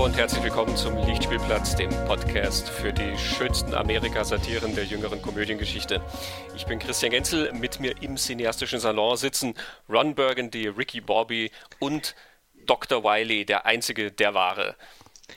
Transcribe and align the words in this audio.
Hallo 0.00 0.08
und 0.08 0.16
herzlich 0.16 0.42
willkommen 0.42 0.74
zum 0.78 0.96
Lichtspielplatz, 0.96 1.76
dem 1.76 1.90
Podcast 2.06 2.70
für 2.70 2.90
die 2.90 3.18
schönsten 3.18 3.74
Amerika-Satiren 3.74 4.74
der 4.74 4.84
jüngeren 4.84 5.20
Komödiengeschichte. 5.20 6.00
Ich 6.56 6.64
bin 6.64 6.78
Christian 6.78 7.10
Genzel, 7.10 7.52
mit 7.52 7.80
mir 7.80 8.00
im 8.00 8.16
cineastischen 8.16 8.80
Salon 8.80 9.18
sitzen 9.18 9.52
Ron 9.90 10.14
Burgundy, 10.14 10.68
Ricky 10.68 11.02
Bobby 11.02 11.50
und 11.80 12.14
Dr. 12.64 13.04
Wiley, 13.04 13.44
der 13.44 13.66
einzige, 13.66 14.10
der 14.10 14.32
wahre. 14.32 14.74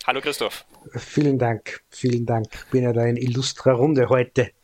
Hallo 0.07 0.21
Christoph. 0.21 0.63
Vielen 0.95 1.37
Dank, 1.37 1.81
vielen 1.89 2.25
Dank. 2.25 2.47
Ich 2.53 2.71
bin 2.71 2.83
ja 2.83 2.93
da 2.93 3.05
in 3.05 3.17
illustrer 3.17 3.73
Runde 3.73 4.07
heute. 4.07 4.51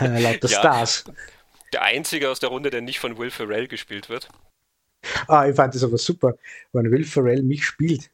Äh, 0.00 0.20
lauter 0.20 0.48
ja, 0.48 0.58
Stars. 0.58 1.04
Der 1.74 1.82
einzige 1.82 2.30
aus 2.30 2.40
der 2.40 2.48
Runde, 2.48 2.70
der 2.70 2.80
nicht 2.80 2.98
von 2.98 3.18
Will 3.18 3.30
Ferrell 3.30 3.68
gespielt 3.68 4.08
wird. 4.08 4.28
Ah, 5.28 5.46
ich 5.46 5.54
fand 5.54 5.74
das 5.74 5.84
aber 5.84 5.98
super, 5.98 6.36
wenn 6.72 6.90
Will 6.90 7.04
Ferrell 7.04 7.42
mich 7.42 7.64
spielt. 7.66 8.10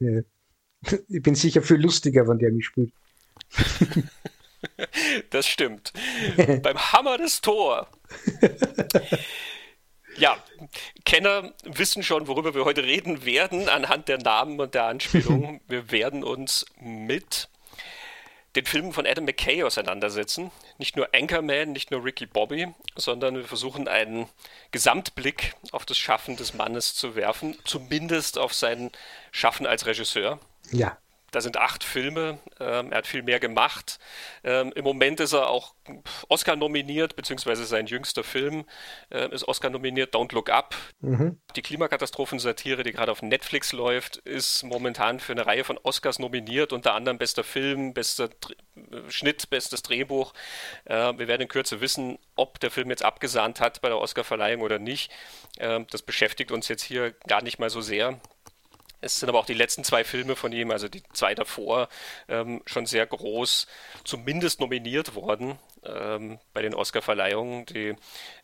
Ich 1.09 1.23
bin 1.23 1.35
sicher 1.35 1.63
viel 1.63 1.77
lustiger, 1.77 2.27
wenn 2.27 2.39
der 2.39 2.51
mich 2.53 2.67
spielt. 2.67 2.93
das 5.31 5.47
stimmt. 5.47 5.93
Beim 6.63 6.79
Hammer 6.79 7.19
des 7.19 7.41
Tor. 7.41 7.87
Ja, 10.17 10.37
Kenner 11.05 11.53
wissen 11.65 12.03
schon, 12.03 12.29
worüber 12.29 12.55
wir 12.55 12.65
heute 12.65 12.83
reden 12.83 13.25
werden, 13.25 13.69
anhand 13.69 14.09
der 14.09 14.19
Namen 14.19 14.59
und 14.61 14.75
der 14.75 14.85
Anspielungen. 14.85 15.61
Wir 15.69 15.91
werden 15.91 16.25
uns 16.25 16.67
mit 16.81 17.49
den 18.57 18.67
Filmen 18.67 18.93
von 18.93 19.07
Adam 19.07 19.25
McKay 19.25 19.63
auseinandersetzen. 19.63 20.51
Nicht 20.79 20.97
nur 20.97 21.09
Anchorman, 21.15 21.73
nicht 21.73 21.91
nur 21.91 22.05
Ricky 22.05 22.27
Bobby, 22.27 22.69
sondern 22.97 23.37
wir 23.37 23.45
versuchen 23.45 23.87
einen 23.87 24.27
Gesamtblick 24.73 25.55
auf 25.71 25.87
das 25.87 25.99
Schaffen 25.99 26.37
des 26.37 26.55
Mannes 26.55 26.95
zu 26.95 27.15
werfen, 27.15 27.57
zumindest 27.65 28.39
auf 28.39 28.53
sein 28.53 28.91
Schaffen 29.31 29.67
als 29.67 29.87
Regisseur. 29.87 30.41
Ja. 30.71 30.99
Da 31.31 31.41
sind 31.41 31.57
acht 31.57 31.85
Filme. 31.85 32.39
Ähm, 32.59 32.91
er 32.91 32.99
hat 32.99 33.07
viel 33.07 33.23
mehr 33.23 33.39
gemacht. 33.39 33.99
Ähm, 34.43 34.73
Im 34.75 34.85
Moment 34.85 35.21
ist 35.21 35.33
er 35.33 35.49
auch 35.49 35.75
Oscar 36.29 36.57
nominiert, 36.57 37.15
beziehungsweise 37.17 37.65
sein 37.65 37.87
jüngster 37.87 38.25
Film 38.25 38.65
äh, 39.11 39.33
ist 39.33 39.47
Oscar 39.47 39.71
nominiert, 39.71 40.15
Don't 40.15 40.35
Look 40.35 40.51
Up. 40.51 40.75
Mhm. 41.01 41.41
Die 41.55 41.63
Klimakatastrophensatire, 41.63 42.83
die 42.83 42.93
gerade 42.93 43.13
auf 43.13 43.23
Netflix 43.23 43.73
läuft, 43.73 44.17
ist 44.17 44.65
momentan 44.65 45.21
für 45.21 45.33
eine 45.33 45.47
Reihe 45.47 45.65
von 45.65 45.79
Oscars 45.79 46.19
nominiert, 46.19 46.73
unter 46.73 46.95
anderem 46.95 47.19
bester 47.19 47.45
Film, 47.45 47.95
bester 47.95 48.29
Dr 48.29 48.57
äh, 48.77 49.11
Schnitt, 49.11 49.51
bestes 49.51 49.83
Drehbuch. 49.83 50.33
Äh, 50.85 51.13
wir 51.17 51.29
werden 51.29 51.43
in 51.43 51.49
Kürze 51.49 51.81
wissen, 51.81 52.19
ob 52.35 52.59
der 52.59 52.71
Film 52.73 52.91
jetzt 52.91 53.05
abgesahnt 53.05 53.61
hat 53.61 53.81
bei 53.81 53.89
der 53.89 53.99
Oscarverleihung 53.99 54.63
oder 54.63 54.81
nicht. 54.81 55.13
Äh, 55.59 55.81
das 55.91 56.03
beschäftigt 56.03 56.51
uns 56.51 56.67
jetzt 56.67 56.83
hier 56.83 57.13
gar 57.29 57.43
nicht 57.43 57.61
mal 57.61 57.71
so 57.71 57.81
sehr. 57.81 58.21
Es 59.01 59.19
sind 59.19 59.29
aber 59.29 59.39
auch 59.39 59.47
die 59.47 59.55
letzten 59.55 59.85
zwei 59.85 60.05
Filme 60.05 60.37
von 60.37 60.53
ihm, 60.53 60.71
also 60.71 60.89
die 60.89 61.03
zwei 61.13 61.35
davor, 61.35 61.89
ähm, 62.29 62.63
schon 62.67 62.87
sehr 62.87 63.07
groß, 63.07 63.67
zumindest 64.05 64.61
nominiert 64.61 65.15
worden 65.15 65.59
ähm, 65.85 66.39
bei 66.53 66.61
den 66.63 66.75
Oscar-Verleihungen. 66.75 67.67
Die 67.67 67.95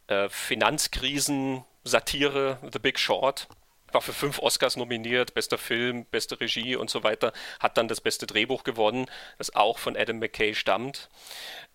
äh, 0.06 0.28
Finanzkrisen-Satire 0.28 2.58
The 2.72 2.78
Big 2.78 2.98
Short 2.98 3.48
war 3.92 4.00
für 4.00 4.12
fünf 4.12 4.40
Oscars 4.40 4.76
nominiert, 4.76 5.34
bester 5.34 5.58
Film, 5.58 6.06
beste 6.06 6.40
Regie 6.40 6.76
und 6.76 6.90
so 6.90 7.04
weiter, 7.04 7.32
hat 7.60 7.78
dann 7.78 7.88
das 7.88 8.00
beste 8.00 8.26
Drehbuch 8.26 8.64
gewonnen, 8.64 9.06
das 9.38 9.54
auch 9.54 9.78
von 9.78 9.96
Adam 9.96 10.18
McKay 10.18 10.54
stammt. 10.54 11.08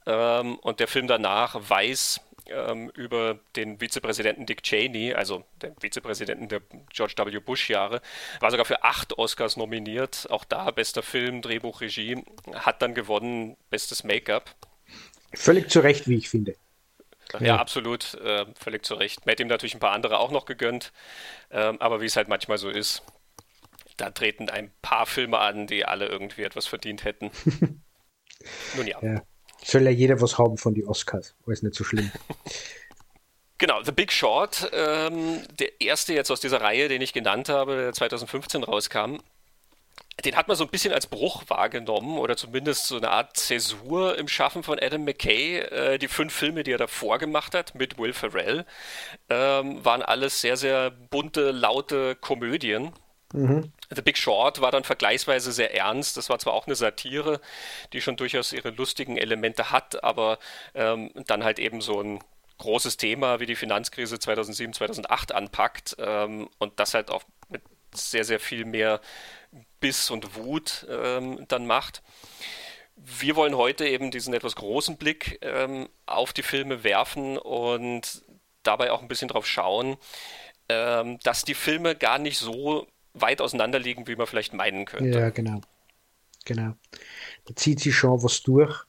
Ähm, 0.05 0.57
und 0.59 0.79
der 0.79 0.87
Film 0.87 1.07
danach, 1.07 1.55
Weiß, 1.69 2.21
ähm, 2.47 2.89
über 2.95 3.39
den 3.55 3.79
Vizepräsidenten 3.79 4.45
Dick 4.45 4.63
Cheney, 4.63 5.13
also 5.13 5.43
den 5.61 5.75
Vizepräsidenten 5.79 6.47
der 6.47 6.61
George 6.91 7.13
W. 7.17 7.39
Bush-Jahre, 7.39 8.01
war 8.39 8.51
sogar 8.51 8.65
für 8.65 8.83
acht 8.83 9.17
Oscars 9.17 9.57
nominiert. 9.57 10.27
Auch 10.29 10.45
da 10.45 10.71
bester 10.71 11.03
Film, 11.03 11.41
Drehbuch, 11.41 11.81
Regie, 11.81 12.23
hat 12.53 12.81
dann 12.81 12.93
gewonnen, 12.93 13.57
bestes 13.69 14.03
Make-up. 14.03 14.55
Völlig 15.33 15.69
zu 15.69 15.79
Recht, 15.79 16.07
wie 16.07 16.17
ich 16.17 16.29
finde. 16.29 16.55
Ja, 17.33 17.41
ja. 17.41 17.55
absolut, 17.57 18.15
äh, 18.15 18.45
völlig 18.59 18.83
zu 18.85 18.95
Recht. 18.95 19.25
Man 19.25 19.31
hätte 19.31 19.43
ihm 19.43 19.49
natürlich 19.49 19.73
ein 19.73 19.79
paar 19.79 19.93
andere 19.93 20.19
auch 20.19 20.31
noch 20.31 20.45
gegönnt, 20.45 20.91
äh, 21.49 21.73
aber 21.79 22.01
wie 22.01 22.05
es 22.05 22.17
halt 22.17 22.27
manchmal 22.27 22.57
so 22.57 22.69
ist, 22.69 23.03
da 23.97 24.09
treten 24.09 24.49
ein 24.49 24.71
paar 24.81 25.05
Filme 25.05 25.39
an, 25.39 25.67
die 25.67 25.85
alle 25.85 26.07
irgendwie 26.07 26.43
etwas 26.43 26.67
verdient 26.67 27.03
hätten. 27.05 27.31
Nun 28.75 28.87
ja. 28.87 28.97
ja. 29.01 29.21
Soll 29.63 29.83
ja 29.83 29.91
jeder 29.91 30.19
was 30.21 30.37
haben 30.37 30.57
von 30.57 30.73
den 30.73 30.87
Oscars, 30.87 31.35
aber 31.43 31.53
ist 31.53 31.63
nicht 31.63 31.75
so 31.75 31.83
schlimm. 31.83 32.11
Genau, 33.61 33.83
The 33.83 33.91
Big 33.91 34.11
Short, 34.11 34.71
ähm, 34.73 35.43
der 35.59 35.79
erste 35.79 36.15
jetzt 36.15 36.31
aus 36.31 36.39
dieser 36.39 36.61
Reihe, 36.61 36.89
den 36.89 36.99
ich 36.99 37.13
genannt 37.13 37.47
habe, 37.47 37.75
der 37.75 37.93
2015 37.93 38.63
rauskam, 38.63 39.17
den 40.25 40.35
hat 40.35 40.47
man 40.47 40.57
so 40.57 40.63
ein 40.63 40.69
bisschen 40.71 40.93
als 40.93 41.05
Bruch 41.05 41.43
wahrgenommen 41.47 42.17
oder 42.17 42.35
zumindest 42.35 42.87
so 42.87 42.97
eine 42.97 43.11
Art 43.11 43.37
Zäsur 43.37 44.17
im 44.17 44.27
Schaffen 44.27 44.63
von 44.63 44.79
Adam 44.79 45.03
McKay. 45.03 45.59
Äh, 45.59 45.97
die 45.99 46.07
fünf 46.07 46.33
Filme, 46.33 46.63
die 46.63 46.71
er 46.71 46.79
davor 46.79 47.19
gemacht 47.19 47.53
hat 47.53 47.75
mit 47.75 47.99
Will 47.99 48.13
Ferrell, 48.13 48.65
ähm, 49.29 49.85
waren 49.85 50.01
alles 50.01 50.41
sehr, 50.41 50.57
sehr 50.57 50.89
bunte, 50.89 51.51
laute 51.51 52.15
Komödien. 52.15 52.91
Mhm. 53.31 53.71
The 53.93 54.01
Big 54.01 54.17
Short 54.17 54.61
war 54.61 54.71
dann 54.71 54.83
vergleichsweise 54.83 55.51
sehr 55.51 55.75
ernst. 55.75 56.17
Das 56.17 56.29
war 56.29 56.39
zwar 56.39 56.53
auch 56.53 56.65
eine 56.65 56.75
Satire, 56.75 57.41
die 57.93 58.01
schon 58.01 58.15
durchaus 58.15 58.53
ihre 58.53 58.69
lustigen 58.69 59.17
Elemente 59.17 59.71
hat, 59.71 60.03
aber 60.03 60.39
ähm, 60.73 61.11
dann 61.27 61.43
halt 61.43 61.59
eben 61.59 61.81
so 61.81 62.01
ein 62.01 62.23
großes 62.57 62.97
Thema 62.97 63.39
wie 63.39 63.47
die 63.47 63.55
Finanzkrise 63.55 64.19
2007, 64.19 64.73
2008 64.73 65.33
anpackt 65.33 65.95
ähm, 65.99 66.49
und 66.59 66.79
das 66.79 66.93
halt 66.93 67.09
auch 67.09 67.23
mit 67.49 67.63
sehr, 67.93 68.23
sehr 68.23 68.39
viel 68.39 68.65
mehr 68.65 69.01
Biss 69.79 70.09
und 70.09 70.35
Wut 70.35 70.85
ähm, 70.89 71.43
dann 71.47 71.65
macht. 71.65 72.01
Wir 72.95 73.35
wollen 73.35 73.57
heute 73.57 73.87
eben 73.87 74.11
diesen 74.11 74.33
etwas 74.33 74.55
großen 74.55 74.97
Blick 74.97 75.39
ähm, 75.41 75.89
auf 76.05 76.33
die 76.33 76.43
Filme 76.43 76.83
werfen 76.83 77.37
und 77.37 78.23
dabei 78.63 78.91
auch 78.91 79.01
ein 79.01 79.07
bisschen 79.07 79.27
drauf 79.27 79.47
schauen, 79.47 79.97
ähm, 80.69 81.19
dass 81.23 81.43
die 81.43 81.55
Filme 81.55 81.95
gar 81.95 82.19
nicht 82.19 82.37
so 82.37 82.87
weit 83.13 83.41
auseinander 83.41 83.79
liegen, 83.79 84.07
wie 84.07 84.15
man 84.15 84.27
vielleicht 84.27 84.53
meinen 84.53 84.85
könnte. 84.85 85.19
Ja, 85.19 85.29
genau. 85.29 85.61
Genau. 86.45 86.73
Da 87.45 87.55
zieht 87.55 87.79
sich 87.79 87.95
schon 87.95 88.23
was 88.23 88.41
durch. 88.43 88.83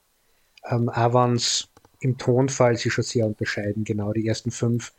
Ähm, 0.69 0.89
auch 0.89 1.13
wenn 1.13 1.35
es 1.35 1.67
im 1.99 2.17
Tonfall 2.17 2.77
sich 2.77 2.93
schon 2.93 3.03
sehr 3.03 3.25
unterscheiden, 3.25 3.83
genau 3.83 4.11
die 4.13 4.27
ersten 4.27 4.51
fünf, 4.51 4.93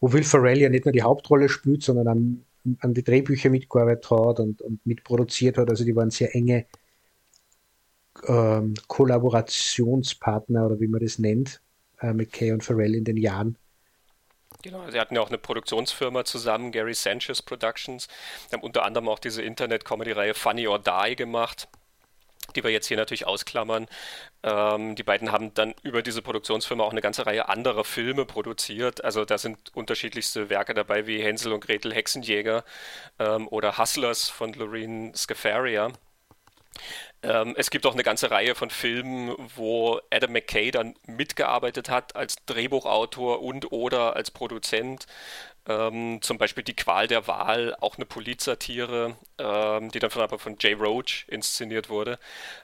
wo 0.00 0.12
Will 0.12 0.24
Ferrell 0.24 0.58
ja 0.58 0.68
nicht 0.68 0.84
nur 0.84 0.92
die 0.92 1.02
Hauptrolle 1.02 1.48
spielt, 1.48 1.82
sondern 1.82 2.08
an, 2.08 2.44
an 2.80 2.94
die 2.94 3.02
Drehbücher 3.02 3.50
mitgearbeitet 3.50 4.10
hat 4.10 4.40
und, 4.40 4.62
und 4.62 4.84
mitproduziert 4.86 5.58
hat. 5.58 5.70
Also 5.70 5.84
die 5.84 5.94
waren 5.94 6.10
sehr 6.10 6.34
enge 6.34 6.66
ähm, 8.26 8.74
Kollaborationspartner 8.86 10.66
oder 10.66 10.80
wie 10.80 10.88
man 10.88 11.00
das 11.00 11.18
nennt, 11.18 11.60
äh, 12.00 12.12
mit 12.12 12.32
Kay 12.32 12.52
und 12.52 12.64
Ferrell 12.64 12.94
in 12.94 13.04
den 13.04 13.16
Jahren. 13.16 13.56
Genau, 14.62 14.90
sie 14.90 14.98
hatten 14.98 15.14
ja 15.14 15.20
auch 15.20 15.28
eine 15.28 15.38
Produktionsfirma 15.38 16.24
zusammen, 16.24 16.72
Gary 16.72 16.94
Sanchez 16.94 17.42
Productions. 17.42 18.08
Die 18.50 18.54
haben 18.54 18.62
unter 18.62 18.84
anderem 18.84 19.08
auch 19.08 19.20
diese 19.20 19.40
Internet-Comedy-Reihe 19.40 20.34
Funny 20.34 20.66
or 20.66 20.80
Die 20.80 21.14
gemacht, 21.14 21.68
die 22.56 22.64
wir 22.64 22.70
jetzt 22.70 22.88
hier 22.88 22.96
natürlich 22.96 23.24
ausklammern. 23.24 23.86
Ähm, 24.42 24.96
die 24.96 25.04
beiden 25.04 25.30
haben 25.30 25.54
dann 25.54 25.74
über 25.82 26.02
diese 26.02 26.22
Produktionsfirma 26.22 26.82
auch 26.82 26.90
eine 26.90 27.02
ganze 27.02 27.24
Reihe 27.24 27.48
anderer 27.48 27.84
Filme 27.84 28.24
produziert. 28.24 29.04
Also 29.04 29.24
da 29.24 29.38
sind 29.38 29.58
unterschiedlichste 29.76 30.50
Werke 30.50 30.74
dabei, 30.74 31.06
wie 31.06 31.22
Hänsel 31.22 31.52
und 31.52 31.60
Gretel 31.60 31.94
Hexenjäger 31.94 32.64
ähm, 33.20 33.46
oder 33.48 33.78
Hustlers 33.78 34.28
von 34.28 34.52
Lorene 34.54 35.12
Scafaria. 35.14 35.92
Ähm, 37.22 37.54
es 37.56 37.70
gibt 37.70 37.84
auch 37.86 37.94
eine 37.94 38.04
ganze 38.04 38.30
Reihe 38.30 38.54
von 38.54 38.70
Filmen, 38.70 39.34
wo 39.56 40.00
Adam 40.10 40.32
McKay 40.32 40.70
dann 40.70 40.94
mitgearbeitet 41.06 41.88
hat 41.88 42.14
als 42.14 42.36
Drehbuchautor 42.46 43.42
und 43.42 43.72
oder 43.72 44.14
als 44.14 44.30
Produzent. 44.30 45.06
Ähm, 45.66 46.20
zum 46.22 46.38
Beispiel 46.38 46.64
Die 46.64 46.76
Qual 46.76 47.08
der 47.08 47.26
Wahl, 47.26 47.74
auch 47.80 47.96
eine 47.96 48.06
Polizsatire, 48.06 49.16
ähm, 49.38 49.90
die 49.90 49.98
dann 49.98 50.10
von, 50.10 50.22
aber 50.22 50.38
von 50.38 50.56
Jay 50.60 50.72
Roach 50.74 51.26
inszeniert 51.28 51.90
wurde. 51.90 52.18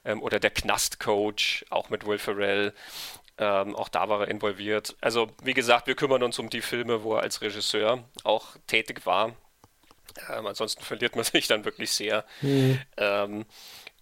Ähm, 0.04 0.22
oder 0.22 0.38
Der 0.38 0.50
Knastcoach, 0.50 1.66
auch 1.70 1.90
mit 1.90 2.06
Will 2.06 2.18
Ferrell. 2.18 2.72
Ähm, 3.36 3.74
auch 3.74 3.88
da 3.88 4.08
war 4.08 4.20
er 4.22 4.28
involviert. 4.28 4.96
Also, 5.00 5.28
wie 5.42 5.54
gesagt, 5.54 5.88
wir 5.88 5.96
kümmern 5.96 6.22
uns 6.22 6.38
um 6.38 6.48
die 6.48 6.62
Filme, 6.62 7.02
wo 7.02 7.16
er 7.16 7.22
als 7.22 7.42
Regisseur 7.42 8.04
auch 8.22 8.56
tätig 8.68 9.04
war. 9.04 9.34
Ähm, 10.30 10.46
ansonsten 10.46 10.84
verliert 10.84 11.16
man 11.16 11.24
sich 11.24 11.48
dann 11.48 11.64
wirklich 11.64 11.92
sehr. 11.92 12.24
Mhm 12.40 13.44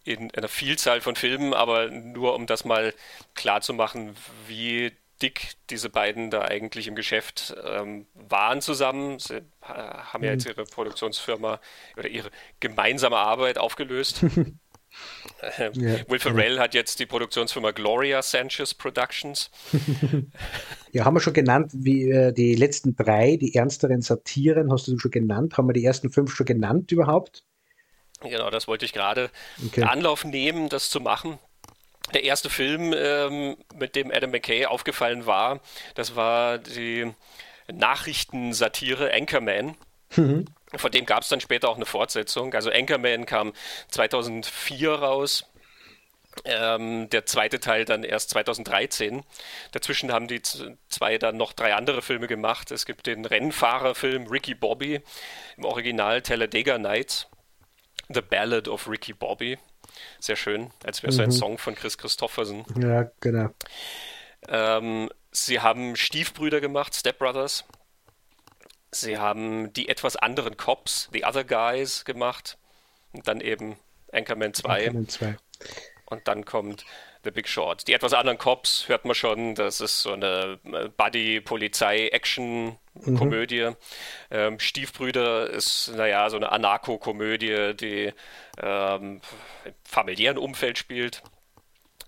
in 0.05 0.31
einer 0.35 0.49
Vielzahl 0.49 1.01
von 1.01 1.17
Filmen, 1.17 1.55
aber 1.55 1.89
nur 1.89 2.35
um 2.35 2.47
das 2.47 2.65
mal 2.65 2.93
klar 3.35 3.61
zu 3.61 3.73
machen, 3.73 4.17
wie 4.49 4.93
dick 5.23 5.53
diese 5.71 5.89
beiden 5.89 6.31
da 6.31 6.43
eigentlich 6.43 6.89
im 6.89 6.95
Geschäft 6.95 7.55
ähm, 7.65 8.07
waren 8.15 8.61
zusammen. 8.61 9.19
Sie 9.19 9.37
äh, 9.37 9.43
haben 9.63 10.25
ja 10.25 10.33
jetzt 10.33 10.45
mhm. 10.45 10.53
ihre 10.53 10.65
Produktionsfirma 10.65 11.61
oder 11.97 12.09
ihre 12.09 12.31
gemeinsame 12.61 13.17
Arbeit 13.17 13.59
aufgelöst. 13.59 14.23
äh, 15.41 15.71
ja. 15.73 16.09
Will 16.09 16.19
Ferrell 16.19 16.59
hat 16.59 16.75
jetzt 16.75 16.99
die 16.99 17.07
Produktionsfirma 17.07 17.71
Gloria 17.71 18.21
Sanchez 18.23 18.75
Productions. 18.75 19.51
ja, 20.93 21.05
haben 21.05 21.15
wir 21.15 21.21
schon 21.21 21.35
genannt, 21.35 21.71
wie 21.73 22.11
äh, 22.11 22.33
die 22.33 22.57
letzten 22.57 22.97
drei, 22.97 23.37
die 23.37 23.55
ernsteren 23.55 24.03
Satiren, 24.03 24.73
hast 24.73 24.89
du 24.89 24.99
schon 24.99 25.13
genannt? 25.13 25.57
Haben 25.57 25.69
wir 25.69 25.75
die 25.75 25.85
ersten 25.85 26.11
fünf 26.11 26.35
schon 26.35 26.47
genannt 26.47 26.91
überhaupt? 26.91 27.45
Genau, 28.23 28.51
das 28.51 28.69
wollte 28.69 28.85
ich 28.85 28.93
gerade 28.93 29.31
okay. 29.67 29.83
Anlauf 29.83 30.25
nehmen, 30.25 30.69
das 30.69 30.91
zu 30.91 31.01
machen. 31.01 31.39
Der 32.15 32.25
erste 32.25 32.51
Film, 32.51 32.93
ähm, 32.95 33.57
mit 33.75 33.97
dem 33.97 34.11
Adam 34.11 34.31
McKay 34.31 34.67
aufgefallen 34.67 35.27
war, 35.27 35.61
das 35.95 36.17
war 36.17 36.59
die 36.59 37.13
Nachrichtensatire 37.73 39.13
Anchorman. 39.13 39.77
Mhm. 40.17 40.47
Von 40.75 40.91
dem 40.91 41.07
gab 41.07 41.23
es 41.23 41.29
dann 41.29 41.41
später 41.41 41.69
auch 41.69 41.77
eine 41.77 41.87
Fortsetzung. 41.87 42.55
Also 42.55 42.71
Anchorman 42.71 43.27
kam 43.27 43.53
2004 43.89 44.93
raus. 44.93 45.45
Ähm, 46.45 47.11
der 47.11 47.27
zweite 47.27 47.61
Teil 47.61 47.85
dann 47.85 48.05
erst 48.05 48.31
2013. 48.31 49.23
Dazwischen 49.73 50.13
haben 50.13 50.29
die 50.29 50.41
zwei 50.41 51.19
dann 51.19 51.37
noch 51.37 51.53
drei 51.53 51.75
andere 51.75 52.01
Filme 52.01 52.27
gemacht. 52.27 52.71
Es 52.71 52.87
gibt 52.87 53.07
den 53.07 53.27
Rennfahrerfilm 53.27 54.27
Ricky 54.29 54.55
Bobby, 54.55 55.03
im 55.59 55.65
Original 55.67 56.23
Talladega 56.23 56.79
Nights, 56.79 57.29
The 58.13 58.21
Ballad 58.21 58.69
of 58.69 58.89
Ricky 58.89 59.13
Bobby. 59.13 59.59
Sehr 60.21 60.37
schön, 60.37 60.71
als 60.85 61.03
wäre 61.03 61.11
es 61.11 61.19
mhm. 61.19 61.25
ein 61.25 61.33
Song 61.33 61.59
von 61.59 61.75
Chris 61.75 61.99
Christofferson. 61.99 62.65
Ja, 62.81 63.11
genau. 63.21 63.51
Ähm, 64.49 65.11
sie 65.31 65.61
haben 65.61 65.97
Stiefbrüder 65.97 66.61
gemacht, 66.61 66.95
Step 66.95 67.19
Brothers. 67.19 67.65
Sie 68.91 69.19
haben 69.19 69.73
die 69.73 69.89
etwas 69.89 70.17
anderen 70.17 70.57
Cops, 70.57 71.09
The 71.13 71.25
Other 71.25 71.45
Guys 71.45 72.05
gemacht. 72.05 72.59
Und 73.13 73.29
dann 73.29 73.41
eben 73.41 73.77
Anchorman 74.13 74.55
2. 74.55 74.87
Anchorman 74.89 75.09
2. 75.09 75.37
Und 76.07 76.29
dann 76.29 76.45
kommt 76.45 76.85
The 77.25 77.31
Big 77.31 77.49
Short. 77.49 77.87
Die 77.87 77.93
etwas 77.93 78.15
anderen 78.15 78.39
Cops 78.39 78.89
hört 78.89 79.05
man 79.05 79.15
schon, 79.15 79.55
das 79.55 79.81
ist 79.81 80.03
so 80.03 80.13
eine 80.13 80.59
äh, 80.65 80.89
Buddy-Polizei-Action-Komödie. 80.89 83.71
Mhm. 83.71 83.77
Ähm, 84.31 84.59
Stiefbrüder 84.59 85.49
ist, 85.51 85.93
naja, 85.95 86.29
so 86.31 86.37
eine 86.37 86.51
Anarcho-Komödie, 86.51 87.75
die 87.75 88.13
ähm, 88.61 89.21
im 89.65 89.75
familiären 89.85 90.39
Umfeld 90.39 90.79
spielt. 90.79 91.23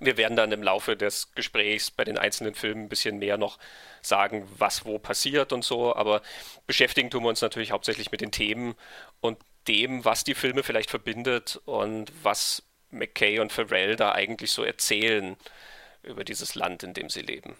Wir 0.00 0.16
werden 0.16 0.36
dann 0.36 0.50
im 0.50 0.62
Laufe 0.62 0.96
des 0.96 1.32
Gesprächs 1.34 1.90
bei 1.90 2.04
den 2.04 2.18
einzelnen 2.18 2.54
Filmen 2.54 2.84
ein 2.84 2.88
bisschen 2.88 3.18
mehr 3.18 3.36
noch 3.38 3.58
sagen, 4.02 4.48
was 4.58 4.84
wo 4.84 4.98
passiert 4.98 5.52
und 5.52 5.64
so, 5.64 5.94
aber 5.94 6.20
beschäftigen 6.66 7.10
tun 7.10 7.22
wir 7.22 7.28
uns 7.28 7.42
natürlich 7.42 7.70
hauptsächlich 7.70 8.10
mit 8.10 8.20
den 8.20 8.32
Themen 8.32 8.74
und 9.20 9.38
dem, 9.68 10.04
was 10.04 10.24
die 10.24 10.34
Filme 10.34 10.64
vielleicht 10.64 10.90
verbindet 10.90 11.60
und 11.64 12.12
was 12.22 12.64
McKay 12.94 13.38
und 13.40 13.52
Pharrell 13.52 13.96
da 13.96 14.12
eigentlich 14.12 14.52
so 14.52 14.64
erzählen 14.64 15.36
über 16.02 16.24
dieses 16.24 16.54
Land, 16.54 16.82
in 16.82 16.94
dem 16.94 17.08
sie 17.08 17.22
leben. 17.22 17.56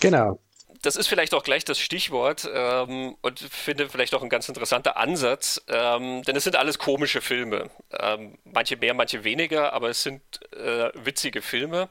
Genau. 0.00 0.38
Das 0.82 0.96
ist 0.96 1.06
vielleicht 1.06 1.34
auch 1.34 1.44
gleich 1.44 1.64
das 1.64 1.78
Stichwort 1.78 2.48
ähm, 2.52 3.16
und 3.22 3.38
finde 3.38 3.88
vielleicht 3.88 4.14
auch 4.14 4.22
ein 4.22 4.28
ganz 4.28 4.48
interessanter 4.48 4.96
Ansatz, 4.96 5.62
ähm, 5.68 6.22
denn 6.24 6.36
es 6.36 6.44
sind 6.44 6.56
alles 6.56 6.78
komische 6.78 7.20
Filme. 7.20 7.70
Ähm, 7.90 8.38
manche 8.44 8.76
mehr, 8.76 8.92
manche 8.92 9.24
weniger, 9.24 9.72
aber 9.72 9.88
es 9.88 10.02
sind 10.02 10.22
äh, 10.52 10.90
witzige 10.94 11.42
Filme. 11.42 11.88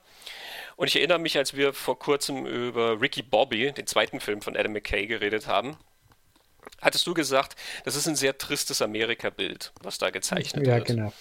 Und 0.76 0.88
ich 0.88 0.96
erinnere 0.96 1.20
mich, 1.20 1.38
als 1.38 1.56
wir 1.56 1.74
vor 1.74 1.98
kurzem 1.98 2.46
über 2.46 3.00
Ricky 3.00 3.22
Bobby, 3.22 3.72
den 3.72 3.88
zweiten 3.88 4.20
Film 4.20 4.42
von 4.42 4.58
Adam 4.58 4.74
McKay, 4.74 5.08
geredet 5.08 5.48
haben, 5.48 5.78
hattest 6.82 7.06
du 7.08 7.14
gesagt, 7.14 7.56
das 7.86 7.96
ist 7.96 8.08
ein 8.08 8.16
sehr 8.16 8.38
tristes 8.38 8.82
Amerika-Bild, 8.82 9.72
was 9.82 9.98
da 9.98 10.10
gezeichnet 10.10 10.68
ja, 10.68 10.76
wird. 10.76 10.90
Ja, 10.90 10.96
genau. 10.96 11.14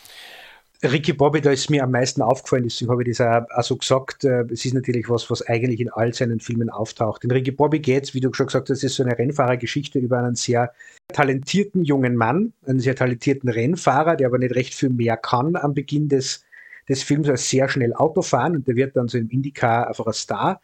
Ricky 0.85 1.13
Bobby, 1.13 1.41
da 1.41 1.53
ist 1.53 1.71
mir 1.71 1.85
am 1.85 1.93
meisten 1.93 2.23
aufgefallen, 2.23 2.65
deswegen 2.65 2.91
habe 2.91 3.03
ich 3.05 3.17
das 3.17 3.21
auch, 3.21 3.49
auch 3.57 3.63
so 3.63 3.77
gesagt. 3.77 4.25
Äh, 4.25 4.45
es 4.51 4.65
ist 4.65 4.75
natürlich 4.75 5.09
was, 5.09 5.31
was 5.31 5.47
eigentlich 5.47 5.79
in 5.79 5.91
all 5.91 6.13
seinen 6.13 6.41
Filmen 6.41 6.71
auftaucht. 6.71 7.23
In 7.23 7.31
Ricky 7.31 7.53
Bobby 7.53 7.79
geht 7.79 8.05
es, 8.05 8.15
wie 8.15 8.21
du 8.21 8.33
schon 8.33 8.47
gesagt 8.47 8.69
hast, 8.69 8.83
ist 8.83 8.97
so 8.97 9.05
eine 9.05 9.17
Rennfahrergeschichte 9.17 10.01
über 10.01 10.19
einen 10.19 10.35
sehr 10.35 10.73
talentierten 11.09 11.85
jungen 11.85 12.17
Mann, 12.17 12.53
einen 12.67 12.81
sehr 12.81 12.97
talentierten 12.97 13.49
Rennfahrer, 13.49 14.17
der 14.17 14.27
aber 14.27 14.39
nicht 14.39 14.57
recht 14.57 14.75
viel 14.75 14.91
mehr 14.91 15.17
kann 15.17 15.55
am 15.55 15.73
Beginn 15.73 16.09
des, 16.09 16.45
des 16.89 17.05
Films 17.05 17.29
als 17.29 17.49
sehr 17.49 17.69
schnell 17.69 17.95
Auto 17.95 18.23
fahren 18.23 18.57
und 18.57 18.67
der 18.67 18.75
wird 18.75 18.97
dann 18.97 19.07
so 19.07 19.19
im 19.19 19.31
Indycar 19.31 19.87
einfach 19.87 20.07
ein 20.07 20.13
Star. 20.15 20.61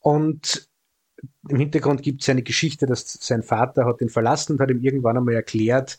Und 0.00 0.66
im 1.48 1.58
Hintergrund 1.58 2.02
gibt 2.02 2.22
es 2.22 2.28
eine 2.30 2.42
Geschichte, 2.42 2.86
dass 2.86 3.12
sein 3.20 3.42
Vater 3.42 3.84
hat 3.84 4.00
ihn 4.00 4.08
verlassen 4.08 4.54
und 4.54 4.60
hat 4.60 4.70
ihm 4.70 4.80
irgendwann 4.80 5.18
einmal 5.18 5.34
erklärt, 5.34 5.98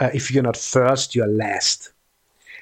uh, 0.00 0.06
if 0.14 0.30
you're 0.30 0.42
not 0.42 0.56
first, 0.56 1.12
you're 1.12 1.26
last. 1.26 1.94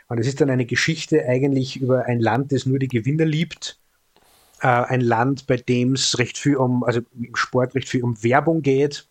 Und 0.09 0.19
es 0.19 0.27
ist 0.27 0.41
dann 0.41 0.51
eine 0.51 0.67
Geschichte 0.67 1.27
eigentlich 1.27 1.81
über 1.81 2.07
ein 2.07 2.21
Land, 2.21 2.53
das 2.53 2.67
nur 2.67 2.79
die 2.79 2.89
Gewinner 2.89 3.25
liebt. 3.25 3.81
Äh, 4.61 4.69
ein 4.69 5.01
Land, 5.01 5.47
bei 5.47 5.57
dem 5.57 5.93
es 5.93 6.19
recht 6.19 6.39
viel 6.39 6.57
um, 6.57 6.85
also 6.85 7.01
im 7.19 7.35
Sport 7.35 7.75
recht 7.75 7.89
viel 7.89 8.05
um 8.05 8.23
Werbung 8.23 8.63
geht. 8.63 9.09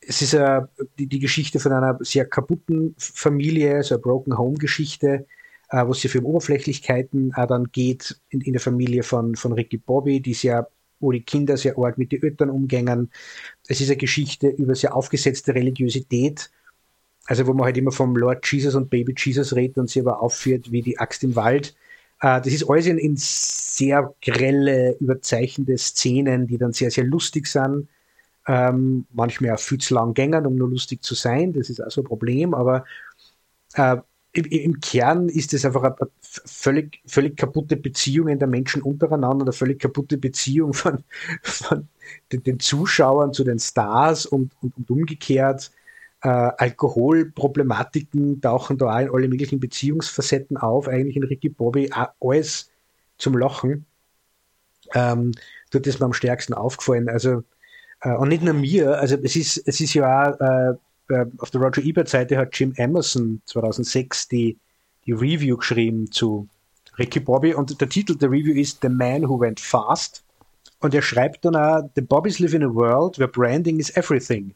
Es 0.00 0.22
ist 0.22 0.34
äh, 0.34 0.62
die, 0.98 1.06
die 1.06 1.18
Geschichte 1.18 1.60
von 1.60 1.72
einer 1.72 1.98
sehr 2.00 2.24
kaputten 2.24 2.94
Familie, 2.98 3.82
so 3.82 3.94
eine 3.94 4.02
Broken 4.02 4.38
Home 4.38 4.58
Geschichte, 4.58 5.26
äh, 5.70 5.86
wo 5.86 5.90
es 5.90 6.00
sehr 6.00 6.10
viel 6.10 6.22
um 6.22 6.26
Oberflächlichkeiten 6.26 7.32
äh, 7.36 7.46
dann 7.46 7.70
geht 7.72 8.20
in, 8.30 8.40
in 8.40 8.52
der 8.52 8.60
Familie 8.60 9.02
von, 9.02 9.36
von 9.36 9.52
Ricky 9.52 9.78
Bobby, 9.78 10.20
die 10.20 10.34
sehr 10.34 10.68
wo 11.02 11.10
die 11.10 11.22
Kinder 11.22 11.56
sehr 11.56 11.76
arg 11.76 11.98
mit 11.98 12.12
den 12.12 12.22
Eltern 12.22 12.48
umgängen. 12.48 13.10
Es 13.66 13.80
ist 13.80 13.88
eine 13.88 13.96
Geschichte 13.96 14.48
über 14.48 14.74
sehr 14.74 14.94
aufgesetzte 14.94 15.54
Religiosität, 15.54 16.50
also 17.26 17.46
wo 17.46 17.52
man 17.52 17.66
halt 17.66 17.76
immer 17.76 17.92
vom 17.92 18.16
Lord 18.16 18.46
Jesus 18.50 18.74
und 18.74 18.90
Baby 18.90 19.14
Jesus 19.16 19.54
redet 19.54 19.78
und 19.78 19.88
sie 19.88 20.00
aber 20.00 20.20
aufführt 20.20 20.72
wie 20.72 20.82
die 20.82 20.98
Axt 20.98 21.22
im 21.22 21.36
Wald. 21.36 21.74
Äh, 22.20 22.40
das 22.40 22.48
ist 22.48 22.68
alles 22.68 22.86
in, 22.86 22.98
in 22.98 23.14
sehr 23.16 24.14
grelle, 24.22 24.96
überzeichnende 25.00 25.78
Szenen, 25.78 26.46
die 26.46 26.58
dann 26.58 26.72
sehr, 26.72 26.90
sehr 26.90 27.04
lustig 27.04 27.46
sind. 27.46 27.88
Ähm, 28.48 29.06
manchmal 29.12 29.52
auch 29.52 29.60
viel 29.60 29.78
zu 29.78 29.94
lang 29.94 30.14
gängern, 30.14 30.46
um 30.46 30.56
nur 30.56 30.68
lustig 30.68 31.02
zu 31.02 31.14
sein. 31.14 31.52
Das 31.52 31.70
ist 31.70 31.80
auch 31.80 31.90
so 31.90 32.00
ein 32.00 32.06
Problem, 32.06 32.54
aber 32.54 32.84
äh, 33.74 33.98
im, 34.32 34.44
im, 34.46 34.80
Kern 34.80 35.28
ist 35.28 35.54
es 35.54 35.64
einfach 35.64 35.82
eine, 35.82 35.96
völlig, 36.20 37.00
völlig 37.06 37.36
kaputte 37.36 37.76
Beziehung 37.76 38.36
der 38.38 38.48
Menschen 38.48 38.82
untereinander, 38.82 39.44
eine 39.44 39.52
völlig 39.52 39.78
kaputte 39.80 40.16
Beziehung 40.18 40.72
von, 40.72 41.04
von 41.42 41.88
den, 42.32 42.42
den 42.42 42.58
Zuschauern 42.58 43.32
zu 43.32 43.44
den 43.44 43.58
Stars 43.58 44.26
und, 44.26 44.52
und, 44.60 44.76
und 44.76 44.90
umgekehrt 44.90 45.70
äh, 46.22 46.28
Alkoholproblematiken 46.28 48.40
tauchen 48.40 48.78
da 48.78 48.92
auch 48.92 49.00
in 49.00 49.10
alle 49.10 49.28
möglichen 49.28 49.60
Beziehungsfacetten 49.60 50.56
auf, 50.56 50.88
eigentlich 50.88 51.16
in 51.16 51.24
Ricky 51.24 51.48
Bobby 51.48 51.90
alles 52.20 52.70
zum 53.18 53.36
Lachen. 53.36 53.86
Ähm, 54.94 55.32
dort 55.70 55.86
ist 55.86 55.98
mir 55.98 56.06
am 56.06 56.12
stärksten 56.12 56.54
aufgefallen. 56.54 57.08
Also, 57.08 57.42
äh, 58.02 58.14
und 58.14 58.28
nicht 58.28 58.42
nur 58.42 58.54
mir, 58.54 58.98
also 58.98 59.16
es 59.16 59.36
ist, 59.36 59.62
es 59.66 59.80
ist 59.80 59.94
ja 59.94 60.30
auch, 60.30 60.40
äh, 60.40 60.74
auf 61.38 61.50
der 61.50 61.60
Roger 61.60 61.82
Ebert 61.82 62.08
Seite 62.08 62.38
hat 62.38 62.56
Jim 62.56 62.72
Emerson 62.76 63.42
2006 63.46 64.28
die, 64.28 64.56
die 65.04 65.12
Review 65.12 65.56
geschrieben 65.56 66.10
zu 66.10 66.48
Ricky 66.98 67.20
Bobby 67.20 67.54
und 67.54 67.80
der 67.80 67.88
Titel 67.88 68.16
der 68.16 68.30
Review 68.30 68.54
ist 68.54 68.78
The 68.82 68.88
Man 68.88 69.28
Who 69.28 69.40
Went 69.40 69.60
Fast. 69.60 70.24
Und 70.78 70.94
er 70.94 71.02
schreibt 71.02 71.44
dann 71.44 71.56
auch, 71.56 71.82
The 71.94 72.00
Bobbys 72.00 72.38
live 72.38 72.54
in 72.54 72.62
a 72.62 72.72
world 72.72 73.18
where 73.18 73.28
branding 73.28 73.78
is 73.78 73.94
everything. 73.96 74.54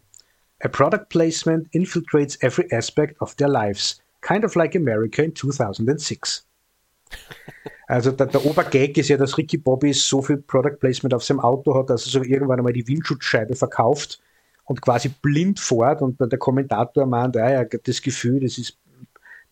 A 0.65 0.69
product 0.69 1.11
placement 1.11 1.71
infiltrates 1.73 2.39
every 2.43 2.71
aspect 2.73 3.21
of 3.21 3.35
their 3.37 3.49
lives, 3.49 4.01
kind 4.23 4.45
of 4.45 4.57
like 4.57 4.75
America 4.75 5.23
in 5.23 5.35
2006. 5.35 6.45
Also 7.89 8.11
der, 8.11 8.27
der 8.27 8.45
Obergag 8.45 8.99
ist 8.99 9.09
ja, 9.09 9.17
dass 9.17 9.39
Ricky 9.39 9.59
Bobby 9.59 9.93
so 9.93 10.21
viel 10.21 10.39
Product 10.39 10.77
Placement 10.81 11.15
auf 11.15 11.23
seinem 11.23 11.39
Auto 11.39 11.73
hat, 11.77 11.89
dass 11.89 12.05
er 12.05 12.11
so 12.11 12.25
irgendwann 12.25 12.59
einmal 12.59 12.73
die 12.73 12.89
Windschutzscheibe 12.89 13.55
verkauft 13.55 14.21
und 14.65 14.83
quasi 14.83 15.09
blind 15.09 15.61
fährt 15.61 16.03
und 16.03 16.19
der 16.21 16.39
Kommentator 16.39 17.07
meint, 17.07 17.37
ah, 17.37 17.49
er 17.49 17.61
hat 17.61 17.73
das 17.85 18.03
Gefühl, 18.03 18.41
das 18.41 18.59
ist 18.59 18.77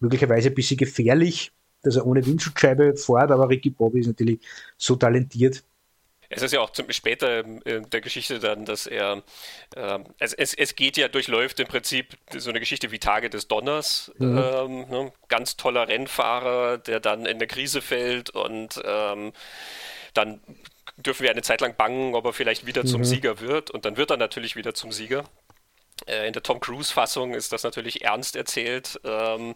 möglicherweise 0.00 0.48
ein 0.48 0.54
bisschen 0.54 0.76
gefährlich, 0.76 1.52
dass 1.84 1.94
er 1.94 2.06
ohne 2.06 2.26
Windschutzscheibe 2.26 2.96
fährt, 2.96 3.30
aber 3.30 3.48
Ricky 3.48 3.70
Bobby 3.70 4.00
ist 4.00 4.08
natürlich 4.08 4.40
so 4.76 4.96
talentiert, 4.96 5.62
es 6.34 6.42
ist 6.42 6.52
ja 6.52 6.60
auch 6.60 6.70
ziemlich 6.70 6.96
später 6.96 7.40
in 7.40 7.88
der 7.90 8.00
Geschichte 8.00 8.40
dann, 8.40 8.64
dass 8.64 8.86
er, 8.86 9.22
äh, 9.76 9.98
es, 10.18 10.34
es, 10.34 10.54
es 10.54 10.74
geht 10.74 10.96
ja, 10.96 11.08
durchläuft 11.08 11.60
im 11.60 11.68
Prinzip 11.68 12.16
so 12.36 12.50
eine 12.50 12.60
Geschichte 12.60 12.90
wie 12.90 12.98
Tage 12.98 13.30
des 13.30 13.48
Donners. 13.48 14.12
Mhm. 14.18 14.38
Ähm, 14.38 14.90
ne? 14.90 15.12
Ganz 15.28 15.56
toller 15.56 15.88
Rennfahrer, 15.88 16.78
der 16.78 17.00
dann 17.00 17.20
in 17.20 17.36
eine 17.36 17.46
Krise 17.46 17.80
fällt 17.80 18.30
und 18.30 18.80
ähm, 18.84 19.32
dann 20.12 20.40
dürfen 20.96 21.24
wir 21.24 21.30
eine 21.30 21.42
Zeit 21.42 21.60
lang 21.60 21.76
bangen, 21.76 22.14
ob 22.14 22.24
er 22.24 22.32
vielleicht 22.32 22.66
wieder 22.66 22.82
mhm. 22.82 22.88
zum 22.88 23.04
Sieger 23.04 23.40
wird. 23.40 23.70
Und 23.70 23.84
dann 23.84 23.96
wird 23.96 24.10
er 24.10 24.16
natürlich 24.16 24.56
wieder 24.56 24.74
zum 24.74 24.92
Sieger. 24.92 25.24
Äh, 26.06 26.26
in 26.26 26.32
der 26.32 26.42
Tom 26.42 26.60
Cruise-Fassung 26.60 27.34
ist 27.34 27.52
das 27.52 27.62
natürlich 27.62 28.02
ernst 28.02 28.36
erzählt. 28.36 29.00
Ähm, 29.04 29.54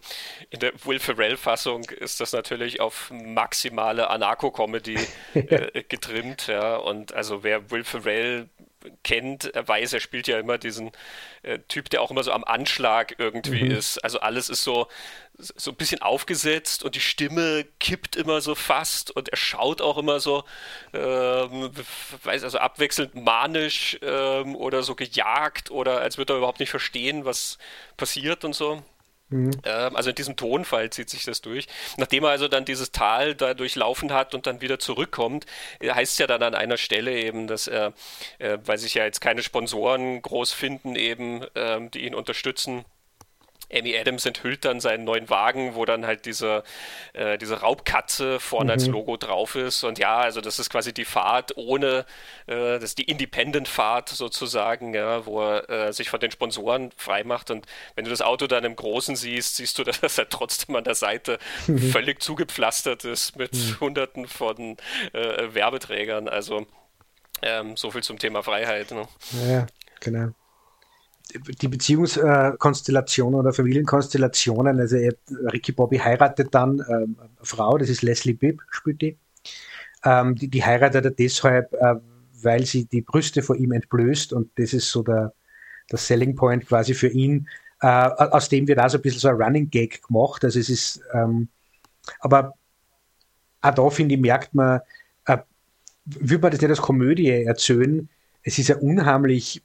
in 0.49 0.59
der 0.59 0.73
Will 0.85 0.99
Ferrell-Fassung 0.99 1.83
ist 1.83 2.19
das 2.19 2.31
natürlich 2.31 2.79
auf 2.79 3.11
maximale 3.11 4.09
Anarcho-Comedy 4.09 4.97
äh, 5.33 5.83
getrimmt. 5.83 6.47
Ja. 6.47 6.77
Und 6.77 7.13
also 7.13 7.43
wer 7.43 7.71
Will 7.71 7.83
Ferrell 7.83 8.49
kennt, 9.03 9.51
weiß, 9.53 9.93
er 9.93 9.99
spielt 9.99 10.27
ja 10.27 10.39
immer 10.39 10.57
diesen 10.57 10.91
äh, 11.43 11.59
Typ, 11.67 11.89
der 11.89 12.01
auch 12.01 12.11
immer 12.11 12.23
so 12.23 12.31
am 12.31 12.43
Anschlag 12.43 13.15
irgendwie 13.17 13.63
mhm. 13.63 13.71
ist. 13.71 13.97
Also 14.03 14.19
alles 14.19 14.49
ist 14.49 14.63
so, 14.63 14.87
so 15.37 15.71
ein 15.71 15.77
bisschen 15.77 16.01
aufgesetzt 16.01 16.83
und 16.83 16.95
die 16.95 17.01
Stimme 17.01 17.65
kippt 17.79 18.15
immer 18.15 18.41
so 18.41 18.55
fast 18.55 19.11
und 19.11 19.29
er 19.29 19.37
schaut 19.37 19.81
auch 19.81 19.97
immer 19.97 20.19
so, 20.19 20.43
ähm, 20.93 21.71
weiß 22.23 22.43
also 22.43 22.57
abwechselnd 22.59 23.15
manisch 23.15 23.97
ähm, 24.01 24.55
oder 24.55 24.83
so 24.83 24.95
gejagt 24.95 25.71
oder 25.71 26.01
als 26.01 26.17
würde 26.17 26.33
er 26.33 26.37
überhaupt 26.37 26.59
nicht 26.59 26.69
verstehen, 26.69 27.25
was 27.25 27.57
passiert 27.97 28.45
und 28.45 28.53
so. 28.53 28.83
Mhm. 29.29 29.51
Ähm, 29.63 29.95
also 29.95 30.09
in 30.09 30.15
diesem 30.15 30.35
Tonfall 30.35 30.89
zieht 30.89 31.09
sich 31.09 31.23
das 31.23 31.41
durch. 31.41 31.67
Nachdem 31.97 32.23
er 32.23 32.31
also 32.31 32.47
dann 32.47 32.65
dieses 32.65 32.91
Tal 32.91 33.35
da 33.35 33.53
durchlaufen 33.53 34.11
hat 34.11 34.33
und 34.33 34.47
dann 34.47 34.61
wieder 34.61 34.79
zurückkommt, 34.79 35.45
äh, 35.79 35.91
heißt 35.91 36.13
es 36.13 36.17
ja 36.17 36.27
dann 36.27 36.43
an 36.43 36.55
einer 36.55 36.77
Stelle 36.77 37.13
eben, 37.13 37.47
dass 37.47 37.67
er, 37.67 37.93
äh, 38.39 38.57
weil 38.65 38.77
sich 38.77 38.95
ja 38.95 39.05
jetzt 39.05 39.21
keine 39.21 39.43
Sponsoren 39.43 40.21
groß 40.21 40.51
finden, 40.51 40.95
eben, 40.95 41.45
ähm, 41.55 41.91
die 41.91 42.05
ihn 42.05 42.15
unterstützen, 42.15 42.85
Amy 43.73 43.95
Adams 43.97 44.25
enthüllt 44.25 44.65
dann 44.65 44.79
seinen 44.79 45.03
neuen 45.03 45.29
Wagen, 45.29 45.75
wo 45.75 45.85
dann 45.85 46.05
halt 46.05 46.25
diese, 46.25 46.63
äh, 47.13 47.37
diese 47.37 47.61
Raubkatze 47.61 48.39
vorne 48.39 48.65
mhm. 48.65 48.71
als 48.71 48.87
Logo 48.87 49.17
drauf 49.17 49.55
ist. 49.55 49.83
Und 49.83 49.99
ja, 49.99 50.17
also 50.17 50.41
das 50.41 50.59
ist 50.59 50.69
quasi 50.69 50.93
die 50.93 51.05
Fahrt 51.05 51.55
ohne, 51.55 52.05
äh, 52.47 52.79
das 52.79 52.83
ist 52.83 52.97
die 52.97 53.03
Independent-Fahrt 53.03 54.09
sozusagen, 54.09 54.93
ja, 54.93 55.25
wo 55.25 55.41
er 55.41 55.69
äh, 55.69 55.93
sich 55.93 56.09
von 56.09 56.19
den 56.19 56.31
Sponsoren 56.31 56.91
freimacht. 56.97 57.51
Und 57.51 57.65
wenn 57.95 58.05
du 58.05 58.11
das 58.11 58.21
Auto 58.21 58.47
dann 58.47 58.63
im 58.63 58.75
Großen 58.75 59.15
siehst, 59.15 59.57
siehst 59.57 59.77
du, 59.77 59.83
dass 60.01 60.17
er 60.17 60.29
trotzdem 60.29 60.75
an 60.75 60.83
der 60.83 60.95
Seite 60.95 61.37
mhm. 61.67 61.91
völlig 61.91 62.21
zugepflastert 62.21 63.05
ist 63.05 63.37
mit 63.37 63.53
mhm. 63.53 63.79
hunderten 63.79 64.27
von 64.27 64.77
äh, 65.13 65.53
Werbeträgern. 65.53 66.27
Also 66.27 66.65
ähm, 67.41 67.77
so 67.77 67.91
viel 67.91 68.03
zum 68.03 68.17
Thema 68.17 68.43
Freiheit. 68.43 68.91
Ne? 68.91 69.07
Ja, 69.47 69.67
genau 69.99 70.33
die 71.33 71.67
Beziehungskonstellationen 71.67 73.39
oder 73.39 73.53
Familienkonstellationen, 73.53 74.79
also 74.79 74.97
Ricky 75.51 75.71
Bobby 75.71 75.97
heiratet 75.97 76.53
dann 76.53 76.79
äh, 76.79 76.83
eine 76.93 77.29
Frau, 77.41 77.77
das 77.77 77.89
ist 77.89 78.01
Leslie 78.01 78.33
Bibb, 78.33 78.61
spielt 78.71 79.01
die. 79.01 79.17
Ähm, 80.03 80.35
die, 80.35 80.47
die, 80.47 80.63
heiratet 80.63 81.05
er 81.05 81.11
deshalb, 81.11 81.73
äh, 81.73 81.95
weil 82.41 82.65
sie 82.65 82.85
die 82.85 83.01
Brüste 83.01 83.41
vor 83.41 83.55
ihm 83.57 83.73
entblößt 83.73 84.33
und 84.33 84.49
das 84.57 84.73
ist 84.73 84.89
so 84.89 85.03
der, 85.03 85.33
der 85.91 85.99
Selling 85.99 86.35
Point 86.35 86.65
quasi 86.65 86.93
für 86.93 87.09
ihn. 87.09 87.47
Äh, 87.81 87.87
aus 87.87 88.49
dem 88.49 88.67
wird 88.67 88.79
auch 88.79 88.89
so 88.89 88.97
ein 88.97 89.01
bisschen 89.01 89.19
so 89.19 89.27
ein 89.29 89.41
Running 89.41 89.69
Gag 89.69 90.01
gemacht. 90.07 90.43
Also 90.43 90.59
es 90.59 90.69
ist, 90.69 91.01
ähm, 91.13 91.49
aber 92.19 92.55
auch 93.61 93.73
da 93.73 93.89
finde 93.89 94.15
ich, 94.15 94.21
merkt 94.21 94.55
man, 94.55 94.79
äh, 95.25 95.37
würde 96.05 96.41
man 96.41 96.51
das 96.51 96.61
nicht 96.61 96.69
als 96.69 96.81
Komödie 96.81 97.29
erzählen, 97.29 98.09
es 98.41 98.57
ist 98.57 98.69
ja 98.69 98.77
unheimlich 98.77 99.61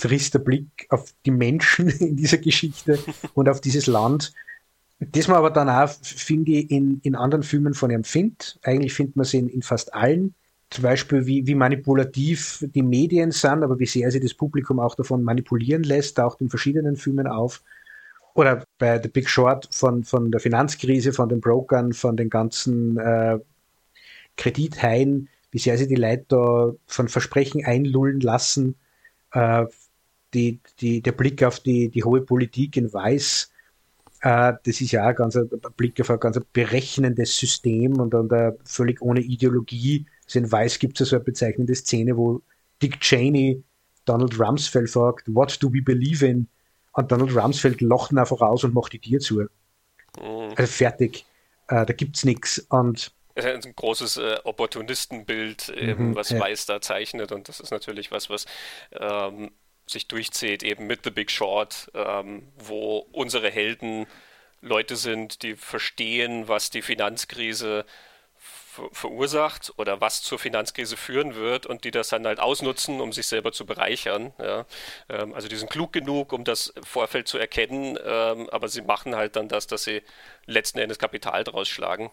trister 0.00 0.38
Blick 0.38 0.86
auf 0.88 1.12
die 1.26 1.30
Menschen 1.30 1.88
in 2.00 2.16
dieser 2.16 2.38
Geschichte 2.38 2.98
und 3.34 3.48
auf 3.48 3.60
dieses 3.60 3.86
Land. 3.86 4.32
Das 4.98 5.28
man 5.28 5.38
aber 5.38 5.50
dann 5.50 5.70
auch, 5.70 5.88
finde 6.02 6.52
ich, 6.52 6.70
in, 6.70 7.00
in 7.02 7.14
anderen 7.14 7.42
Filmen 7.42 7.72
von 7.72 7.90
ihm 7.90 8.04
findet. 8.04 8.58
Eigentlich 8.62 8.92
findet 8.92 9.16
man 9.16 9.24
sie 9.24 9.38
in, 9.38 9.48
in 9.48 9.62
fast 9.62 9.94
allen. 9.94 10.34
Zum 10.68 10.82
Beispiel, 10.82 11.26
wie, 11.26 11.46
wie 11.46 11.54
manipulativ 11.54 12.64
die 12.74 12.82
Medien 12.82 13.32
sind, 13.32 13.62
aber 13.62 13.78
wie 13.78 13.86
sehr 13.86 14.10
sie 14.10 14.20
das 14.20 14.34
Publikum 14.34 14.78
auch 14.78 14.94
davon 14.94 15.22
manipulieren 15.22 15.82
lässt, 15.82 16.16
taucht 16.16 16.40
in 16.40 16.50
verschiedenen 16.50 16.96
Filmen 16.96 17.26
auf. 17.26 17.62
Oder 18.34 18.64
bei 18.78 19.00
The 19.02 19.08
Big 19.08 19.28
Short 19.28 19.68
von, 19.72 20.04
von 20.04 20.30
der 20.30 20.40
Finanzkrise, 20.40 21.12
von 21.12 21.28
den 21.28 21.40
Brokern, 21.40 21.92
von 21.92 22.16
den 22.16 22.30
ganzen 22.30 22.98
äh, 22.98 23.38
Kredithaien, 24.36 25.28
wie 25.50 25.58
sehr 25.58 25.76
sie 25.76 25.88
die 25.88 25.96
Leute 25.96 26.24
da 26.28 26.72
von 26.86 27.08
Versprechen 27.08 27.64
einlullen 27.64 28.20
lassen, 28.20 28.76
äh, 29.32 29.66
die, 30.34 30.60
die, 30.80 31.00
der 31.02 31.12
Blick 31.12 31.42
auf 31.42 31.60
die, 31.60 31.88
die 31.88 32.04
hohe 32.04 32.20
Politik 32.22 32.76
in 32.76 32.92
Weiß, 32.92 33.50
äh, 34.22 34.52
das 34.64 34.80
ist 34.80 34.92
ja 34.92 35.08
auch 35.08 35.14
ganz 35.14 35.36
ein 35.36 35.48
Blick 35.76 36.00
auf 36.00 36.10
ein 36.10 36.20
ganz 36.20 36.38
berechnendes 36.52 37.36
System 37.36 37.98
und 37.98 38.10
dann 38.10 38.28
da 38.28 38.52
völlig 38.64 39.00
ohne 39.00 39.20
Ideologie. 39.20 40.06
Also 40.26 40.38
in 40.40 40.52
Weiß 40.52 40.78
gibt 40.78 41.00
es 41.00 41.08
so 41.08 41.16
eine 41.16 41.24
bezeichnende 41.24 41.74
Szene, 41.74 42.16
wo 42.16 42.42
Dick 42.82 43.00
Cheney 43.00 43.62
Donald 44.04 44.38
Rumsfeld 44.38 44.90
fragt, 44.90 45.34
what 45.34 45.56
do 45.62 45.72
we 45.72 45.82
believe 45.82 46.26
in? 46.26 46.48
Und 46.92 47.12
Donald 47.12 47.34
Rumsfeld 47.34 47.80
lacht 47.80 48.12
ihn 48.12 48.18
einfach 48.18 48.40
aus 48.40 48.64
und 48.64 48.74
macht 48.74 48.92
die 48.92 48.98
Tür 48.98 49.20
zu. 49.20 49.40
Mhm. 49.40 49.48
Also 50.56 50.72
fertig. 50.72 51.24
Äh, 51.68 51.86
da 51.86 51.94
es 52.12 52.24
nichts. 52.24 52.58
Und 52.68 53.12
ein 53.36 53.74
großes 53.74 54.16
äh, 54.16 54.38
Opportunistenbild, 54.44 55.68
eben, 55.70 56.10
mhm, 56.10 56.14
was 56.14 56.30
ja. 56.30 56.40
Weiß 56.40 56.66
da 56.66 56.80
zeichnet. 56.80 57.32
Und 57.32 57.48
das 57.48 57.60
ist 57.60 57.70
natürlich 57.70 58.10
was, 58.10 58.28
was 58.28 58.44
ähm, 58.92 59.50
sich 59.90 60.08
durchzieht, 60.08 60.62
eben 60.62 60.86
mit 60.86 61.04
The 61.04 61.10
Big 61.10 61.30
Short, 61.30 61.90
ähm, 61.94 62.48
wo 62.58 63.06
unsere 63.12 63.50
Helden 63.50 64.06
Leute 64.62 64.96
sind, 64.96 65.42
die 65.42 65.56
verstehen, 65.56 66.48
was 66.48 66.70
die 66.70 66.82
Finanzkrise 66.82 67.84
verursacht 68.92 69.72
oder 69.76 70.00
was 70.00 70.22
zur 70.22 70.38
Finanzkrise 70.38 70.96
führen 70.96 71.34
wird 71.34 71.66
und 71.66 71.84
die 71.84 71.90
das 71.90 72.08
dann 72.08 72.26
halt 72.26 72.40
ausnutzen, 72.40 73.00
um 73.00 73.12
sich 73.12 73.26
selber 73.26 73.52
zu 73.52 73.66
bereichern. 73.66 74.32
Ja. 74.38 74.64
Ähm, 75.08 75.34
also 75.34 75.48
die 75.48 75.56
sind 75.56 75.70
klug 75.70 75.92
genug, 75.92 76.32
um 76.32 76.44
das 76.44 76.68
im 76.68 76.84
Vorfeld 76.84 77.28
zu 77.28 77.38
erkennen, 77.38 77.98
ähm, 78.04 78.48
aber 78.50 78.68
sie 78.68 78.82
machen 78.82 79.16
halt 79.16 79.36
dann 79.36 79.48
das, 79.48 79.66
dass 79.66 79.84
sie 79.84 80.02
letzten 80.46 80.78
Endes 80.78 80.98
Kapital 80.98 81.44
draus 81.44 81.68
schlagen. 81.68 82.10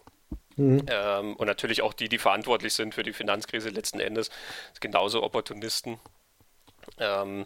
Mhm. 0.55 0.85
Ähm, 0.89 1.35
und 1.35 1.47
natürlich 1.47 1.81
auch 1.83 1.93
die, 1.93 2.09
die 2.09 2.17
verantwortlich 2.17 2.73
sind 2.73 2.95
für 2.95 3.03
die 3.03 3.13
Finanzkrise 3.13 3.69
letzten 3.69 3.99
Endes, 3.99 4.31
genauso 4.79 5.23
Opportunisten. 5.23 5.99
Ähm, 6.99 7.45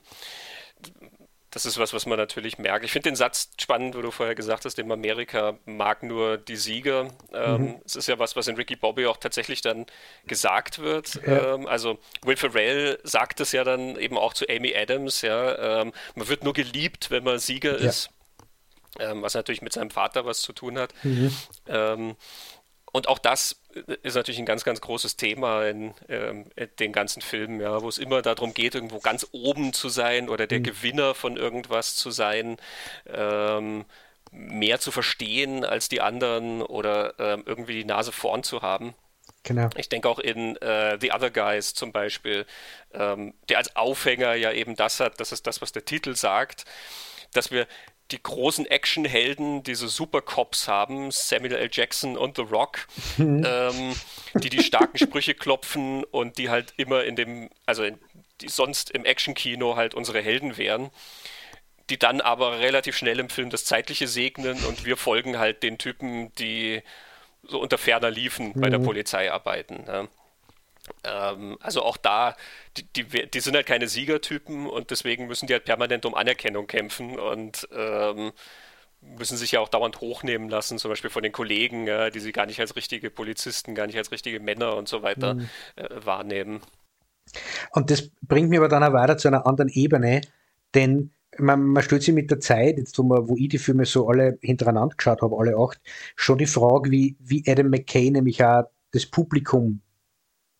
das 1.51 1.65
ist 1.65 1.77
was, 1.77 1.93
was 1.93 2.05
man 2.05 2.17
natürlich 2.17 2.57
merkt. 2.57 2.85
Ich 2.85 2.93
finde 2.93 3.09
den 3.09 3.17
Satz 3.17 3.51
spannend, 3.59 3.95
wo 3.95 4.01
du 4.01 4.09
vorher 4.09 4.35
gesagt 4.35 4.63
hast, 4.63 4.79
in 4.79 4.89
Amerika 4.89 5.57
mag 5.65 6.01
nur 6.01 6.37
die 6.37 6.55
Sieger. 6.55 7.09
Ähm, 7.33 7.61
mhm. 7.61 7.81
Es 7.85 7.97
ist 7.97 8.07
ja 8.07 8.17
was, 8.19 8.37
was 8.37 8.47
in 8.47 8.55
Ricky 8.55 8.77
Bobby 8.77 9.05
auch 9.05 9.17
tatsächlich 9.17 9.61
dann 9.61 9.85
gesagt 10.25 10.79
wird. 10.79 11.19
Ja. 11.27 11.55
Ähm, 11.55 11.67
also 11.67 11.99
Will 12.23 12.37
Ferrell 12.37 12.99
sagt 13.03 13.41
es 13.41 13.51
ja 13.51 13.65
dann 13.65 13.97
eben 13.97 14.17
auch 14.17 14.33
zu 14.33 14.47
Amy 14.47 14.73
Adams, 14.73 15.21
ja, 15.21 15.81
ähm, 15.81 15.91
man 16.15 16.29
wird 16.29 16.45
nur 16.45 16.53
geliebt, 16.53 17.11
wenn 17.11 17.25
man 17.25 17.37
Sieger 17.37 17.79
ja. 17.81 17.89
ist. 17.89 18.09
Ähm, 18.99 19.21
was 19.21 19.33
natürlich 19.33 19.61
mit 19.61 19.73
seinem 19.73 19.89
Vater 19.89 20.25
was 20.25 20.41
zu 20.41 20.53
tun 20.53 20.77
hat. 20.77 20.93
Mhm. 21.03 22.15
Und 22.91 23.07
auch 23.07 23.19
das 23.19 23.61
ist 24.03 24.15
natürlich 24.15 24.39
ein 24.39 24.45
ganz, 24.45 24.63
ganz 24.63 24.81
großes 24.81 25.15
Thema 25.15 25.65
in, 25.65 25.93
ähm, 26.09 26.45
in 26.55 26.69
den 26.79 26.91
ganzen 26.91 27.21
Filmen, 27.21 27.61
ja, 27.61 27.81
wo 27.81 27.87
es 27.87 27.97
immer 27.97 28.21
darum 28.21 28.53
geht, 28.53 28.75
irgendwo 28.75 28.99
ganz 28.99 29.27
oben 29.31 29.71
zu 29.73 29.89
sein 29.89 30.27
oder 30.27 30.45
der 30.45 30.59
mhm. 30.59 30.63
Gewinner 30.63 31.15
von 31.15 31.37
irgendwas 31.37 31.95
zu 31.95 32.11
sein, 32.11 32.57
ähm, 33.07 33.85
mehr 34.31 34.79
zu 34.79 34.91
verstehen 34.91 35.65
als 35.65 35.89
die 35.89 36.01
anderen 36.01 36.61
oder 36.61 37.19
ähm, 37.19 37.43
irgendwie 37.45 37.75
die 37.75 37.85
Nase 37.85 38.11
vorn 38.11 38.43
zu 38.43 38.61
haben. 38.61 38.93
Genau. 39.43 39.69
Ich 39.75 39.89
denke 39.89 40.07
auch 40.07 40.19
in 40.19 40.51
uh, 40.63 40.97
The 40.99 41.11
Other 41.13 41.31
Guys 41.31 41.73
zum 41.73 41.91
Beispiel, 41.91 42.45
ähm, 42.93 43.33
der 43.49 43.57
als 43.57 43.75
Aufhänger 43.75 44.35
ja 44.35 44.51
eben 44.51 44.75
das 44.75 44.99
hat, 44.99 45.19
das 45.19 45.31
ist 45.31 45.47
das, 45.47 45.61
was 45.61 45.71
der 45.71 45.83
Titel 45.83 46.15
sagt, 46.15 46.65
dass 47.33 47.49
wir 47.49 47.67
die 48.11 48.21
großen 48.21 48.65
Actionhelden, 48.65 49.63
diese 49.63 49.87
Supercops 49.87 50.67
haben, 50.67 51.11
Samuel 51.11 51.53
L. 51.53 51.69
Jackson 51.71 52.17
und 52.17 52.37
The 52.37 52.43
Rock, 52.43 52.87
mhm. 53.17 53.45
ähm, 53.45 53.95
die 54.35 54.49
die 54.49 54.63
starken 54.63 54.97
Sprüche 54.97 55.33
klopfen 55.33 56.03
und 56.03 56.37
die 56.37 56.49
halt 56.49 56.73
immer 56.77 57.03
in 57.03 57.15
dem, 57.15 57.49
also 57.65 57.83
in, 57.83 57.97
die 58.41 58.49
sonst 58.49 58.91
im 58.91 59.05
Actionkino 59.05 59.75
halt 59.75 59.93
unsere 59.93 60.21
Helden 60.21 60.57
wären, 60.57 60.89
die 61.89 61.97
dann 61.97 62.21
aber 62.21 62.59
relativ 62.59 62.95
schnell 62.95 63.19
im 63.19 63.29
Film 63.29 63.49
das 63.49 63.65
Zeitliche 63.65 64.07
segnen 64.07 64.63
und 64.65 64.85
wir 64.85 64.97
folgen 64.97 65.37
halt 65.39 65.63
den 65.63 65.77
Typen, 65.77 66.33
die 66.35 66.81
so 67.43 67.59
unter 67.59 67.77
ferner 67.77 68.11
Liefen 68.11 68.53
bei 68.53 68.69
der 68.69 68.79
mhm. 68.79 68.85
Polizei 68.85 69.31
arbeiten. 69.31 69.83
Ne? 69.85 70.07
Ähm, 71.03 71.57
also 71.61 71.83
auch 71.83 71.97
da, 71.97 72.35
die, 72.77 72.83
die, 73.03 73.29
die, 73.29 73.39
sind 73.39 73.55
halt 73.55 73.65
keine 73.65 73.87
Siegertypen 73.87 74.67
und 74.67 74.91
deswegen 74.91 75.27
müssen 75.27 75.47
die 75.47 75.53
halt 75.53 75.65
permanent 75.65 76.05
um 76.05 76.15
Anerkennung 76.15 76.67
kämpfen 76.67 77.19
und 77.19 77.67
ähm, 77.71 78.31
müssen 79.01 79.37
sich 79.37 79.51
ja 79.51 79.59
auch 79.59 79.69
dauernd 79.69 79.99
hochnehmen 80.01 80.49
lassen, 80.49 80.77
zum 80.77 80.89
Beispiel 80.89 81.09
von 81.09 81.23
den 81.23 81.31
Kollegen, 81.31 81.87
ja, 81.87 82.09
die 82.09 82.19
sie 82.19 82.31
gar 82.31 82.45
nicht 82.45 82.59
als 82.59 82.75
richtige 82.75 83.09
Polizisten, 83.09 83.75
gar 83.75 83.87
nicht 83.87 83.97
als 83.97 84.11
richtige 84.11 84.39
Männer 84.39 84.75
und 84.75 84.87
so 84.87 85.01
weiter 85.01 85.35
mhm. 85.35 85.47
äh, 85.75 86.05
wahrnehmen. 86.05 86.61
Und 87.71 87.89
das 87.91 88.09
bringt 88.21 88.49
mich 88.49 88.59
aber 88.59 88.67
dann 88.67 88.83
auch 88.83 88.93
weiter 88.93 89.17
zu 89.17 89.27
einer 89.27 89.45
anderen 89.47 89.69
Ebene, 89.69 90.21
denn 90.73 91.11
man, 91.37 91.63
man 91.63 91.83
stellt 91.83 92.03
sich 92.03 92.13
mit 92.13 92.29
der 92.29 92.39
Zeit, 92.39 92.77
jetzt 92.77 92.97
wo, 92.97 93.03
man, 93.03 93.27
wo 93.27 93.35
ich 93.37 93.49
die 93.49 93.57
Filme 93.57 93.85
so 93.85 94.07
alle 94.07 94.37
hintereinander 94.41 94.95
geschaut 94.95 95.21
habe, 95.21 95.35
alle 95.37 95.55
acht, 95.55 95.79
schon 96.15 96.37
die 96.37 96.45
Frage, 96.45 96.91
wie, 96.91 97.15
wie 97.19 97.43
Adam 97.47 97.69
McKay 97.69 98.11
nämlich 98.11 98.43
auch 98.43 98.63
das 98.91 99.05
Publikum 99.05 99.81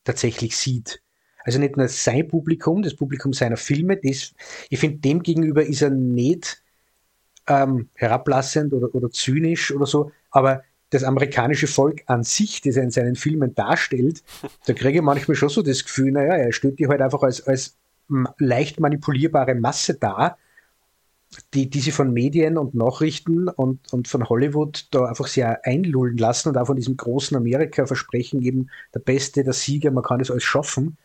tatsächlich 0.03 0.57
sieht. 0.57 1.01
Also 1.43 1.59
nicht 1.59 1.77
nur 1.77 1.87
sein 1.87 2.27
Publikum, 2.27 2.83
das 2.83 2.95
Publikum 2.95 3.33
seiner 3.33 3.57
Filme, 3.57 3.97
das, 3.97 4.33
ich 4.69 4.79
finde, 4.79 4.99
dem 4.99 5.23
gegenüber 5.23 5.65
ist 5.65 5.81
er 5.81 5.89
nicht 5.89 6.63
ähm, 7.47 7.89
herablassend 7.95 8.73
oder, 8.73 8.93
oder 8.93 9.09
zynisch 9.09 9.71
oder 9.71 9.85
so, 9.85 10.11
aber 10.29 10.63
das 10.91 11.03
amerikanische 11.03 11.67
Volk 11.67 12.03
an 12.05 12.23
sich, 12.23 12.61
das 12.61 12.75
er 12.75 12.83
in 12.83 12.91
seinen 12.91 13.15
Filmen 13.15 13.55
darstellt, 13.55 14.23
da 14.65 14.73
kriege 14.73 14.99
ich 14.99 15.01
manchmal 15.01 15.35
schon 15.35 15.49
so 15.49 15.61
das 15.61 15.83
Gefühl, 15.83 16.11
naja, 16.11 16.35
er 16.35 16.51
stellt 16.51 16.79
die 16.79 16.87
halt 16.87 17.01
einfach 17.01 17.23
als, 17.23 17.47
als 17.47 17.77
leicht 18.37 18.79
manipulierbare 18.79 19.55
Masse 19.55 19.95
dar, 19.95 20.37
die, 21.53 21.69
die 21.69 21.79
sie 21.79 21.91
von 21.91 22.11
Medien 22.11 22.57
und 22.57 22.75
Nachrichten 22.75 23.47
und, 23.47 23.93
und 23.93 24.07
von 24.07 24.27
Hollywood 24.27 24.87
da 24.91 25.05
einfach 25.05 25.27
sehr 25.27 25.65
einlullen 25.65 26.17
lassen 26.17 26.49
und 26.49 26.57
auch 26.57 26.67
von 26.67 26.75
diesem 26.75 26.97
großen 26.97 27.37
Amerika 27.37 27.85
versprechen, 27.85 28.41
eben 28.41 28.69
der 28.93 28.99
Beste, 28.99 29.43
der 29.43 29.53
Sieger, 29.53 29.91
man 29.91 30.03
kann 30.03 30.19
das 30.19 30.31
alles 30.31 30.43
schaffen. 30.43 30.97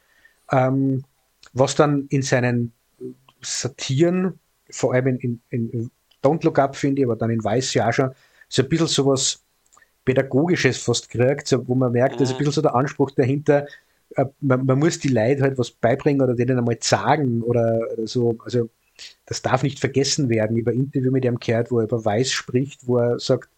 Ähm, 0.50 1.04
was 1.52 1.74
dann 1.74 2.06
in 2.08 2.22
seinen 2.22 2.72
Satiren, 3.40 4.38
vor 4.70 4.94
allem 4.94 5.06
in, 5.06 5.40
in, 5.50 5.70
in 5.70 5.90
Don't 6.22 6.44
Look 6.44 6.58
Up, 6.58 6.74
finde 6.74 7.02
ich, 7.02 7.06
aber 7.06 7.16
dann 7.16 7.30
in 7.30 7.42
Weiß 7.42 7.72
ja 7.74 7.88
auch 7.88 7.92
schon 7.92 8.10
so 8.48 8.62
ein 8.62 8.68
bisschen 8.68 8.88
sowas 8.88 9.42
Pädagogisches 10.04 10.78
fast 10.78 11.08
kriegt, 11.08 11.46
so, 11.46 11.66
wo 11.68 11.74
man 11.74 11.92
merkt, 11.92 12.16
mhm. 12.16 12.18
dass 12.20 12.32
ein 12.32 12.38
bisschen 12.38 12.52
so 12.52 12.62
der 12.62 12.74
Anspruch 12.74 13.12
dahinter, 13.12 13.66
äh, 14.16 14.24
man, 14.40 14.66
man, 14.66 14.78
muss 14.78 14.98
die 14.98 15.08
Leute 15.08 15.42
halt 15.42 15.58
was 15.58 15.70
beibringen 15.70 16.22
oder 16.22 16.34
denen 16.34 16.58
einmal 16.58 16.78
sagen 16.80 17.42
oder, 17.42 17.80
oder 17.92 18.06
so. 18.06 18.36
Also 18.44 18.70
das 19.26 19.42
darf 19.42 19.62
nicht 19.62 19.78
vergessen 19.78 20.28
werden. 20.28 20.56
Ein 20.56 20.74
Interview 20.74 21.10
mit 21.10 21.24
ihm 21.24 21.38
gehört, 21.38 21.70
wo 21.70 21.78
er 21.78 21.84
über 21.84 22.04
Weiß 22.04 22.30
spricht, 22.30 22.86
wo 22.86 22.98
er 22.98 23.18
sagt, 23.18 23.48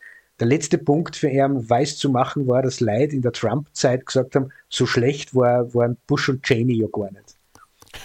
der 0.41 0.47
letzte 0.47 0.79
Punkt 0.79 1.17
für 1.17 1.29
ihn, 1.29 1.69
weiß 1.69 1.99
zu 1.99 2.11
machen, 2.11 2.47
war, 2.47 2.63
dass 2.63 2.81
Leute 2.81 3.17
in 3.17 3.23
der 3.23 3.33
Trump-Zeit 3.33 4.07
gesagt 4.07 4.37
haben, 4.37 4.51
so 4.69 4.87
schlecht 4.87 5.35
war, 5.35 5.75
waren 5.75 5.97
Bush 6.07 6.29
und 6.29 6.43
Cheney 6.45 6.75
ja 6.75 6.87
gar 6.93 7.11
nicht. 7.11 7.35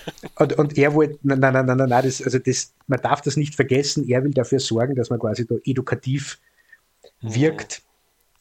Und, 0.35 0.57
und 0.57 0.77
er 0.77 0.93
wollte, 0.93 1.19
nein, 1.23 1.39
nein, 1.39 1.53
nein, 1.53 1.65
nein, 1.65 1.89
nein, 1.89 2.03
das, 2.03 2.21
also 2.21 2.39
das, 2.39 2.73
man 2.87 2.99
darf 3.01 3.21
das 3.21 3.37
nicht 3.37 3.55
vergessen, 3.55 4.07
er 4.07 4.23
will 4.23 4.33
dafür 4.33 4.59
sorgen, 4.59 4.95
dass 4.95 5.09
man 5.09 5.19
quasi 5.19 5.45
da 5.45 5.55
edukativ 5.65 6.39
mhm. 7.21 7.35
wirkt. 7.35 7.83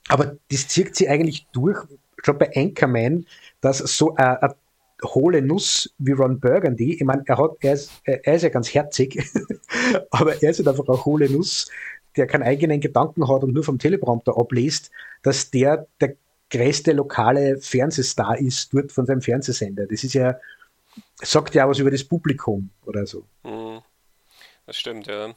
Aber 0.08 0.36
das 0.50 0.68
zieht 0.68 0.96
sie 0.96 1.08
eigentlich 1.08 1.46
durch, 1.52 1.78
schon 2.24 2.38
bei 2.38 2.50
Anchorman, 2.56 3.26
dass 3.60 3.78
so 3.78 4.14
eine, 4.14 4.54
hohle 5.02 5.42
Nuss 5.42 5.92
wie 5.98 6.12
Ron 6.12 6.40
Burgundy, 6.40 6.94
ich 6.94 7.04
meine, 7.04 7.22
er, 7.26 7.38
hat, 7.38 7.52
er, 7.60 7.74
ist, 7.74 7.90
er 8.04 8.34
ist 8.34 8.42
ja 8.42 8.48
ganz 8.48 8.72
herzig, 8.72 9.22
aber 10.10 10.42
er 10.42 10.50
ist 10.50 10.58
halt 10.58 10.68
einfach 10.68 10.88
eine 10.88 11.04
hohle 11.04 11.30
Nuss, 11.30 11.70
der 12.16 12.26
keinen 12.26 12.42
eigenen 12.42 12.80
Gedanken 12.80 13.28
hat 13.28 13.42
und 13.42 13.52
nur 13.52 13.64
vom 13.64 13.78
Teleprompter 13.78 14.36
abliest, 14.36 14.90
dass 15.22 15.50
der 15.50 15.86
der 16.00 16.16
größte 16.50 16.92
lokale 16.92 17.58
Fernsehstar 17.58 18.38
ist 18.38 18.72
dort 18.74 18.92
von 18.92 19.06
seinem 19.06 19.22
Fernsehsender. 19.22 19.86
Das 19.86 20.04
ist 20.04 20.12
ja, 20.12 20.38
sagt 21.22 21.54
ja 21.54 21.68
was 21.68 21.78
über 21.78 21.90
das 21.90 22.04
Publikum 22.04 22.70
oder 22.84 23.06
so. 23.06 23.24
Mhm. 23.42 23.80
Das 24.66 24.76
stimmt, 24.76 25.06
ja. 25.06 25.34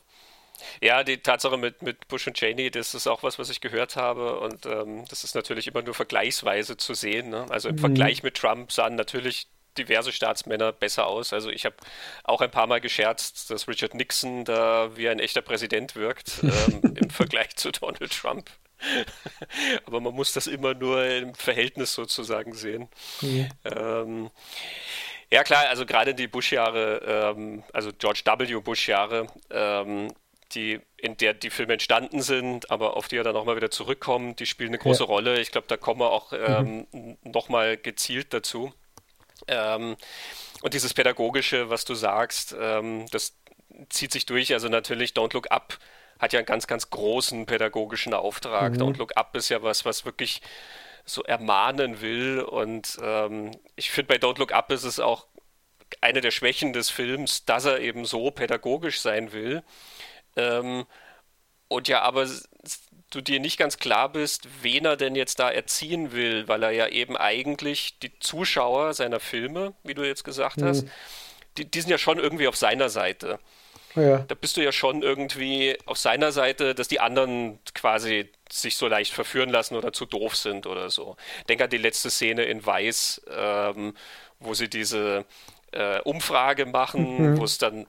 Ja, 0.82 1.04
die 1.04 1.18
Tatsache 1.18 1.58
mit, 1.58 1.82
mit 1.82 2.08
Bush 2.08 2.28
und 2.28 2.36
Cheney, 2.36 2.72
das 2.72 2.94
ist 2.94 3.08
auch 3.08 3.24
was, 3.24 3.40
was 3.40 3.50
ich 3.50 3.62
gehört 3.62 3.96
habe. 3.96 4.40
Und 4.40 4.66
ähm, 4.66 5.06
das 5.10 5.24
ist 5.24 5.36
natürlich 5.36 5.68
immer 5.68 5.82
nur 5.82 5.94
vergleichsweise 5.94 6.78
zu 6.78 6.94
sehen. 6.94 7.30
Ne? 7.30 7.46
Also 7.50 7.70
im 7.70 7.76
mhm. 7.76 7.80
Vergleich 7.80 8.24
mit 8.24 8.36
Trump 8.36 8.72
sahen 8.72 8.96
natürlich 8.96 9.48
diverse 9.78 10.12
Staatsmänner 10.12 10.72
besser 10.72 11.08
aus. 11.08 11.34
Also 11.34 11.50
ich 11.50 11.66
habe 11.66 11.76
auch 12.24 12.42
ein 12.42 12.52
paar 12.52 12.68
Mal 12.68 12.82
gescherzt, 12.82 13.50
dass 13.50 13.68
Richard 13.68 13.94
Nixon 13.94 14.46
da 14.46 14.96
wie 14.96 15.10
ein 15.10 15.20
echter 15.20 15.42
Präsident 15.42 15.96
wirkt 15.96 16.40
ähm, 16.44 16.96
im 16.96 17.10
Vergleich 17.10 17.56
zu 17.56 17.72
Donald 17.72 18.12
Trump. 18.12 18.50
Aber 19.86 20.02
man 20.02 20.14
muss 20.14 20.34
das 20.34 20.48
immer 20.48 20.74
nur 20.74 21.06
im 21.06 21.34
Verhältnis 21.34 21.94
sozusagen 21.94 22.54
sehen. 22.54 22.90
Mhm. 23.22 23.50
Ähm, 23.64 24.32
ja 25.32 25.44
klar, 25.44 25.68
also 25.70 25.86
gerade 25.86 26.14
die 26.14 26.28
Bush-Jahre, 26.28 27.34
ähm, 27.36 27.64
also 27.74 27.92
George 27.98 28.22
W. 28.26 28.60
Bush-Jahre, 28.60 29.28
ähm, 29.50 30.14
die, 30.54 30.80
in 30.98 31.18
der 31.18 31.34
die 31.34 31.50
Filme 31.50 31.74
entstanden 31.74 32.22
sind, 32.22 32.70
aber 32.72 32.96
auf 32.96 33.08
die 33.08 33.18
er 33.18 33.24
dann 33.24 33.34
nochmal 33.34 33.56
wieder 33.56 33.72
zurückkommt, 33.72 34.40
die 34.40 34.46
spielen 34.46 34.70
eine 34.70 34.78
große 34.78 35.04
ja. 35.04 35.08
Rolle. 35.08 35.40
Ich 35.42 35.52
glaube, 35.52 35.68
da 35.68 35.78
kommen 35.78 36.00
wir 36.00 36.12
auch 36.12 36.32
ähm, 36.34 36.88
mhm. 36.92 37.18
nochmal 37.24 37.78
gezielt 37.78 38.34
dazu. 38.34 38.74
Ähm, 39.48 39.96
und 40.62 40.74
dieses 40.74 40.94
Pädagogische, 40.94 41.70
was 41.70 41.86
du 41.86 41.96
sagst, 41.96 42.56
ähm, 42.60 43.06
das 43.12 43.38
zieht 43.90 44.12
sich 44.12 44.26
durch. 44.26 44.54
Also 44.54 44.70
natürlich, 44.70 45.12
Don't 45.12 45.34
Look 45.34 45.52
Up 45.52 45.78
hat 46.20 46.34
ja 46.34 46.40
einen 46.40 46.46
ganz, 46.46 46.68
ganz 46.68 46.90
großen 46.90 47.46
pädagogischen 47.46 48.14
Auftrag. 48.14 48.74
Mhm. 48.74 48.78
Don't 48.78 48.98
Look 48.98 49.18
Up 49.18 49.36
ist 49.36 49.50
ja 49.50 49.62
was, 49.64 49.86
was 49.86 50.06
wirklich 50.06 50.42
so 51.06 51.24
ermahnen 51.24 52.02
will. 52.02 52.42
Und 52.42 52.98
ähm, 53.02 53.52
ich 53.76 53.92
finde, 53.92 54.14
bei 54.14 54.16
Don't 54.16 54.40
Look 54.40 54.54
Up 54.54 54.72
ist 54.72 54.84
es 54.84 55.00
auch 55.00 55.28
eine 56.02 56.22
der 56.22 56.32
Schwächen 56.32 56.74
des 56.74 56.90
Films, 56.90 57.46
dass 57.46 57.66
er 57.66 57.80
eben 57.80 58.06
so 58.06 58.32
pädagogisch 58.32 59.02
sein 59.02 59.32
will. 59.32 59.64
Ähm, 60.36 60.86
und 61.68 61.88
ja, 61.88 62.02
aber 62.02 62.28
du 63.16 63.22
dir 63.22 63.40
nicht 63.40 63.58
ganz 63.58 63.78
klar 63.78 64.10
bist, 64.10 64.48
wen 64.62 64.86
er 64.86 64.98
denn 64.98 65.16
jetzt 65.16 65.40
da 65.40 65.50
erziehen 65.50 66.12
will, 66.12 66.48
weil 66.48 66.64
er 66.64 66.72
ja 66.72 66.88
eben 66.88 67.16
eigentlich 67.16 67.98
die 68.00 68.18
Zuschauer 68.20 68.94
seiner 68.94 69.20
Filme, 69.20 69.74
wie 69.84 69.94
du 69.94 70.04
jetzt 70.04 70.24
gesagt 70.24 70.62
hast, 70.62 70.84
mhm. 70.84 70.90
die, 71.58 71.66
die 71.66 71.82
sind 71.82 71.90
ja 71.90 71.98
schon 71.98 72.20
irgendwie 72.20 72.48
auf 72.48 72.56
seiner 72.56 72.90
Seite. 72.90 73.40
Ja. 73.96 74.20
Da 74.20 74.36
bist 74.36 74.58
du 74.58 74.62
ja 74.62 74.74
schon 74.74 75.02
irgendwie 75.02 75.78
auf 75.86 75.98
seiner 75.98 76.34
Seite, 76.34 76.76
dass 76.76 76.90
die 76.90 77.00
anderen 77.00 77.60
quasi 77.74 78.30
sich 78.52 78.76
so 78.76 78.88
leicht 78.88 79.14
verführen 79.14 79.50
lassen 79.50 79.76
oder 79.76 79.94
zu 79.94 80.06
doof 80.06 80.36
sind 80.36 80.68
oder 80.68 80.90
so. 80.90 81.16
Denk 81.48 81.62
an 81.62 81.70
die 81.70 81.78
letzte 81.78 82.10
Szene 82.10 82.44
in 82.44 82.66
Weiß, 82.66 83.22
ähm, 83.34 83.94
wo 84.40 84.54
sie 84.54 84.70
diese 84.70 85.26
äh, 85.72 86.02
Umfrage 86.02 86.66
machen, 86.66 87.34
mhm. 87.34 87.38
wo 87.38 87.46
es 87.46 87.58
dann 87.58 87.88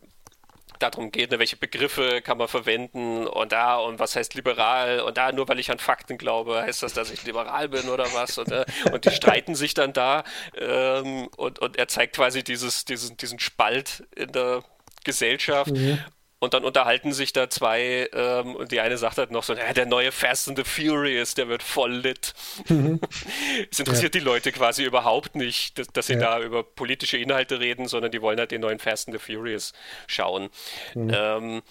darum 0.78 1.10
geht, 1.10 1.30
ne, 1.30 1.38
welche 1.38 1.56
Begriffe 1.56 2.20
kann 2.22 2.38
man 2.38 2.48
verwenden 2.48 3.26
und 3.26 3.52
da 3.52 3.76
und 3.76 3.98
was 3.98 4.16
heißt 4.16 4.34
liberal? 4.34 5.00
Und 5.00 5.16
da 5.16 5.32
nur 5.32 5.48
weil 5.48 5.58
ich 5.58 5.70
an 5.70 5.78
Fakten 5.78 6.18
glaube, 6.18 6.62
heißt 6.62 6.82
das, 6.82 6.92
dass 6.92 7.10
ich 7.10 7.24
liberal 7.24 7.68
bin 7.68 7.88
oder 7.88 8.06
was? 8.14 8.38
Und, 8.38 8.50
äh, 8.52 8.64
und 8.92 9.04
die 9.04 9.10
streiten 9.10 9.54
sich 9.54 9.74
dann 9.74 9.92
da 9.92 10.24
ähm, 10.56 11.28
und, 11.36 11.58
und 11.58 11.76
er 11.76 11.88
zeigt 11.88 12.16
quasi 12.16 12.42
dieses, 12.42 12.84
diesen, 12.84 13.16
diesen 13.16 13.38
Spalt 13.38 14.04
in 14.14 14.32
der 14.32 14.62
Gesellschaft. 15.04 15.70
Mhm. 15.70 15.98
Und 16.38 16.52
dann 16.52 16.64
unterhalten 16.64 17.14
sich 17.14 17.32
da 17.32 17.48
zwei 17.48 18.10
ähm, 18.12 18.56
und 18.56 18.70
die 18.70 18.80
eine 18.80 18.98
sagt 18.98 19.16
halt 19.16 19.30
noch 19.30 19.42
so, 19.42 19.54
ja, 19.54 19.72
der 19.72 19.86
neue 19.86 20.12
Fast 20.12 20.48
and 20.48 20.58
the 20.58 20.64
Furious, 20.64 21.34
der 21.34 21.48
wird 21.48 21.62
voll 21.62 21.94
lit. 21.94 22.34
Mhm. 22.68 23.00
es 23.70 23.78
interessiert 23.78 24.14
ja. 24.14 24.20
die 24.20 24.24
Leute 24.24 24.52
quasi 24.52 24.84
überhaupt 24.84 25.34
nicht, 25.34 25.78
dass, 25.78 25.86
dass 25.88 26.08
sie 26.08 26.14
ja. 26.14 26.20
da 26.20 26.40
über 26.40 26.62
politische 26.62 27.16
Inhalte 27.16 27.58
reden, 27.58 27.88
sondern 27.88 28.12
die 28.12 28.20
wollen 28.20 28.38
halt 28.38 28.50
den 28.50 28.60
neuen 28.60 28.78
Fast 28.78 29.08
and 29.08 29.18
the 29.18 29.32
Furious 29.34 29.72
schauen. 30.06 30.50
Mhm. 30.94 31.12
Ähm, 31.14 31.62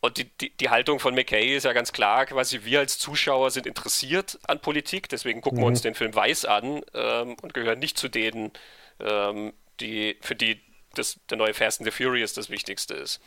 und 0.00 0.18
die, 0.18 0.24
die, 0.38 0.54
die, 0.54 0.68
Haltung 0.68 0.98
von 0.98 1.14
McKay 1.14 1.56
ist 1.56 1.64
ja 1.64 1.72
ganz 1.72 1.92
klar, 1.92 2.26
quasi 2.26 2.64
wir 2.64 2.80
als 2.80 2.98
Zuschauer 2.98 3.50
sind 3.52 3.66
interessiert 3.66 4.38
an 4.46 4.60
Politik, 4.60 5.08
deswegen 5.08 5.40
gucken 5.40 5.60
mhm. 5.60 5.62
wir 5.62 5.68
uns 5.68 5.82
den 5.82 5.94
Film 5.94 6.14
weiß 6.14 6.44
an 6.46 6.82
ähm, 6.92 7.36
und 7.40 7.54
gehören 7.54 7.78
nicht 7.78 7.96
zu 7.96 8.08
denen, 8.08 8.52
ähm, 9.00 9.54
die, 9.80 10.18
für 10.20 10.34
die 10.34 10.60
das, 10.94 11.18
der 11.30 11.38
neue 11.38 11.54
Fast 11.54 11.80
and 11.80 11.90
the 11.90 11.96
Furious 11.96 12.32
das 12.32 12.50
Wichtigste 12.50 12.94
ist. 12.94 13.20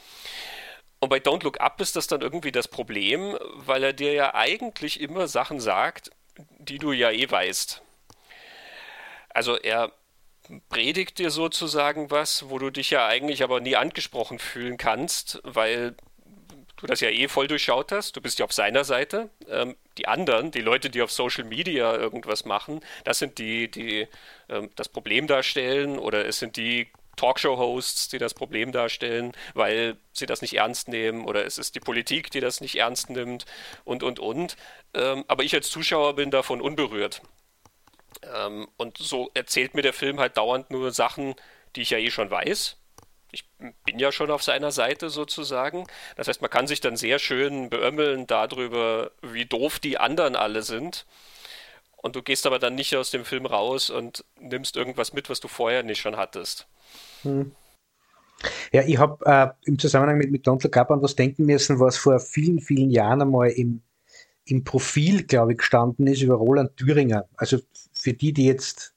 Und 0.99 1.09
bei 1.09 1.17
Don't 1.17 1.43
Look 1.43 1.59
Up 1.59 1.79
ist 1.79 1.95
das 1.95 2.07
dann 2.07 2.21
irgendwie 2.21 2.51
das 2.51 2.67
Problem, 2.67 3.37
weil 3.53 3.83
er 3.83 3.93
dir 3.93 4.13
ja 4.13 4.33
eigentlich 4.33 4.99
immer 4.99 5.27
Sachen 5.27 5.59
sagt, 5.59 6.09
die 6.57 6.79
du 6.79 6.91
ja 6.91 7.11
eh 7.11 7.29
weißt. 7.29 7.81
Also 9.29 9.57
er 9.57 9.91
predigt 10.69 11.19
dir 11.19 11.29
sozusagen 11.29 12.09
was, 12.09 12.49
wo 12.49 12.57
du 12.57 12.69
dich 12.69 12.89
ja 12.89 13.05
eigentlich 13.05 13.43
aber 13.43 13.59
nie 13.59 13.75
angesprochen 13.75 14.39
fühlen 14.39 14.77
kannst, 14.77 15.39
weil 15.43 15.95
du 16.77 16.87
das 16.87 17.01
ja 17.01 17.09
eh 17.09 17.27
voll 17.27 17.47
durchschaut 17.47 17.91
hast. 17.91 18.15
Du 18.15 18.21
bist 18.21 18.39
ja 18.39 18.45
auf 18.45 18.53
seiner 18.53 18.83
Seite. 18.83 19.29
Ähm, 19.49 19.75
die 19.97 20.07
anderen, 20.07 20.51
die 20.51 20.61
Leute, 20.61 20.89
die 20.89 21.01
auf 21.01 21.11
Social 21.11 21.43
Media 21.43 21.95
irgendwas 21.95 22.45
machen, 22.45 22.81
das 23.03 23.19
sind 23.19 23.39
die, 23.39 23.69
die 23.69 24.07
ähm, 24.49 24.69
das 24.75 24.89
Problem 24.89 25.27
darstellen 25.27 25.99
oder 25.99 26.25
es 26.25 26.39
sind 26.39 26.55
die 26.55 26.87
Talkshow-Hosts, 27.17 28.07
die 28.09 28.17
das 28.17 28.33
Problem 28.33 28.71
darstellen, 28.71 29.33
weil 29.53 29.97
sie 30.13 30.25
das 30.25 30.41
nicht 30.41 30.53
ernst 30.53 30.87
nehmen 30.87 31.25
oder 31.25 31.45
es 31.45 31.57
ist 31.57 31.75
die 31.75 31.79
Politik, 31.81 32.31
die 32.31 32.39
das 32.39 32.61
nicht 32.61 32.75
ernst 32.75 33.09
nimmt 33.09 33.45
und, 33.83 34.03
und, 34.03 34.19
und. 34.19 34.55
Ähm, 34.93 35.25
aber 35.27 35.43
ich 35.43 35.53
als 35.53 35.69
Zuschauer 35.69 36.15
bin 36.15 36.31
davon 36.31 36.61
unberührt. 36.61 37.21
Ähm, 38.23 38.67
und 38.77 38.97
so 38.97 39.29
erzählt 39.33 39.73
mir 39.73 39.81
der 39.81 39.93
Film 39.93 40.19
halt 40.19 40.37
dauernd 40.37 40.71
nur 40.71 40.91
Sachen, 40.91 41.35
die 41.75 41.81
ich 41.81 41.89
ja 41.89 41.97
eh 41.97 42.11
schon 42.11 42.31
weiß. 42.31 42.77
Ich 43.31 43.45
bin 43.57 43.99
ja 43.99 44.11
schon 44.11 44.31
auf 44.31 44.41
seiner 44.41 44.71
Seite 44.71 45.09
sozusagen. 45.09 45.85
Das 46.15 46.27
heißt, 46.27 46.41
man 46.41 46.49
kann 46.49 46.65
sich 46.65 46.79
dann 46.79 46.95
sehr 46.95 47.19
schön 47.19 47.69
beömmeln 47.69 48.25
darüber, 48.25 49.11
wie 49.21 49.45
doof 49.45 49.79
die 49.79 49.97
anderen 49.97 50.35
alle 50.35 50.61
sind. 50.61 51.05
Und 51.97 52.15
du 52.15 52.21
gehst 52.21 52.45
aber 52.45 52.59
dann 52.59 52.75
nicht 52.75 52.95
aus 52.95 53.11
dem 53.11 53.25
Film 53.25 53.45
raus 53.45 53.89
und 53.89 54.23
nimmst 54.39 54.77
irgendwas 54.77 55.13
mit, 55.13 55.29
was 55.29 55.39
du 55.39 55.47
vorher 55.47 55.83
nicht 55.83 55.99
schon 55.99 56.15
hattest. 56.15 56.67
Hm. 57.23 57.51
Ja, 58.71 58.83
ich 58.83 58.97
habe 58.97 59.25
äh, 59.25 59.47
im 59.67 59.79
Zusammenhang 59.79 60.17
mit, 60.17 60.31
mit 60.31 60.45
Donald 60.45 60.71
Cup 60.71 60.91
an 60.91 61.01
was 61.01 61.15
denken 61.15 61.45
müssen, 61.45 61.79
was 61.79 61.97
vor 61.97 62.19
vielen, 62.19 62.59
vielen 62.59 62.91
Jahren 62.91 63.21
einmal 63.21 63.49
im, 63.49 63.81
im 64.45 64.63
Profil, 64.63 65.23
glaube 65.23 65.53
ich, 65.53 65.57
gestanden 65.57 66.05
ist 66.07 66.21
über 66.21 66.35
Roland 66.35 66.77
Thüringer. 66.77 67.27
Also 67.35 67.57
für 67.93 68.13
die, 68.13 68.33
die 68.33 68.45
jetzt 68.45 68.93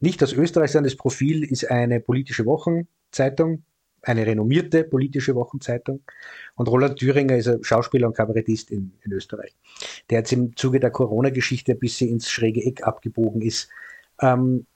nicht 0.00 0.22
aus 0.22 0.32
Österreich 0.32 0.72
sind, 0.72 0.84
das 0.84 0.96
Profil 0.96 1.42
ist 1.42 1.70
eine 1.70 2.00
politische 2.00 2.44
Wochenzeitung, 2.44 3.64
eine 4.06 4.26
renommierte 4.26 4.84
politische 4.84 5.34
Wochenzeitung. 5.34 6.00
Und 6.54 6.68
Roland 6.68 6.98
Thüringer 6.98 7.36
ist 7.36 7.48
ein 7.48 7.62
Schauspieler 7.62 8.06
und 8.06 8.16
Kabarettist 8.16 8.70
in, 8.70 8.92
in 9.04 9.12
Österreich. 9.12 9.54
Der 10.08 10.18
jetzt 10.18 10.32
im 10.32 10.56
Zuge 10.56 10.80
der 10.80 10.90
Corona-Geschichte 10.90 11.72
ein 11.72 11.78
bisschen 11.78 12.10
ins 12.10 12.30
schräge 12.30 12.64
Eck 12.64 12.84
abgebogen 12.84 13.42
ist. 13.42 13.68
Ähm, 14.20 14.66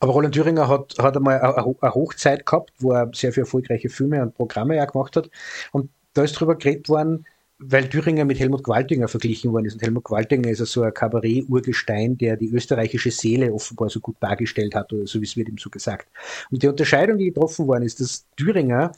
aber 0.00 0.12
Roland 0.12 0.34
Thüringer 0.34 0.68
hat, 0.68 0.96
hat 0.98 1.16
einmal 1.16 1.40
eine 1.40 1.94
Hochzeit 1.94 2.46
gehabt, 2.46 2.72
wo 2.78 2.92
er 2.92 3.10
sehr 3.14 3.32
viele 3.32 3.44
erfolgreiche 3.44 3.88
Filme 3.88 4.22
und 4.22 4.34
Programme 4.34 4.76
ja 4.76 4.84
gemacht 4.86 5.16
hat. 5.16 5.30
Und 5.72 5.90
da 6.14 6.24
ist 6.24 6.32
drüber 6.32 6.56
geredet 6.56 6.88
worden, 6.88 7.26
weil 7.68 7.88
Thüringer 7.88 8.24
mit 8.24 8.38
Helmut 8.38 8.64
Qualtinger 8.64 9.08
verglichen 9.08 9.52
worden 9.52 9.66
ist. 9.66 9.74
Und 9.74 9.82
Helmut 9.82 10.04
Qualtinger 10.04 10.48
ist 10.50 10.58
ja 10.58 10.66
so 10.66 10.82
ein 10.82 10.92
Kabarett-Urgestein, 10.92 12.18
der 12.18 12.36
die 12.36 12.50
österreichische 12.50 13.10
Seele 13.10 13.52
offenbar 13.52 13.90
so 13.90 14.00
gut 14.00 14.16
dargestellt 14.20 14.74
hat, 14.74 14.92
oder 14.92 15.06
so 15.06 15.20
wie 15.20 15.24
es 15.24 15.36
wird 15.36 15.48
ihm 15.48 15.58
so 15.58 15.70
gesagt. 15.70 16.08
Und 16.50 16.62
die 16.62 16.68
Unterscheidung, 16.68 17.18
die 17.18 17.26
getroffen 17.26 17.66
worden 17.66 17.84
ist, 17.84 18.00
dass 18.00 18.26
Thüringer 18.36 18.92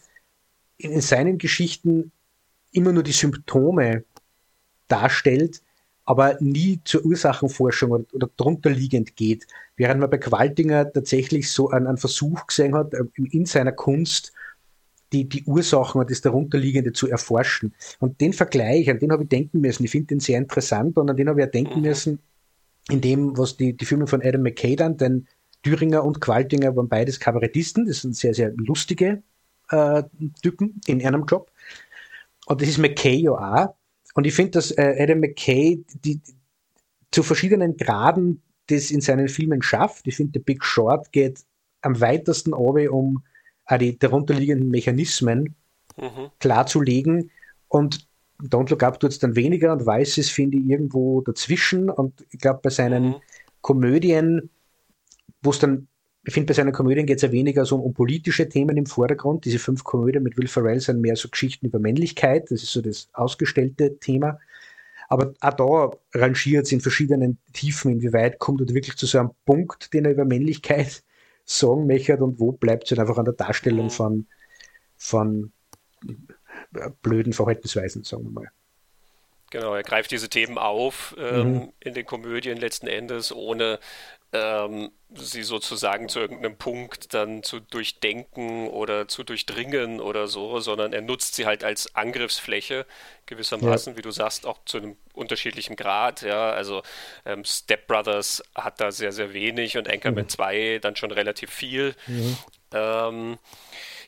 in 0.79 1.00
seinen 1.00 1.38
Geschichten 1.38 2.12
immer 2.72 2.92
nur 2.92 3.02
die 3.02 3.12
Symptome 3.12 4.05
darstellt, 4.88 5.62
aber 6.05 6.37
nie 6.40 6.81
zur 6.85 7.05
Ursachenforschung 7.05 7.90
oder, 7.90 8.05
oder 8.12 8.31
drunter 8.37 8.70
liegend 8.70 9.16
geht. 9.16 9.46
Während 9.76 10.00
man 10.00 10.11
bei 10.11 10.18
Qualtinger 10.18 10.92
tatsächlich 10.92 11.50
so 11.50 11.70
einen, 11.70 11.87
einen 11.87 11.96
Versuch 11.98 12.46
gesehen 12.46 12.74
hat, 12.74 12.94
äh, 12.94 13.05
in 13.16 13.46
seiner 13.46 13.72
Kunst 13.72 14.33
die, 15.12 15.29
die 15.29 15.45
Ursachen 15.45 16.01
und 16.01 16.11
das 16.11 16.21
darunterliegende 16.21 16.92
zu 16.92 17.09
erforschen. 17.09 17.75
Und 18.01 18.21
den 18.21 18.33
Vergleich, 18.33 18.90
an 18.90 18.99
den 18.99 19.12
habe 19.12 19.25
ich 19.25 19.29
denken 19.29 19.61
müssen. 19.61 19.85
Ich 19.85 19.90
finde 19.90 20.09
den 20.09 20.21
sehr 20.21 20.38
interessant 20.38 20.97
und 20.99 21.09
an 21.09 21.16
den 21.16 21.29
habe 21.29 21.40
ich 21.40 21.47
ja 21.47 21.51
denken 21.51 21.77
mhm. 21.77 21.87
müssen, 21.87 22.19
in 22.88 23.01
dem, 23.01 23.37
was 23.37 23.57
die, 23.57 23.77
die 23.77 23.85
Filme 23.85 24.07
von 24.07 24.23
Adam 24.23 24.42
McKay 24.42 24.77
dann, 24.77 24.97
denn 24.97 25.27
Thüringer 25.62 26.05
und 26.05 26.21
Qualtinger 26.21 26.77
waren 26.77 26.88
beides 26.88 27.19
Kabarettisten. 27.19 27.87
Das 27.87 28.03
sind 28.03 28.14
sehr, 28.14 28.35
sehr 28.35 28.53
lustige 28.57 29.23
äh, 29.71 30.03
Typen 30.42 30.81
in 30.87 31.05
einem 31.05 31.25
Job. 31.27 31.51
Und 32.47 32.61
das 32.61 32.69
ist 32.69 32.79
McKay 32.79 33.16
ja 33.16 33.33
auch. 33.33 33.75
Und 34.14 34.27
ich 34.27 34.35
finde, 34.35 34.53
dass 34.53 34.71
äh, 34.71 34.97
Adam 34.99 35.21
McKay 35.21 35.85
die, 36.05 36.19
die, 36.19 36.35
zu 37.11 37.23
verschiedenen 37.23 37.77
Graden 37.77 38.42
das 38.69 38.90
in 38.90 39.01
seinen 39.01 39.29
Filmen 39.29 39.62
schafft. 39.62 40.07
Ich 40.07 40.16
finde, 40.16 40.38
The 40.38 40.45
Big 40.45 40.64
Short 40.64 41.12
geht 41.12 41.40
am 41.83 42.01
weitesten 42.01 42.53
um 42.53 42.59
auch 42.59 43.23
die 43.79 43.98
darunterliegenden 43.98 44.68
Mechanismen 44.68 45.55
mhm. 45.96 46.31
klarzulegen. 46.38 47.31
Und 47.68 48.07
Don't 48.40 48.70
Look 48.70 48.83
Up 48.83 49.00
tut 49.00 49.11
es 49.11 49.18
dann 49.18 49.37
weniger 49.37 49.72
und 49.72 49.87
Weißes 49.87 50.31
finde 50.31 50.59
ich 50.59 50.66
irgendwo 50.66 51.20
dazwischen. 51.22 51.90
Und 51.90 52.24
ich 52.31 52.40
glaube, 52.40 52.61
bei 52.62 52.70
seinen 52.70 53.05
mhm. 53.05 53.14
Komödien, 53.61 54.50
wo 55.42 55.50
es 55.50 55.59
dann, 55.59 55.88
ich 56.24 56.35
finde, 56.35 56.48
bei 56.48 56.55
seinen 56.55 56.72
Komödien 56.72 57.07
geht 57.07 57.16
es 57.16 57.22
ja 57.22 57.33
weniger 57.33 57.64
so 57.64 57.76
um, 57.76 57.94
politische 57.94 58.48
Themen 58.48 58.76
im 58.76 58.87
Vordergrund. 58.87 59.44
Diese 59.44 59.59
fünf 59.59 59.85
Komödien 59.85 60.22
mit 60.22 60.37
Will 60.37 60.48
Ferrell 60.48 60.81
sind 60.81 61.00
mehr 61.00 61.16
so 61.16 61.29
Geschichten 61.29 61.66
über 61.66 61.79
Männlichkeit. 61.79 62.50
Das 62.50 62.62
ist 62.62 62.72
so 62.72 62.83
das 62.83 63.09
ausgestellte 63.12 63.98
Thema. 63.98 64.38
Aber 65.09 65.35
auch 65.40 65.55
da 66.12 66.20
rangiert 66.20 66.66
es 66.66 66.72
in 66.72 66.81
verschiedenen 66.81 67.38
Tiefen, 67.52 67.92
inwieweit 67.92 68.40
kommt 68.40 68.61
er 68.61 68.74
wirklich 68.74 68.96
zu 68.96 69.07
so 69.07 69.18
einem 69.18 69.31
Punkt, 69.44 69.92
den 69.92 70.05
er 70.05 70.11
über 70.11 70.24
Männlichkeit 70.24 71.05
sagen 71.47 71.87
möchte 71.87 72.17
und 72.17 72.39
wo 72.41 72.53
bleibt 72.53 72.85
es 72.85 72.91
halt 72.91 73.01
einfach 73.01 73.19
an 73.19 73.25
der 73.25 73.35
Darstellung 73.35 73.89
von, 73.89 74.27
von 74.97 75.53
äh, 76.75 76.91
blöden 77.03 77.33
Verhaltensweisen, 77.33 78.05
sagen 78.05 78.25
wir 78.25 78.31
mal. 78.31 78.51
Genau, 79.51 79.75
er 79.75 79.85
greift 79.85 80.11
diese 80.11 80.29
Themen 80.29 80.59
auf 80.59 81.15
ähm, 81.19 81.53
mhm. 81.53 81.73
in 81.79 81.95
den 81.95 82.05
Komödien 82.05 82.59
letzten 82.59 82.89
Endes, 82.89 83.33
ohne 83.33 83.79
ähm, 84.33 84.91
sie 85.15 85.45
sozusagen 85.45 86.09
zu 86.09 86.19
irgendeinem 86.19 86.57
Punkt 86.57 87.15
dann 87.15 87.43
zu 87.43 87.61
durchdenken 87.61 88.69
oder 88.69 89.07
zu 89.09 89.23
durchdringen 89.23 90.01
oder 90.01 90.27
so, 90.27 90.59
sondern 90.61 90.93
er 90.93 91.01
nutzt 91.01 91.37
sie 91.37 91.47
halt 91.47 91.62
als 91.62 91.95
Angriffsfläche 91.95 92.87
gewissermaßen, 93.27 93.93
ja. 93.93 93.99
wie 93.99 94.03
du 94.03 94.11
sagst, 94.11 94.47
auch 94.47 94.59
zu 94.65 94.79
einem 94.79 94.97
unterschiedlichen 95.15 95.77
Grad. 95.77 96.23
Ja, 96.23 96.51
also 96.51 96.83
ähm, 97.25 97.45
Step 97.45 97.87
Brothers 97.87 98.43
hat 98.55 98.81
da 98.81 98.91
sehr, 98.91 99.12
sehr 99.12 99.33
wenig 99.33 99.79
und 99.79 99.89
Anchorman 99.89 100.25
mhm. 100.25 100.29
2 100.29 100.79
dann 100.81 100.97
schon 100.97 101.12
relativ 101.12 101.51
viel. 101.51 101.95
Mhm. 102.07 102.37
Ähm, 102.73 103.39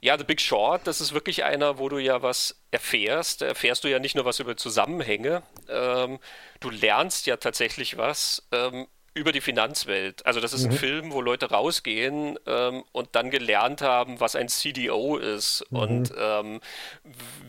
ja, 0.00 0.16
The 0.16 0.24
Big 0.24 0.40
Short, 0.40 0.87
das 0.87 1.00
ist 1.00 1.12
wirklich 1.12 1.44
einer, 1.44 1.78
wo 1.78 1.88
du 1.88 1.98
ja 1.98 2.22
was 2.22 2.61
erfährst. 2.70 3.42
Da 3.42 3.46
erfährst 3.46 3.85
du 3.85 3.88
ja 3.88 3.98
nicht 3.98 4.14
nur 4.14 4.24
was 4.24 4.40
über 4.40 4.57
Zusammenhänge, 4.57 5.42
ähm, 5.68 6.18
du 6.61 6.70
lernst 6.70 7.26
ja 7.26 7.37
tatsächlich 7.37 7.96
was 7.96 8.46
ähm, 8.52 8.87
über 9.18 9.33
die 9.33 9.40
Finanzwelt. 9.40 10.24
Also 10.24 10.40
das 10.40 10.52
ist 10.52 10.64
mhm. 10.64 10.70
ein 10.70 10.76
Film, 10.76 11.12
wo 11.12 11.20
Leute 11.20 11.50
rausgehen 11.50 12.38
ähm, 12.46 12.85
und 12.92 13.09
dann 13.12 13.31
gelernt 13.31 13.83
haben, 13.83 14.20
was 14.20 14.37
ein 14.37 14.48
CDO 14.48 15.16
ist 15.16 15.64
mhm. 15.70 15.78
und 15.78 16.12
ähm, 16.18 16.61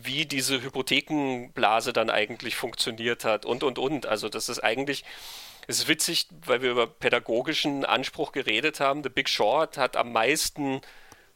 wie 0.02 0.26
diese 0.26 0.62
Hypothekenblase 0.62 1.92
dann 1.92 2.10
eigentlich 2.10 2.56
funktioniert 2.56 3.24
hat 3.24 3.46
und, 3.46 3.62
und, 3.62 3.78
und. 3.78 4.06
Also 4.06 4.28
das 4.28 4.48
ist 4.48 4.60
eigentlich... 4.60 5.04
Es 5.66 5.78
ist 5.78 5.88
witzig, 5.88 6.26
weil 6.46 6.62
wir 6.62 6.72
über 6.72 6.88
pädagogischen 6.88 7.84
Anspruch 7.84 8.32
geredet 8.32 8.80
haben. 8.80 9.04
The 9.04 9.08
Big 9.08 9.28
Short 9.28 9.78
hat 9.78 9.96
am 9.96 10.10
meisten 10.10 10.80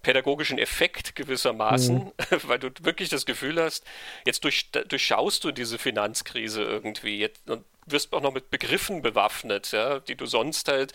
pädagogischen 0.05 0.59
Effekt 0.59 1.17
gewissermaßen, 1.17 1.97
mhm. 1.97 2.13
weil 2.45 2.61
du 2.61 2.71
wirklich 2.83 3.09
das 3.09 3.27
Gefühl 3.27 3.61
hast, 3.61 3.85
jetzt 4.25 4.45
durch, 4.45 4.71
durchschaust 4.71 5.43
du 5.43 5.51
diese 5.51 5.79
Finanzkrise 5.79 6.63
irgendwie 6.63 7.19
jetzt, 7.19 7.51
und 7.51 7.65
wirst 7.87 8.13
auch 8.13 8.21
noch 8.23 8.33
mit 8.33 8.51
Begriffen 8.51 9.03
bewaffnet, 9.03 9.73
ja, 9.73 9.99
die 9.99 10.15
du 10.15 10.27
sonst 10.27 10.69
halt 10.69 10.93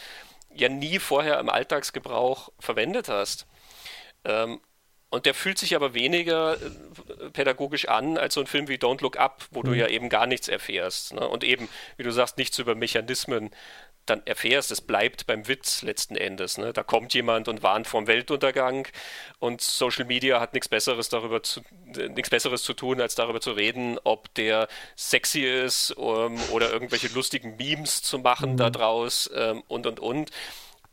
ja 0.53 0.69
nie 0.69 0.99
vorher 0.99 1.39
im 1.39 1.49
Alltagsgebrauch 1.49 2.49
verwendet 2.59 3.09
hast. 3.09 3.45
Ähm, 4.23 4.61
und 5.11 5.25
der 5.25 5.33
fühlt 5.33 5.57
sich 5.57 5.75
aber 5.75 5.95
weniger 5.95 6.53
äh, 6.53 7.29
pädagogisch 7.31 7.87
an 7.87 8.17
als 8.17 8.35
so 8.35 8.41
ein 8.41 8.47
Film 8.47 8.67
wie 8.67 8.75
Don't 8.75 9.01
Look 9.01 9.17
Up, 9.17 9.45
wo 9.51 9.61
mhm. 9.61 9.65
du 9.65 9.73
ja 9.73 9.87
eben 9.87 10.09
gar 10.09 10.27
nichts 10.27 10.47
erfährst. 10.47 11.13
Ne? 11.13 11.27
Und 11.27 11.43
eben, 11.43 11.67
wie 11.97 12.03
du 12.03 12.11
sagst, 12.11 12.37
nichts 12.37 12.59
über 12.59 12.75
Mechanismen 12.75 13.49
dann 14.09 14.21
erfährst, 14.25 14.71
es 14.71 14.81
bleibt 14.81 15.27
beim 15.27 15.47
Witz 15.47 15.81
letzten 15.81 16.15
Endes. 16.15 16.57
Ne? 16.57 16.73
Da 16.73 16.83
kommt 16.83 17.13
jemand 17.13 17.47
und 17.47 17.63
warnt 17.63 17.87
vom 17.87 18.07
Weltuntergang 18.07 18.87
und 19.39 19.61
Social 19.61 20.05
Media 20.05 20.39
hat 20.39 20.53
nichts 20.53 20.67
Besseres 20.67 21.09
darüber 21.09 21.43
zu, 21.43 21.61
nichts 21.85 22.29
Besseres 22.29 22.63
zu 22.63 22.73
tun, 22.73 23.01
als 23.01 23.15
darüber 23.15 23.41
zu 23.41 23.51
reden, 23.51 23.97
ob 24.03 24.33
der 24.35 24.67
sexy 24.95 25.41
ist 25.41 25.91
um, 25.91 26.33
ähm, 26.33 26.39
oder 26.51 26.71
irgendwelche 26.71 27.07
lustigen 27.09 27.55
Memes 27.57 28.01
zu 28.01 28.19
machen 28.19 28.53
mhm. 28.53 28.57
daraus 28.57 29.29
ähm, 29.35 29.63
und 29.67 29.85
und 29.87 29.99
und. 29.99 30.31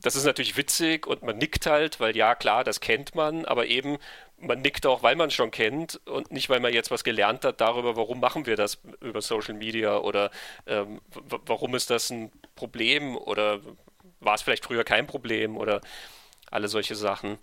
Das 0.03 0.15
ist 0.15 0.25
natürlich 0.25 0.57
witzig 0.57 1.07
und 1.07 1.23
man 1.23 1.39
nickt 1.39 1.67
halt, 1.67 2.01
weil 2.01 2.17
ja 2.17 2.35
klar, 2.35 2.65
das 2.65 2.81
kennt 2.81 3.15
man, 3.15 3.45
aber 3.47 3.67
eben 3.67 3.99
man 4.39 4.61
nickt 4.61 4.87
auch, 4.87 5.03
weil 5.03 5.17
man 5.17 5.29
es 5.29 5.35
schon 5.35 5.51
kennt 5.51 6.01
und 6.07 6.31
nicht, 6.31 6.49
weil 6.51 6.61
man 6.61 6.73
jetzt 6.73 6.91
was 6.91 7.05
gelernt 7.05 7.45
hat 7.45 7.61
darüber, 7.61 7.97
warum 7.97 8.21
machen 8.21 8.47
wir 8.47 8.57
das 8.57 8.79
über 9.01 9.23
Social 9.23 9.55
Media 9.55 9.99
oder 9.99 10.31
ähm, 10.67 11.01
warum 11.47 11.75
ist 11.75 11.91
das 11.91 12.11
ein 12.11 12.31
Problem 12.55 13.17
oder 13.17 13.61
war 14.21 14.35
es 14.35 14.43
vielleicht 14.43 14.65
früher 14.65 14.85
kein 14.85 15.07
Problem 15.07 15.57
oder 15.57 15.81
alle 16.51 16.69
solche 16.69 16.95
Sachen. 16.95 17.39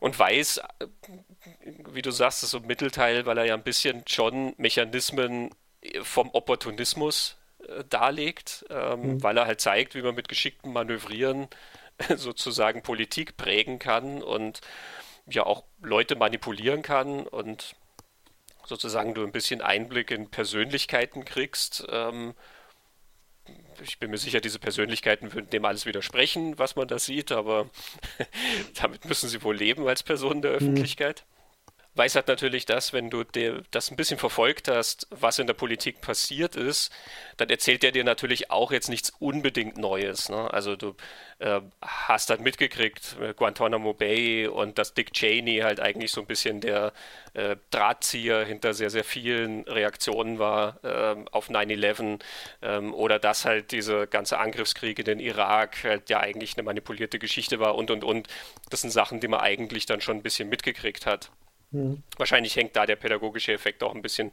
Und 0.00 0.18
weiß, 0.18 0.58
äh, 0.58 0.86
wie 1.92 2.02
du 2.02 2.10
sagst, 2.10 2.42
ist 2.42 2.50
so 2.50 2.58
ein 2.58 2.66
Mittelteil, 2.66 3.26
weil 3.26 3.38
er 3.38 3.44
ja 3.46 3.54
ein 3.54 3.62
bisschen 3.62 4.02
schon 4.06 4.54
Mechanismen 4.56 5.50
vom 6.02 6.30
Opportunismus 6.30 7.36
äh, 7.68 7.84
darlegt, 7.88 8.64
ähm, 8.70 9.14
mhm. 9.14 9.22
weil 9.22 9.36
er 9.36 9.46
halt 9.46 9.60
zeigt, 9.60 9.94
wie 9.94 10.02
man 10.02 10.14
mit 10.14 10.28
geschicktem 10.28 10.72
Manövrieren 10.72 11.48
sozusagen 12.16 12.82
Politik 12.82 13.36
prägen 13.36 13.78
kann 13.78 14.22
und 14.22 14.60
ja 15.28 15.44
auch 15.44 15.64
Leute 15.80 16.16
manipulieren 16.16 16.82
kann 16.82 17.26
und 17.26 17.76
sozusagen 18.64 19.14
du 19.14 19.24
ein 19.24 19.32
bisschen 19.32 19.60
Einblick 19.60 20.10
in 20.10 20.30
Persönlichkeiten 20.30 21.24
kriegst. 21.24 21.86
Ähm, 21.90 22.34
ich 23.82 23.98
bin 23.98 24.10
mir 24.10 24.18
sicher, 24.18 24.40
diese 24.40 24.58
Persönlichkeiten 24.58 25.32
würden 25.32 25.50
dem 25.50 25.64
alles 25.64 25.86
widersprechen, 25.86 26.58
was 26.58 26.76
man 26.76 26.88
da 26.88 26.98
sieht, 26.98 27.30
aber 27.32 27.70
damit 28.80 29.04
müssen 29.04 29.28
sie 29.28 29.42
wohl 29.42 29.56
leben 29.56 29.86
als 29.86 30.02
Personen 30.02 30.42
der 30.42 30.52
mhm. 30.52 30.56
Öffentlichkeit. 30.56 31.24
Mhm 31.26 31.35
weiß 31.96 32.14
halt 32.14 32.28
natürlich 32.28 32.66
das, 32.66 32.92
wenn 32.92 33.10
du 33.10 33.24
dir 33.24 33.62
das 33.70 33.90
ein 33.90 33.96
bisschen 33.96 34.18
verfolgt 34.18 34.68
hast, 34.68 35.06
was 35.10 35.38
in 35.38 35.46
der 35.46 35.54
Politik 35.54 36.00
passiert 36.00 36.56
ist, 36.56 36.92
dann 37.36 37.48
erzählt 37.48 37.84
er 37.84 37.92
dir 37.92 38.04
natürlich 38.04 38.50
auch 38.50 38.72
jetzt 38.72 38.88
nichts 38.88 39.10
unbedingt 39.18 39.78
Neues. 39.78 40.28
Ne? 40.28 40.52
Also 40.52 40.76
du 40.76 40.94
äh, 41.38 41.60
hast 41.82 42.30
dann 42.30 42.42
mitgekriegt, 42.42 43.16
äh, 43.20 43.34
Guantanamo 43.34 43.94
Bay 43.94 44.46
und 44.46 44.78
dass 44.78 44.94
Dick 44.94 45.12
Cheney 45.12 45.58
halt 45.58 45.80
eigentlich 45.80 46.12
so 46.12 46.20
ein 46.20 46.26
bisschen 46.26 46.60
der 46.60 46.92
äh, 47.34 47.56
Drahtzieher 47.70 48.44
hinter 48.44 48.74
sehr, 48.74 48.90
sehr 48.90 49.04
vielen 49.04 49.62
Reaktionen 49.64 50.38
war 50.38 50.82
äh, 50.84 51.16
auf 51.32 51.48
9-11 51.50 52.20
ähm, 52.62 52.94
oder 52.94 53.18
dass 53.18 53.44
halt 53.44 53.72
diese 53.72 54.06
ganze 54.06 54.38
Angriffskrieg 54.38 54.98
in 54.98 55.04
den 55.04 55.20
Irak 55.20 55.84
halt 55.84 56.10
ja 56.10 56.20
eigentlich 56.20 56.56
eine 56.56 56.64
manipulierte 56.64 57.18
Geschichte 57.18 57.58
war 57.60 57.74
und 57.74 57.90
und 57.90 58.04
und. 58.04 58.28
Das 58.70 58.82
sind 58.82 58.90
Sachen, 58.90 59.20
die 59.20 59.28
man 59.28 59.40
eigentlich 59.40 59.86
dann 59.86 60.00
schon 60.00 60.16
ein 60.16 60.22
bisschen 60.22 60.48
mitgekriegt 60.48 61.06
hat. 61.06 61.30
Mhm. 61.70 62.02
Wahrscheinlich 62.16 62.56
hängt 62.56 62.76
da 62.76 62.86
der 62.86 62.96
pädagogische 62.96 63.52
Effekt 63.52 63.82
auch 63.82 63.94
ein 63.94 64.02
bisschen 64.02 64.32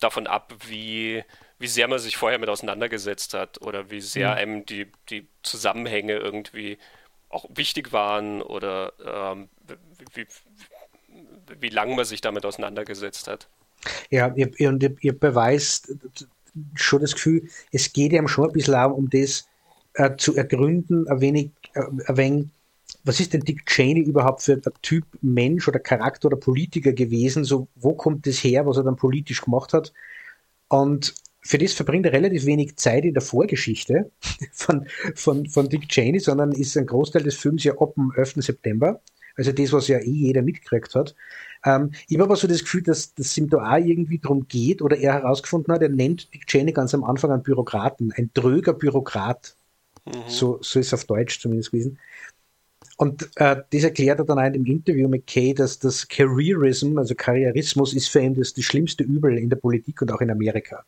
davon 0.00 0.26
ab, 0.26 0.54
wie, 0.66 1.24
wie 1.58 1.66
sehr 1.66 1.88
man 1.88 1.98
sich 1.98 2.16
vorher 2.16 2.38
mit 2.38 2.48
auseinandergesetzt 2.48 3.34
hat 3.34 3.60
oder 3.62 3.90
wie 3.90 4.00
sehr 4.00 4.30
mhm. 4.30 4.36
einem 4.36 4.66
die, 4.66 4.86
die 5.10 5.26
Zusammenhänge 5.42 6.14
irgendwie 6.14 6.78
auch 7.30 7.46
wichtig 7.54 7.92
waren 7.92 8.42
oder 8.42 8.92
ähm, 9.04 9.48
wie, 10.14 10.26
wie, 10.26 10.26
wie 11.60 11.68
lange 11.68 11.94
man 11.94 12.04
sich 12.04 12.20
damit 12.20 12.46
auseinandergesetzt 12.46 13.28
hat. 13.28 13.48
Ja, 14.10 14.32
ihr, 14.34 14.50
ihr, 14.58 14.96
ihr 15.00 15.18
beweist 15.18 15.92
schon 16.74 17.00
das 17.00 17.14
Gefühl, 17.14 17.48
es 17.72 17.92
geht 17.92 18.12
ihm 18.12 18.28
schon 18.28 18.46
ein 18.46 18.52
bisschen 18.52 18.74
auch 18.74 18.92
um 18.92 19.10
das 19.10 19.46
äh, 19.94 20.16
zu 20.16 20.36
ergründen, 20.36 21.08
ein 21.08 21.20
wenig, 21.20 21.50
äh, 21.74 21.82
ein 22.06 22.16
wenig 22.16 22.48
was 23.04 23.20
ist 23.20 23.32
denn 23.32 23.40
Dick 23.40 23.66
Cheney 23.66 24.00
überhaupt 24.00 24.42
für 24.42 24.54
ein 24.54 24.62
Typ 24.82 25.04
Mensch 25.20 25.68
oder 25.68 25.78
Charakter 25.78 26.26
oder 26.26 26.36
Politiker 26.36 26.92
gewesen? 26.92 27.44
So, 27.44 27.68
wo 27.74 27.94
kommt 27.94 28.26
das 28.26 28.42
her, 28.42 28.66
was 28.66 28.76
er 28.76 28.84
dann 28.84 28.96
politisch 28.96 29.42
gemacht 29.42 29.72
hat? 29.72 29.92
Und 30.68 31.14
für 31.40 31.58
das 31.58 31.72
verbringt 31.72 32.06
er 32.06 32.12
relativ 32.12 32.44
wenig 32.44 32.76
Zeit 32.76 33.04
in 33.04 33.14
der 33.14 33.22
Vorgeschichte 33.22 34.10
von, 34.52 34.86
von, 35.14 35.46
von 35.48 35.68
Dick 35.68 35.88
Cheney, 35.88 36.20
sondern 36.20 36.52
ist 36.52 36.76
ein 36.76 36.86
Großteil 36.86 37.22
des 37.22 37.36
Films 37.36 37.64
ja 37.64 37.78
ab 37.78 37.94
dem 37.94 38.12
11. 38.14 38.34
September. 38.36 39.00
Also 39.36 39.52
das, 39.52 39.72
was 39.72 39.86
ja 39.86 39.98
eh 39.98 40.10
jeder 40.10 40.42
mitgekriegt 40.42 40.94
hat. 40.94 41.14
Ähm, 41.64 41.92
ich 42.08 42.16
habe 42.16 42.24
aber 42.24 42.36
so 42.36 42.48
das 42.48 42.60
Gefühl, 42.60 42.82
dass, 42.82 43.14
es 43.16 43.38
ihm 43.38 43.48
da 43.48 43.58
auch 43.58 43.76
irgendwie 43.76 44.18
darum 44.18 44.48
geht 44.48 44.82
oder 44.82 44.98
er 44.98 45.14
herausgefunden 45.14 45.72
hat, 45.72 45.80
er 45.80 45.88
nennt 45.88 46.32
Dick 46.34 46.46
Cheney 46.46 46.72
ganz 46.72 46.92
am 46.92 47.04
Anfang 47.04 47.30
einen 47.30 47.42
Bürokraten, 47.42 48.12
ein 48.12 48.30
dröger 48.34 48.72
Bürokrat. 48.72 49.54
Mhm. 50.04 50.12
So, 50.26 50.58
so 50.60 50.80
ist 50.80 50.88
es 50.88 50.94
auf 50.94 51.04
Deutsch 51.04 51.40
zumindest 51.40 51.70
gewesen. 51.70 51.98
Und 52.98 53.30
äh, 53.36 53.62
das 53.72 53.84
erklärt 53.84 54.18
er 54.18 54.24
dann 54.24 54.40
auch 54.40 54.44
in 54.44 54.54
dem 54.54 54.66
Interview 54.66 55.08
mit 55.08 55.26
Kay, 55.26 55.54
dass 55.54 55.78
das 55.78 56.06
Careerism, 56.08 56.98
also 56.98 57.14
Karrierismus, 57.14 57.94
ist 57.94 58.08
für 58.08 58.20
ihn 58.20 58.34
das, 58.34 58.52
das 58.52 58.64
schlimmste 58.64 59.04
Übel 59.04 59.38
in 59.38 59.48
der 59.48 59.56
Politik 59.56 60.02
und 60.02 60.12
auch 60.12 60.20
in 60.20 60.30
Amerika. 60.30 60.84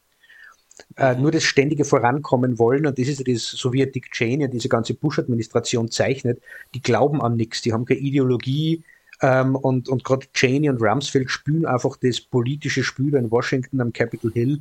Äh, 0.96 1.14
nur 1.14 1.30
das 1.30 1.44
ständige 1.44 1.84
Vorankommen 1.84 2.58
wollen, 2.58 2.86
und 2.86 2.98
das 2.98 3.06
ist 3.06 3.26
das, 3.28 3.44
so 3.44 3.72
wie 3.72 3.86
Dick 3.86 4.10
Cheney 4.10 4.44
und 4.44 4.52
diese 4.52 4.68
ganze 4.68 4.94
Bush-Administration 4.94 5.88
zeichnet, 5.90 6.42
die 6.74 6.82
glauben 6.82 7.22
an 7.22 7.36
nichts, 7.36 7.62
die 7.62 7.72
haben 7.72 7.84
keine 7.84 8.00
Ideologie, 8.00 8.82
ähm, 9.22 9.54
und, 9.54 9.88
und 9.88 10.02
gerade 10.02 10.26
Cheney 10.32 10.68
und 10.68 10.82
Rumsfeld 10.82 11.30
spülen 11.30 11.66
einfach 11.66 11.96
das 11.96 12.20
politische 12.20 12.82
Spiel 12.82 13.14
in 13.14 13.30
Washington 13.30 13.80
am 13.80 13.92
Capitol 13.92 14.32
Hill 14.32 14.60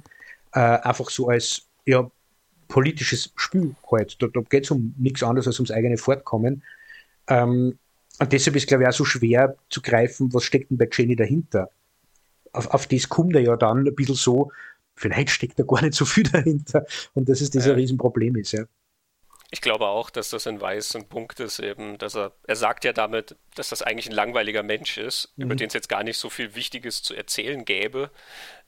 äh, 0.53 0.59
einfach 0.59 1.09
so 1.09 1.29
als 1.29 1.63
ja, 1.85 2.09
politisches 2.67 3.31
Spiel 3.35 3.75
halt. 3.91 4.21
Da, 4.21 4.27
da 4.27 4.41
geht 4.41 4.65
es 4.65 4.71
um 4.71 4.93
nichts 4.97 5.23
anderes 5.23 5.47
als 5.47 5.59
ums 5.59 5.71
eigene 5.71 5.97
Fortkommen. 5.97 6.61
Ähm, 7.29 7.77
und 8.19 8.33
deshalb 8.33 8.55
ist, 8.57 8.67
glaube 8.67 8.83
ich, 8.83 8.89
auch 8.89 8.93
so 8.93 9.05
schwer 9.05 9.55
zu 9.69 9.81
greifen, 9.81 10.33
was 10.33 10.43
steckt 10.43 10.71
denn 10.71 10.77
bei 10.77 10.89
Jenny 10.91 11.15
dahinter. 11.15 11.69
Auf, 12.51 12.67
auf 12.67 12.87
das 12.87 13.07
kommt 13.07 13.35
er 13.35 13.41
ja 13.41 13.55
dann 13.55 13.87
ein 13.87 13.95
bisschen 13.95 14.15
so, 14.15 14.51
vielleicht 14.95 15.29
steckt 15.29 15.57
da 15.57 15.63
gar 15.63 15.81
nicht 15.81 15.93
so 15.93 16.05
viel 16.05 16.23
dahinter 16.31 16.85
und 17.13 17.29
dass 17.29 17.41
es 17.41 17.49
das 17.51 17.65
ja. 17.65 17.73
Riesenproblem 17.73 18.35
ist, 18.35 18.51
ja. 18.51 18.65
Ich 19.51 19.61
glaube 19.61 19.87
auch, 19.87 20.11
dass 20.11 20.29
das 20.29 20.45
ein 20.45 20.61
Weiß 20.61 20.95
ein 20.95 21.09
Punkt 21.09 21.39
ist, 21.39 21.57
eben, 21.57 21.97
dass 21.97 22.15
er, 22.15 22.33
er 22.45 22.55
sagt 22.55 22.85
ja 22.85 22.93
damit, 22.93 23.35
dass 23.55 23.69
das 23.69 23.81
eigentlich 23.81 24.07
ein 24.07 24.13
langweiliger 24.13 24.61
Mensch 24.61 24.99
ist, 24.99 25.33
mhm. 25.37 25.45
über 25.45 25.55
den 25.55 25.69
es 25.69 25.73
jetzt 25.73 25.89
gar 25.89 26.03
nicht 26.03 26.19
so 26.19 26.29
viel 26.29 26.53
Wichtiges 26.53 27.01
zu 27.01 27.15
erzählen 27.15 27.65
gäbe. 27.65 28.11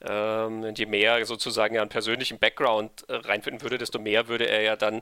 Ähm, 0.02 0.64
und 0.64 0.80
je 0.80 0.88
mehr 0.88 1.24
sozusagen 1.26 1.76
er 1.76 1.84
an 1.84 1.90
persönlichen 1.90 2.40
Background 2.40 3.08
äh, 3.10 3.14
reinfinden 3.14 3.62
würde, 3.62 3.78
desto 3.78 4.00
mehr 4.00 4.28
würde 4.28 4.48
er 4.48 4.62
ja 4.62 4.76
dann 4.76 5.02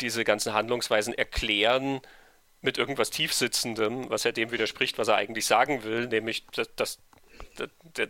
diese 0.00 0.24
ganzen 0.24 0.54
Handlungsweisen 0.54 1.14
erklären 1.14 2.00
mit 2.62 2.78
irgendwas 2.78 3.10
Tiefsitzendem, 3.10 4.08
was 4.08 4.24
ja 4.24 4.32
dem 4.32 4.52
widerspricht, 4.52 4.96
was 4.98 5.08
er 5.08 5.16
eigentlich 5.16 5.46
sagen 5.46 5.84
will, 5.84 6.06
nämlich, 6.06 6.46
dass, 6.46 6.74
dass 6.76 6.98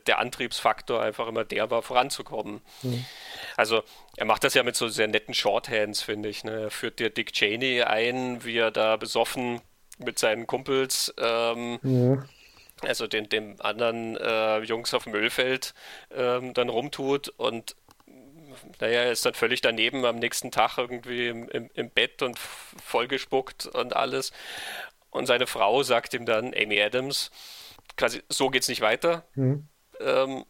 der, 0.07 0.19
Antriebsfaktor 0.19 1.03
einfach 1.03 1.27
immer 1.27 1.45
der 1.45 1.71
war, 1.71 1.83
voranzukommen. 1.83 2.61
Mhm. 2.83 3.05
Also 3.57 3.83
er 4.17 4.27
macht 4.27 4.45
das 4.45 4.55
ja 4.55 4.63
mit 4.63 4.77
so 4.77 4.89
sehr 4.89 5.09
netten 5.09 5.35
Shorthands, 5.35 6.03
finde 6.03 6.29
ich. 6.29 6.45
Ne? 6.45 6.63
Er 6.63 6.71
führt 6.71 6.99
dir 6.99 7.11
Dick 7.11 7.33
Cheney 7.33 7.83
ein, 7.83 8.45
wie 8.45 8.59
er 8.59 8.71
da 8.71 8.97
besoffen 8.97 9.61
mit 9.99 10.19
seinen 10.19 10.47
Kumpels, 10.47 11.13
ähm, 11.19 11.79
ja. 11.83 12.25
also 12.89 13.07
den, 13.07 13.29
den 13.29 13.61
anderen 13.61 14.17
äh, 14.17 14.61
Jungs 14.61 14.95
auf 14.95 15.05
dem 15.05 15.15
Ölfeld 15.15 15.75
ähm, 16.15 16.55
dann 16.55 16.69
rumtut 16.69 17.29
und 17.29 17.77
naja, 18.81 19.03
er 19.03 19.13
ist 19.13 19.25
dann 19.25 19.35
völlig 19.35 19.61
daneben 19.61 20.05
am 20.05 20.17
nächsten 20.17 20.51
Tag 20.51 20.79
irgendwie 20.79 21.29
im, 21.29 21.49
im, 21.49 21.71
im 21.75 21.91
Bett 21.91 22.23
und 22.23 22.39
vollgespuckt 22.39 23.67
und 23.67 23.95
alles. 23.95 24.33
Und 25.11 25.27
seine 25.27 25.47
Frau 25.47 25.83
sagt 25.83 26.15
ihm 26.15 26.25
dann, 26.25 26.55
Amy 26.55 26.81
Adams, 26.81 27.31
quasi, 27.97 28.23
so 28.29 28.49
geht's 28.49 28.69
nicht 28.69 28.81
weiter. 28.81 29.25
Mhm. 29.35 29.69
Ähm, 30.01 30.45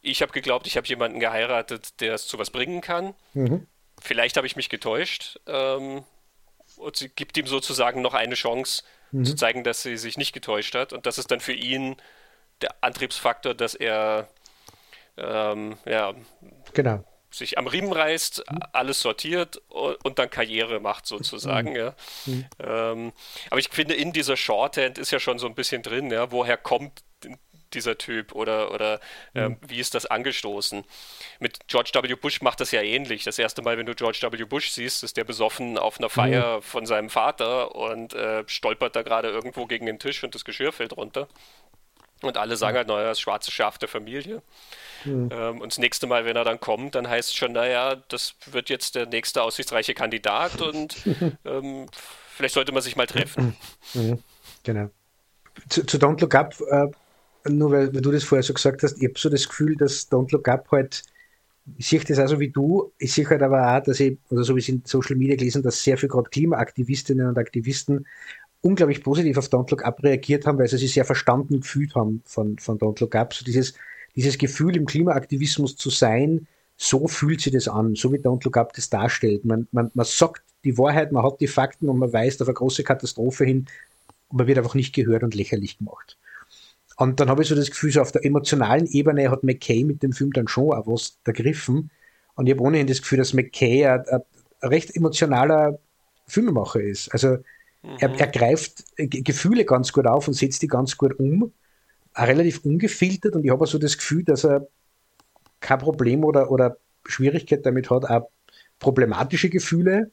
ich 0.00 0.22
habe 0.22 0.32
geglaubt, 0.32 0.66
ich 0.66 0.76
habe 0.76 0.86
jemanden 0.86 1.18
geheiratet, 1.18 2.00
der 2.00 2.14
es 2.14 2.28
zu 2.28 2.38
was 2.38 2.50
bringen 2.50 2.80
kann. 2.80 3.14
Mhm. 3.34 3.66
Vielleicht 4.00 4.36
habe 4.36 4.46
ich 4.46 4.54
mich 4.54 4.68
getäuscht. 4.68 5.40
Ähm, 5.46 6.04
und 6.76 6.96
sie 6.96 7.08
gibt 7.08 7.36
ihm 7.36 7.46
sozusagen 7.46 8.02
noch 8.02 8.14
eine 8.14 8.34
Chance, 8.34 8.84
mhm. 9.10 9.24
zu 9.24 9.34
zeigen, 9.34 9.64
dass 9.64 9.82
sie 9.82 9.96
sich 9.96 10.16
nicht 10.16 10.32
getäuscht 10.32 10.74
hat. 10.74 10.92
Und 10.92 11.06
das 11.06 11.18
ist 11.18 11.30
dann 11.30 11.40
für 11.40 11.52
ihn 11.52 11.96
der 12.60 12.74
Antriebsfaktor, 12.82 13.54
dass 13.54 13.74
er 13.74 14.28
ähm, 15.16 15.78
ja, 15.84 16.14
genau 16.74 17.04
sich 17.36 17.58
am 17.58 17.66
Riemen 17.66 17.92
reißt, 17.92 18.44
alles 18.72 19.00
sortiert 19.00 19.60
und 19.68 20.18
dann 20.18 20.30
Karriere 20.30 20.80
macht 20.80 21.06
sozusagen. 21.06 21.70
Mhm. 21.70 21.76
Ja. 21.76 21.94
Mhm. 22.26 22.46
Ähm, 22.60 23.12
aber 23.50 23.60
ich 23.60 23.68
finde, 23.70 23.94
in 23.94 24.12
dieser 24.12 24.36
Shorthand 24.36 24.98
ist 24.98 25.10
ja 25.10 25.20
schon 25.20 25.38
so 25.38 25.46
ein 25.46 25.54
bisschen 25.54 25.82
drin, 25.82 26.10
ja, 26.10 26.30
woher 26.30 26.56
kommt 26.56 27.02
dieser 27.72 27.98
Typ 27.98 28.34
oder, 28.34 28.72
oder 28.72 29.00
ähm, 29.34 29.52
mhm. 29.52 29.58
wie 29.68 29.80
ist 29.80 29.94
das 29.94 30.06
angestoßen? 30.06 30.84
Mit 31.40 31.68
George 31.68 31.90
W. 31.94 32.14
Bush 32.14 32.40
macht 32.40 32.60
das 32.60 32.70
ja 32.70 32.80
ähnlich. 32.80 33.24
Das 33.24 33.38
erste 33.38 33.62
Mal, 33.62 33.76
wenn 33.76 33.86
du 33.86 33.94
George 33.94 34.20
W. 34.22 34.44
Bush 34.44 34.70
siehst, 34.70 35.02
ist 35.04 35.16
der 35.16 35.24
besoffen 35.24 35.78
auf 35.78 35.98
einer 35.98 36.08
Feier 36.08 36.58
mhm. 36.58 36.62
von 36.62 36.86
seinem 36.86 37.10
Vater 37.10 37.74
und 37.74 38.14
äh, 38.14 38.44
stolpert 38.46 38.96
da 38.96 39.02
gerade 39.02 39.28
irgendwo 39.28 39.66
gegen 39.66 39.86
den 39.86 39.98
Tisch 39.98 40.22
und 40.24 40.34
das 40.34 40.44
Geschirr 40.44 40.72
fällt 40.72 40.96
runter. 40.96 41.28
Und 42.26 42.36
alle 42.36 42.56
sagen 42.56 42.76
halt, 42.76 42.88
naja, 42.88 43.08
das 43.08 43.20
schwarze 43.20 43.50
Schaf 43.50 43.78
der 43.78 43.88
Familie. 43.88 44.42
Mhm. 45.04 45.28
Ähm, 45.32 45.60
und 45.60 45.72
das 45.72 45.78
nächste 45.78 46.06
Mal, 46.06 46.24
wenn 46.24 46.36
er 46.36 46.44
dann 46.44 46.60
kommt, 46.60 46.94
dann 46.94 47.08
heißt 47.08 47.30
es 47.30 47.34
schon, 47.34 47.52
naja, 47.52 47.96
das 48.08 48.34
wird 48.50 48.68
jetzt 48.68 48.94
der 48.94 49.06
nächste 49.06 49.42
aussichtsreiche 49.42 49.94
Kandidat 49.94 50.60
und 50.60 50.96
ähm, 51.44 51.86
vielleicht 52.30 52.54
sollte 52.54 52.72
man 52.72 52.82
sich 52.82 52.96
mal 52.96 53.06
treffen. 53.06 53.56
Mhm. 53.94 54.18
Genau. 54.62 54.90
Zu, 55.68 55.84
zu, 55.86 55.96
Don't 55.98 56.20
Look 56.20 56.34
Up, 56.34 56.54
äh, 56.70 56.86
nur 57.48 57.70
weil, 57.70 57.94
weil, 57.94 58.02
du 58.02 58.10
das 58.10 58.24
vorher 58.24 58.42
so 58.42 58.52
gesagt 58.52 58.82
hast, 58.82 58.98
ich 58.98 59.04
habe 59.04 59.18
so 59.18 59.28
das 59.28 59.48
Gefühl, 59.48 59.76
dass 59.76 60.10
Don't 60.10 60.32
Look 60.32 60.48
Up 60.48 60.70
halt, 60.70 61.02
ich 61.76 61.88
sehe 61.88 62.00
das 62.00 62.18
auch 62.18 62.28
so 62.28 62.40
wie 62.40 62.50
du, 62.50 62.92
ich 62.98 63.12
sehe 63.12 63.28
halt 63.28 63.42
aber 63.42 63.76
auch, 63.76 63.82
dass 63.82 64.00
ich, 64.00 64.18
oder 64.28 64.44
so 64.44 64.54
wie 64.54 64.60
es 64.60 64.68
in 64.68 64.82
Social 64.84 65.16
Media 65.16 65.36
gelesen, 65.36 65.62
dass 65.62 65.82
sehr 65.82 65.96
viel 65.96 66.08
gerade 66.08 66.28
Klimaaktivistinnen 66.30 67.28
und 67.28 67.38
Aktivisten 67.38 68.06
unglaublich 68.66 69.02
positiv 69.02 69.38
auf 69.38 69.46
Don't 69.46 69.70
Look 69.70 69.84
Up 69.84 70.02
reagiert 70.02 70.44
haben, 70.44 70.58
weil 70.58 70.66
sie 70.66 70.78
sich 70.78 70.92
sehr 70.92 71.04
verstanden 71.04 71.60
gefühlt 71.60 71.94
haben 71.94 72.22
von, 72.24 72.58
von 72.58 72.78
Don't 72.78 73.00
Look 73.00 73.14
Up. 73.14 73.32
So 73.32 73.44
dieses, 73.44 73.74
dieses 74.16 74.38
Gefühl, 74.38 74.76
im 74.76 74.86
Klimaaktivismus 74.86 75.76
zu 75.76 75.90
sein, 75.90 76.48
so 76.76 77.06
fühlt 77.06 77.40
sich 77.40 77.52
das 77.52 77.68
an, 77.68 77.94
so 77.94 78.12
wie 78.12 78.18
Don't 78.18 78.44
Look 78.44 78.56
Up 78.56 78.72
das 78.72 78.90
darstellt. 78.90 79.44
Man, 79.44 79.68
man, 79.70 79.90
man 79.94 80.04
sagt 80.04 80.42
die 80.64 80.76
Wahrheit, 80.76 81.12
man 81.12 81.24
hat 81.24 81.40
die 81.40 81.46
Fakten 81.46 81.88
und 81.88 81.98
man 81.98 82.12
weist 82.12 82.42
auf 82.42 82.48
eine 82.48 82.54
große 82.54 82.82
Katastrophe 82.82 83.44
hin 83.44 83.66
und 84.28 84.38
man 84.38 84.46
wird 84.48 84.58
einfach 84.58 84.74
nicht 84.74 84.94
gehört 84.94 85.22
und 85.22 85.34
lächerlich 85.34 85.78
gemacht. 85.78 86.18
Und 86.96 87.20
dann 87.20 87.28
habe 87.28 87.42
ich 87.42 87.48
so 87.48 87.54
das 87.54 87.70
Gefühl, 87.70 87.92
so 87.92 88.00
auf 88.00 88.10
der 88.10 88.24
emotionalen 88.24 88.86
Ebene 88.86 89.30
hat 89.30 89.44
McKay 89.44 89.84
mit 89.84 90.02
dem 90.02 90.12
Film 90.12 90.32
dann 90.32 90.48
schon 90.48 90.72
auch 90.72 90.86
was 90.86 91.18
ergriffen. 91.24 91.90
Und 92.34 92.46
ich 92.46 92.54
habe 92.54 92.62
ohnehin 92.62 92.86
das 92.86 93.02
Gefühl, 93.02 93.18
dass 93.18 93.32
McKay 93.32 93.86
ein, 93.86 94.00
ein 94.08 94.22
recht 94.62 94.96
emotionaler 94.96 95.78
Filmemacher 96.26 96.80
ist. 96.80 97.12
Also 97.12 97.38
mhm. 97.86 97.96
er, 97.98 98.18
er 98.18 98.26
greift 98.26 98.84
Gefühle 98.96 99.64
ganz 99.64 99.92
gut 99.92 100.06
auf 100.06 100.28
und 100.28 100.34
setzt 100.34 100.62
die 100.62 100.68
ganz 100.68 100.96
gut 100.96 101.18
um 101.18 101.52
relativ 102.16 102.64
ungefiltert 102.64 103.34
und 103.34 103.44
ich 103.44 103.50
habe 103.50 103.66
so 103.66 103.78
das 103.78 103.96
Gefühl, 103.96 104.24
dass 104.24 104.44
er 104.44 104.66
kein 105.60 105.78
Problem 105.78 106.24
oder, 106.24 106.50
oder 106.50 106.78
Schwierigkeit 107.04 107.64
damit 107.66 107.90
hat, 107.90 108.04
auch 108.04 108.30
problematische 108.78 109.50
Gefühle 109.50 110.10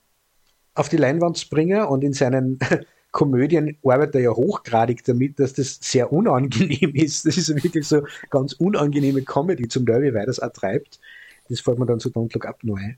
auf 0.75 0.89
die 0.89 0.97
Leinwand 0.97 1.38
zu 1.38 1.49
bringen 1.49 1.83
und 1.83 2.03
in 2.03 2.13
seinen 2.13 2.59
Komödien 3.12 3.77
arbeitet 3.83 4.15
er 4.15 4.21
ja 4.21 4.31
hochgradig 4.31 5.03
damit, 5.03 5.39
dass 5.39 5.53
das 5.53 5.77
sehr 5.81 6.12
unangenehm 6.12 6.95
ist. 6.95 7.25
Das 7.27 7.38
ist 7.38 7.49
wirklich 7.63 7.88
so 7.88 8.03
ganz 8.31 8.53
unangenehme 8.53 9.21
Comedy 9.21 9.67
zum 9.67 9.86
Teil, 9.86 10.13
weil 10.13 10.25
das 10.25 10.39
auch 10.39 10.51
treibt. 10.51 10.99
Das 11.47 11.59
fällt 11.59 11.77
mir 11.77 11.86
dann 11.86 11.99
zu 11.99 12.09
Don't 12.09 12.33
Look 12.33 12.45
Up 12.47 12.63
neu. 12.63 12.95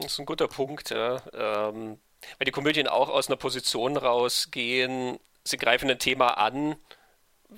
Das 0.00 0.12
ist 0.12 0.20
ein 0.20 0.26
guter 0.26 0.46
Punkt, 0.46 0.90
ja. 0.90 1.20
Ähm, 1.34 1.98
weil 2.38 2.44
die 2.44 2.50
Komödien 2.50 2.86
auch 2.86 3.08
aus 3.08 3.28
einer 3.28 3.36
Position 3.36 3.96
rausgehen, 3.96 5.18
sie 5.44 5.56
greifen 5.56 5.90
ein 5.90 5.98
Thema 5.98 6.38
an, 6.38 6.76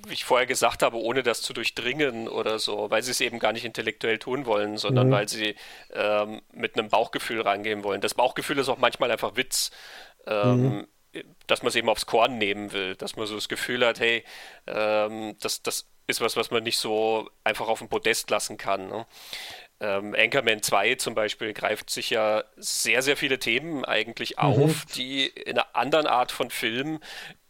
wie 0.07 0.15
ich 0.15 0.25
vorher 0.25 0.47
gesagt 0.47 0.83
habe, 0.83 0.97
ohne 0.97 1.23
das 1.23 1.43
zu 1.43 1.53
durchdringen 1.53 2.27
oder 2.29 2.59
so, 2.59 2.91
weil 2.91 3.03
sie 3.03 3.11
es 3.11 3.21
eben 3.21 3.39
gar 3.39 3.53
nicht 3.53 3.65
intellektuell 3.65 4.19
tun 4.19 4.47
wollen, 4.47 4.79
sondern 4.79 5.09
mhm. 5.09 5.13
weil 5.13 5.29
sie 5.29 5.55
ähm, 5.93 6.41
mit 6.53 6.79
einem 6.79 6.89
Bauchgefühl 6.89 7.43
rangehen 7.43 7.85
wollen. 7.85 8.01
Das 8.01 8.15
Bauchgefühl 8.15 8.59
ist 8.59 8.69
auch 8.69 8.79
manchmal 8.79 9.11
einfach 9.11 9.37
Witz, 9.37 9.71
ähm, 10.27 10.87
mhm. 11.13 11.25
dass 11.47 11.63
man 11.63 11.69
es 11.69 11.77
eben 11.77 11.91
aufs 11.91 12.07
Korn 12.07 12.39
nehmen 12.39 12.73
will, 12.73 12.97
dass 12.97 13.17
man 13.17 13.27
so 13.27 13.35
das 13.35 13.49
Gefühl 13.49 13.87
hat, 13.87 14.01
hey, 14.01 14.25
ähm, 14.67 15.37
das, 15.41 15.63
das 15.63 15.87
ist 16.07 16.21
was, 16.21 16.37
was 16.37 16.51
man 16.51 16.63
nicht 16.63 16.79
so 16.79 17.31
einfach 17.45 17.69
auf 17.69 17.79
dem 17.79 17.89
Podest 17.89 18.31
lassen 18.31 18.57
kann. 18.57 18.89
Ne? 18.89 19.07
Ähm, 19.83 20.15
Anchorman 20.17 20.63
2 20.63 20.95
zum 20.95 21.17
Beispiel 21.17 21.53
greift 21.53 21.91
sich 21.91 22.11
ja 22.11 22.45
sehr, 22.57 23.03
sehr 23.03 23.17
viele 23.17 23.41
Themen 23.41 23.85
eigentlich 23.85 24.37
mhm. 24.37 24.43
auf, 24.45 24.85
die 24.95 25.27
in 25.27 25.59
einer 25.59 25.75
anderen 25.75 26.07
Art 26.07 26.31
von 26.31 26.51
Film 26.51 27.01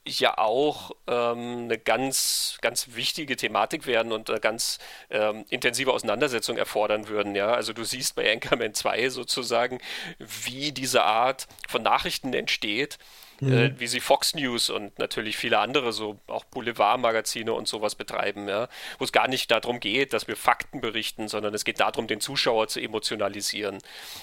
ja 0.04 0.38
auch 0.38 0.92
ähm, 1.06 1.64
eine 1.64 1.78
ganz, 1.78 2.58
ganz 2.62 2.88
wichtige 2.94 3.36
Thematik 3.36 3.86
werden 3.86 4.12
und 4.12 4.30
eine 4.30 4.40
ganz 4.40 4.78
ähm, 5.10 5.44
intensive 5.50 5.92
Auseinandersetzung 5.92 6.56
erfordern 6.56 7.08
würden. 7.08 7.34
Ja? 7.34 7.52
Also 7.52 7.72
du 7.74 7.84
siehst 7.84 8.16
bei 8.16 8.32
Anchorman 8.32 8.74
2 8.74 9.10
sozusagen, 9.10 9.78
wie 10.18 10.72
diese 10.72 11.04
Art 11.04 11.46
von 11.68 11.82
Nachrichten 11.82 12.32
entsteht, 12.32 12.98
mhm. 13.42 13.52
äh, 13.52 13.80
wie 13.80 13.86
sie 13.86 14.00
Fox 14.00 14.34
News 14.34 14.70
und 14.70 14.98
natürlich 14.98 15.36
viele 15.36 15.58
andere, 15.58 15.92
so 15.92 16.20
auch 16.28 16.44
Boulevardmagazine 16.44 17.52
und 17.52 17.68
sowas 17.68 17.94
betreiben, 17.94 18.48
ja? 18.48 18.68
wo 18.98 19.04
es 19.04 19.12
gar 19.12 19.28
nicht 19.28 19.50
darum 19.50 19.80
geht, 19.80 20.12
dass 20.12 20.28
wir 20.28 20.36
Fakten 20.36 20.80
berichten, 20.80 21.28
sondern 21.28 21.52
es 21.54 21.64
geht 21.64 21.80
darum, 21.80 22.06
den 22.06 22.20
Zuschauer 22.20 22.68
zu 22.68 22.80
emotionalisieren. 22.80 23.78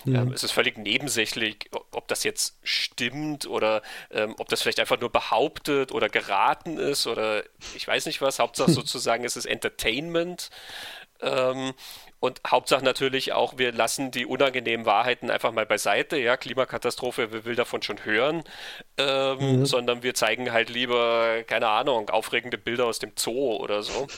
Mhm. 0.06 0.16
Ähm, 0.16 0.32
es 0.34 0.44
ist 0.44 0.52
völlig 0.52 0.78
nebensächlich, 0.78 1.70
ob 1.92 2.08
das 2.08 2.24
jetzt 2.24 2.58
stimmt 2.64 3.46
oder 3.46 3.82
ähm, 4.12 4.36
ob 4.40 4.48
das 4.50 4.62
vielleicht 4.62 4.80
einfach 4.80 5.00
nur 5.00 5.12
behauptet 5.12 5.92
oder 5.92 6.10
geraten 6.10 6.78
ist 6.78 7.06
oder 7.06 7.44
ich 7.76 7.88
weiß 7.88 8.06
nicht 8.06 8.22
was. 8.22 8.40
Hauptsache 8.40 8.72
sozusagen 8.80 9.24
ist 9.24 9.36
es 9.36 9.46
Entertainment. 9.46 10.50
Ähm, 11.22 11.74
und 12.20 12.42
Hauptsache 12.46 12.84
natürlich 12.84 13.32
auch, 13.32 13.58
wir 13.58 13.72
lassen 13.72 14.12
die 14.12 14.26
unangenehmen 14.26 14.86
Wahrheiten 14.86 15.32
einfach 15.32 15.52
mal 15.52 15.66
beiseite. 15.66 16.18
Ja, 16.18 16.36
Klimakatastrophe, 16.36 17.32
wer 17.32 17.46
will 17.46 17.56
davon 17.56 17.82
schon 17.82 18.04
hören? 18.04 18.44
Ähm, 18.98 19.60
mhm. 19.60 19.66
Sondern 19.66 20.04
wir 20.04 20.14
zeigen 20.14 20.52
halt 20.52 20.70
lieber, 20.70 21.44
keine 21.48 21.70
Ahnung, 21.70 22.10
aufregende 22.10 22.58
Bilder 22.58 22.86
aus 22.86 23.00
dem 23.00 23.14
Zoo 23.18 23.56
oder 23.56 23.84
so. 23.84 24.08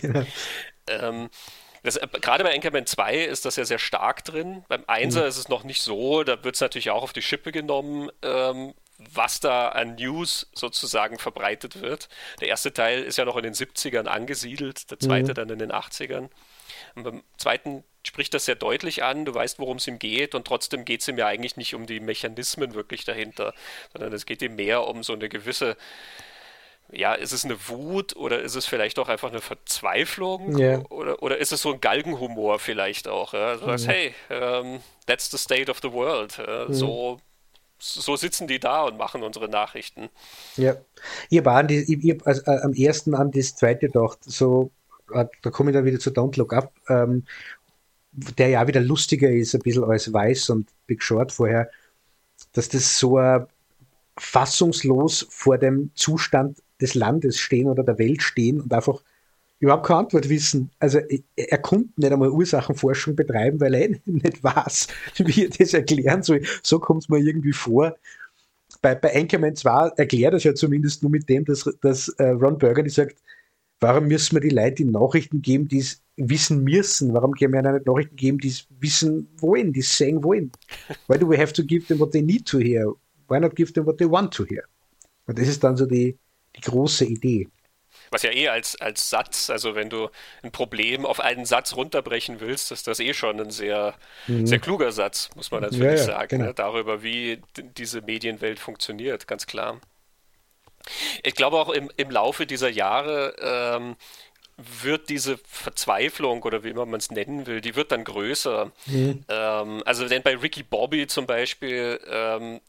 Genau. 0.00 0.24
Ähm, 0.88 1.28
das, 1.82 1.96
äh, 1.96 2.06
gerade 2.06 2.44
bei 2.44 2.54
Anchorman 2.54 2.86
2 2.86 3.24
ist 3.24 3.44
das 3.44 3.56
ja 3.56 3.64
sehr 3.66 3.78
stark 3.78 4.24
drin. 4.24 4.64
Beim 4.68 4.84
1er 4.84 5.20
mhm. 5.20 5.28
ist 5.28 5.36
es 5.36 5.48
noch 5.48 5.64
nicht 5.64 5.82
so. 5.82 6.24
Da 6.24 6.42
wird 6.44 6.54
es 6.54 6.62
natürlich 6.62 6.88
auch 6.88 7.02
auf 7.02 7.12
die 7.12 7.20
Schippe 7.20 7.52
genommen, 7.52 8.10
ähm, 8.22 8.72
was 8.96 9.40
da 9.40 9.68
an 9.68 9.96
News 9.96 10.50
sozusagen 10.54 11.18
verbreitet 11.18 11.82
wird. 11.82 12.08
Der 12.40 12.48
erste 12.48 12.72
Teil 12.72 13.02
ist 13.02 13.18
ja 13.18 13.24
noch 13.24 13.36
in 13.36 13.42
den 13.42 13.54
70ern 13.54 14.06
angesiedelt, 14.06 14.90
der 14.90 14.98
zweite 14.98 15.32
mhm. 15.32 15.34
dann 15.34 15.50
in 15.50 15.58
den 15.58 15.72
80ern. 15.72 16.30
Und 16.94 17.04
beim 17.04 17.22
zweiten 17.36 17.84
spricht 18.06 18.34
das 18.34 18.44
sehr 18.44 18.56
deutlich 18.56 19.02
an, 19.02 19.24
du 19.24 19.34
weißt, 19.34 19.58
worum 19.58 19.76
es 19.76 19.86
ihm 19.86 19.98
geht 19.98 20.34
und 20.34 20.46
trotzdem 20.46 20.84
geht 20.84 21.02
es 21.02 21.08
ihm 21.08 21.18
ja 21.18 21.26
eigentlich 21.26 21.56
nicht 21.56 21.74
um 21.74 21.86
die 21.86 22.00
Mechanismen 22.00 22.74
wirklich 22.74 23.04
dahinter, 23.04 23.54
sondern 23.92 24.12
es 24.12 24.26
geht 24.26 24.42
ihm 24.42 24.56
mehr 24.56 24.86
um 24.86 25.02
so 25.02 25.12
eine 25.12 25.28
gewisse, 25.28 25.76
ja, 26.90 27.14
ist 27.14 27.32
es 27.32 27.44
eine 27.44 27.68
Wut 27.68 28.16
oder 28.16 28.42
ist 28.42 28.56
es 28.56 28.66
vielleicht 28.66 28.98
auch 28.98 29.08
einfach 29.08 29.30
eine 29.30 29.40
Verzweiflung 29.40 30.58
yeah. 30.58 30.82
oder, 30.90 31.22
oder 31.22 31.38
ist 31.38 31.52
es 31.52 31.62
so 31.62 31.72
ein 31.72 31.80
Galgenhumor 31.80 32.58
vielleicht 32.58 33.08
auch? 33.08 33.34
Ja? 33.34 33.56
Du 33.56 33.66
sagst, 33.66 33.86
mhm. 33.86 33.90
hey, 33.90 34.14
um, 34.28 34.36
ähm, 34.36 34.80
that's 35.06 35.30
the 35.30 35.38
state 35.38 35.70
of 35.70 35.78
the 35.82 35.92
world. 35.92 36.38
Mhm. 36.38 36.72
So 36.72 37.20
so 37.84 38.14
sitzen 38.14 38.46
die 38.46 38.60
da 38.60 38.84
und 38.84 38.96
machen 38.96 39.24
unsere 39.24 39.48
Nachrichten. 39.48 40.08
Ja, 40.56 40.76
ihr 41.30 41.44
waren 41.44 41.66
die, 41.66 41.80
ich, 41.80 42.26
also, 42.26 42.42
äh, 42.46 42.60
am 42.60 42.74
ersten 42.74 43.14
an 43.14 43.32
das 43.32 43.56
zweite 43.56 43.88
gedacht, 43.88 44.18
so 44.22 44.70
da 45.12 45.50
komme 45.50 45.70
ich 45.70 45.74
dann 45.74 45.84
wieder 45.84 45.98
zu 45.98 46.10
Don't 46.10 46.36
Look 46.38 46.52
Up, 46.52 46.72
ähm, 46.88 47.24
der 48.12 48.48
ja 48.48 48.66
wieder 48.66 48.80
lustiger 48.80 49.30
ist, 49.30 49.54
ein 49.54 49.62
bisschen 49.62 49.84
als 49.84 50.12
Weiß 50.12 50.50
und 50.50 50.68
Big 50.86 51.02
Short 51.02 51.32
vorher, 51.32 51.70
dass 52.52 52.68
das 52.68 52.98
so 52.98 53.18
ein 53.18 53.46
fassungslos 54.18 55.26
vor 55.30 55.58
dem 55.58 55.90
Zustand 55.94 56.62
des 56.80 56.94
Landes 56.94 57.38
stehen 57.38 57.68
oder 57.68 57.82
der 57.82 57.98
Welt 57.98 58.22
stehen 58.22 58.60
und 58.60 58.72
einfach 58.72 59.02
überhaupt 59.62 59.86
keine 59.86 60.00
Antwort 60.00 60.28
wissen. 60.28 60.70
Also 60.80 60.98
er 61.36 61.58
konnte 61.58 61.88
nicht 61.96 62.12
einmal 62.12 62.30
Ursachenforschung 62.30 63.14
betreiben, 63.14 63.60
weil 63.60 63.74
er 63.74 63.88
nicht 64.04 64.42
weiß, 64.42 64.88
wie 65.18 65.44
er 65.44 65.50
das 65.50 65.72
erklären 65.72 66.22
soll. 66.22 66.42
So 66.62 66.80
kommt 66.80 67.04
es 67.04 67.08
mir 67.08 67.18
irgendwie 67.18 67.52
vor. 67.52 67.96
Bei, 68.80 68.96
bei 68.96 69.14
Anchorman 69.14 69.54
2 69.54 69.92
erklärt 69.96 70.34
er 70.34 70.38
es 70.38 70.44
ja 70.44 70.54
zumindest 70.54 71.02
nur 71.02 71.12
mit 71.12 71.28
dem, 71.28 71.44
dass, 71.44 71.70
dass 71.80 72.08
äh, 72.08 72.30
Ron 72.30 72.58
Burgundy 72.58 72.90
sagt, 72.90 73.16
Warum 73.82 74.06
müssen 74.06 74.36
wir 74.36 74.40
die 74.40 74.54
Leute 74.54 74.76
die 74.76 74.84
Nachrichten 74.84 75.42
geben, 75.42 75.66
die 75.66 75.78
es 75.78 76.00
wissen 76.16 76.62
müssen? 76.62 77.12
Warum 77.14 77.34
können 77.34 77.52
wir 77.52 77.58
ihnen 77.60 77.74
nicht 77.74 77.86
Nachrichten 77.86 78.14
geben, 78.14 78.38
die 78.38 78.46
es 78.46 78.64
wissen 78.78 79.28
wollen, 79.38 79.72
die 79.72 79.80
es 79.80 79.96
sehen 79.96 80.22
wollen? 80.22 80.52
Why 81.08 81.18
do 81.18 81.28
we 81.28 81.36
have 81.36 81.52
to 81.52 81.64
give 81.64 81.88
them 81.88 81.98
what 81.98 82.12
they 82.12 82.22
need 82.22 82.46
to 82.46 82.60
hear? 82.60 82.92
Why 83.28 83.40
not 83.40 83.56
give 83.56 83.72
them 83.72 83.84
what 83.84 83.98
they 83.98 84.08
want 84.08 84.32
to 84.34 84.44
hear? 84.44 84.62
Und 85.26 85.36
das 85.36 85.48
ist 85.48 85.64
dann 85.64 85.76
so 85.76 85.86
die, 85.86 86.16
die 86.54 86.60
große 86.60 87.06
Idee. 87.06 87.48
Was 88.12 88.22
ja 88.22 88.30
eh 88.30 88.48
als, 88.48 88.80
als 88.80 89.10
Satz, 89.10 89.50
also 89.50 89.74
wenn 89.74 89.90
du 89.90 90.10
ein 90.44 90.52
Problem 90.52 91.04
auf 91.04 91.18
einen 91.18 91.44
Satz 91.44 91.74
runterbrechen 91.74 92.38
willst, 92.38 92.70
ist 92.70 92.86
das 92.86 93.00
eh 93.00 93.14
schon 93.14 93.40
ein 93.40 93.50
sehr, 93.50 93.94
mhm. 94.28 94.46
sehr 94.46 94.60
kluger 94.60 94.92
Satz, 94.92 95.28
muss 95.34 95.50
man 95.50 95.62
natürlich 95.62 95.98
ja, 95.98 96.04
sagen, 96.04 96.28
genau. 96.28 96.44
ne, 96.44 96.54
darüber, 96.54 97.02
wie 97.02 97.42
diese 97.56 98.00
Medienwelt 98.02 98.60
funktioniert, 98.60 99.26
ganz 99.26 99.46
klar. 99.46 99.80
Ich 101.22 101.34
glaube 101.34 101.58
auch 101.58 101.70
im, 101.70 101.90
im 101.96 102.10
Laufe 102.10 102.46
dieser 102.46 102.68
Jahre 102.68 103.34
ähm, 103.40 103.96
wird 104.56 105.08
diese 105.08 105.38
Verzweiflung 105.38 106.42
oder 106.42 106.62
wie 106.62 106.70
immer 106.70 106.86
man 106.86 107.00
es 107.00 107.10
nennen 107.10 107.46
will, 107.46 107.60
die 107.60 107.74
wird 107.74 107.92
dann 107.92 108.04
größer. 108.04 108.70
Mhm. 108.86 109.24
Ähm, 109.28 109.82
also 109.84 110.06
denn 110.08 110.22
bei 110.22 110.36
Ricky 110.36 110.62
Bobby 110.62 111.06
zum 111.06 111.26
Beispiel, 111.26 112.00
ähm, 112.08 112.60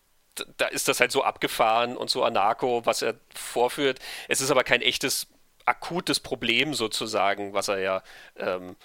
da 0.58 0.68
ist 0.68 0.88
das 0.88 1.00
halt 1.00 1.12
so 1.12 1.24
abgefahren 1.24 1.96
und 1.96 2.10
so 2.10 2.24
anarcho, 2.24 2.86
was 2.86 3.02
er 3.02 3.16
vorführt. 3.36 4.00
Es 4.28 4.42
ist 4.42 4.50
aber 4.50 4.64
kein 4.64 4.82
echtes 4.82 5.28
akutes 5.66 6.20
Problem 6.20 6.74
sozusagen, 6.74 7.54
was 7.54 7.68
er 7.68 7.80
ja 7.80 8.04
ähm, 8.38 8.76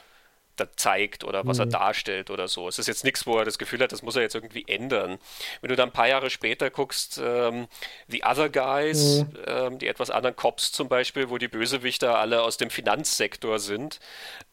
da 0.61 0.69
zeigt 0.77 1.25
oder 1.25 1.47
was 1.47 1.59
mhm. 1.59 1.65
er 1.65 1.67
darstellt 1.67 2.31
oder 2.31 2.49
so. 2.49 2.69
Es 2.69 2.79
ist 2.79 2.87
jetzt 2.87 3.05
nichts, 3.05 3.27
wo 3.27 3.39
er 3.39 3.45
das 3.45 3.59
Gefühl 3.59 3.81
hat, 3.81 3.93
das 3.93 4.03
muss 4.03 4.17
er 4.17 4.23
jetzt 4.23 4.35
irgendwie 4.35 4.65
ändern. 4.67 5.19
Wenn 5.61 5.71
du 5.71 5.77
dann 5.77 5.91
ein 5.91 5.93
paar 5.93 6.09
Jahre 6.09 6.31
später 6.31 6.71
guckst, 6.71 7.21
ähm, 7.23 7.69
The 8.09 8.23
Other 8.25 8.49
Guys, 8.49 9.21
mhm. 9.21 9.39
ähm, 9.47 9.79
die 9.79 9.89
etwas 9.89 10.11
anderen 10.11 10.37
Cops 10.37 10.73
zum 10.73 10.89
Beispiel, 10.89 11.31
wo 11.31 11.39
die 11.39 11.49
Bösewichter 11.49 12.19
alle 12.19 12.43
aus 12.43 12.57
dem 12.57 12.71
Finanzsektor 12.71 13.59
sind. 13.59 14.01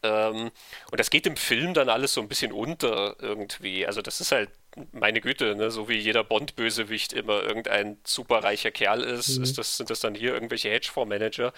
Ähm, 0.02 0.50
und 0.90 1.00
das 1.00 1.10
geht 1.10 1.26
im 1.26 1.36
Film 1.36 1.74
dann 1.74 1.88
alles 1.88 2.14
so 2.14 2.20
ein 2.20 2.28
bisschen 2.28 2.52
unter 2.52 3.16
irgendwie. 3.20 3.86
Also 3.86 4.02
das 4.02 4.20
ist 4.20 4.32
halt 4.32 4.50
meine 4.92 5.20
Güte, 5.20 5.54
ne? 5.56 5.70
so 5.70 5.88
wie 5.88 5.96
jeder 5.96 6.22
Bond-Bösewicht 6.22 7.12
immer 7.12 7.42
irgendein 7.42 7.98
superreicher 8.04 8.70
Kerl 8.70 9.02
ist, 9.02 9.38
mhm. 9.38 9.44
ist 9.44 9.58
das, 9.58 9.76
sind 9.76 9.90
das 9.90 10.00
dann 10.00 10.14
hier 10.14 10.34
irgendwelche 10.34 10.70
Hedgefondsmanager. 10.70 11.52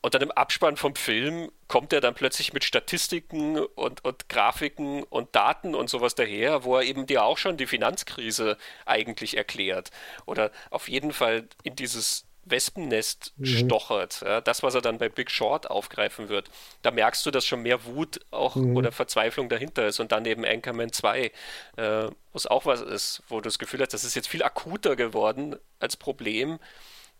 Und 0.00 0.14
dann 0.14 0.22
im 0.22 0.30
Abspann 0.30 0.76
vom 0.76 0.94
Film 0.94 1.50
kommt 1.66 1.92
er 1.92 2.00
dann 2.00 2.14
plötzlich 2.14 2.52
mit 2.52 2.62
Statistiken 2.62 3.58
und, 3.58 4.04
und 4.04 4.28
Grafiken 4.28 5.02
und 5.02 5.34
Daten 5.34 5.74
und 5.74 5.90
sowas 5.90 6.14
daher, 6.14 6.64
wo 6.64 6.76
er 6.76 6.82
eben 6.82 7.06
dir 7.06 7.24
auch 7.24 7.36
schon 7.36 7.56
die 7.56 7.66
Finanzkrise 7.66 8.56
eigentlich 8.86 9.36
erklärt. 9.36 9.90
Oder 10.24 10.52
auf 10.70 10.88
jeden 10.88 11.12
Fall 11.12 11.48
in 11.64 11.74
dieses 11.74 12.28
Wespennest 12.50 13.32
mhm. 13.36 13.46
stochert. 13.46 14.22
Ja, 14.24 14.40
das, 14.40 14.62
was 14.62 14.74
er 14.74 14.80
dann 14.80 14.98
bei 14.98 15.08
Big 15.08 15.30
Short 15.30 15.70
aufgreifen 15.70 16.28
wird. 16.28 16.48
Da 16.82 16.90
merkst 16.90 17.24
du, 17.26 17.30
dass 17.30 17.46
schon 17.46 17.62
mehr 17.62 17.84
Wut 17.84 18.20
auch 18.30 18.56
mhm. 18.56 18.76
oder 18.76 18.92
Verzweiflung 18.92 19.48
dahinter 19.48 19.86
ist. 19.86 20.00
Und 20.00 20.12
dann 20.12 20.24
eben 20.24 20.44
Anchorman 20.44 20.92
2, 20.92 21.24
äh, 21.24 21.32
wo 21.76 22.10
es 22.34 22.46
auch 22.46 22.66
was 22.66 22.80
ist, 22.80 23.22
wo 23.28 23.36
du 23.36 23.42
das 23.42 23.58
Gefühl 23.58 23.80
hast, 23.80 23.94
das 23.94 24.04
ist 24.04 24.14
jetzt 24.14 24.28
viel 24.28 24.42
akuter 24.42 24.96
geworden 24.96 25.56
als 25.80 25.96
Problem. 25.96 26.58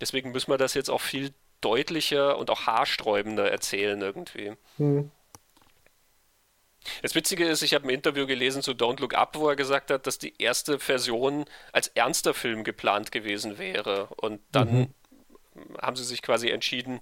Deswegen 0.01 0.31
müssen 0.31 0.51
wir 0.51 0.59
das 0.59 0.75
jetzt 0.75 0.91
auch 0.91 1.01
viel 1.01 1.33
deutlicher 1.61 2.38
und 2.38 2.51
auch 2.51 2.66
haarsträubender 2.66 3.51
erzählen 3.51 4.01
irgendwie. 4.01 4.53
Mhm. 4.79 5.11
Das 7.03 7.14
Witzige 7.14 7.47
ist, 7.47 7.62
ich 7.62 7.75
habe 7.75 7.87
ein 7.87 7.90
Interview 7.90 8.27
gelesen 8.27 8.62
zu 8.62 8.73
Don't 8.73 9.01
Look 9.01 9.14
Up, 9.14 9.37
wo 9.37 9.49
er 9.49 9.57
gesagt 9.57 9.90
hat, 9.90 10.07
dass 10.07 10.18
die 10.18 10.35
erste 10.40 10.79
Version 10.79 11.44
als 11.73 11.88
ernster 11.88 12.35
Film 12.35 12.64
geplant 12.64 13.12
gewesen 13.12 13.59
wäre. 13.59 14.07
Und 14.16 14.40
dann 14.53 14.73
mhm. 14.73 14.94
haben 15.81 15.97
sie 15.97 16.05
sich 16.05 16.23
quasi 16.23 16.49
entschieden, 16.49 17.01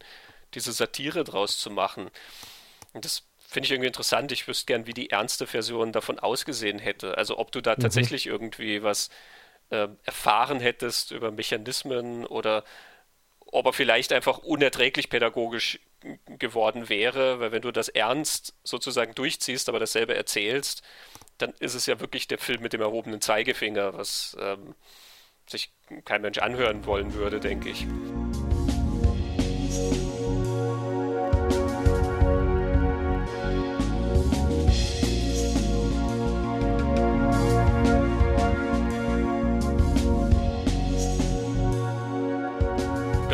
diese 0.54 0.72
Satire 0.72 1.24
draus 1.24 1.58
zu 1.58 1.70
machen. 1.70 2.10
Und 2.92 3.04
das 3.04 3.24
finde 3.38 3.66
ich 3.66 3.72
irgendwie 3.72 3.88
interessant. 3.88 4.32
Ich 4.32 4.48
wüsste 4.48 4.66
gern, 4.66 4.86
wie 4.86 4.94
die 4.94 5.10
ernste 5.10 5.46
Version 5.46 5.92
davon 5.92 6.18
ausgesehen 6.18 6.78
hätte. 6.78 7.16
Also 7.16 7.38
ob 7.38 7.52
du 7.52 7.60
da 7.60 7.74
mhm. 7.76 7.82
tatsächlich 7.82 8.26
irgendwie 8.26 8.82
was 8.82 9.08
äh, 9.70 9.88
erfahren 10.04 10.60
hättest 10.60 11.10
über 11.12 11.30
Mechanismen 11.30 12.24
oder 12.26 12.64
ob 13.52 13.66
er 13.66 13.72
vielleicht 13.72 14.12
einfach 14.12 14.38
unerträglich 14.38 15.08
pädagogisch 15.08 15.80
geworden 16.26 16.88
wäre, 16.88 17.40
weil 17.40 17.52
wenn 17.52 17.62
du 17.62 17.72
das 17.72 17.88
ernst 17.88 18.54
sozusagen 18.64 19.14
durchziehst, 19.14 19.68
aber 19.68 19.78
dasselbe 19.78 20.14
erzählst, 20.14 20.82
dann 21.38 21.52
ist 21.58 21.74
es 21.74 21.86
ja 21.86 22.00
wirklich 22.00 22.28
der 22.28 22.38
Film 22.38 22.62
mit 22.62 22.72
dem 22.72 22.80
erhobenen 22.80 23.20
Zeigefinger, 23.20 23.94
was 23.94 24.36
ähm, 24.40 24.74
sich 25.46 25.72
kein 26.04 26.22
Mensch 26.22 26.38
anhören 26.38 26.86
wollen 26.86 27.14
würde, 27.14 27.40
denke 27.40 27.70
ich. 27.70 27.86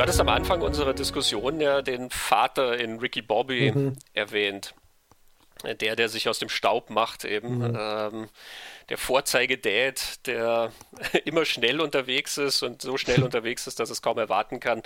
Du 0.02 0.04
hattest 0.04 0.20
am 0.20 0.30
Anfang 0.30 0.62
unserer 0.62 0.94
Diskussion 0.94 1.60
ja 1.60 1.80
den 1.80 2.10
Vater 2.10 2.76
in 2.76 2.98
Ricky 2.98 3.22
Bobby 3.22 3.70
mhm. 3.70 3.96
erwähnt. 4.14 4.74
Der, 5.80 5.94
der 5.94 6.08
sich 6.08 6.28
aus 6.28 6.40
dem 6.40 6.48
Staub 6.48 6.90
macht, 6.90 7.24
eben. 7.24 7.58
Mhm. 7.58 7.78
Ähm, 7.80 8.28
der 8.88 8.98
Vorzeigedad, 8.98 10.26
der 10.26 10.72
immer 11.24 11.44
schnell 11.44 11.80
unterwegs 11.80 12.36
ist 12.36 12.64
und 12.64 12.82
so 12.82 12.96
schnell 12.96 13.22
unterwegs 13.22 13.68
ist, 13.68 13.78
dass 13.78 13.90
es 13.90 14.02
kaum 14.02 14.18
erwarten 14.18 14.58
kann, 14.58 14.82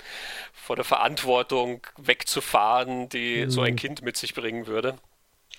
vor 0.53 0.75
der 0.75 0.85
Verantwortung 0.85 1.81
wegzufahren, 1.97 3.09
die 3.09 3.45
mhm. 3.45 3.49
so 3.49 3.61
ein 3.61 3.75
Kind 3.75 4.03
mit 4.03 4.17
sich 4.17 4.35
bringen 4.35 4.67
würde. 4.67 4.99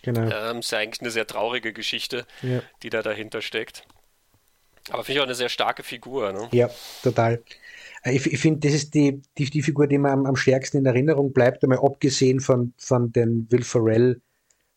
Genau. 0.02 0.20
Ähm, 0.20 0.60
ist 0.60 0.70
ja 0.70 0.78
eigentlich 0.78 1.00
eine 1.00 1.10
sehr 1.10 1.26
traurige 1.26 1.72
Geschichte, 1.72 2.28
ja. 2.42 2.62
die 2.84 2.90
da 2.90 3.02
dahinter 3.02 3.42
steckt. 3.42 3.82
Aber 4.90 5.02
finde 5.02 5.18
ich 5.18 5.20
auch 5.20 5.26
eine 5.26 5.34
sehr 5.34 5.48
starke 5.48 5.82
Figur. 5.82 6.32
Ne? 6.32 6.48
Ja, 6.52 6.70
total. 7.02 7.42
Ich, 8.10 8.32
ich 8.32 8.38
finde, 8.38 8.60
das 8.60 8.74
ist 8.74 8.94
die, 8.94 9.22
die, 9.36 9.46
die, 9.46 9.62
Figur, 9.62 9.86
die 9.86 9.98
mir 9.98 10.10
am, 10.10 10.26
am, 10.26 10.36
stärksten 10.36 10.78
in 10.78 10.86
Erinnerung 10.86 11.32
bleibt, 11.32 11.62
einmal 11.62 11.78
abgesehen 11.78 12.40
von, 12.40 12.72
von 12.76 13.12
den 13.12 13.50
Will 13.50 13.62
Ferrell 13.62 14.20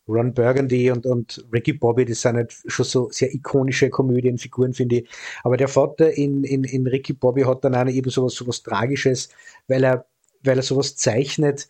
Ron 0.08 0.34
Burgundy 0.34 0.90
und, 0.90 1.06
und 1.06 1.44
Ricky 1.52 1.72
Bobby, 1.72 2.04
das 2.04 2.22
sind 2.22 2.36
halt 2.36 2.52
schon 2.66 2.84
so 2.84 3.08
sehr 3.10 3.32
ikonische 3.32 3.88
Komödienfiguren, 3.88 4.74
finde 4.74 4.96
ich. 4.96 5.08
Aber 5.44 5.56
der 5.56 5.68
Vater 5.68 6.12
in, 6.12 6.44
in, 6.44 6.64
in 6.64 6.86
Ricky 6.86 7.12
Bobby 7.12 7.42
hat 7.42 7.64
dann 7.64 7.74
auch 7.74 7.86
eben 7.86 8.10
sowas, 8.10 8.34
sowas 8.34 8.62
Tragisches, 8.62 9.28
weil 9.68 9.84
er, 9.84 10.06
weil 10.42 10.58
er 10.58 10.62
sowas 10.62 10.96
zeichnet. 10.96 11.68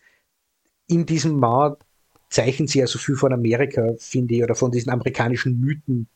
In 0.87 1.05
diesem 1.05 1.39
Mauer 1.39 1.77
zeichnen 2.29 2.67
sie 2.67 2.79
ja 2.79 2.87
so 2.87 2.97
viel 2.97 3.15
von 3.15 3.33
Amerika, 3.33 3.93
finde 3.99 4.35
ich, 4.35 4.43
oder 4.43 4.55
von 4.55 4.71
diesen 4.71 4.91
amerikanischen 4.91 5.59
Mythen 5.59 6.07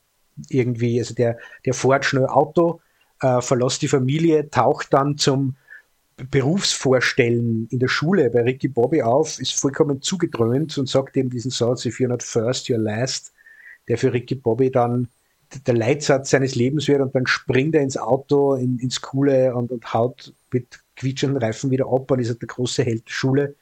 irgendwie. 0.49 0.99
Also 0.99 1.13
der, 1.13 1.37
der 1.65 1.73
fährt 1.75 2.05
schnell 2.05 2.25
Auto, 2.25 2.81
äh, 3.21 3.41
verlässt 3.41 3.81
die 3.81 3.87
Familie, 3.87 4.49
taucht 4.49 4.93
dann 4.93 5.17
zum 5.17 5.55
Berufsvorstellen 6.31 7.67
in 7.69 7.79
der 7.79 7.87
Schule 7.87 8.29
bei 8.31 8.41
Ricky 8.41 8.67
Bobby 8.67 9.03
auf, 9.03 9.39
ist 9.39 9.59
vollkommen 9.59 10.01
zugedröhnt 10.01 10.77
und 10.77 10.89
sagt 10.89 11.15
eben 11.15 11.29
diesen 11.29 11.51
Satz, 11.51 11.85
if 11.85 11.99
you're 11.99 12.07
not 12.07 12.23
first, 12.23 12.67
you're 12.67 12.77
last, 12.77 13.33
der 13.87 13.97
für 13.97 14.11
Ricky 14.11 14.35
Bobby 14.35 14.71
dann 14.71 15.07
der 15.65 15.75
Leitsatz 15.75 16.31
seines 16.31 16.55
Lebens 16.55 16.87
wird 16.87 17.01
und 17.01 17.15
dann 17.15 17.27
springt 17.27 17.75
er 17.75 17.81
ins 17.81 17.97
Auto, 17.97 18.55
in, 18.55 18.79
ins 18.79 19.01
Coole 19.01 19.55
und, 19.55 19.71
und 19.71 19.93
haut 19.93 20.33
mit 20.51 20.79
quietschenden 20.95 21.41
Reifen 21.41 21.71
wieder 21.71 21.85
ab 21.85 22.09
und 22.11 22.19
ist 22.19 22.29
halt 22.29 22.41
der 22.41 22.47
große 22.47 22.83
Held 22.83 23.07
der 23.07 23.13
Schule. 23.13 23.55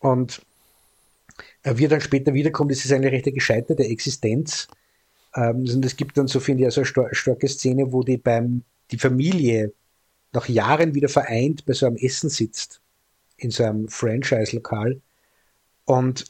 Und 0.00 0.42
wie 1.64 1.84
er 1.84 1.88
dann 1.88 2.00
später 2.00 2.34
wiederkommt, 2.34 2.70
ist 2.70 2.84
es 2.84 2.92
eine 2.92 3.10
recht 3.10 3.24
gescheiterte 3.24 3.84
Existenz. 3.84 4.68
Ähm, 5.34 5.64
und 5.68 5.84
es 5.84 5.96
gibt 5.96 6.16
dann 6.18 6.26
so, 6.26 6.40
finde 6.40 6.62
ich, 6.62 6.66
also 6.66 6.80
eine 6.80 7.14
starke 7.14 7.48
Szene, 7.48 7.92
wo 7.92 8.02
die 8.02 8.16
beim, 8.16 8.62
die 8.90 8.98
Familie 8.98 9.72
nach 10.32 10.48
Jahren 10.48 10.94
wieder 10.94 11.08
vereint 11.08 11.64
bei 11.66 11.72
so 11.72 11.86
einem 11.86 11.96
Essen 11.96 12.30
sitzt, 12.30 12.80
in 13.36 13.50
so 13.50 13.64
einem 13.64 13.88
Franchise-Lokal 13.88 15.00
und 15.84 16.24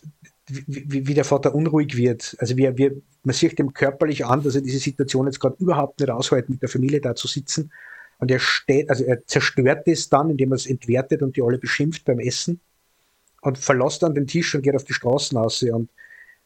wie, 0.46 1.06
wie, 1.06 1.14
der 1.14 1.24
Vater 1.24 1.54
unruhig 1.54 1.96
wird. 1.96 2.36
Also 2.38 2.56
wie, 2.56 2.76
wie, 2.76 3.02
man 3.22 3.34
sieht 3.34 3.58
dem 3.58 3.72
körperlich 3.72 4.24
an, 4.24 4.42
dass 4.42 4.54
er 4.54 4.62
diese 4.62 4.78
Situation 4.78 5.26
jetzt 5.26 5.40
gerade 5.40 5.56
überhaupt 5.58 6.00
nicht 6.00 6.10
aushält, 6.10 6.48
mit 6.48 6.62
der 6.62 6.68
Familie 6.68 7.00
da 7.00 7.14
zu 7.14 7.28
sitzen. 7.28 7.70
Und 8.18 8.30
er 8.30 8.40
steht, 8.40 8.90
also 8.90 9.04
er 9.04 9.24
zerstört 9.26 9.86
es 9.86 10.08
dann, 10.08 10.30
indem 10.30 10.52
er 10.52 10.56
es 10.56 10.66
entwertet 10.66 11.22
und 11.22 11.36
die 11.36 11.42
alle 11.42 11.58
beschimpft 11.58 12.04
beim 12.04 12.18
Essen 12.18 12.60
und 13.42 13.58
verlässt 13.58 14.02
dann 14.02 14.14
den 14.14 14.26
Tisch 14.26 14.54
und 14.54 14.62
geht 14.62 14.74
auf 14.74 14.84
die 14.84 14.94
Straßen 14.94 15.38
raus. 15.38 15.62
Und, 15.62 15.90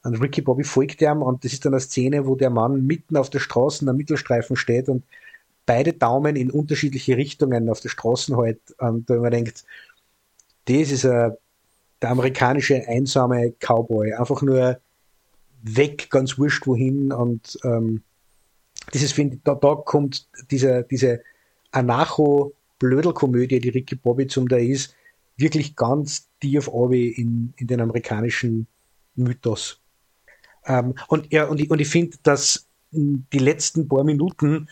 und 0.05 0.21
Ricky 0.21 0.43
Bobby 0.43 0.65
folgt 0.65 1.01
ihm 1.01 1.23
und 1.23 1.45
das 1.45 1.55
ist 1.55 1.65
dann 1.65 1.73
eine 1.73 1.81
Szene, 1.81 2.27
wo 2.27 2.37
der 2.37 2.51
Mann 2.51 2.87
mitten 2.87 3.17
auf 3.17 3.31
der 3.31 3.39
Straße 3.39 3.89
am 3.89 3.97
Mittelstreifen 3.97 4.55
steht 4.55 4.89
und 4.91 5.03
beide 5.65 5.95
Daumen 5.95 6.37
in 6.37 6.51
unterschiedliche 6.51 7.17
Richtungen 7.17 7.71
auf 7.71 7.81
der 7.81 7.89
Straße 7.89 8.37
hält. 8.37 8.61
Und 8.79 9.09
man 9.09 9.31
denkt, 9.31 9.65
das 10.67 10.91
ist 10.91 11.07
a, 11.07 11.37
der 12.03 12.11
amerikanische 12.11 12.87
einsame 12.87 13.55
Cowboy, 13.59 14.13
einfach 14.13 14.43
nur 14.43 14.79
weg, 15.63 16.11
ganz 16.11 16.39
wurscht 16.39 16.67
wohin. 16.67 17.11
Und 17.11 17.59
ähm, 17.65 18.03
dieses 18.93 19.13
finde 19.13 19.39
da, 19.43 19.55
da 19.55 19.75
kommt 19.75 20.29
diese, 20.51 20.83
diese 20.91 21.23
Anacho-Blödelkomödie, 21.73 23.59
die 23.59 23.71
Ricky 23.71 23.95
Bobby 23.95 24.27
zum 24.27 24.49
da 24.49 24.59
ist, 24.59 24.95
wirklich 25.39 25.77
ganz 25.77 26.29
tief 26.41 26.69
in, 26.69 27.55
in 27.57 27.67
den 27.67 27.81
amerikanischen 27.81 28.67
Mythos. 29.15 29.81
Ähm, 30.67 30.95
und, 31.09 31.33
ja, 31.33 31.45
und 31.45 31.61
ich, 31.61 31.71
und 31.71 31.81
ich 31.81 31.89
finde, 31.89 32.17
dass 32.23 32.67
die 32.91 33.39
letzten 33.39 33.89
paar 33.89 34.05
Minuten 34.05 34.69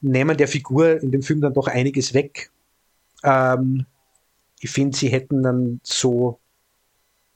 nehmen 0.00 0.36
der 0.36 0.48
Figur 0.48 1.00
in 1.00 1.10
dem 1.10 1.22
Film 1.22 1.40
dann 1.40 1.54
doch 1.54 1.66
einiges 1.66 2.14
weg. 2.14 2.50
Ähm, 3.22 3.86
ich 4.60 4.70
finde, 4.70 4.96
sie 4.96 5.08
hätten 5.08 5.42
dann 5.42 5.80
so, 5.82 6.40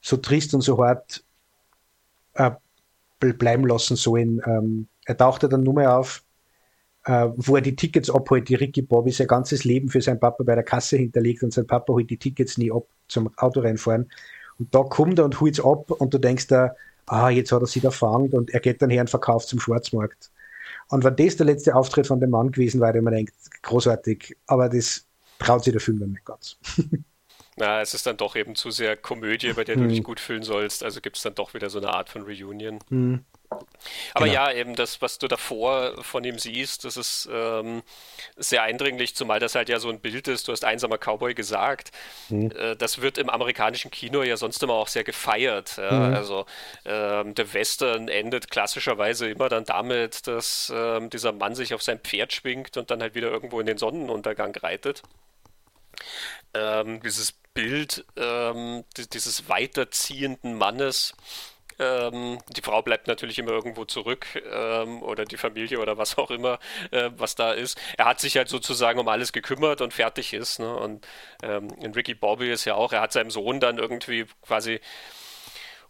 so 0.00 0.16
trist 0.16 0.54
und 0.54 0.62
so 0.62 0.82
hart 0.82 1.24
äh, 2.34 2.50
bleiben 3.18 3.66
lassen 3.66 3.96
sollen. 3.96 4.40
Ähm, 4.46 4.88
er 5.04 5.16
tauchte 5.16 5.48
dann 5.48 5.62
nur 5.62 5.74
mehr 5.74 5.96
auf, 5.96 6.24
äh, 7.04 7.28
wo 7.36 7.56
er 7.56 7.62
die 7.62 7.76
Tickets 7.76 8.10
abholt, 8.10 8.48
die 8.48 8.54
Ricky 8.54 8.82
Bobby 8.82 9.10
sein 9.10 9.26
ganzes 9.26 9.64
Leben 9.64 9.88
für 9.88 10.00
seinen 10.00 10.20
Papa 10.20 10.42
bei 10.44 10.54
der 10.54 10.64
Kasse 10.64 10.96
hinterlegt 10.96 11.42
und 11.42 11.52
sein 11.52 11.66
Papa 11.66 11.92
holt 11.92 12.10
die 12.10 12.16
Tickets 12.16 12.58
nie 12.58 12.72
ab 12.72 12.86
zum 13.08 13.30
Auto 13.36 13.60
reinfahren. 13.60 14.10
Und 14.58 14.74
da 14.74 14.82
kommt 14.82 15.18
er 15.18 15.24
und 15.24 15.40
holt 15.40 15.58
es 15.58 15.64
ab 15.64 15.90
und 15.90 16.14
du 16.14 16.18
denkst 16.18 16.46
da, 16.48 16.74
ah, 17.06 17.30
jetzt 17.30 17.52
hat 17.52 17.62
er 17.62 17.66
sich 17.66 17.82
da 17.82 17.90
fangen 17.90 18.30
und 18.32 18.50
er 18.50 18.60
geht 18.60 18.82
dann 18.82 18.90
her 18.90 19.02
und 19.02 19.10
verkauft 19.10 19.48
zum 19.48 19.60
Schwarzmarkt. 19.60 20.30
Und 20.88 21.04
wenn 21.04 21.16
das 21.16 21.36
der 21.36 21.46
letzte 21.46 21.74
Auftritt 21.74 22.06
von 22.06 22.20
dem 22.20 22.30
Mann 22.30 22.52
gewesen 22.52 22.80
wäre, 22.80 23.00
man 23.00 23.14
denkt, 23.14 23.34
großartig, 23.62 24.36
aber 24.46 24.68
das 24.68 25.06
traut 25.38 25.64
sich 25.64 25.72
der 25.72 25.80
Film 25.80 26.00
dann 26.00 26.10
nicht 26.10 26.24
ganz. 26.24 26.58
Na, 27.56 27.80
es 27.80 27.92
ist 27.92 28.06
dann 28.06 28.16
doch 28.16 28.34
eben 28.34 28.54
zu 28.54 28.70
sehr 28.70 28.96
Komödie, 28.96 29.52
bei 29.52 29.64
der 29.64 29.76
du 29.76 29.82
hm. 29.82 29.88
dich 29.90 30.02
gut 30.02 30.20
fühlen 30.20 30.42
sollst. 30.42 30.82
Also 30.82 31.00
gibt 31.00 31.16
es 31.16 31.22
dann 31.22 31.34
doch 31.34 31.52
wieder 31.54 31.68
so 31.68 31.78
eine 31.78 31.92
Art 31.92 32.08
von 32.08 32.22
Reunion. 32.22 32.78
Hm. 32.88 33.24
Aber 34.14 34.26
genau. 34.26 34.46
ja, 34.46 34.52
eben 34.52 34.74
das, 34.74 35.02
was 35.02 35.18
du 35.18 35.28
davor 35.28 36.02
von 36.02 36.24
ihm 36.24 36.38
siehst, 36.38 36.84
das 36.84 36.96
ist 36.96 37.28
ähm, 37.32 37.82
sehr 38.36 38.62
eindringlich, 38.62 39.14
zumal 39.14 39.40
das 39.40 39.54
halt 39.54 39.68
ja 39.68 39.78
so 39.78 39.88
ein 39.88 40.00
Bild 40.00 40.28
ist. 40.28 40.48
Du 40.48 40.52
hast 40.52 40.64
einsamer 40.64 40.98
Cowboy 40.98 41.34
gesagt. 41.34 41.90
Mhm. 42.28 42.50
Äh, 42.52 42.76
das 42.76 43.00
wird 43.00 43.18
im 43.18 43.28
amerikanischen 43.28 43.90
Kino 43.90 44.22
ja 44.22 44.36
sonst 44.36 44.62
immer 44.62 44.74
auch 44.74 44.88
sehr 44.88 45.04
gefeiert. 45.04 45.76
Ja? 45.76 45.92
Mhm. 45.92 46.14
Also 46.14 46.46
ähm, 46.84 47.34
der 47.34 47.52
Western 47.52 48.08
endet 48.08 48.50
klassischerweise 48.50 49.28
immer 49.28 49.48
dann 49.48 49.64
damit, 49.64 50.26
dass 50.26 50.72
ähm, 50.74 51.10
dieser 51.10 51.32
Mann 51.32 51.54
sich 51.54 51.74
auf 51.74 51.82
sein 51.82 51.98
Pferd 51.98 52.32
schwingt 52.32 52.76
und 52.76 52.90
dann 52.90 53.02
halt 53.02 53.14
wieder 53.14 53.30
irgendwo 53.30 53.60
in 53.60 53.66
den 53.66 53.78
Sonnenuntergang 53.78 54.54
reitet. 54.56 55.02
Ähm, 56.54 57.00
dieses 57.02 57.32
Bild 57.54 58.04
ähm, 58.16 58.84
dieses 58.96 59.48
weiterziehenden 59.48 60.56
Mannes, 60.56 61.14
ähm, 61.82 62.38
die 62.56 62.62
Frau 62.62 62.82
bleibt 62.82 63.06
natürlich 63.06 63.38
immer 63.38 63.52
irgendwo 63.52 63.84
zurück 63.84 64.26
ähm, 64.52 65.02
oder 65.02 65.24
die 65.24 65.36
Familie 65.36 65.80
oder 65.80 65.98
was 65.98 66.18
auch 66.18 66.30
immer, 66.30 66.58
äh, 66.90 67.10
was 67.16 67.34
da 67.34 67.52
ist. 67.52 67.78
Er 67.98 68.06
hat 68.06 68.20
sich 68.20 68.36
halt 68.36 68.48
sozusagen 68.48 68.98
um 68.98 69.08
alles 69.08 69.32
gekümmert 69.32 69.80
und 69.80 69.92
fertig 69.92 70.32
ist. 70.32 70.60
Ne? 70.60 70.74
Und 70.74 71.06
ähm, 71.42 71.68
Ricky 71.94 72.14
Bobby 72.14 72.50
ist 72.50 72.64
ja 72.64 72.74
auch, 72.74 72.92
er 72.92 73.00
hat 73.00 73.12
seinem 73.12 73.30
Sohn 73.30 73.60
dann 73.60 73.78
irgendwie 73.78 74.26
quasi 74.42 74.80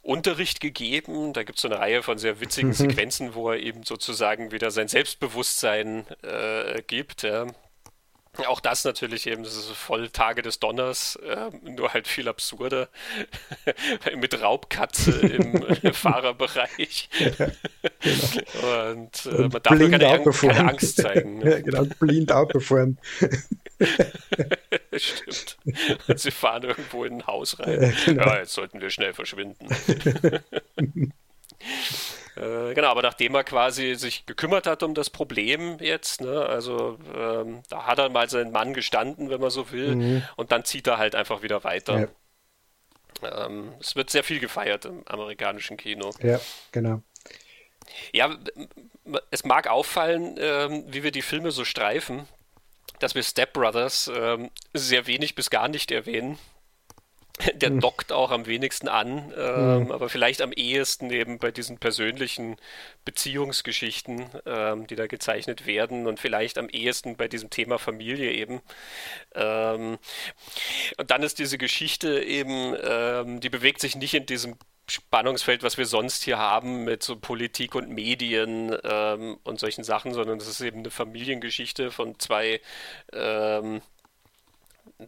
Unterricht 0.03 0.61
gegeben. 0.61 1.33
Da 1.33 1.45
gibt 1.45 1.59
es 1.59 1.63
so 1.63 1.69
eine 1.69 1.79
Reihe 1.79 2.03
von 2.03 2.19
sehr 2.19 2.41
witzigen 2.41 2.73
Sequenzen, 2.73 3.35
wo 3.35 3.51
er 3.51 3.61
eben 3.61 3.85
sozusagen 3.85 4.51
wieder 4.51 4.71
sein 4.71 4.89
Selbstbewusstsein 4.89 6.07
äh, 6.23 6.83
gibt. 6.83 7.23
Ja. 7.23 7.47
Auch 8.47 8.61
das 8.61 8.85
natürlich 8.85 9.27
eben, 9.27 9.43
das 9.43 9.57
ist 9.57 9.69
voll 9.73 10.09
Tage 10.09 10.41
des 10.41 10.59
Donners, 10.59 11.17
äh, 11.17 11.51
nur 11.69 11.93
halt 11.93 12.09
viel 12.09 12.29
absurder. 12.29 12.89
Mit 14.17 14.41
Raubkatze 14.41 15.13
im 15.13 15.93
Fahrerbereich. 15.93 17.11
Ja, 17.19 17.29
genau. 18.01 18.91
Und, 18.91 19.27
äh, 19.27 19.39
man 19.39 19.51
darf 19.51 19.65
keine, 19.65 19.91
keine, 19.91 20.69
Angst 20.69 20.97
zeigen. 20.97 21.39
Ne? 21.39 21.51
Ja, 21.53 21.61
genau, 21.61 21.85
blind 22.01 22.33
fahren. 22.61 22.97
Stimmt. 24.97 25.59
Und 26.09 26.19
sie 26.19 26.31
fahren 26.31 26.63
irgendwo 26.63 27.05
in 27.05 27.15
ein 27.15 27.27
Haus 27.27 27.59
rein. 27.59 27.83
Ja, 27.83 27.93
genau. 28.07 28.25
ja 28.25 28.39
jetzt 28.39 28.55
sollten 28.55 28.81
wir 28.81 28.89
schnell 28.89 29.13
verschwinden. 29.13 29.67
Äh, 32.37 32.75
genau, 32.75 32.89
aber 32.89 33.03
nachdem 33.03 33.35
er 33.35 33.45
quasi 33.45 33.95
sich 33.95 34.25
gekümmert 34.25 34.67
hat 34.67 34.83
um 34.83 34.95
das 34.95 35.11
Problem 35.11 35.77
jetzt, 35.81 36.23
ne, 36.23 36.47
also 36.47 36.99
ähm, 37.15 37.63
da 37.69 37.87
hat 37.87 37.99
er 37.99 38.09
mal 38.09 38.31
seinen 38.31 38.53
Mann 38.53 38.73
gestanden, 38.73 39.29
wenn 39.29 39.41
man 39.41 39.51
so 39.51 39.71
will, 39.71 39.97
mhm. 39.97 40.23
und 40.37 40.51
dann 40.51 40.65
zieht 40.65 40.87
er 40.87 40.99
halt 40.99 41.15
einfach 41.15 41.43
wieder 41.43 41.63
weiter. 41.65 42.09
Ja. 43.23 43.47
Ähm, 43.47 43.75
es 43.81 43.97
wird 43.97 44.11
sehr 44.11 44.25
viel 44.25 44.41
gefeiert 44.41 44.87
im 44.87 45.07
amerikanischen 45.07 45.77
Kino. 45.77 46.11
Ja, 46.23 46.41
genau. 46.73 47.03
Ja, 48.13 48.35
es 49.31 49.45
mag 49.45 49.69
auffallen, 49.69 50.37
ähm, 50.39 50.85
wie 50.87 51.03
wir 51.03 51.11
die 51.11 51.23
Filme 51.23 51.51
so 51.51 51.65
streifen, 51.65 52.27
dass 52.99 53.15
wir 53.15 53.23
Step 53.23 53.53
Brothers 53.53 54.11
ähm, 54.15 54.51
sehr 54.73 55.07
wenig 55.07 55.35
bis 55.35 55.51
gar 55.51 55.69
nicht 55.69 55.91
erwähnen. 55.91 56.39
Der 57.55 57.71
hm. 57.71 57.81
dockt 57.81 58.13
auch 58.13 58.31
am 58.31 58.47
wenigsten 58.47 58.89
an, 58.89 59.33
ähm, 59.37 59.85
mhm. 59.85 59.93
aber 59.93 60.09
vielleicht 60.09 60.43
am 60.43 60.53
ehesten 60.53 61.11
eben 61.11 61.39
bei 61.39 61.51
diesen 61.51 61.79
persönlichen 61.79 62.57
Beziehungsgeschichten, 63.05 64.27
ähm, 64.45 64.87
die 64.87 64.97
da 64.97 65.07
gezeichnet 65.07 65.67
werden 65.67 66.07
und 66.07 66.21
vielleicht 66.21 66.59
am 66.59 66.69
ehesten 66.69 67.17
bei 67.17 67.29
diesem 67.29 67.51
Thema 67.51 67.79
Familie 67.79 68.33
eben. 68.33 68.61
Ähm, 69.35 69.99
und 70.99 71.11
dann 71.11 71.23
ist 71.23 71.39
diese 71.39 71.59
Geschichte 71.59 72.23
eben, 72.23 72.77
ähm, 72.83 73.41
die 73.41 73.51
bewegt 73.51 73.81
sich 73.81 73.97
nicht 73.97 74.15
in 74.15 74.27
diesem 74.27 74.57
Spannungsfeld, 74.89 75.63
was 75.63 75.79
wir 75.79 75.87
sonst 75.87 76.25
hier 76.25 76.39
haben 76.39 76.85
mit 76.85 77.03
so 77.03 77.17
Politik 77.17 77.75
und 77.75 77.89
Medien 77.89 78.77
ähm, 78.85 79.39
und 79.45 79.59
solchen 79.59 79.85
Sachen, 79.85 80.13
sondern 80.13 80.39
es 80.39 80.49
ist 80.49 80.61
eben 80.61 80.81
eine 80.81 80.91
Familiengeschichte 80.91 81.91
von 81.91 82.19
zwei 82.19 82.61
ähm, 83.13 83.81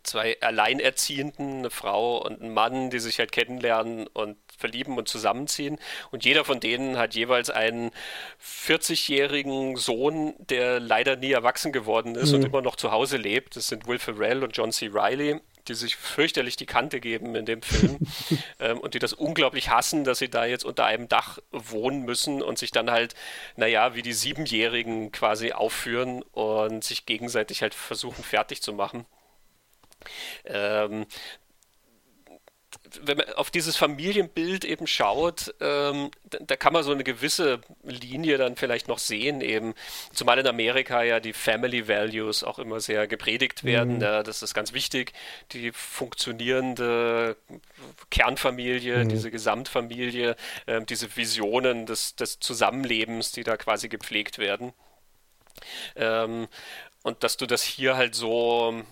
zwei 0.03 0.41
Alleinerziehenden, 0.41 1.59
eine 1.59 1.71
Frau 1.71 2.19
und 2.19 2.41
ein 2.43 2.53
Mann, 2.53 2.91
die 2.91 2.99
sich 2.99 3.19
halt 3.19 3.33
kennenlernen 3.33 4.07
und 4.09 4.37
verlieben 4.57 4.97
und 4.97 5.09
zusammenziehen. 5.09 5.79
Und 6.11 6.25
jeder 6.25 6.45
von 6.45 6.61
denen 6.61 6.97
hat 6.97 7.15
jeweils 7.15 7.51
einen 7.51 7.91
40-jährigen 8.43 9.77
Sohn, 9.77 10.35
der 10.39 10.81
leider 10.81 11.17
nie 11.17 11.33
erwachsen 11.33 11.73
geworden 11.73 12.15
ist 12.15 12.31
mhm. 12.31 12.37
und 12.37 12.45
immer 12.47 12.63
noch 12.63 12.77
zu 12.77 12.91
Hause 12.93 13.17
lebt. 13.17 13.57
Das 13.57 13.69
sind 13.69 13.87
Will 13.87 13.99
Ferrell 13.99 14.43
und 14.43 14.57
John 14.57 14.73
C. 14.73 14.91
Riley. 14.93 15.41
die 15.69 15.75
sich 15.75 15.97
fürchterlich 15.97 16.57
die 16.57 16.67
Kante 16.67 17.01
geben 17.01 17.35
in 17.35 17.47
dem 17.47 17.63
Film 17.63 17.99
ähm, 18.61 18.79
und 18.79 18.95
die 18.95 18.99
das 18.99 19.13
unglaublich 19.13 19.71
hassen, 19.71 20.05
dass 20.05 20.19
sie 20.19 20.29
da 20.29 20.45
jetzt 20.45 20.65
unter 20.65 20.85
einem 20.85 21.09
Dach 21.09 21.39
wohnen 21.53 22.03
müssen 22.03 22.43
und 22.43 22.59
sich 22.59 22.71
dann 22.71 22.91
halt, 22.91 23.15
naja, 23.57 23.95
wie 23.95 24.03
die 24.03 24.13
Siebenjährigen 24.13 25.11
quasi 25.11 25.53
aufführen 25.53 26.23
und 26.33 26.85
sich 26.85 27.07
gegenseitig 27.07 27.63
halt 27.63 27.75
versuchen 27.75 28.23
fertig 28.23 28.63
zu 28.63 28.73
machen. 28.73 29.07
Ähm, 30.45 31.07
wenn 33.03 33.17
man 33.17 33.29
auf 33.35 33.51
dieses 33.51 33.77
Familienbild 33.77 34.65
eben 34.65 34.87
schaut, 34.87 35.55
ähm, 35.61 36.11
da, 36.25 36.39
da, 36.41 36.57
kann 36.57 36.73
man 36.73 36.83
so 36.83 36.93
eine 36.93 37.05
gewisse 37.05 37.61
Linie 37.83 38.39
dann 38.39 38.57
vielleicht 38.57 38.89
noch 38.89 38.99
sehen, 38.99 39.41
eben, 39.41 39.75
zumal 40.13 40.39
in 40.39 40.47
Amerika 40.47 41.03
ja 41.03 41.21
die 41.21 41.33
Family 41.33 41.89
Values 41.89 42.45
auch 42.45 42.59
immer 42.59 42.81
sehr 42.81 43.07
gepredigt 43.07 43.65
werden. 43.65 43.97
Mhm. 43.97 44.03
Ja, 44.03 44.23
das 44.23 44.43
ist 44.43 44.55
ganz 44.55 44.73
wichtig, 44.73 45.13
die 45.53 45.73
funktionierende 45.73 47.37
Kernfamilie, 48.11 49.05
mhm. 49.05 49.09
diese 49.09 49.31
Gesamtfamilie, 49.31 50.37
äh, 50.67 50.81
diese 50.83 51.17
Visionen 51.17 51.87
des, 51.87 52.17
des 52.17 52.41
Zusammenlebens, 52.41 53.33
die 53.33 53.45
da 53.45 53.57
quasi 53.57 53.89
gepflegt 53.89 54.39
werden. 54.39 54.73
Ähm, 55.97 56.49
und 57.03 57.23
dass 57.23 57.37
du 57.37 57.47
das 57.47 57.63
hier 57.63 57.97
halt 57.97 58.15
so 58.15 58.83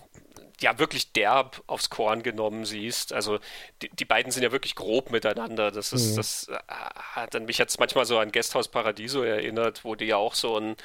ja 0.61 0.79
wirklich 0.79 1.11
derb 1.13 1.63
aufs 1.67 1.89
Korn 1.89 2.23
genommen 2.23 2.65
siehst. 2.65 3.13
Also 3.13 3.39
die, 3.81 3.89
die 3.89 4.05
beiden 4.05 4.31
sind 4.31 4.43
ja 4.43 4.51
wirklich 4.51 4.75
grob 4.75 5.11
miteinander. 5.11 5.71
Das 5.71 5.93
ist, 5.93 6.11
mhm. 6.11 6.15
das 6.17 6.47
äh, 6.47 6.57
hat 6.67 7.39
mich 7.41 7.57
jetzt 7.57 7.79
manchmal 7.79 8.05
so 8.05 8.17
an 8.19 8.31
Guesthouse 8.31 8.69
Paradiso 8.69 9.23
erinnert, 9.23 9.83
wo 9.83 9.95
die 9.95 10.05
ja 10.05 10.17
auch 10.17 10.35
so 10.35 10.57
ein 10.57 10.75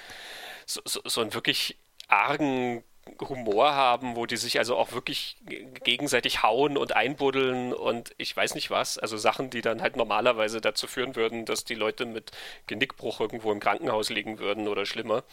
so, 0.66 0.80
so, 0.84 1.00
so 1.04 1.20
einen 1.20 1.34
wirklich 1.34 1.78
argen 2.08 2.82
Humor 3.20 3.74
haben, 3.74 4.16
wo 4.16 4.26
die 4.26 4.36
sich 4.36 4.58
also 4.58 4.76
auch 4.76 4.92
wirklich 4.92 5.36
gegenseitig 5.84 6.42
hauen 6.42 6.76
und 6.76 6.94
einbuddeln 6.94 7.72
und 7.72 8.14
ich 8.18 8.36
weiß 8.36 8.54
nicht 8.54 8.70
was. 8.70 8.98
Also 8.98 9.16
Sachen, 9.16 9.50
die 9.50 9.60
dann 9.60 9.82
halt 9.82 9.96
normalerweise 9.96 10.60
dazu 10.60 10.86
führen 10.86 11.16
würden, 11.16 11.44
dass 11.44 11.64
die 11.64 11.74
Leute 11.74 12.06
mit 12.06 12.32
Genickbruch 12.66 13.20
irgendwo 13.20 13.52
im 13.52 13.60
Krankenhaus 13.60 14.10
liegen 14.10 14.38
würden 14.38 14.68
oder 14.68 14.86
schlimmer. 14.86 15.24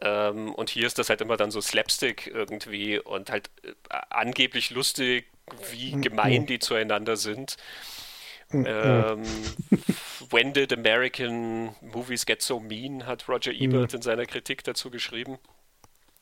Ähm, 0.00 0.54
und 0.54 0.70
hier 0.70 0.86
ist 0.86 0.98
das 0.98 1.08
halt 1.08 1.20
immer 1.20 1.36
dann 1.36 1.50
so 1.50 1.60
Slapstick 1.60 2.26
irgendwie 2.26 2.98
und 2.98 3.30
halt 3.30 3.50
äh, 3.62 3.72
angeblich 4.10 4.70
lustig, 4.70 5.26
wie 5.70 5.92
gemein 6.00 6.46
die 6.46 6.58
zueinander 6.58 7.16
sind. 7.16 7.56
Ähm, 8.52 9.24
When 10.30 10.52
did 10.52 10.72
American 10.72 11.74
movies 11.80 12.24
get 12.24 12.42
so 12.42 12.60
mean, 12.60 13.06
hat 13.06 13.28
Roger 13.28 13.52
Ebert 13.52 13.94
in 13.94 14.02
seiner 14.02 14.26
Kritik 14.26 14.64
dazu 14.64 14.90
geschrieben. 14.90 15.38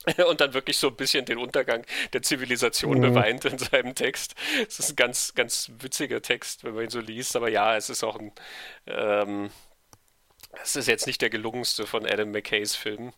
und 0.28 0.40
dann 0.40 0.54
wirklich 0.54 0.76
so 0.76 0.88
ein 0.88 0.96
bisschen 0.96 1.24
den 1.24 1.38
Untergang 1.38 1.84
der 2.12 2.22
Zivilisation 2.22 2.98
mhm. 2.98 3.02
beweint 3.02 3.44
in 3.44 3.58
seinem 3.58 3.94
Text. 3.94 4.34
Es 4.66 4.78
ist 4.78 4.90
ein 4.90 4.96
ganz, 4.96 5.34
ganz 5.34 5.70
witziger 5.78 6.22
Text, 6.22 6.64
wenn 6.64 6.74
man 6.74 6.84
ihn 6.84 6.90
so 6.90 7.00
liest, 7.00 7.36
aber 7.36 7.48
ja, 7.48 7.76
es 7.76 7.90
ist 7.90 8.02
auch 8.02 8.18
ein, 8.18 8.32
ähm, 8.86 9.50
es 10.62 10.76
ist 10.76 10.88
jetzt 10.88 11.06
nicht 11.06 11.22
der 11.22 11.30
gelungenste 11.30 11.86
von 11.86 12.04
Adam 12.04 12.30
McKays 12.30 12.76
Filmen. 12.76 13.12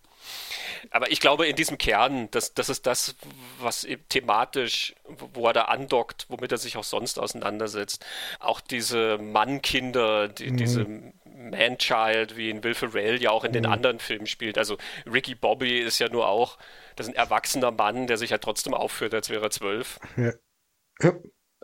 Aber 0.90 1.10
ich 1.10 1.20
glaube, 1.20 1.46
in 1.46 1.56
diesem 1.56 1.78
Kern, 1.78 2.30
das, 2.30 2.54
das 2.54 2.68
ist 2.68 2.86
das, 2.86 3.16
was 3.58 3.86
thematisch, 4.08 4.94
wo 5.04 5.46
er 5.46 5.52
da 5.52 5.62
andockt, 5.62 6.26
womit 6.28 6.52
er 6.52 6.58
sich 6.58 6.76
auch 6.76 6.84
sonst 6.84 7.18
auseinandersetzt. 7.18 8.04
Auch 8.38 8.60
diese 8.60 9.18
Mannkinder, 9.18 10.28
die, 10.28 10.50
mhm. 10.50 10.56
diese 10.56 10.86
Man-Child, 11.34 12.36
wie 12.36 12.50
in 12.50 12.62
Will 12.62 12.74
Ferrell 12.74 13.20
ja 13.20 13.30
auch 13.30 13.44
in 13.44 13.52
den 13.52 13.64
mhm. 13.64 13.72
anderen 13.72 13.98
Filmen 13.98 14.26
spielt. 14.26 14.56
Also 14.56 14.76
Ricky 15.06 15.34
Bobby 15.34 15.80
ist 15.80 15.98
ja 15.98 16.08
nur 16.08 16.28
auch, 16.28 16.58
das 16.96 17.08
ist 17.08 17.14
ein 17.14 17.16
erwachsener 17.16 17.72
Mann, 17.72 18.06
der 18.06 18.16
sich 18.16 18.30
halt 18.30 18.42
trotzdem 18.42 18.72
aufführt, 18.72 19.14
als 19.14 19.30
wäre 19.30 19.44
er 19.44 19.50
zwölf. 19.50 19.98
Ja. 20.16 20.32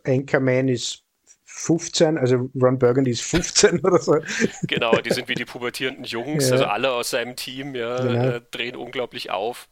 Anchorman 0.05 0.69
ist 0.69 1.05
15, 1.45 2.19
also 2.19 2.51
Ron 2.61 2.79
Burgundy 2.79 3.11
ist 3.11 3.23
15 3.23 3.81
oder 3.85 3.99
so. 3.99 4.17
Genau, 4.63 4.97
die 4.97 5.11
sind 5.11 5.29
wie 5.29 5.35
die 5.35 5.45
pubertierenden 5.45 6.05
Jungs, 6.05 6.49
ja. 6.49 6.53
also 6.53 6.65
alle 6.65 6.93
aus 6.93 7.11
seinem 7.11 7.37
Team, 7.37 7.75
ja, 7.75 8.01
genau. 8.01 8.29
äh, 8.29 8.41
drehen 8.51 8.77
unglaublich 8.77 9.31
auf. 9.31 9.69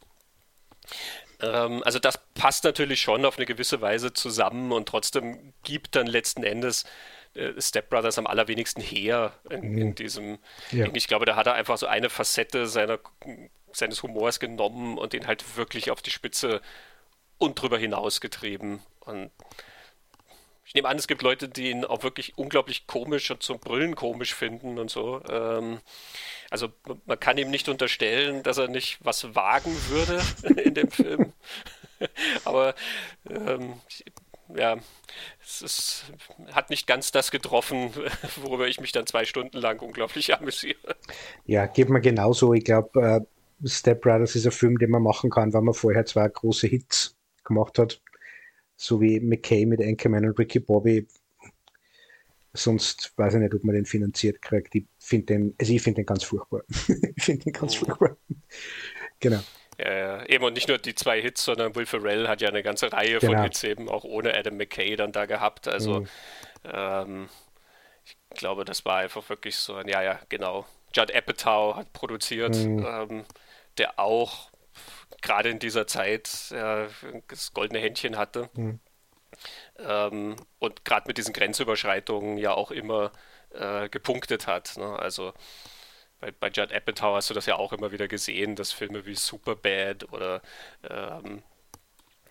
Ähm, 1.41 1.81
also 1.83 1.99
das 1.99 2.19
passt 2.33 2.63
natürlich 2.63 3.01
schon 3.01 3.25
auf 3.25 3.37
eine 3.37 3.45
gewisse 3.45 3.81
Weise 3.81 4.13
zusammen 4.13 4.71
und 4.71 4.87
trotzdem 4.87 5.53
gibt 5.63 5.95
dann 5.95 6.07
letzten 6.07 6.43
Endes 6.43 6.85
äh, 7.33 7.59
Step 7.59 7.89
Brothers 7.89 8.17
am 8.17 8.27
allerwenigsten 8.27 8.81
her 8.81 9.33
in, 9.49 9.77
in 9.77 9.87
mhm. 9.87 9.95
diesem. 9.95 10.39
Ja. 10.71 10.87
Ich 10.93 11.07
glaube, 11.07 11.25
da 11.25 11.35
hat 11.35 11.47
er 11.47 11.53
einfach 11.53 11.77
so 11.77 11.87
eine 11.87 12.09
Facette 12.09 12.67
seiner, 12.67 12.99
seines 13.71 14.03
Humors 14.03 14.39
genommen 14.39 14.97
und 14.97 15.13
den 15.13 15.27
halt 15.27 15.57
wirklich 15.57 15.91
auf 15.91 16.01
die 16.01 16.11
Spitze 16.11 16.61
und 17.37 17.61
drüber 17.61 17.77
hinaus 17.77 18.21
getrieben. 18.21 18.81
Und 19.01 19.31
ich 20.69 20.75
nehme 20.75 20.87
an, 20.87 20.97
es 20.97 21.07
gibt 21.07 21.23
Leute, 21.23 21.49
die 21.49 21.71
ihn 21.71 21.83
auch 21.83 22.03
wirklich 22.03 22.37
unglaublich 22.37 22.85
komisch 22.85 23.31
und 23.31 23.41
zum 23.41 23.59
Brüllen 23.59 23.95
komisch 23.95 24.35
finden 24.35 24.77
und 24.77 24.91
so. 24.91 25.19
Ähm, 25.27 25.79
also 26.51 26.69
man 27.07 27.19
kann 27.19 27.39
ihm 27.39 27.49
nicht 27.49 27.69
unterstellen, 27.69 28.43
dass 28.43 28.59
er 28.59 28.67
nicht 28.67 28.99
was 29.01 29.33
wagen 29.33 29.75
würde 29.87 30.21
in 30.61 30.75
dem 30.75 30.91
Film. 30.91 31.33
Aber 32.45 32.75
ähm, 33.27 33.81
ja, 34.55 34.77
es 35.43 35.61
ist, 35.61 36.03
hat 36.51 36.69
nicht 36.69 36.87
ganz 36.87 37.11
das 37.11 37.31
getroffen, 37.31 37.91
worüber 38.43 38.67
ich 38.67 38.79
mich 38.79 38.91
dann 38.91 39.05
zwei 39.05 39.25
Stunden 39.25 39.57
lang 39.57 39.79
unglaublich 39.79 40.33
amüsiere. 40.39 40.95
Ja, 41.45 41.65
geht 41.67 41.89
mir 41.89 42.01
genauso. 42.01 42.53
Ich 42.53 42.63
glaube, 42.63 43.01
äh, 43.01 43.67
Step 43.67 44.01
Brothers 44.01 44.35
ist 44.35 44.45
ein 44.45 44.51
Film, 44.51 44.77
den 44.77 44.89
man 44.89 45.03
machen 45.03 45.29
kann, 45.29 45.53
weil 45.53 45.61
man 45.61 45.73
vorher 45.73 46.05
zwei 46.05 46.27
große 46.27 46.67
Hits 46.67 47.15
gemacht 47.43 47.77
hat. 47.77 48.01
So 48.75 49.01
wie 49.01 49.19
McKay 49.19 49.65
mit 49.65 49.81
Anchorman 49.81 50.25
und 50.25 50.39
Ricky 50.39 50.59
Bobby. 50.59 51.05
Sonst 52.53 53.13
weiß 53.17 53.35
ich 53.35 53.41
nicht, 53.41 53.53
ob 53.53 53.63
man 53.63 53.75
den 53.75 53.85
finanziert 53.85 54.41
kriegt. 54.41 54.73
Ich 54.73 54.85
finde 54.97 55.25
den, 55.25 55.55
also 55.59 55.73
ich 55.73 55.81
finde 55.81 56.01
den 56.01 56.05
ganz 56.05 56.23
furchtbar. 56.23 56.63
ich 57.15 57.23
finde 57.23 57.43
den 57.43 57.53
ganz 57.53 57.75
oh. 57.75 57.85
furchtbar. 57.85 58.17
genau. 59.19 59.41
Ja, 59.79 60.25
eben 60.25 60.43
und 60.43 60.53
nicht 60.53 60.67
nur 60.67 60.77
die 60.77 60.93
zwei 60.93 61.21
Hits, 61.21 61.45
sondern 61.45 61.73
Will 61.75 61.85
Ferrell 61.85 62.27
hat 62.27 62.41
ja 62.41 62.49
eine 62.49 62.63
ganze 62.63 62.91
Reihe 62.91 63.19
genau. 63.19 63.33
von 63.33 63.43
Hits 63.43 63.63
eben 63.63 63.87
auch 63.87 64.03
ohne 64.03 64.35
Adam 64.35 64.57
McKay 64.57 64.95
dann 64.95 65.13
da 65.13 65.25
gehabt. 65.25 65.67
Also 65.67 66.01
mhm. 66.01 66.07
ähm, 66.65 67.29
ich 68.05 68.17
glaube, 68.37 68.65
das 68.65 68.83
war 68.85 68.97
einfach 68.97 69.29
wirklich 69.29 69.55
so 69.55 69.75
ein, 69.75 69.87
ja, 69.87 70.01
ja, 70.01 70.19
genau. 70.27 70.65
Judd 70.93 71.13
Apatow 71.15 71.75
hat 71.75 71.93
produziert, 71.93 72.55
mhm. 72.55 72.85
ähm, 72.85 73.25
der 73.77 73.99
auch 73.99 74.49
gerade 75.21 75.49
in 75.49 75.59
dieser 75.59 75.87
Zeit 75.87 76.29
ja, 76.51 76.87
das 77.27 77.53
goldene 77.53 77.79
Händchen 77.79 78.17
hatte. 78.17 78.49
Mhm. 78.55 78.79
Ähm, 79.77 80.35
und 80.57 80.83
gerade 80.83 81.07
mit 81.07 81.17
diesen 81.17 81.33
Grenzüberschreitungen 81.33 82.37
ja 82.37 82.53
auch 82.53 82.71
immer 82.71 83.11
äh, 83.51 83.87
gepunktet 83.89 84.47
hat. 84.47 84.75
Ne? 84.77 84.99
Also 84.99 85.33
bei, 86.19 86.31
bei 86.31 86.49
Judd 86.49 86.73
Apatow 86.73 87.15
hast 87.15 87.29
du 87.29 87.33
das 87.33 87.45
ja 87.45 87.55
auch 87.55 87.73
immer 87.73 87.91
wieder 87.91 88.07
gesehen, 88.07 88.55
dass 88.55 88.71
Filme 88.71 89.05
wie 89.05 89.15
Superbad 89.15 90.11
oder 90.11 90.41
ähm, 90.89 91.43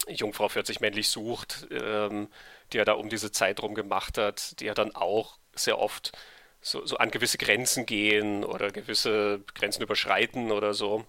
Jungfrau 0.07 0.49
40 0.49 0.81
männlich 0.81 1.09
sucht, 1.09 1.67
ähm, 1.71 2.29
die 2.73 2.79
er 2.79 2.85
da 2.85 2.93
um 2.93 3.09
diese 3.09 3.33
Zeit 3.33 3.61
rum 3.63 3.75
gemacht 3.75 4.19
hat, 4.19 4.61
die 4.61 4.67
ja 4.67 4.75
dann 4.75 4.95
auch 4.95 5.39
sehr 5.55 5.79
oft 5.79 6.13
so, 6.61 6.85
so 6.87 6.97
an 6.97 7.11
gewisse 7.11 7.39
Grenzen 7.39 7.87
gehen 7.87 8.45
oder 8.45 8.71
gewisse 8.71 9.41
Grenzen 9.55 9.83
überschreiten 9.83 10.53
oder 10.53 10.75
so. 10.75 11.05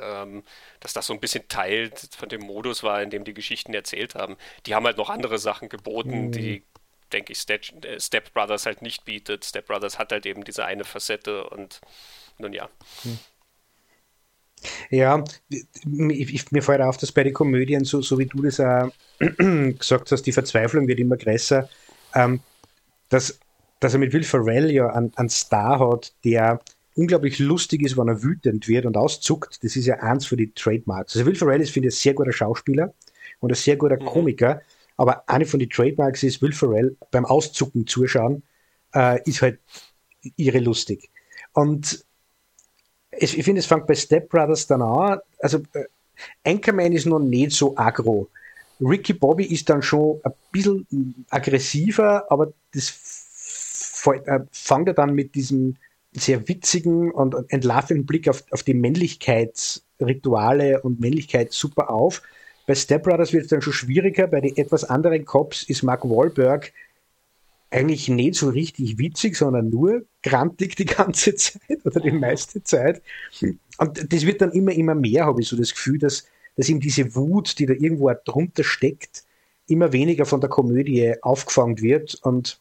Ähm, 0.00 0.44
dass 0.80 0.94
das 0.94 1.06
so 1.06 1.12
ein 1.12 1.20
bisschen 1.20 1.46
Teil 1.48 1.90
von 2.16 2.30
dem 2.30 2.40
Modus 2.40 2.82
war, 2.82 3.02
in 3.02 3.10
dem 3.10 3.24
die 3.24 3.34
Geschichten 3.34 3.74
erzählt 3.74 4.14
haben. 4.14 4.36
Die 4.64 4.74
haben 4.74 4.86
halt 4.86 4.96
noch 4.96 5.10
andere 5.10 5.38
Sachen 5.38 5.68
geboten, 5.68 6.26
mhm. 6.26 6.32
die 6.32 6.64
denke 7.14 7.32
ich, 7.32 7.48
äh, 7.48 8.00
Step 8.00 8.34
Brothers 8.34 8.66
halt 8.66 8.82
nicht 8.82 9.04
bietet. 9.04 9.44
Step 9.44 9.66
Brothers 9.66 9.98
hat 9.98 10.12
halt 10.12 10.26
eben 10.26 10.44
diese 10.44 10.64
eine 10.64 10.84
Facette 10.84 11.48
und 11.48 11.80
nun 12.38 12.52
ja. 12.52 12.68
Hm. 13.02 13.18
Ja, 14.90 15.22
ich, 15.90 16.50
mir 16.50 16.62
fällt 16.62 16.80
auf, 16.80 16.96
dass 16.96 17.12
bei 17.12 17.22
den 17.22 17.34
Komödien, 17.34 17.84
so, 17.84 18.00
so 18.00 18.18
wie 18.18 18.26
du 18.26 18.42
das 18.42 18.60
auch 18.60 18.90
gesagt 19.78 20.10
hast, 20.10 20.22
die 20.22 20.32
Verzweiflung 20.32 20.88
wird 20.88 21.00
immer 21.00 21.16
größer, 21.16 21.68
ähm, 22.14 22.40
dass, 23.10 23.38
dass 23.80 23.92
er 23.92 23.98
mit 23.98 24.12
Will 24.12 24.24
Ferrell 24.24 24.70
ja 24.70 24.88
einen, 24.88 25.12
einen 25.16 25.28
Star 25.28 25.80
hat, 25.80 26.14
der 26.24 26.60
unglaublich 26.96 27.38
lustig 27.38 27.82
ist, 27.82 27.96
wenn 27.98 28.08
er 28.08 28.22
wütend 28.22 28.68
wird 28.68 28.86
und 28.86 28.96
auszuckt. 28.96 29.62
Das 29.62 29.76
ist 29.76 29.86
ja 29.86 29.96
eins 29.96 30.26
für 30.26 30.36
die 30.36 30.52
Trademarks. 30.52 31.14
Also 31.14 31.26
Will 31.26 31.34
Ferrell 31.34 31.60
ist, 31.60 31.70
finde 31.70 31.88
ich, 31.88 31.94
ein 31.94 31.98
sehr 31.98 32.14
guter 32.14 32.32
Schauspieler 32.32 32.94
und 33.40 33.50
ein 33.50 33.56
sehr 33.56 33.76
guter 33.76 34.00
mhm. 34.00 34.06
Aber 34.96 35.28
eine 35.28 35.46
von 35.46 35.60
den 35.60 35.70
Trademarks 35.70 36.22
ist 36.22 36.40
Will 36.40 36.52
Ferrell 36.52 36.96
beim 37.10 37.24
Auszucken 37.24 37.86
zuschauen, 37.86 38.42
äh, 38.94 39.20
ist 39.28 39.42
halt 39.42 39.58
irre 40.36 40.60
lustig. 40.60 41.10
Und 41.52 42.04
es, 43.10 43.34
ich 43.34 43.44
finde, 43.44 43.60
es 43.60 43.66
fängt 43.66 43.86
bei 43.86 43.94
Step 43.94 44.28
Brothers 44.28 44.66
dann 44.66 44.82
an. 44.82 45.18
Also 45.38 45.58
äh, 45.72 45.84
Anchorman 46.44 46.92
ist 46.92 47.06
noch 47.06 47.18
nicht 47.18 47.52
so 47.52 47.76
aggro. 47.76 48.28
Ricky 48.80 49.12
Bobby 49.12 49.44
ist 49.44 49.68
dann 49.68 49.82
schon 49.82 50.20
ein 50.24 50.32
bisschen 50.50 51.26
aggressiver, 51.30 52.30
aber 52.30 52.52
das 52.72 54.02
äh, 54.06 54.40
fängt 54.50 54.88
er 54.88 54.94
dann 54.94 55.14
mit 55.14 55.34
diesem 55.34 55.76
sehr 56.12 56.48
witzigen 56.48 57.10
und 57.10 57.34
entlarvenden 57.48 58.06
Blick 58.06 58.28
auf, 58.28 58.44
auf 58.50 58.62
die 58.62 58.74
Männlichkeitsrituale 58.74 60.80
und 60.82 61.00
Männlichkeit 61.00 61.52
super 61.52 61.90
auf 61.90 62.22
Bei 62.66 62.74
Step 62.74 63.04
Brothers 63.04 63.32
wird 63.32 63.44
es 63.44 63.50
dann 63.50 63.62
schon 63.62 63.72
schwieriger. 63.72 64.26
Bei 64.26 64.40
den 64.40 64.56
etwas 64.56 64.84
anderen 64.84 65.24
Cops 65.24 65.64
ist 65.64 65.82
Mark 65.82 66.04
Wahlberg 66.04 66.72
eigentlich 67.74 68.08
nicht 68.08 68.36
so 68.36 68.50
richtig 68.50 68.98
witzig, 68.98 69.36
sondern 69.36 69.68
nur 69.68 70.04
grantig 70.22 70.76
die 70.76 70.84
ganze 70.84 71.34
Zeit 71.34 71.84
oder 71.84 72.00
die 72.00 72.12
meiste 72.12 72.62
Zeit. 72.62 73.02
Und 73.78 74.12
das 74.12 74.24
wird 74.24 74.40
dann 74.40 74.52
immer, 74.52 74.72
immer 74.72 74.94
mehr, 74.94 75.26
habe 75.26 75.40
ich 75.40 75.48
so 75.48 75.56
das 75.56 75.72
Gefühl, 75.72 75.98
dass, 75.98 76.24
dass 76.56 76.68
ihm 76.68 76.80
diese 76.80 77.14
Wut, 77.16 77.58
die 77.58 77.66
da 77.66 77.74
irgendwo 77.74 78.12
drunter 78.24 78.62
steckt, 78.62 79.24
immer 79.66 79.92
weniger 79.92 80.24
von 80.24 80.40
der 80.40 80.50
Komödie 80.50 81.14
aufgefangen 81.22 81.80
wird 81.80 82.14
und 82.22 82.60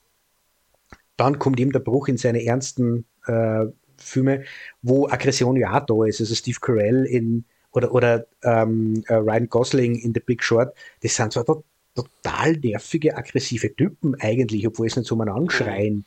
dann 1.18 1.38
kommt 1.38 1.60
ihm 1.60 1.72
der 1.72 1.80
Bruch 1.80 2.08
in 2.08 2.18
seine 2.18 2.44
ernsten 2.44 3.06
äh, 3.28 3.66
Filme, 3.98 4.46
wo 4.82 5.08
Aggression 5.08 5.56
ja 5.58 5.78
auch 5.78 5.86
da 5.86 6.06
ist. 6.06 6.22
Also 6.22 6.34
Steve 6.34 6.58
Carell 6.60 7.06
in 7.06 7.46
oder, 7.74 7.94
oder 7.94 8.26
ähm, 8.44 9.04
äh, 9.08 9.16
Ryan 9.16 9.50
Gosling 9.50 9.96
in 9.96 10.14
The 10.14 10.20
Big 10.20 10.44
Short, 10.44 10.74
das 11.02 11.16
sind 11.16 11.34
so 11.34 11.64
total 11.96 12.54
nervige, 12.58 13.16
aggressive 13.16 13.76
Typen 13.76 14.16
eigentlich, 14.20 14.66
obwohl 14.66 14.88
es 14.88 14.96
nicht 14.96 15.08
so 15.08 15.16
mal 15.16 15.30
anschreien. 15.30 16.06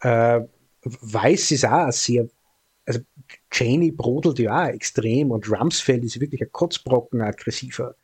Äh, 0.00 0.40
Weiß 0.82 1.50
ist 1.50 1.66
auch 1.66 1.92
sehr, 1.92 2.28
also 2.86 3.00
Cheney 3.50 3.90
brodelt 3.90 4.38
ja 4.38 4.64
auch 4.64 4.68
extrem 4.68 5.30
und 5.30 5.50
Rumsfeld 5.50 6.04
ist 6.04 6.20
wirklich 6.20 6.40
ein 6.40 6.52
Kotzbrocken 6.52 7.20
aggressiver. 7.20 7.94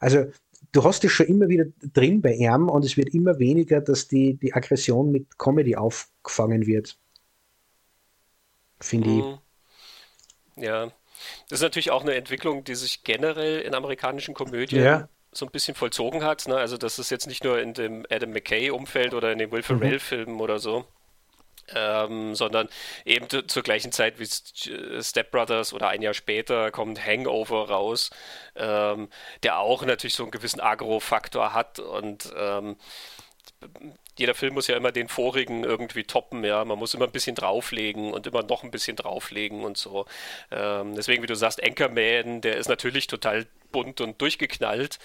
Also 0.00 0.26
du 0.72 0.84
hast 0.84 1.04
es 1.04 1.12
schon 1.12 1.26
immer 1.26 1.48
wieder 1.48 1.66
drin 1.92 2.22
bei 2.22 2.34
ihm 2.34 2.68
und 2.68 2.84
es 2.84 2.96
wird 2.96 3.14
immer 3.14 3.38
weniger, 3.38 3.80
dass 3.80 4.08
die, 4.08 4.34
die 4.34 4.54
Aggression 4.54 5.12
mit 5.12 5.38
Comedy 5.38 5.76
aufgefangen 5.76 6.66
wird. 6.66 6.98
Finde 8.80 9.08
mhm. 9.08 9.38
ich. 10.56 10.64
Ja, 10.64 10.92
das 11.48 11.58
ist 11.58 11.62
natürlich 11.62 11.90
auch 11.90 12.02
eine 12.02 12.14
Entwicklung, 12.14 12.64
die 12.64 12.74
sich 12.74 13.04
generell 13.04 13.60
in 13.60 13.74
amerikanischen 13.74 14.34
Komödien 14.34 14.84
ja. 14.84 15.08
so 15.32 15.46
ein 15.46 15.50
bisschen 15.50 15.74
vollzogen 15.74 16.24
hat. 16.24 16.46
Ne? 16.48 16.56
Also 16.56 16.76
das 16.76 16.98
ist 16.98 17.10
jetzt 17.10 17.26
nicht 17.26 17.44
nur 17.44 17.60
in 17.60 17.74
dem 17.74 18.06
Adam 18.10 18.30
McKay-Umfeld 18.30 19.14
oder 19.14 19.32
in 19.32 19.38
den 19.38 19.50
Will 19.50 19.62
Ferrell-Filmen 19.62 20.34
mhm. 20.34 20.40
oder 20.40 20.58
so. 20.58 20.86
Ähm, 21.74 22.34
sondern 22.34 22.68
eben 23.04 23.28
zur 23.28 23.62
gleichen 23.62 23.92
Zeit 23.92 24.18
wie 24.18 24.26
Step 24.26 25.30
Brothers 25.30 25.72
oder 25.72 25.88
ein 25.88 26.02
Jahr 26.02 26.12
später 26.12 26.72
kommt 26.72 27.06
Hangover 27.06 27.68
raus, 27.68 28.10
ähm, 28.56 29.08
der 29.44 29.58
auch 29.58 29.84
natürlich 29.84 30.14
so 30.14 30.24
einen 30.24 30.32
gewissen 30.32 30.60
Agro-Faktor 30.60 31.54
hat 31.54 31.78
und 31.78 32.32
ähm, 32.36 32.76
jeder 34.18 34.34
Film 34.34 34.54
muss 34.54 34.66
ja 34.66 34.76
immer 34.76 34.92
den 34.92 35.08
vorigen 35.08 35.64
irgendwie 35.64 36.04
toppen, 36.04 36.44
ja. 36.44 36.64
Man 36.64 36.78
muss 36.78 36.94
immer 36.94 37.06
ein 37.06 37.12
bisschen 37.12 37.34
drauflegen 37.34 38.12
und 38.12 38.26
immer 38.26 38.42
noch 38.42 38.62
ein 38.62 38.70
bisschen 38.70 38.96
drauflegen 38.96 39.64
und 39.64 39.78
so. 39.78 40.06
Ähm, 40.50 40.94
deswegen, 40.94 41.22
wie 41.22 41.26
du 41.26 41.36
sagst, 41.36 41.62
Anchorman, 41.62 42.40
der 42.40 42.56
ist 42.56 42.68
natürlich 42.68 43.06
total 43.06 43.46
bunt 43.70 44.00
und 44.00 44.20
durchgeknallt. 44.20 44.98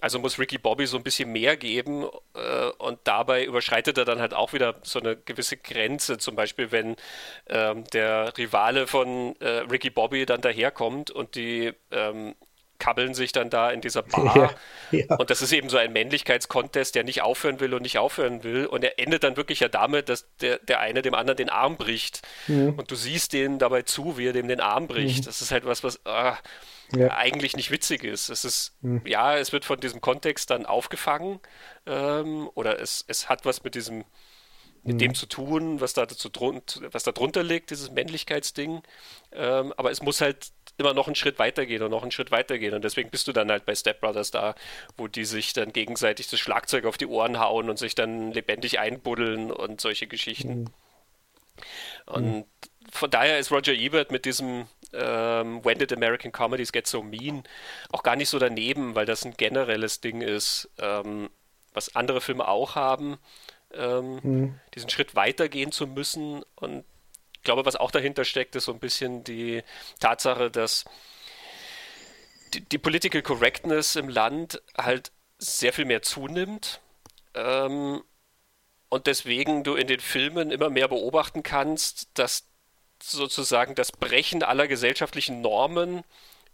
Also 0.00 0.18
muss 0.18 0.38
Ricky 0.38 0.58
Bobby 0.58 0.86
so 0.86 0.98
ein 0.98 1.02
bisschen 1.02 1.32
mehr 1.32 1.56
geben 1.56 2.04
äh, 2.34 2.66
und 2.78 2.98
dabei 3.04 3.44
überschreitet 3.44 3.96
er 3.96 4.04
dann 4.04 4.20
halt 4.20 4.34
auch 4.34 4.52
wieder 4.52 4.74
so 4.82 5.00
eine 5.00 5.16
gewisse 5.16 5.56
Grenze. 5.56 6.18
Zum 6.18 6.36
Beispiel, 6.36 6.70
wenn 6.70 6.96
ähm, 7.48 7.84
der 7.92 8.36
Rivale 8.36 8.86
von 8.86 9.34
äh, 9.40 9.64
Ricky 9.70 9.88
Bobby 9.88 10.26
dann 10.26 10.42
daherkommt 10.42 11.10
und 11.10 11.34
die 11.34 11.72
ähm, 11.90 12.34
kabbeln 12.78 13.14
sich 13.14 13.32
dann 13.32 13.50
da 13.50 13.70
in 13.70 13.80
dieser 13.80 14.02
Bar. 14.02 14.54
Ja, 14.90 14.98
ja. 14.98 15.16
Und 15.16 15.30
das 15.30 15.42
ist 15.42 15.52
eben 15.52 15.68
so 15.68 15.76
ein 15.76 15.92
Männlichkeitskontest, 15.92 16.94
der 16.94 17.04
nicht 17.04 17.22
aufhören 17.22 17.60
will 17.60 17.74
und 17.74 17.82
nicht 17.82 17.98
aufhören 17.98 18.44
will. 18.44 18.66
Und 18.66 18.84
er 18.84 18.98
endet 18.98 19.24
dann 19.24 19.36
wirklich 19.36 19.60
ja 19.60 19.68
damit, 19.68 20.08
dass 20.08 20.26
der, 20.40 20.58
der 20.58 20.80
eine 20.80 21.02
dem 21.02 21.14
anderen 21.14 21.36
den 21.36 21.50
Arm 21.50 21.76
bricht. 21.76 22.22
Mhm. 22.46 22.74
Und 22.74 22.90
du 22.90 22.96
siehst 22.96 23.32
denen 23.32 23.58
dabei 23.58 23.82
zu, 23.82 24.18
wie 24.18 24.28
er 24.28 24.32
dem 24.32 24.48
den 24.48 24.60
Arm 24.60 24.86
bricht. 24.86 25.20
Mhm. 25.20 25.26
Das 25.26 25.42
ist 25.42 25.50
halt 25.50 25.64
was, 25.64 25.84
was 25.84 26.04
ah, 26.06 26.38
ja. 26.92 27.16
eigentlich 27.16 27.56
nicht 27.56 27.70
witzig 27.70 28.04
ist. 28.04 28.28
Es 28.28 28.44
ist, 28.44 28.74
mhm. 28.82 29.02
ja, 29.06 29.36
es 29.36 29.52
wird 29.52 29.64
von 29.64 29.80
diesem 29.80 30.00
Kontext 30.00 30.50
dann 30.50 30.66
aufgefangen. 30.66 31.40
Ähm, 31.86 32.48
oder 32.54 32.80
es, 32.80 33.04
es 33.08 33.28
hat 33.28 33.44
was 33.44 33.64
mit 33.64 33.74
diesem 33.74 34.04
mit 34.86 35.00
dem 35.00 35.10
mhm. 35.10 35.14
zu 35.14 35.26
tun, 35.26 35.80
was 35.80 35.92
da, 35.92 36.06
dazu, 36.06 36.30
was 36.92 37.02
da 37.02 37.12
drunter 37.12 37.42
liegt, 37.42 37.70
dieses 37.70 37.90
Männlichkeitsding. 37.90 38.82
Ähm, 39.32 39.74
aber 39.76 39.90
es 39.90 40.00
muss 40.00 40.20
halt 40.20 40.52
immer 40.78 40.94
noch 40.94 41.06
einen 41.06 41.16
Schritt 41.16 41.38
weitergehen 41.38 41.82
und 41.82 41.90
noch 41.90 42.02
einen 42.02 42.10
Schritt 42.10 42.30
weitergehen. 42.30 42.74
Und 42.74 42.84
deswegen 42.84 43.10
bist 43.10 43.26
du 43.28 43.32
dann 43.32 43.50
halt 43.50 43.64
bei 43.64 43.74
Step 43.74 44.00
Brothers 44.00 44.30
da, 44.30 44.54
wo 44.96 45.08
die 45.08 45.24
sich 45.24 45.52
dann 45.52 45.72
gegenseitig 45.72 46.28
das 46.28 46.40
Schlagzeug 46.40 46.84
auf 46.84 46.98
die 46.98 47.06
Ohren 47.06 47.38
hauen 47.38 47.70
und 47.70 47.78
sich 47.78 47.94
dann 47.94 48.32
lebendig 48.32 48.78
einbuddeln 48.78 49.50
und 49.50 49.80
solche 49.80 50.06
Geschichten. 50.06 50.60
Mhm. 50.60 50.66
Und 52.06 52.36
mhm. 52.36 52.44
von 52.90 53.10
daher 53.10 53.38
ist 53.38 53.50
Roger 53.50 53.72
Ebert 53.72 54.10
mit 54.10 54.24
diesem 54.24 54.66
ähm, 54.92 55.64
When 55.64 55.78
Did 55.78 55.92
American 55.92 56.32
Comedies 56.32 56.72
Get 56.72 56.86
So 56.86 57.02
Mean 57.02 57.44
auch 57.90 58.02
gar 58.02 58.16
nicht 58.16 58.28
so 58.28 58.38
daneben, 58.38 58.94
weil 58.94 59.06
das 59.06 59.24
ein 59.24 59.36
generelles 59.36 60.00
Ding 60.00 60.20
ist, 60.20 60.68
ähm, 60.78 61.30
was 61.72 61.94
andere 61.96 62.20
Filme 62.20 62.48
auch 62.48 62.74
haben, 62.74 63.18
ähm, 63.74 64.20
mhm. 64.22 64.60
diesen 64.74 64.90
Schritt 64.90 65.14
weitergehen 65.14 65.72
zu 65.72 65.86
müssen 65.86 66.42
und 66.54 66.84
glaube, 67.46 67.64
was 67.64 67.76
auch 67.76 67.90
dahinter 67.90 68.26
steckt, 68.26 68.54
ist 68.56 68.64
so 68.64 68.72
ein 68.72 68.78
bisschen 68.78 69.24
die 69.24 69.62
Tatsache, 70.00 70.50
dass 70.50 70.84
die, 72.52 72.60
die 72.60 72.78
Political 72.78 73.22
Correctness 73.22 73.96
im 73.96 74.10
Land 74.10 74.60
halt 74.76 75.12
sehr 75.38 75.72
viel 75.72 75.86
mehr 75.86 76.02
zunimmt. 76.02 76.80
Ähm, 77.34 78.02
und 78.88 79.06
deswegen 79.06 79.64
du 79.64 79.74
in 79.74 79.86
den 79.86 80.00
Filmen 80.00 80.50
immer 80.50 80.70
mehr 80.70 80.88
beobachten 80.88 81.42
kannst, 81.42 82.08
dass 82.14 82.44
sozusagen 83.02 83.74
das 83.74 83.92
Brechen 83.92 84.42
aller 84.42 84.68
gesellschaftlichen 84.68 85.40
Normen 85.40 86.04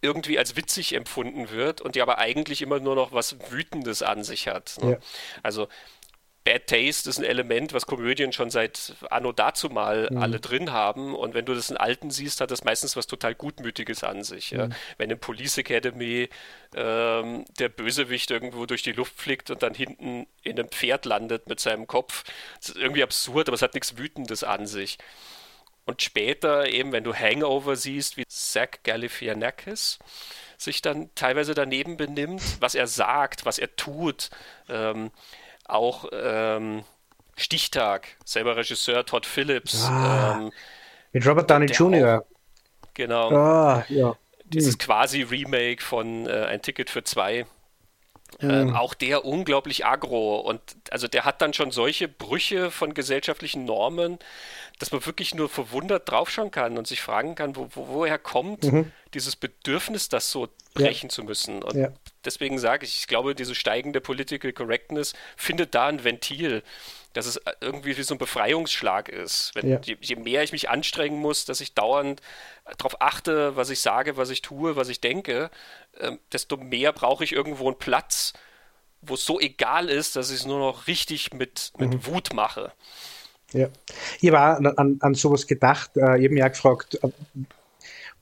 irgendwie 0.00 0.38
als 0.38 0.56
witzig 0.56 0.94
empfunden 0.94 1.50
wird 1.50 1.80
und 1.80 1.94
die 1.94 2.02
aber 2.02 2.18
eigentlich 2.18 2.60
immer 2.60 2.80
nur 2.80 2.96
noch 2.96 3.12
was 3.12 3.36
Wütendes 3.50 4.02
an 4.02 4.24
sich 4.24 4.48
hat. 4.48 4.78
Ne? 4.82 4.92
Ja. 4.92 4.98
Also 5.42 5.68
Bad 6.44 6.66
Taste 6.66 7.08
ist 7.08 7.18
ein 7.18 7.24
Element, 7.24 7.72
was 7.72 7.86
Komödien 7.86 8.32
schon 8.32 8.50
seit 8.50 8.94
Anno 9.10 9.32
dazu 9.32 9.68
mal 9.68 10.08
mhm. 10.10 10.18
alle 10.18 10.40
drin 10.40 10.72
haben. 10.72 11.14
Und 11.14 11.34
wenn 11.34 11.44
du 11.44 11.54
das 11.54 11.70
in 11.70 11.76
Alten 11.76 12.10
siehst, 12.10 12.40
hat 12.40 12.50
das 12.50 12.64
meistens 12.64 12.96
was 12.96 13.06
total 13.06 13.34
Gutmütiges 13.34 14.02
an 14.02 14.24
sich. 14.24 14.52
Mhm. 14.52 14.58
Ja. 14.58 14.68
Wenn 14.98 15.10
in 15.10 15.18
Police 15.18 15.58
Academy 15.58 16.28
ähm, 16.74 17.44
der 17.58 17.68
Bösewicht 17.68 18.30
irgendwo 18.30 18.66
durch 18.66 18.82
die 18.82 18.92
Luft 18.92 19.20
fliegt 19.20 19.50
und 19.50 19.62
dann 19.62 19.74
hinten 19.74 20.26
in 20.42 20.58
einem 20.58 20.68
Pferd 20.68 21.04
landet 21.04 21.48
mit 21.48 21.60
seinem 21.60 21.86
Kopf, 21.86 22.24
das 22.58 22.70
ist 22.70 22.76
irgendwie 22.76 23.04
absurd, 23.04 23.48
aber 23.48 23.54
es 23.54 23.62
hat 23.62 23.74
nichts 23.74 23.96
Wütendes 23.96 24.42
an 24.42 24.66
sich. 24.66 24.98
Und 25.84 26.02
später 26.02 26.68
eben, 26.68 26.92
wenn 26.92 27.04
du 27.04 27.12
Hangover 27.12 27.74
siehst, 27.74 28.16
wie 28.16 28.24
Zach 28.28 28.68
Galifianakis 28.84 29.98
sich 30.56 30.80
dann 30.80 31.10
teilweise 31.16 31.54
daneben 31.54 31.96
benimmt, 31.96 32.42
was 32.60 32.74
er 32.76 32.86
sagt, 32.86 33.44
was 33.44 33.58
er 33.58 33.74
tut, 33.74 34.30
ähm, 34.68 35.10
auch 35.64 36.06
ähm, 36.12 36.84
Stichtag, 37.36 38.08
selber 38.24 38.56
Regisseur 38.56 39.04
Todd 39.04 39.26
Phillips. 39.26 39.86
Ah, 39.86 40.38
ähm, 40.38 40.52
mit 41.12 41.26
Robert 41.26 41.50
Downey 41.50 41.66
Jr. 41.66 42.20
Auch, 42.20 42.88
genau. 42.94 43.30
Ah, 43.30 43.84
ja. 43.88 44.16
Dieses 44.44 44.74
hm. 44.74 44.78
quasi 44.78 45.22
Remake 45.22 45.82
von 45.82 46.26
äh, 46.26 46.44
Ein 46.44 46.62
Ticket 46.62 46.90
für 46.90 47.04
zwei. 47.04 47.46
Ähm, 48.40 48.68
hm. 48.68 48.76
auch 48.76 48.94
der 48.94 49.26
unglaublich 49.26 49.84
agro 49.84 50.40
und 50.40 50.60
also 50.90 51.06
der 51.06 51.26
hat 51.26 51.42
dann 51.42 51.52
schon 51.52 51.70
solche 51.70 52.08
Brüche 52.08 52.70
von 52.70 52.94
gesellschaftlichen 52.94 53.66
Normen, 53.66 54.18
dass 54.78 54.90
man 54.90 55.04
wirklich 55.04 55.34
nur 55.34 55.50
verwundert 55.50 56.10
draufschauen 56.10 56.50
kann 56.50 56.78
und 56.78 56.86
sich 56.86 57.02
fragen 57.02 57.34
kann, 57.34 57.56
wo, 57.56 57.68
wo, 57.74 57.88
woher 57.88 58.18
kommt 58.18 58.64
mhm. 58.64 58.90
dieses 59.12 59.36
Bedürfnis, 59.36 60.08
das 60.08 60.30
so 60.30 60.48
brechen 60.72 61.08
ja. 61.10 61.14
zu 61.14 61.24
müssen. 61.24 61.62
Und 61.62 61.74
ja. 61.74 61.88
Deswegen 62.24 62.58
sage 62.58 62.84
ich, 62.84 62.98
ich 62.98 63.06
glaube, 63.06 63.34
diese 63.34 63.54
steigende 63.54 64.00
Political 64.00 64.52
Correctness 64.52 65.14
findet 65.36 65.74
da 65.74 65.86
ein 65.86 66.04
Ventil, 66.04 66.62
dass 67.12 67.26
es 67.26 67.40
irgendwie 67.60 67.96
wie 67.96 68.02
so 68.02 68.14
ein 68.14 68.18
Befreiungsschlag 68.18 69.08
ist. 69.08 69.54
Wenn, 69.54 69.68
ja. 69.68 69.80
je, 69.82 69.96
je, 70.00 70.16
mehr 70.16 70.42
ich 70.42 70.52
mich 70.52 70.70
anstrengen 70.70 71.18
muss, 71.18 71.44
dass 71.44 71.60
ich 71.60 71.74
dauernd 71.74 72.22
darauf 72.78 73.00
achte, 73.00 73.56
was 73.56 73.70
ich 73.70 73.80
sage, 73.80 74.16
was 74.16 74.30
ich 74.30 74.42
tue, 74.42 74.76
was 74.76 74.88
ich 74.88 75.00
denke, 75.00 75.50
äh, 75.98 76.12
desto 76.32 76.56
mehr 76.56 76.92
brauche 76.92 77.24
ich 77.24 77.32
irgendwo 77.32 77.66
einen 77.66 77.78
Platz, 77.78 78.32
wo 79.02 79.14
es 79.14 79.24
so 79.24 79.40
egal 79.40 79.88
ist, 79.88 80.16
dass 80.16 80.30
ich 80.30 80.40
es 80.40 80.46
nur 80.46 80.58
noch 80.58 80.86
richtig 80.86 81.34
mit, 81.34 81.72
mit 81.78 81.92
mhm. 81.92 82.06
Wut 82.06 82.32
mache. 82.32 82.72
Ja, 83.52 83.68
ich 84.20 84.32
war 84.32 84.56
an, 84.56 84.98
an 85.00 85.14
sowas 85.14 85.46
gedacht, 85.46 85.90
äh, 85.96 86.18
ich 86.18 86.24
habe 86.24 86.30
mich 86.30 86.44
auch 86.44 86.48
gefragt, 86.48 86.98
äh, 87.02 87.08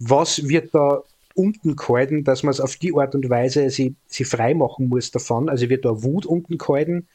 was 0.01 0.49
wird 0.49 0.75
da 0.75 1.03
unten 1.41 1.77
gehalten, 1.77 2.25
dass 2.25 2.43
man 2.43 2.53
es 2.53 2.61
auf 2.61 2.77
die 2.77 2.95
Art 2.95 3.15
und 3.15 3.31
Weise 3.31 3.71
sie, 3.71 3.95
sie 4.07 4.25
frei 4.25 4.55
machen 4.55 4.89
muss 4.89 5.11
davon. 5.11 5.49
Also 5.49 5.69
wird 5.69 5.85
da 5.85 6.03
Wut 6.03 6.27
unten 6.27 6.59
gehalten, 6.59 7.09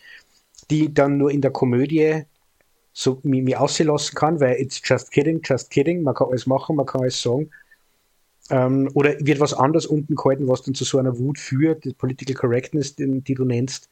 die 0.70 0.94
dann 0.94 1.18
nur 1.18 1.32
in 1.32 1.42
der 1.42 1.52
Komödie 1.52 2.24
so 2.94 3.20
mich, 3.24 3.44
mich 3.44 3.58
auslassen 3.58 4.16
kann, 4.16 4.40
weil 4.40 4.60
it's 4.60 4.82
just 4.84 5.12
kidding, 5.12 5.42
just 5.44 5.70
kidding, 5.70 6.02
man 6.02 6.16
kann 6.16 6.28
alles 6.30 6.48
machen, 6.48 6.76
man 6.76 6.86
kann 6.86 7.02
alles 7.02 7.22
sagen. 7.22 7.52
Ähm, 8.50 8.90
oder 8.94 9.16
wird 9.20 9.40
was 9.40 9.54
anderes 9.54 9.86
unten 9.86 10.16
gehalten, 10.16 10.48
was 10.48 10.64
dann 10.64 10.76
zu 10.76 10.84
so 10.84 10.98
einer 10.98 11.18
Wut 11.18 11.40
führt, 11.40 11.84
die 11.84 11.94
Political 11.94 12.36
Correctness, 12.36 12.96
die, 12.96 13.22
die 13.22 13.34
du 13.34 13.44
nennst. 13.44 13.90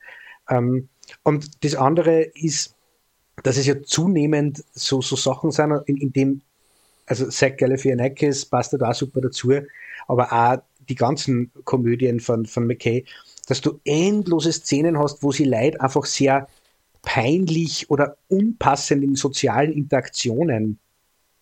Ähm, 0.50 0.90
und 1.24 1.64
das 1.64 1.76
andere 1.76 2.22
ist, 2.22 2.76
dass 3.44 3.58
es 3.58 3.66
ja 3.66 3.82
zunehmend 3.82 4.64
so, 4.74 5.02
so 5.02 5.16
Sachen 5.16 5.52
sind, 5.52 5.72
in, 5.86 5.98
in 5.98 6.14
dem, 6.14 6.42
also 7.06 7.30
Zach 7.30 7.58
Galifianakis 7.58 8.46
passt 8.46 8.74
da 8.74 8.94
super 8.94 9.22
dazu, 9.22 9.54
aber 10.08 10.32
auch 10.32 10.62
die 10.90 10.96
ganzen 10.96 11.52
Komödien 11.64 12.20
von, 12.20 12.46
von 12.46 12.68
McKay, 12.68 13.06
dass 13.48 13.62
du 13.62 13.80
endlose 13.86 14.52
Szenen 14.52 14.98
hast, 14.98 15.24
wo 15.24 15.32
sie 15.32 15.46
Leid 15.46 15.80
einfach 15.82 16.06
sehr 16.06 16.48
peinlich 17.02 17.90
oder 17.90 18.18
unpassend 18.30 19.04
in 19.04 19.16
sozialen 19.16 19.74
Interaktionen 19.74 20.80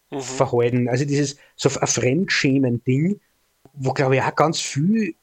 mhm. 0.10 0.20
verhalten. 0.20 0.90
Also 0.90 1.06
dieses 1.06 1.38
so 1.56 1.70
ein 1.80 1.88
Fremdschämen-Ding, 1.88 3.20
wo 3.74 3.94
glaube 3.94 4.16
ich 4.16 4.22
auch 4.22 4.36
ganz 4.36 4.60
viel, 4.60 5.16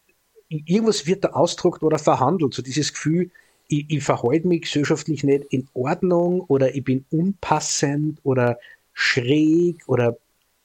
irgendwas 0.49 1.07
wird 1.07 1.25
da 1.25 1.31
ausdruckt 1.31 1.83
oder 1.83 1.99
verhandelt. 1.99 2.55
So 2.55 2.63
dieses 2.63 2.93
Gefühl, 2.93 3.31
ich, 3.69 3.87
ich 3.89 4.03
verhalte 4.03 4.49
mich 4.49 4.63
gesellschaftlich 4.63 5.25
nicht 5.25 5.45
in 5.51 5.69
Ordnung 5.75 6.41
oder 6.43 6.75
ich 6.75 6.85
bin 6.85 7.05
unpassend 7.11 8.21
oder 8.23 8.59
schräg 8.95 9.83
oder 9.87 10.17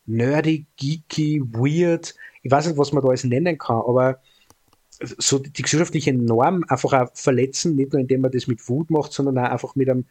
nerdy, 0.05 0.65
geeky, 0.77 1.41
weird. 1.51 2.15
Ich 2.41 2.51
weiß 2.51 2.67
nicht, 2.67 2.77
was 2.77 2.91
man 2.91 3.03
da 3.03 3.09
alles 3.09 3.23
nennen 3.23 3.57
kann, 3.57 3.77
aber 3.77 4.19
so 4.99 5.39
die 5.39 5.61
gesellschaftliche 5.61 6.13
Norm 6.13 6.63
einfach 6.67 6.93
auch 6.93 7.09
verletzen, 7.13 7.75
nicht 7.75 7.93
nur 7.93 8.01
indem 8.01 8.21
man 8.21 8.31
das 8.31 8.47
mit 8.47 8.67
Wut 8.69 8.89
macht, 8.89 9.11
sondern 9.11 9.37
auch 9.37 9.51
einfach 9.51 9.75
mit 9.75 9.89
einem 9.89 10.05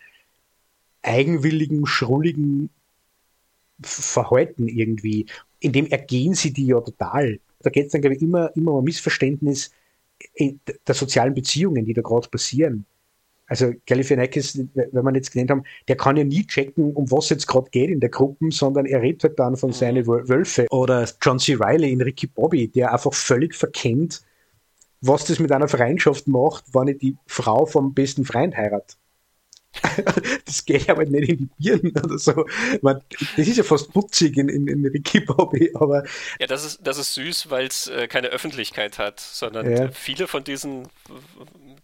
eigenwilligen, 1.03 1.87
schrulligen 1.87 2.71
Verhalten 3.81 4.69
irgendwie. 4.69 5.27
In 5.61 5.73
dem 5.73 5.87
ergehen 5.87 6.35
sie 6.35 6.53
die 6.53 6.67
ja 6.67 6.81
total. 6.81 7.41
Da 7.61 7.71
geht 7.71 7.87
es 7.87 7.93
dann, 7.93 8.01
glaube 8.01 8.17
ich, 8.17 8.23
immer, 8.23 8.55
immer 8.57 8.73
um 8.73 8.85
Missverständnis 8.85 9.73
der 10.39 10.95
sozialen 10.95 11.35
Beziehungen, 11.35 11.85
die 11.85 11.95
da 11.95 12.03
gerade 12.03 12.29
passieren. 12.29 12.87
Also 13.53 13.75
Galifianakis, 13.85 14.57
wenn 14.73 15.05
wir 15.05 15.15
jetzt 15.15 15.31
genannt 15.31 15.51
haben, 15.51 15.65
der 15.87 15.99
kann 15.99 16.17
ja 16.17 16.25
nie 16.25 16.47
checken, 16.47 16.95
um 16.95 17.11
was 17.11 17.29
jetzt 17.29 17.47
gerade 17.47 17.69
geht 17.69 17.91
in 17.91 18.01
der 18.01 18.09
Gruppe, 18.09 18.47
sondern 18.49 18.87
er 18.87 19.03
redet 19.03 19.25
halt 19.25 19.39
dann 19.39 19.59
von 19.59 19.69
mhm. 19.69 19.75
seinen 19.75 20.07
Wölfe. 20.07 20.65
Oder 20.71 21.07
John 21.21 21.39
C. 21.39 21.59
Riley 21.61 21.93
in 21.93 22.01
Ricky 22.01 22.29
Bobby, 22.29 22.69
der 22.69 22.95
einfach 22.95 23.13
völlig 23.13 23.55
verkennt, 23.55 24.23
was 25.03 25.27
das 25.27 25.39
mit 25.39 25.53
einer 25.53 25.69
Freundschaft 25.69 26.29
macht, 26.29 26.65
wenn 26.73 26.89
ich 26.89 26.99
die 27.01 27.19
Frau 27.27 27.67
vom 27.67 27.93
besten 27.93 28.25
Freund 28.25 28.57
heirate. 28.57 28.95
das 30.47 30.65
geht 30.65 30.89
aber 30.89 31.05
nicht 31.05 31.29
in 31.29 31.37
die 31.39 31.51
Birnen 31.59 31.93
oder 32.03 32.17
so. 32.17 32.47
Man, 32.81 33.03
das 33.37 33.49
ist 33.49 33.59
ja 33.59 33.65
fast 33.65 33.93
putzig 33.93 34.39
in, 34.39 34.49
in, 34.49 34.67
in 34.67 34.87
Ricky 34.87 35.21
Bobby, 35.21 35.71
aber. 35.75 36.05
Ja, 36.41 36.47
das 36.47 36.65
ist, 36.65 36.81
das 36.83 36.97
ist 36.97 37.13
süß, 37.13 37.51
weil 37.51 37.67
es 37.67 37.87
äh, 37.89 38.09
keine 38.09 38.29
Öffentlichkeit 38.29 38.99
hat, 38.99 39.21
sondern 39.21 39.71
ja. 39.71 39.91
viele 39.91 40.27
von 40.27 40.43
diesen 40.43 40.89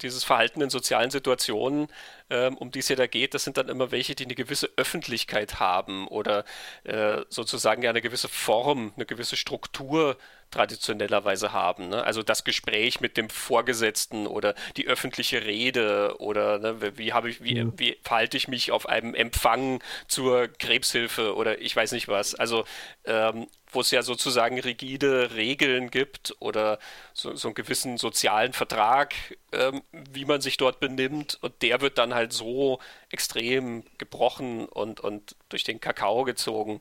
dieses 0.02 0.24
Verhalten 0.24 0.60
in 0.60 0.70
sozialen 0.70 1.10
Situationen, 1.10 1.88
ähm, 2.30 2.56
um 2.56 2.70
die 2.70 2.80
es 2.80 2.88
ja 2.88 2.96
da 2.96 3.06
geht, 3.06 3.34
das 3.34 3.44
sind 3.44 3.56
dann 3.56 3.68
immer 3.68 3.90
welche, 3.90 4.14
die 4.14 4.24
eine 4.24 4.34
gewisse 4.34 4.70
Öffentlichkeit 4.76 5.60
haben 5.60 6.06
oder 6.08 6.44
äh, 6.84 7.22
sozusagen 7.28 7.82
ja 7.82 7.90
eine 7.90 8.02
gewisse 8.02 8.28
Form, 8.28 8.92
eine 8.96 9.06
gewisse 9.06 9.36
Struktur 9.36 10.16
traditionellerweise 10.50 11.52
haben. 11.52 11.88
Ne? 11.88 12.02
Also 12.02 12.22
das 12.22 12.44
Gespräch 12.44 13.00
mit 13.00 13.16
dem 13.16 13.28
Vorgesetzten 13.28 14.26
oder 14.26 14.54
die 14.76 14.86
öffentliche 14.86 15.44
Rede 15.44 16.16
oder 16.18 16.58
ne, 16.58 16.96
wie 16.96 17.12
habe 17.12 17.28
ich, 17.28 17.42
wie, 17.42 17.66
wie 17.76 17.98
verhalte 18.02 18.36
ich 18.36 18.48
mich 18.48 18.72
auf 18.72 18.88
einem 18.88 19.14
Empfang 19.14 19.82
zur 20.06 20.48
Krebshilfe 20.48 21.34
oder 21.34 21.60
ich 21.60 21.74
weiß 21.74 21.92
nicht 21.92 22.08
was. 22.08 22.34
Also 22.34 22.64
ähm, 23.04 23.48
wo 23.72 23.80
es 23.80 23.90
ja 23.90 24.02
sozusagen 24.02 24.58
rigide 24.58 25.34
Regeln 25.34 25.90
gibt 25.90 26.34
oder 26.40 26.78
so, 27.12 27.34
so 27.34 27.48
einen 27.48 27.54
gewissen 27.54 27.98
sozialen 27.98 28.52
Vertrag, 28.52 29.14
ähm, 29.52 29.82
wie 29.92 30.24
man 30.24 30.40
sich 30.40 30.56
dort 30.56 30.80
benimmt. 30.80 31.38
Und 31.40 31.62
der 31.62 31.80
wird 31.80 31.98
dann 31.98 32.14
halt 32.14 32.32
so 32.32 32.78
extrem 33.10 33.84
gebrochen 33.98 34.66
und, 34.66 35.00
und 35.00 35.36
durch 35.48 35.64
den 35.64 35.80
Kakao 35.80 36.24
gezogen. 36.24 36.80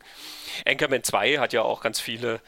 Anchorman 0.66 1.04
2 1.04 1.38
hat 1.40 1.54
ja 1.54 1.62
auch 1.62 1.82
ganz 1.82 2.00
viele 2.00 2.42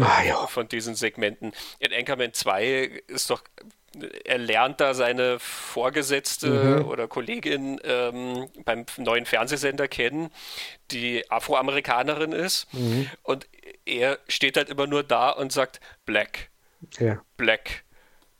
ah, 0.00 0.22
ja. 0.22 0.46
von 0.46 0.68
diesen 0.68 0.94
Segmenten. 0.94 1.52
In 1.78 1.92
Anchorman 1.92 2.32
2 2.32 3.02
ist 3.06 3.30
doch 3.30 3.42
er 4.24 4.38
lernt 4.38 4.80
da 4.80 4.94
seine 4.94 5.38
Vorgesetzte 5.38 6.48
mhm. 6.48 6.84
oder 6.86 7.08
Kollegin 7.08 7.80
ähm, 7.84 8.48
beim 8.64 8.86
neuen 8.96 9.26
Fernsehsender 9.26 9.88
kennen, 9.88 10.30
die 10.90 11.30
Afroamerikanerin 11.30 12.32
ist. 12.32 12.72
Mhm. 12.72 13.10
Und 13.22 13.46
er 13.84 14.18
steht 14.28 14.56
halt 14.56 14.68
immer 14.68 14.86
nur 14.86 15.02
da 15.02 15.30
und 15.30 15.52
sagt 15.52 15.80
Black, 16.04 16.50
ja. 16.98 17.22
Black, 17.36 17.84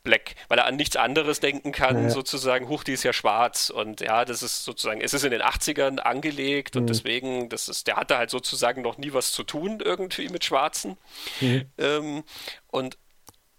Black, 0.06 0.36
weil 0.48 0.58
er 0.58 0.66
an 0.66 0.76
nichts 0.76 0.96
anderes 0.96 1.40
denken 1.40 1.72
kann, 1.72 2.04
ja. 2.04 2.10
sozusagen, 2.10 2.68
huch, 2.68 2.84
die 2.84 2.92
ist 2.92 3.02
ja 3.02 3.12
schwarz 3.12 3.70
und 3.70 4.00
ja, 4.00 4.24
das 4.24 4.42
ist 4.42 4.64
sozusagen, 4.64 5.00
es 5.00 5.12
ist 5.12 5.24
in 5.24 5.32
den 5.32 5.42
80ern 5.42 5.98
angelegt 5.98 6.74
mhm. 6.74 6.82
und 6.82 6.86
deswegen, 6.88 7.48
das 7.50 7.68
ist, 7.68 7.86
der 7.86 7.96
hatte 7.96 8.16
halt 8.16 8.30
sozusagen 8.30 8.82
noch 8.82 8.98
nie 8.98 9.12
was 9.12 9.32
zu 9.32 9.42
tun 9.42 9.80
irgendwie 9.84 10.28
mit 10.28 10.44
Schwarzen. 10.44 10.96
Mhm. 11.40 11.64
Ähm, 11.76 12.24
und 12.68 12.96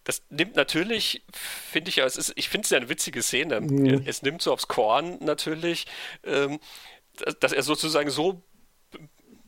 das 0.07 0.23
nimmt 0.29 0.55
natürlich, 0.55 1.25
finde 1.33 1.89
ich, 1.89 1.97
es 1.97 2.15
ist, 2.15 2.31
ich 2.37 2.47
finde 2.47 2.63
es 2.63 2.69
ja 2.69 2.77
eine 2.77 2.87
witzige 2.87 3.21
Szene. 3.21 3.59
Mhm. 3.59 4.03
Es 4.05 4.21
nimmt 4.21 4.41
so 4.41 4.53
aufs 4.53 4.69
Korn 4.69 5.17
natürlich, 5.19 5.85
ähm, 6.23 6.61
dass 7.41 7.51
er 7.51 7.61
sozusagen 7.61 8.09
so 8.09 8.41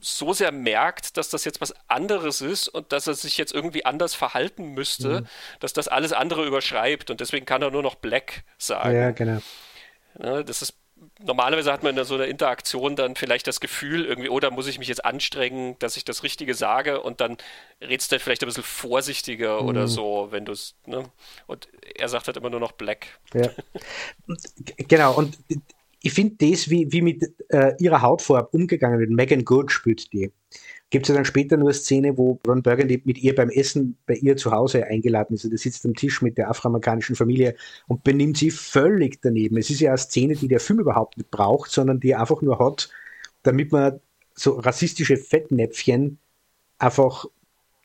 so 0.01 0.33
sehr 0.33 0.51
merkt, 0.51 1.17
dass 1.17 1.29
das 1.29 1.45
jetzt 1.45 1.61
was 1.61 1.73
anderes 1.89 2.41
ist 2.41 2.67
und 2.69 2.91
dass 2.91 3.07
er 3.07 3.13
sich 3.13 3.37
jetzt 3.37 3.53
irgendwie 3.53 3.85
anders 3.85 4.15
verhalten 4.15 4.73
müsste, 4.73 5.21
mhm. 5.21 5.27
dass 5.59 5.73
das 5.73 5.87
alles 5.87 6.11
andere 6.13 6.45
überschreibt 6.45 7.09
und 7.09 7.21
deswegen 7.21 7.45
kann 7.45 7.61
er 7.61 7.71
nur 7.71 7.83
noch 7.83 7.95
Black 7.95 8.43
sagen. 8.57 8.95
Ja, 8.95 9.11
genau. 9.11 9.41
Ja, 10.21 10.43
das 10.43 10.61
ist 10.61 10.73
normalerweise 11.23 11.71
hat 11.71 11.83
man 11.83 11.97
in 11.97 12.03
so 12.03 12.15
einer 12.15 12.25
Interaktion 12.25 12.95
dann 12.95 13.15
vielleicht 13.15 13.47
das 13.47 13.59
Gefühl, 13.59 14.05
irgendwie, 14.05 14.29
oh, 14.29 14.39
da 14.39 14.49
muss 14.51 14.67
ich 14.67 14.79
mich 14.79 14.87
jetzt 14.87 15.03
anstrengen, 15.03 15.75
dass 15.79 15.97
ich 15.97 16.05
das 16.05 16.23
Richtige 16.23 16.53
sage 16.53 17.01
und 17.01 17.21
dann 17.21 17.37
redst 17.81 18.11
du 18.11 18.13
halt 18.13 18.21
vielleicht 18.21 18.43
ein 18.43 18.47
bisschen 18.47 18.63
vorsichtiger 18.63 19.61
mhm. 19.61 19.67
oder 19.67 19.87
so, 19.87 20.27
wenn 20.31 20.45
du 20.45 20.51
es, 20.51 20.75
ne? 20.85 21.03
Und 21.47 21.67
er 21.95 22.09
sagt 22.09 22.27
halt 22.27 22.37
immer 22.37 22.49
nur 22.49 22.59
noch 22.59 22.73
Black. 22.73 23.19
Ja. 23.33 23.49
genau, 24.87 25.15
und 25.15 25.37
ich 26.01 26.13
finde 26.13 26.35
das, 26.49 26.69
wie, 26.69 26.91
wie 26.91 27.01
mit 27.01 27.23
äh, 27.49 27.73
ihrer 27.79 28.01
Hautfarbe 28.01 28.49
umgegangen 28.51 28.99
wird, 28.99 29.09
Megan 29.09 29.43
Good 29.43 29.71
spielt 29.71 30.11
die. 30.13 30.31
Gibt 30.91 31.05
es 31.05 31.09
ja 31.09 31.15
dann 31.15 31.25
später 31.25 31.55
nur 31.55 31.69
eine 31.69 31.75
Szene, 31.75 32.17
wo 32.17 32.39
Ron 32.47 32.63
Burgundy 32.63 33.01
mit 33.05 33.19
ihr 33.19 33.35
beim 33.35 33.49
Essen 33.49 33.95
bei 34.07 34.15
ihr 34.15 34.37
zu 34.37 34.51
Hause 34.51 34.85
eingeladen 34.87 35.35
ist. 35.35 35.45
Und 35.45 35.51
er 35.51 35.59
sitzt 35.59 35.85
am 35.85 35.93
Tisch 35.93 36.21
mit 36.23 36.37
der 36.37 36.49
afroamerikanischen 36.49 37.15
Familie 37.15 37.55
und 37.87 38.03
benimmt 38.03 38.37
sie 38.37 38.49
völlig 38.49 39.21
daneben. 39.21 39.57
Es 39.57 39.69
ist 39.69 39.81
ja 39.81 39.91
eine 39.91 39.99
Szene, 39.99 40.35
die 40.35 40.47
der 40.47 40.59
Film 40.59 40.79
überhaupt 40.79 41.17
nicht 41.17 41.29
braucht, 41.29 41.69
sondern 41.69 41.99
die 41.99 42.11
er 42.11 42.21
einfach 42.21 42.41
nur 42.41 42.57
hat, 42.57 42.89
damit 43.43 43.71
man 43.71 43.99
so 44.33 44.53
rassistische 44.53 45.17
Fettnäpfchen 45.17 46.17
einfach 46.79 47.25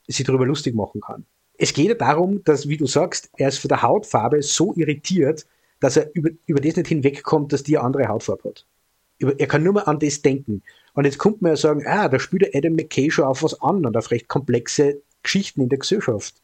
sich 0.07 0.25
darüber 0.25 0.47
lustig 0.47 0.75
machen 0.75 1.01
kann. 1.01 1.27
Es 1.59 1.73
geht 1.73 1.89
ja 1.89 1.95
darum, 1.95 2.43
dass, 2.45 2.69
wie 2.69 2.77
du 2.77 2.87
sagst, 2.87 3.31
er 3.37 3.49
ist 3.49 3.59
von 3.59 3.69
der 3.69 3.83
Hautfarbe 3.83 4.43
so 4.43 4.75
irritiert, 4.75 5.47
dass 5.81 5.97
er 5.97 6.11
über, 6.15 6.31
über 6.47 6.61
das 6.61 6.77
nicht 6.77 6.89
hinwegkommt, 6.89 7.53
dass 7.53 7.63
die 7.63 7.77
eine 7.77 7.87
andere 7.87 8.09
Hautfarbe 8.09 8.49
hat. 8.49 8.67
Er 9.21 9.47
kann 9.47 9.63
nur 9.63 9.75
mal 9.75 9.83
an 9.83 9.99
das 9.99 10.23
denken. 10.23 10.63
Und 10.95 11.05
jetzt 11.05 11.19
kommt 11.19 11.43
man 11.43 11.53
ja 11.53 11.57
sagen, 11.57 11.87
ah, 11.87 12.09
da 12.09 12.19
spielt 12.19 12.43
der 12.43 12.55
Adam 12.55 12.75
McKay 12.75 13.11
schon 13.11 13.25
auf 13.25 13.43
was 13.43 13.61
an 13.61 13.85
und 13.87 13.97
auf 13.97 14.11
recht 14.11 14.29
komplexe 14.29 15.03
Geschichten 15.23 15.63
in 15.63 15.69
der 15.69 15.79
Gesellschaft. 15.79 16.35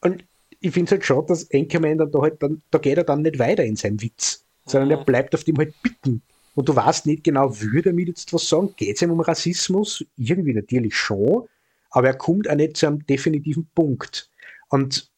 Und 0.00 0.24
ich 0.60 0.72
finde 0.72 0.86
es 0.86 0.92
halt 0.92 1.04
schade, 1.04 1.26
dass 1.28 1.50
Anchorman 1.52 1.98
dann 1.98 2.10
da 2.10 2.20
halt 2.20 2.42
dann, 2.42 2.62
da 2.70 2.78
geht 2.78 2.98
er 2.98 3.04
dann 3.04 3.22
nicht 3.22 3.38
weiter 3.38 3.64
in 3.64 3.76
seinem 3.76 4.00
Witz, 4.00 4.44
sondern 4.66 4.88
mhm. 4.88 4.96
er 4.96 5.04
bleibt 5.04 5.34
auf 5.34 5.44
dem 5.44 5.58
halt 5.58 5.74
bitten. 5.82 6.22
Und 6.54 6.68
du 6.68 6.76
weißt 6.76 7.06
nicht 7.06 7.24
genau, 7.24 7.60
würde 7.60 7.90
er 7.90 7.94
mir 7.94 8.06
jetzt 8.06 8.32
was 8.32 8.48
sagen? 8.48 8.74
Geht 8.76 8.96
es 8.96 9.02
ihm 9.02 9.10
um 9.10 9.20
Rassismus? 9.20 10.04
Irgendwie 10.16 10.54
natürlich 10.54 10.94
schon, 10.94 11.48
aber 11.90 12.08
er 12.08 12.16
kommt 12.16 12.48
auch 12.48 12.54
nicht 12.54 12.76
zu 12.76 12.86
einem 12.86 13.04
definitiven 13.06 13.68
Punkt. 13.74 14.30
Und 14.68 15.10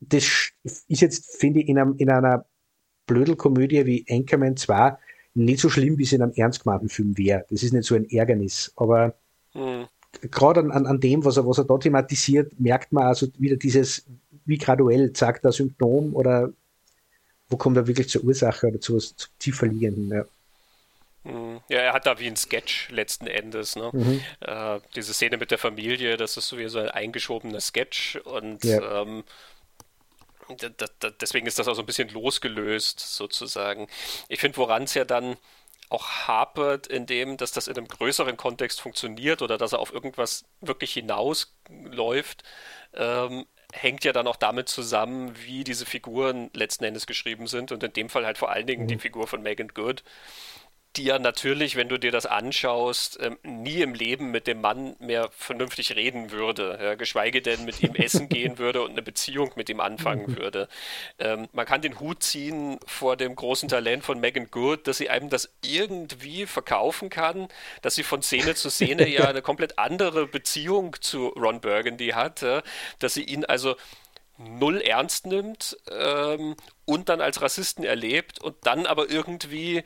das 0.00 0.24
ist 0.88 1.00
jetzt, 1.00 1.36
finde 1.38 1.60
ich, 1.60 1.68
in, 1.68 1.78
einem, 1.78 1.94
in 1.98 2.10
einer 2.10 2.46
Blödelkomödie 3.06 3.86
wie 3.86 4.06
Anchorman 4.08 4.56
2 4.56 4.96
nicht 5.38 5.60
so 5.60 5.68
schlimm, 5.68 5.98
wie 5.98 6.02
es 6.02 6.12
in 6.12 6.22
einem 6.22 6.32
ernst 6.34 6.64
gemeinten 6.64 6.88
Film 6.88 7.16
wäre. 7.16 7.44
Das 7.50 7.62
ist 7.62 7.72
nicht 7.72 7.86
so 7.86 7.94
ein 7.94 8.08
Ärgernis. 8.10 8.72
Aber 8.76 9.14
mhm. 9.54 9.86
gerade 10.30 10.60
an, 10.60 10.86
an, 10.86 11.00
dem, 11.00 11.24
was 11.24 11.36
er, 11.36 11.46
was 11.46 11.58
er 11.58 11.64
da 11.64 11.78
thematisiert, 11.78 12.58
merkt 12.58 12.92
man 12.92 13.04
also 13.04 13.28
wieder 13.38 13.56
dieses, 13.56 14.06
wie 14.44 14.58
graduell 14.58 15.12
zeigt 15.12 15.44
er 15.44 15.52
Symptom 15.52 16.14
oder 16.14 16.52
wo 17.48 17.56
kommt 17.56 17.76
er 17.76 17.86
wirklich 17.86 18.08
zur 18.08 18.24
Ursache 18.24 18.68
oder 18.68 18.80
zu 18.80 18.96
was 18.96 19.14
tiefer 19.38 19.66
liegenden. 19.66 20.10
Ja. 20.10 20.24
Mhm. 21.24 21.60
Ja, 21.68 21.78
er 21.78 21.92
hat 21.92 22.06
da 22.06 22.18
wie 22.18 22.26
ein 22.26 22.36
Sketch 22.36 22.90
letzten 22.90 23.26
Endes. 23.26 23.76
Ne? 23.76 23.90
Mhm. 23.92 24.20
Äh, 24.40 24.80
diese 24.96 25.14
Szene 25.14 25.36
mit 25.36 25.50
der 25.50 25.58
Familie, 25.58 26.16
das 26.16 26.36
ist 26.36 26.48
so 26.48 26.58
wie 26.58 26.68
so 26.68 26.78
ein 26.78 26.88
eingeschobener 26.88 27.60
Sketch 27.60 28.16
und 28.24 28.64
ja. 28.64 29.02
ähm, 29.02 29.24
deswegen 31.20 31.46
ist 31.46 31.58
das 31.58 31.68
auch 31.68 31.74
so 31.74 31.82
ein 31.82 31.86
bisschen 31.86 32.08
losgelöst 32.08 33.00
sozusagen. 33.00 33.88
Ich 34.28 34.40
finde, 34.40 34.56
woran 34.58 34.84
es 34.84 34.94
ja 34.94 35.04
dann 35.04 35.36
auch 35.90 36.08
hapert, 36.28 36.86
in 36.86 37.06
dem, 37.06 37.36
dass 37.36 37.52
das 37.52 37.66
in 37.66 37.76
einem 37.76 37.88
größeren 37.88 38.36
Kontext 38.36 38.80
funktioniert 38.80 39.42
oder 39.42 39.56
dass 39.58 39.72
er 39.72 39.78
auf 39.78 39.92
irgendwas 39.92 40.44
wirklich 40.60 40.92
hinausläuft, 40.92 42.42
ähm, 42.94 43.46
hängt 43.72 44.04
ja 44.04 44.12
dann 44.12 44.26
auch 44.26 44.36
damit 44.36 44.68
zusammen, 44.68 45.34
wie 45.44 45.64
diese 45.64 45.86
Figuren 45.86 46.50
letzten 46.54 46.84
Endes 46.84 47.06
geschrieben 47.06 47.46
sind 47.46 47.72
und 47.72 47.82
in 47.82 47.92
dem 47.92 48.08
Fall 48.08 48.24
halt 48.24 48.38
vor 48.38 48.50
allen 48.50 48.66
Dingen 48.66 48.84
mhm. 48.84 48.88
die 48.88 48.98
Figur 48.98 49.26
von 49.26 49.42
Megan 49.42 49.68
Good, 49.68 50.04
die 50.98 51.04
ja 51.04 51.18
natürlich, 51.18 51.76
wenn 51.76 51.88
du 51.88 51.96
dir 51.96 52.10
das 52.10 52.26
anschaust, 52.26 53.18
ähm, 53.22 53.38
nie 53.44 53.82
im 53.82 53.94
Leben 53.94 54.30
mit 54.32 54.46
dem 54.48 54.60
Mann 54.60 54.96
mehr 54.98 55.30
vernünftig 55.30 55.94
reden 55.94 56.32
würde, 56.32 56.78
ja, 56.82 56.94
geschweige 56.96 57.40
denn 57.40 57.64
mit 57.64 57.82
ihm 57.82 57.94
essen 57.94 58.28
gehen 58.28 58.58
würde 58.58 58.82
und 58.82 58.90
eine 58.90 59.02
Beziehung 59.02 59.52
mit 59.54 59.70
ihm 59.70 59.80
anfangen 59.80 60.36
würde. 60.36 60.68
Ähm, 61.18 61.48
man 61.52 61.66
kann 61.66 61.82
den 61.82 62.00
Hut 62.00 62.22
ziehen 62.22 62.80
vor 62.84 63.16
dem 63.16 63.36
großen 63.36 63.68
Talent 63.68 64.04
von 64.04 64.18
Megan 64.18 64.50
Good, 64.50 64.88
dass 64.88 64.98
sie 64.98 65.08
einem 65.08 65.30
das 65.30 65.50
irgendwie 65.64 66.46
verkaufen 66.46 67.10
kann, 67.10 67.48
dass 67.82 67.94
sie 67.94 68.02
von 68.02 68.20
Szene 68.20 68.56
zu 68.56 68.68
Szene 68.68 69.08
ja 69.08 69.24
eine 69.28 69.42
komplett 69.42 69.78
andere 69.78 70.26
Beziehung 70.26 70.96
zu 71.00 71.28
Ron 71.28 71.60
Burgundy 71.60 72.08
hat, 72.08 72.42
ja, 72.42 72.62
dass 72.98 73.14
sie 73.14 73.22
ihn 73.22 73.44
also 73.44 73.76
null 74.36 74.80
ernst 74.80 75.26
nimmt 75.26 75.76
ähm, 75.90 76.56
und 76.84 77.08
dann 77.08 77.20
als 77.20 77.40
Rassisten 77.40 77.84
erlebt 77.84 78.40
und 78.40 78.56
dann 78.62 78.86
aber 78.86 79.10
irgendwie 79.10 79.84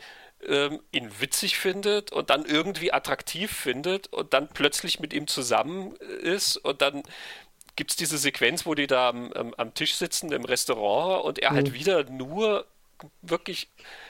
ähm, 0.48 0.80
ihn 0.92 1.10
witzig 1.20 1.58
findet 1.58 2.12
und 2.12 2.30
dann 2.30 2.44
irgendwie 2.44 2.92
attraktiv 2.92 3.52
findet 3.52 4.12
und 4.12 4.32
dann 4.34 4.48
plötzlich 4.48 5.00
mit 5.00 5.12
ihm 5.12 5.26
zusammen 5.26 5.96
ist 6.22 6.56
und 6.56 6.82
dann 6.82 7.02
gibt 7.76 7.92
es 7.92 7.96
diese 7.96 8.18
Sequenz, 8.18 8.66
wo 8.66 8.74
die 8.74 8.86
da 8.86 9.08
am, 9.08 9.32
am, 9.32 9.54
am, 9.54 9.74
Tisch 9.74 9.94
sitzen 9.94 10.32
im 10.32 10.44
Restaurant 10.44 11.24
und 11.24 11.38
er 11.38 11.50
halt 11.50 11.68
mhm. 11.68 11.70
halt 11.70 11.80
wieder 11.80 12.04
nur 12.04 12.66
wirklich 13.22 13.68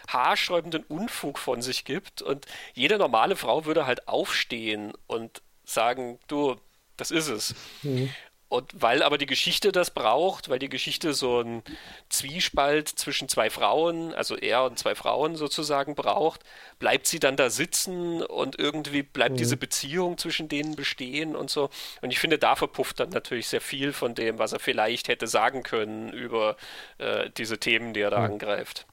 haarsträubenden 0.09 0.85
Unfug 0.85 1.39
von 1.39 1.63
sich 1.63 1.85
gibt 1.85 2.23
und 2.23 2.47
jede 2.75 2.99
normale 2.99 3.37
Frau 3.37 3.65
würde 3.65 3.87
halt 3.87 4.09
aufstehen 4.09 4.93
und 5.07 5.43
sagen, 5.65 6.19
du, 6.27 6.57
das 6.97 7.11
ist 7.11 7.29
es. 7.29 7.55
Mhm. 7.83 8.11
Und 8.53 8.71
weil 8.75 9.03
aber 9.03 9.17
die 9.17 9.25
Geschichte 9.25 9.73
das 9.73 9.91
braucht, 9.91 10.51
weil 10.51 10.59
die 10.59 10.69
Geschichte 10.69 11.15
so 11.15 11.39
einen 11.39 11.63
Zwiespalt 12.11 12.87
zwischen 12.87 13.27
zwei 13.27 13.49
Frauen, 13.49 14.13
also 14.13 14.37
er 14.37 14.65
und 14.65 14.79
zwei 14.79 14.95
Frauen 14.95 15.37
sozusagen 15.37 15.95
braucht, 15.95 16.43
bleibt 16.79 17.07
sie 17.07 17.19
dann 17.19 17.37
da 17.37 17.49
sitzen 17.49 18.21
und 18.21 18.59
irgendwie 18.59 19.05
bleibt 19.05 19.37
mhm. 19.37 19.39
diese 19.39 19.57
Beziehung 19.57 20.19
zwischen 20.19 20.51
denen 20.51 20.77
bestehen 20.77 21.35
und 21.35 21.49
so. 21.49 21.71
Und 22.03 22.11
ich 22.11 22.19
finde, 22.19 22.37
da 22.37 22.55
verpufft 22.55 23.01
dann 23.01 23.09
natürlich 23.09 23.49
sehr 23.49 23.63
viel 23.63 23.95
von 23.95 24.15
dem, 24.15 24.39
was 24.39 24.53
er 24.53 24.59
vielleicht 24.59 25.09
hätte 25.09 25.29
sagen 25.29 25.63
können 25.63 26.13
über 26.13 26.57
äh, 26.99 27.31
diese 27.39 27.57
Themen, 27.57 27.95
die 27.95 28.01
er 28.01 28.11
da 28.11 28.19
mhm. 28.19 28.35
angreift. 28.35 28.87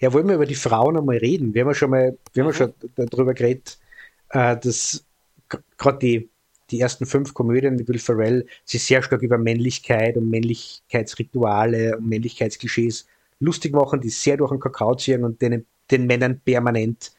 Ja, 0.00 0.14
wollen 0.14 0.26
wir 0.26 0.36
über 0.36 0.46
die 0.46 0.54
Frauen 0.54 0.96
einmal 0.96 1.18
reden? 1.18 1.52
Wir 1.52 1.64
haben 1.64 1.68
ja 1.68 1.74
schon 1.74 1.90
mal, 1.90 2.16
wir 2.32 2.44
haben 2.44 2.50
mhm. 2.50 2.54
schon 2.54 2.74
darüber 2.96 3.34
geredet, 3.34 3.76
äh, 4.30 4.56
dass 4.56 5.04
gerade 5.76 5.98
die 5.98 6.30
die 6.70 6.80
ersten 6.80 7.06
fünf 7.06 7.34
Komödien 7.34 7.76
mit 7.76 7.88
Will 7.88 7.98
Ferrell 7.98 8.46
sich 8.64 8.82
sehr 8.84 9.02
stark 9.02 9.22
über 9.22 9.38
Männlichkeit 9.38 10.16
und 10.16 10.30
Männlichkeitsrituale 10.30 11.96
und 11.96 12.08
Männlichkeitsklischees 12.08 13.06
lustig 13.40 13.74
machen, 13.74 14.00
die 14.00 14.10
sehr 14.10 14.36
durch 14.36 14.50
den 14.50 14.60
Kakao 14.60 14.94
ziehen 14.94 15.24
und 15.24 15.40
denen, 15.42 15.66
den 15.90 16.06
Männern 16.06 16.40
permanent 16.44 17.12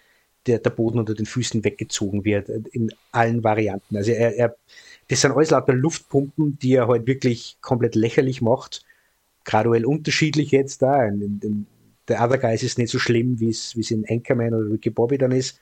der, 0.48 0.60
der 0.60 0.70
Boden 0.70 1.00
unter 1.00 1.14
den 1.14 1.26
Füßen 1.26 1.64
weggezogen 1.64 2.26
wird, 2.26 2.50
in 2.50 2.92
allen 3.12 3.44
Varianten. 3.44 3.98
Also 3.98 4.12
er, 4.12 4.36
er, 4.36 4.56
das 5.08 5.22
sind 5.22 5.32
alles 5.32 5.52
lauter 5.52 5.74
Luftpumpen, 5.74 6.58
die 6.60 6.76
er 6.76 6.88
halt 6.88 7.06
wirklich 7.06 7.58
komplett 7.62 7.96
lächerlich 7.96 8.42
macht. 8.42 8.84
Graduell 9.44 9.86
unterschiedlich 9.86 10.52
jetzt 10.52 10.82
da. 10.82 11.06
In, 11.06 11.40
in, 11.44 11.68
der 12.08 12.24
Other 12.24 12.40
Guys 12.40 12.64
ist 12.64 12.78
nicht 12.78 12.92
so 12.92 13.00
schlimm, 13.00 13.40
wie 13.40 13.50
es 13.50 13.76
in 13.92 14.06
Anchorman 14.10 14.54
oder 14.54 14.72
Ricky 14.72 14.90
Bobby 14.90 15.18
dann 15.18 15.32
ist. 15.32 15.60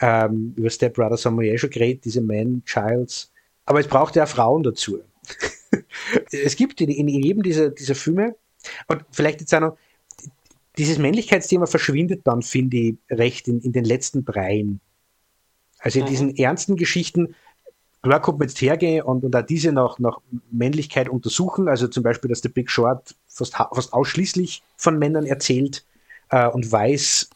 Ähm, 0.00 0.54
über 0.56 0.70
Step 0.70 0.94
Brothers 0.94 1.24
haben 1.26 1.38
wir 1.38 1.46
ja 1.46 1.54
eh 1.54 1.58
schon 1.58 1.70
geredet, 1.70 2.04
diese 2.04 2.20
Man-Childs. 2.20 3.32
Aber 3.64 3.80
es 3.80 3.88
braucht 3.88 4.16
ja 4.16 4.26
Frauen 4.26 4.62
dazu. 4.62 5.00
es 6.30 6.56
gibt 6.56 6.80
in, 6.80 6.88
in, 6.88 7.08
jedem 7.08 7.42
dieser, 7.42 7.70
dieser 7.70 7.94
Filme, 7.94 8.36
und 8.86 9.04
vielleicht 9.10 9.40
jetzt 9.40 9.54
auch 9.54 9.60
noch, 9.60 9.76
dieses 10.76 10.98
Männlichkeitsthema 10.98 11.66
verschwindet 11.66 12.22
dann, 12.24 12.42
finde 12.42 12.76
ich, 12.76 12.94
recht 13.10 13.48
in, 13.48 13.60
in 13.60 13.72
den 13.72 13.84
letzten 13.84 14.24
dreien. 14.24 14.80
Also 15.80 15.98
in 15.98 16.04
mhm. 16.04 16.08
diesen 16.08 16.36
ernsten 16.36 16.76
Geschichten, 16.76 17.34
klar 18.02 18.22
kommt 18.22 18.38
man 18.38 18.48
jetzt 18.48 18.60
hergehen 18.60 19.02
und, 19.02 19.24
und 19.24 19.34
auch 19.34 19.42
diese 19.42 19.72
nach, 19.72 19.98
nach 19.98 20.20
Männlichkeit 20.50 21.08
untersuchen, 21.08 21.68
also 21.68 21.88
zum 21.88 22.02
Beispiel, 22.02 22.28
dass 22.28 22.40
der 22.40 22.50
Big 22.50 22.70
Short 22.70 23.14
fast, 23.26 23.54
fast 23.56 23.92
ausschließlich 23.92 24.62
von 24.76 24.98
Männern 24.98 25.26
erzählt 25.26 25.84
äh, 26.30 26.46
und 26.48 26.70
weiß, 26.70 27.28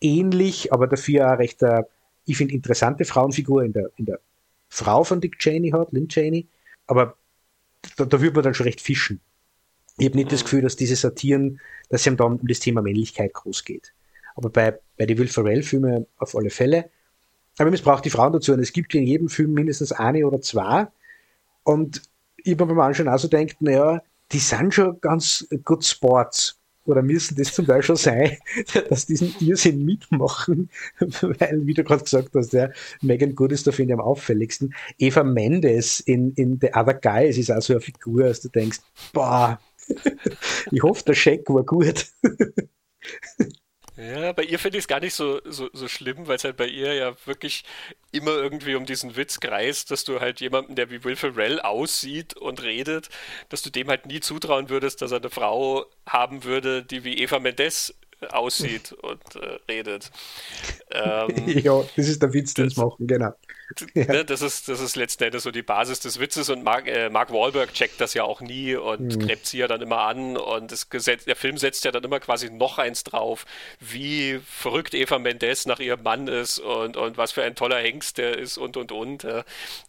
ähnlich, 0.00 0.72
aber 0.72 0.86
dafür 0.86 1.32
auch 1.32 1.38
recht, 1.38 1.62
äh, 1.62 1.82
ich 2.26 2.36
finde, 2.36 2.54
interessante 2.54 3.04
Frauenfigur 3.04 3.64
in 3.64 3.72
der, 3.72 3.90
in 3.96 4.06
der 4.06 4.20
Frau 4.68 5.04
von 5.04 5.20
Dick 5.20 5.38
Cheney 5.38 5.70
hat, 5.70 5.92
Lynn 5.92 6.08
Cheney. 6.08 6.46
Aber 6.86 7.16
da, 7.96 8.04
da 8.04 8.20
würde 8.20 8.34
man 8.34 8.44
dann 8.44 8.54
schon 8.54 8.64
recht 8.64 8.80
fischen. 8.80 9.20
Ich 9.98 10.06
habe 10.06 10.16
nicht 10.16 10.26
mhm. 10.26 10.30
das 10.30 10.44
Gefühl, 10.44 10.62
dass 10.62 10.76
diese 10.76 10.96
Satiren, 10.96 11.60
dass 11.88 12.06
es 12.06 12.16
dann 12.16 12.20
um 12.40 12.46
das 12.46 12.60
Thema 12.60 12.82
Männlichkeit 12.82 13.32
groß 13.34 13.64
geht. 13.64 13.92
Aber 14.34 14.48
bei, 14.48 14.78
bei 14.96 15.06
den 15.06 15.18
Will 15.18 15.28
Ferrell-Filmen 15.28 16.06
auf 16.18 16.34
alle 16.34 16.50
Fälle. 16.50 16.90
Aber 17.58 17.72
es 17.72 17.82
braucht 17.82 18.04
die 18.04 18.10
Frauen 18.10 18.32
dazu. 18.32 18.52
Und 18.52 18.60
es 18.60 18.72
gibt 18.72 18.94
in 18.94 19.02
jedem 19.02 19.28
Film 19.28 19.52
mindestens 19.52 19.92
eine 19.92 20.26
oder 20.26 20.40
zwei. 20.40 20.86
Und 21.64 22.02
ich 22.36 22.52
habe 22.52 22.66
mir 22.66 22.74
beim 22.74 22.80
Anschauen 22.80 23.08
auch 23.08 23.18
so 23.18 23.28
gedacht, 23.28 23.60
naja, 23.60 24.02
die 24.32 24.38
sind 24.38 24.72
schon 24.72 25.00
ganz 25.00 25.46
gut 25.64 25.84
Sports 25.84 26.59
oder 26.84 27.02
müssen 27.02 27.36
das 27.36 27.52
zum 27.52 27.66
schon 27.82 27.96
sein, 27.96 28.36
dass 28.88 29.06
diesen 29.06 29.34
Irrsinn 29.40 29.84
mitmachen, 29.84 30.70
weil, 30.98 31.66
wie 31.66 31.74
du 31.74 31.84
gerade 31.84 32.04
gesagt 32.04 32.30
hast, 32.34 32.52
ja, 32.52 32.70
Megan 33.02 33.34
Good 33.34 33.52
ist 33.52 33.66
da 33.66 33.72
finde 33.72 33.94
ich 33.94 34.00
am 34.00 34.04
auffälligsten. 34.04 34.74
Eva 34.98 35.22
Mendes 35.22 36.00
in, 36.00 36.32
in 36.34 36.58
The 36.60 36.70
Other 36.74 36.94
Guys 36.94 37.38
ist 37.38 37.50
auch 37.50 37.62
so 37.62 37.74
eine 37.74 37.80
Figur, 37.80 38.24
dass 38.24 38.40
du 38.40 38.48
denkst, 38.48 38.78
boah, 39.12 39.60
ich 40.70 40.82
hoffe, 40.82 41.04
der 41.04 41.14
Scheck 41.14 41.48
war 41.48 41.64
gut. 41.64 42.06
Ja, 44.00 44.32
bei 44.32 44.44
ihr 44.44 44.58
finde 44.58 44.78
ich 44.78 44.84
es 44.84 44.88
gar 44.88 45.00
nicht 45.00 45.12
so, 45.14 45.40
so, 45.44 45.68
so 45.74 45.86
schlimm, 45.86 46.26
weil 46.26 46.36
es 46.36 46.44
halt 46.44 46.56
bei 46.56 46.66
ihr 46.66 46.94
ja 46.94 47.14
wirklich 47.26 47.64
immer 48.12 48.30
irgendwie 48.30 48.74
um 48.74 48.86
diesen 48.86 49.14
Witz 49.14 49.40
kreist, 49.40 49.90
dass 49.90 50.04
du 50.04 50.20
halt 50.20 50.40
jemanden, 50.40 50.74
der 50.74 50.90
wie 50.90 51.04
Will 51.04 51.16
Ferrell 51.16 51.60
aussieht 51.60 52.34
und 52.34 52.62
redet, 52.62 53.10
dass 53.50 53.60
du 53.60 53.68
dem 53.70 53.88
halt 53.88 54.06
nie 54.06 54.20
zutrauen 54.20 54.70
würdest, 54.70 55.02
dass 55.02 55.12
er 55.12 55.18
eine 55.18 55.28
Frau 55.28 55.84
haben 56.06 56.44
würde, 56.44 56.82
die 56.82 57.04
wie 57.04 57.18
Eva 57.18 57.40
Mendes 57.40 57.94
aussieht 58.30 58.92
und 58.92 59.36
äh, 59.36 59.58
redet. 59.68 60.10
Ähm, 60.90 61.48
ja, 61.62 61.82
das 61.96 62.08
ist 62.08 62.22
der 62.22 62.32
Witz, 62.32 62.54
den 62.54 62.66
es 62.66 62.76
machen, 62.76 63.06
genau. 63.06 63.32
Ne, 63.94 64.24
das, 64.24 64.42
ist, 64.42 64.68
das 64.68 64.80
ist 64.80 64.96
letzten 64.96 65.24
Endes 65.24 65.44
so 65.44 65.52
die 65.52 65.62
Basis 65.62 66.00
des 66.00 66.18
Witzes 66.18 66.50
und 66.50 66.64
Mark, 66.64 66.88
äh, 66.88 67.08
Mark 67.08 67.32
Wahlberg 67.32 67.72
checkt 67.72 68.00
das 68.00 68.14
ja 68.14 68.24
auch 68.24 68.40
nie 68.40 68.74
und 68.74 69.14
mhm. 69.14 69.18
gräbt 69.20 69.46
sie 69.46 69.58
ja 69.58 69.68
dann 69.68 69.80
immer 69.80 70.00
an 70.00 70.36
und 70.36 70.72
das 70.72 70.90
Gesetz, 70.90 71.24
der 71.24 71.36
Film 71.36 71.56
setzt 71.56 71.84
ja 71.84 71.92
dann 71.92 72.02
immer 72.02 72.18
quasi 72.18 72.50
noch 72.50 72.78
eins 72.78 73.04
drauf, 73.04 73.46
wie 73.78 74.40
verrückt 74.44 74.92
Eva 74.94 75.20
Mendes 75.20 75.66
nach 75.66 75.78
ihrem 75.78 76.02
Mann 76.02 76.26
ist 76.26 76.58
und, 76.58 76.96
und 76.96 77.16
was 77.16 77.30
für 77.30 77.44
ein 77.44 77.54
toller 77.54 77.78
Hengst 77.78 78.18
der 78.18 78.36
ist 78.36 78.58
und 78.58 78.76
und 78.76 78.90
und. 78.90 79.24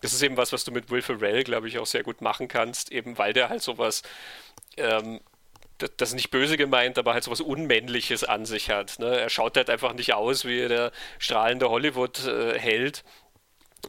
Das 0.01 0.13
ist 0.13 0.21
eben 0.21 0.37
was, 0.37 0.53
was 0.53 0.63
du 0.63 0.71
mit 0.71 0.91
Will 0.91 1.01
Ferrell, 1.01 1.43
glaube 1.43 1.67
ich, 1.67 1.79
auch 1.79 1.85
sehr 1.87 2.03
gut 2.03 2.21
machen 2.21 2.47
kannst, 2.47 2.91
eben 2.91 3.17
weil 3.17 3.33
der 3.33 3.49
halt 3.49 3.63
sowas 3.63 4.03
ähm, 4.77 5.19
das 5.97 6.09
ist 6.09 6.15
nicht 6.15 6.31
böse 6.31 6.57
gemeint, 6.57 6.97
aber 6.97 7.13
halt 7.13 7.23
so 7.23 7.31
was 7.31 7.41
Unmännliches 7.41 8.23
an 8.23 8.45
sich 8.45 8.69
hat. 8.69 8.99
Ne? 8.99 9.19
Er 9.19 9.29
schaut 9.29 9.57
halt 9.57 9.69
einfach 9.69 9.93
nicht 9.93 10.13
aus 10.13 10.45
wie 10.45 10.67
der 10.67 10.91
strahlende 11.19 11.69
Hollywood-Held. 11.69 13.03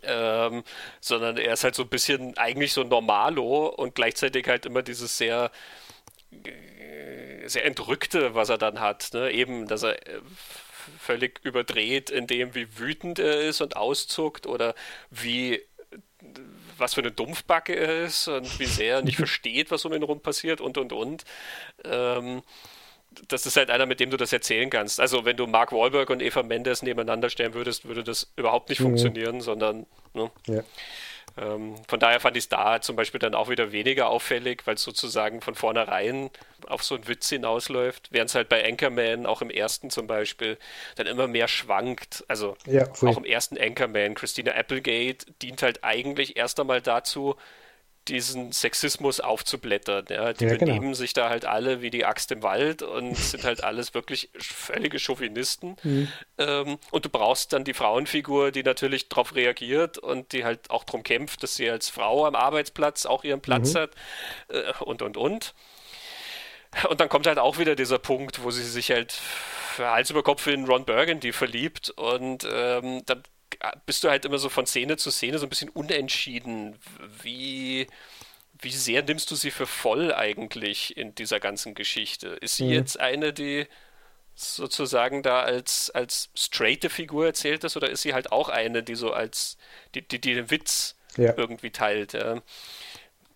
Ähm, 0.05 0.65
sondern 1.01 1.37
er 1.37 1.53
ist 1.53 1.65
halt 1.65 1.75
so 1.75 1.83
ein 1.83 1.91
bisschen 1.91 2.35
eigentlich 2.39 2.73
so 2.73 2.83
normalo 2.83 3.67
und 3.67 3.95
gleichzeitig 3.95 4.49
halt 4.49 4.65
immer 4.65 4.83
dieses 4.83 5.19
sehr 5.19 5.51
äh, 6.33 7.47
sehr 7.47 7.67
entrückte, 7.67 8.35
was 8.35 8.49
er 8.49 8.57
dann 8.57 8.81
hat, 8.81 9.11
ne? 9.13 9.31
eben, 9.33 9.67
dass 9.69 9.83
er 9.83 9.95
äh, 10.07 10.21
völlig 10.99 11.41
überdreht 11.45 12.11
in 12.11 12.27
dem, 12.27 12.55
wie 12.55 12.79
wütend 12.79 13.19
er 13.19 13.41
ist 13.41 13.61
und 13.61 13.77
auszuckt 13.77 14.47
oder 14.47 14.75
wie 15.11 15.63
was 16.79 16.95
für 16.95 17.01
eine 17.01 17.13
Dumpfbacke 17.13 17.75
er 17.75 18.05
ist 18.05 18.29
und 18.29 18.59
wie 18.59 18.67
sehr 18.67 18.97
er 18.97 19.03
nicht 19.03 19.17
versteht, 19.19 19.71
was 19.71 19.85
um 19.85 19.93
ihn 19.93 20.01
herum 20.01 20.21
passiert 20.21 20.61
und 20.61 20.79
und 20.79 20.93
und. 20.93 21.25
Ähm, 21.85 22.43
das 23.29 23.45
ist 23.47 23.57
halt 23.57 23.71
einer, 23.71 23.87
mit 23.87 24.01
dem 24.01 24.11
du 24.11 24.17
das 24.17 24.33
erzählen 24.33 24.71
kannst. 24.71 25.01
Also 25.01 25.25
wenn 25.25 25.37
du 25.37 25.47
Mark 25.47 25.73
Wahlberg 25.73 26.09
und 26.11 26.23
Eva 26.23 26.43
Mendes 26.43 26.83
nebeneinander 26.83 27.29
stellen 27.31 27.55
würdest, 27.55 27.85
würde 27.85 28.03
das 28.03 28.33
überhaupt 28.37 28.69
nicht 28.71 28.81
mhm. 28.81 28.85
funktionieren, 28.85 29.41
sondern 29.41 29.87
ne? 30.15 30.31
ja. 30.47 30.63
Ähm, 31.37 31.77
von 31.89 31.99
daher 31.99 32.21
fand 32.21 32.37
ich 32.37 32.45
es 32.45 32.49
da 32.49 32.81
zum 32.81 32.97
Beispiel 32.97 33.21
dann 33.21 33.35
auch 33.35 33.49
wieder 33.49 33.73
weniger 33.73 34.09
auffällig, 34.09 34.67
weil 34.67 34.75
es 34.75 34.83
sozusagen 34.83 35.41
von 35.41 35.55
vornherein 35.55 36.31
auf 36.67 36.83
so 36.83 36.95
einen 36.95 37.09
Witz 37.09 37.29
hinausläuft, 37.29 38.09
während 38.13 38.31
es 38.31 38.35
halt 38.35 38.49
bei 38.49 38.65
Anchorman, 38.65 39.27
auch 39.27 39.43
im 39.43 39.51
ersten 39.51 39.91
zum 39.91 40.07
Beispiel, 40.07 40.59
dann 40.97 41.07
immer 41.07 41.27
mehr 41.27 41.49
schwankt. 41.49 42.25
Also 42.29 42.57
ja, 42.67 42.89
auch 43.03 43.17
im 43.17 43.25
ersten 43.25 43.59
Anchorman, 43.59 44.15
Christina 44.15 44.53
Applegate 44.53 45.27
dient 45.43 45.63
halt 45.63 45.83
eigentlich 45.85 46.37
erst 46.37 46.61
einmal 46.61 46.81
dazu, 46.81 47.37
diesen 48.09 48.53
Sexismus 48.53 49.21
aufzublättern. 49.21 50.07
Ja. 50.09 50.33
Die 50.33 50.45
ja, 50.45 50.57
genau. 50.57 50.75
benehmen 50.75 50.95
sich 50.95 51.13
da 51.13 51.29
halt 51.29 51.45
alle 51.45 51.83
wie 51.83 51.91
die 51.91 52.05
Axt 52.05 52.33
im 52.33 52.43
Wald 52.43 52.83
und 52.83 53.17
sind 53.17 53.45
halt 53.45 53.63
alles 53.63 53.95
wirklich 53.95 54.31
völlige 54.37 54.99
Chauvinisten. 54.99 55.77
Mhm. 55.83 56.09
Ähm, 56.39 56.79
und 56.91 57.05
du 57.05 57.09
brauchst 57.09 57.53
dann 57.53 57.65
die 57.65 57.75
Frauenfigur, 57.75 58.51
die 58.51 58.63
natürlich 58.63 59.09
darauf 59.09 59.35
reagiert 59.35 59.99
und 59.99 60.33
die 60.33 60.45
halt 60.45 60.71
auch 60.71 60.85
darum 60.85 61.03
kämpft, 61.03 61.43
dass 61.43 61.55
sie 61.55 61.71
als 61.71 61.89
Frau 61.89 62.27
am 62.27 62.35
Arbeitsplatz 62.35 63.07
auch 63.07 63.25
ihren 63.25 63.41
Platz 63.41 63.75
mhm. 63.75 63.79
hat 63.79 63.91
äh, 64.49 64.73
und 64.81 65.03
und 65.03 65.17
und. 65.17 65.55
Und 66.89 67.01
dann 67.01 67.09
kommt 67.11 67.27
halt 67.27 67.39
auch 67.39 67.59
wieder 67.59 67.77
dieser 67.77 67.99
Punkt, 67.99 68.43
wo 68.43 68.51
sie 68.51 68.65
sich 68.65 68.91
halt 68.91 69.21
Hals 69.79 70.11
über 70.11 70.23
Kopf 70.23 70.47
in 70.47 70.65
Ron 70.65 70.85
Burgundy 70.85 71.33
verliebt 71.33 71.91
und 71.91 72.47
ähm, 72.51 73.03
dann 73.05 73.23
bist 73.87 74.05
du 74.05 74.11
halt 74.11 74.25
immer 74.25 74.39
so 74.39 74.49
von 74.49 74.67
Szene 74.67 74.97
zu 74.97 75.11
Szene 75.11 75.39
so 75.39 75.47
ein 75.47 75.49
bisschen 75.49 75.69
unentschieden. 75.71 76.79
Wie, 77.23 77.87
wie 78.61 78.71
sehr 78.71 79.03
nimmst 79.03 79.31
du 79.31 79.35
sie 79.35 79.51
für 79.51 79.67
voll 79.67 80.13
eigentlich 80.13 80.97
in 80.97 81.15
dieser 81.15 81.41
ganzen 81.41 81.75
Geschichte? 81.75 82.29
Ist 82.29 82.57
sie 82.57 82.65
mhm. 82.65 82.73
jetzt 82.73 83.01
eine, 83.01 83.33
die 83.33 83.67
sozusagen 84.35 85.23
da 85.23 85.41
als, 85.43 85.91
als 85.91 86.31
straighte 86.35 86.91
Figur 86.91 87.27
erzählt 87.27 87.65
ist 87.65 87.77
oder 87.77 87.91
ist 87.91 88.03
sie 88.03 88.15
halt 88.15 88.33
auch 88.33 88.49
eine, 88.49 88.83
die 88.83 88.95
so 88.95 89.13
als, 89.13 89.59
die, 89.95 90.07
die, 90.07 90.21
die 90.21 90.35
den 90.35 90.51
Witz 90.51 90.97
ja. 91.17 91.35
irgendwie 91.37 91.71
teilt? 91.71 92.15
Ja? 92.15 92.43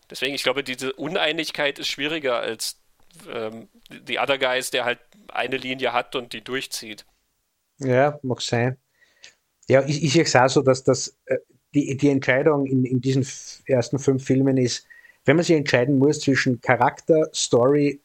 Deswegen, 0.09 0.35
ich 0.35 0.43
glaube, 0.43 0.65
diese 0.65 0.93
Uneinigkeit 0.93 1.79
ist 1.79 1.89
schwieriger 1.89 2.39
als 2.39 2.81
ähm, 3.29 3.69
The 4.07 4.19
Other 4.19 4.39
Guys, 4.39 4.71
der 4.71 4.85
halt 4.85 5.01
eine 5.29 5.57
Linie 5.57 5.93
hat 5.93 6.15
und 6.15 6.33
die 6.33 6.43
durchzieht. 6.43 7.05
Ja, 7.79 8.19
mag 8.23 8.41
sein. 8.41 8.79
Ja, 9.69 9.85
ich, 9.87 10.03
ich 10.03 10.13
sehe 10.13 10.23
es 10.23 10.37
auch 10.37 10.49
so, 10.49 10.63
dass 10.63 10.85
das, 10.85 11.17
äh, 11.27 11.39
die, 11.75 11.97
die 11.97 12.09
Entscheidung 12.09 12.67
in, 12.67 12.85
in 12.85 13.01
diesen 13.01 13.27
ersten 13.67 13.99
fünf 13.99 14.25
Filmen 14.25 14.57
ist, 14.57 14.87
wenn 15.25 15.37
man 15.37 15.45
sich 15.45 15.57
entscheiden 15.57 15.99
muss 15.99 16.21
zwischen 16.21 16.61
Charakter, 16.61 17.29
Story 17.35 18.01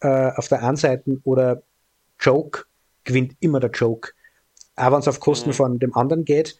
äh, 0.00 0.30
auf 0.32 0.48
der 0.48 0.62
einen 0.62 0.76
Seite 0.76 1.18
oder 1.24 1.62
Joke, 2.20 2.64
gewinnt 3.04 3.36
immer 3.40 3.58
der 3.58 3.70
Joke. 3.70 4.12
Auch 4.76 4.92
wenn 4.92 5.00
es 5.00 5.08
auf 5.08 5.18
Kosten 5.18 5.50
mhm. 5.50 5.54
von 5.54 5.78
dem 5.78 5.96
anderen 5.96 6.24
geht. 6.24 6.58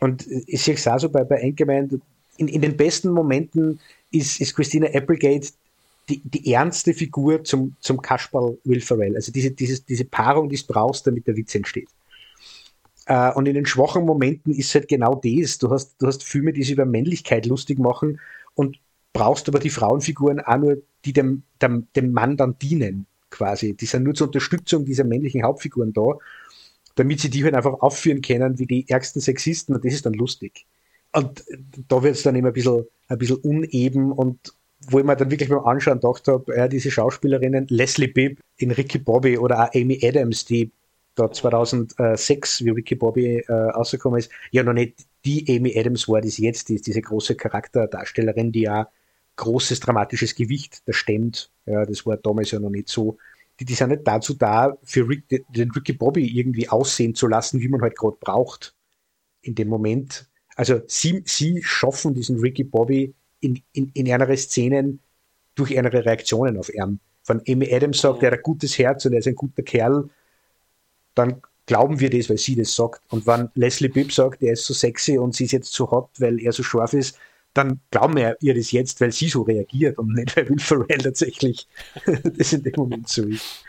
Und 0.00 0.26
ich 0.46 0.62
sehe 0.62 0.74
es 0.74 0.86
auch 0.86 0.98
so 0.98 1.08
bei, 1.08 1.24
bei 1.24 1.42
Anchorman, 1.42 2.00
in, 2.36 2.48
in 2.48 2.60
den 2.60 2.76
besten 2.76 3.10
Momenten 3.10 3.80
ist, 4.12 4.40
ist 4.40 4.54
Christina 4.54 4.86
Applegate 4.94 5.48
die, 6.08 6.20
die 6.24 6.52
ernste 6.52 6.94
Figur 6.94 7.44
zum, 7.44 7.74
zum 7.80 8.00
Kasperl 8.00 8.58
Will 8.64 8.80
Ferrell. 8.80 9.14
Also 9.16 9.32
diese, 9.32 9.50
diese, 9.50 9.82
diese 9.82 10.04
Paarung, 10.04 10.48
die 10.48 10.54
es 10.54 10.62
brauchst, 10.62 11.06
damit 11.06 11.26
der 11.26 11.36
Witz 11.36 11.54
entsteht. 11.54 11.88
Äh, 13.08 13.32
und 13.32 13.46
in 13.46 13.54
den 13.54 13.66
schwachen 13.66 14.04
Momenten 14.04 14.52
ist 14.52 14.74
halt 14.74 14.86
genau 14.86 15.14
das. 15.14 15.58
Du 15.58 15.70
hast, 15.70 15.96
du 15.98 16.06
hast 16.06 16.22
Filme, 16.22 16.52
die 16.52 16.62
sich 16.62 16.72
über 16.72 16.84
Männlichkeit 16.84 17.46
lustig 17.46 17.78
machen 17.78 18.20
und 18.54 18.78
brauchst 19.14 19.48
aber 19.48 19.58
die 19.58 19.70
Frauenfiguren 19.70 20.40
auch 20.40 20.58
nur, 20.58 20.76
die 21.04 21.14
dem, 21.14 21.42
dem, 21.62 21.88
dem 21.96 22.12
Mann 22.12 22.36
dann 22.36 22.58
dienen, 22.58 23.06
quasi. 23.30 23.74
Die 23.74 23.86
sind 23.86 24.04
nur 24.04 24.14
zur 24.14 24.26
Unterstützung 24.26 24.84
dieser 24.84 25.04
männlichen 25.04 25.42
Hauptfiguren 25.42 25.94
da, 25.94 26.18
damit 26.96 27.20
sie 27.20 27.30
die 27.30 27.42
halt 27.44 27.54
einfach 27.54 27.80
aufführen 27.80 28.20
können 28.20 28.58
wie 28.58 28.66
die 28.66 28.88
ärgsten 28.88 29.22
Sexisten 29.22 29.74
und 29.74 29.84
das 29.84 29.94
ist 29.94 30.04
dann 30.04 30.12
lustig. 30.12 30.66
Und 31.12 31.44
da 31.88 32.02
wird 32.02 32.14
es 32.14 32.22
dann 32.22 32.36
immer 32.36 32.48
ein 32.48 32.54
bisschen, 32.54 32.84
ein 33.08 33.16
bisschen 33.16 33.38
uneben 33.38 34.12
und 34.12 34.52
wo 34.90 34.98
ich 34.98 35.04
mir 35.04 35.16
dann 35.16 35.30
wirklich 35.30 35.48
beim 35.48 35.64
Anschauen 35.64 36.00
gedacht 36.00 36.28
habe, 36.28 36.54
ja, 36.54 36.68
diese 36.68 36.90
Schauspielerinnen, 36.90 37.66
Leslie 37.68 38.08
Bibb 38.08 38.38
in 38.58 38.70
Ricky 38.70 38.98
Bobby 38.98 39.38
oder 39.38 39.64
auch 39.64 39.74
Amy 39.74 39.98
Adams, 40.02 40.44
die 40.44 40.70
da 41.18 41.30
2006, 41.30 42.64
wie 42.64 42.70
Ricky 42.70 42.94
Bobby 42.94 43.38
äh, 43.46 43.52
rausgekommen 43.52 44.18
ist, 44.18 44.30
ja 44.50 44.62
noch 44.62 44.72
nicht 44.72 45.06
die 45.24 45.44
Amy 45.48 45.78
Adams 45.78 46.08
war, 46.08 46.20
die 46.20 46.30
sie 46.30 46.44
jetzt 46.44 46.70
ist, 46.70 46.86
diese 46.86 47.02
große 47.02 47.34
Charakterdarstellerin, 47.34 48.52
die 48.52 48.62
ja 48.62 48.88
großes 49.36 49.80
dramatisches 49.80 50.34
Gewicht 50.34 50.82
da 50.86 50.92
stemmt. 50.92 51.50
Ja, 51.66 51.84
das 51.84 52.04
war 52.04 52.16
damals 52.16 52.50
ja 52.50 52.58
noch 52.58 52.70
nicht 52.70 52.88
so. 52.88 53.16
Die, 53.60 53.64
die 53.64 53.74
sind 53.74 53.90
nicht 53.90 54.06
dazu 54.06 54.34
da, 54.34 54.76
für 54.82 55.08
Rick, 55.08 55.24
den 55.28 55.70
Ricky 55.70 55.92
Bobby 55.92 56.26
irgendwie 56.38 56.68
aussehen 56.68 57.14
zu 57.14 57.26
lassen, 57.26 57.60
wie 57.60 57.68
man 57.68 57.80
halt 57.80 57.96
gerade 57.96 58.16
braucht 58.20 58.74
in 59.42 59.54
dem 59.54 59.68
Moment. 59.68 60.28
Also 60.54 60.80
sie, 60.86 61.22
sie 61.24 61.62
schaffen 61.62 62.14
diesen 62.14 62.38
Ricky 62.40 62.64
Bobby 62.64 63.14
in, 63.40 63.60
in, 63.72 63.90
in 63.94 64.06
ihre 64.06 64.36
Szenen 64.36 65.00
durch 65.54 65.70
ihre 65.70 66.04
Reaktionen 66.04 66.56
auf 66.56 66.72
ihn. 66.72 67.00
Wenn 67.26 67.42
Amy 67.48 67.72
Adams 67.72 68.00
sagt, 68.00 68.22
er 68.22 68.32
hat 68.32 68.38
ein 68.38 68.42
gutes 68.42 68.78
Herz 68.78 69.04
und 69.04 69.12
er 69.12 69.18
ist 69.18 69.28
ein 69.28 69.34
guter 69.34 69.62
Kerl, 69.62 70.08
dann 71.18 71.42
glauben 71.66 72.00
wir 72.00 72.10
das, 72.10 72.30
weil 72.30 72.38
sie 72.38 72.56
das 72.56 72.74
sagt. 72.74 73.02
Und 73.10 73.26
wenn 73.26 73.50
Leslie 73.54 73.88
Bibb 73.88 74.12
sagt, 74.12 74.42
er 74.42 74.54
ist 74.54 74.64
so 74.64 74.74
sexy 74.74 75.18
und 75.18 75.34
sie 75.34 75.44
ist 75.44 75.52
jetzt 75.52 75.72
so 75.72 75.90
hot, 75.90 76.08
weil 76.18 76.40
er 76.40 76.52
so 76.52 76.62
scharf 76.62 76.94
ist, 76.94 77.18
dann 77.54 77.80
glauben 77.90 78.16
wir 78.16 78.36
ihr 78.40 78.54
das 78.54 78.72
jetzt, 78.72 79.00
weil 79.00 79.12
sie 79.12 79.28
so 79.28 79.42
reagiert 79.42 79.98
und 79.98 80.14
nicht, 80.14 80.36
weil 80.36 80.48
Will 80.48 80.58
Ferrell 80.58 80.98
tatsächlich 80.98 81.66
das 82.06 82.52
in 82.52 82.62
dem 82.62 82.74
Moment 82.76 83.08
so 83.08 83.24
ist. 83.24 83.64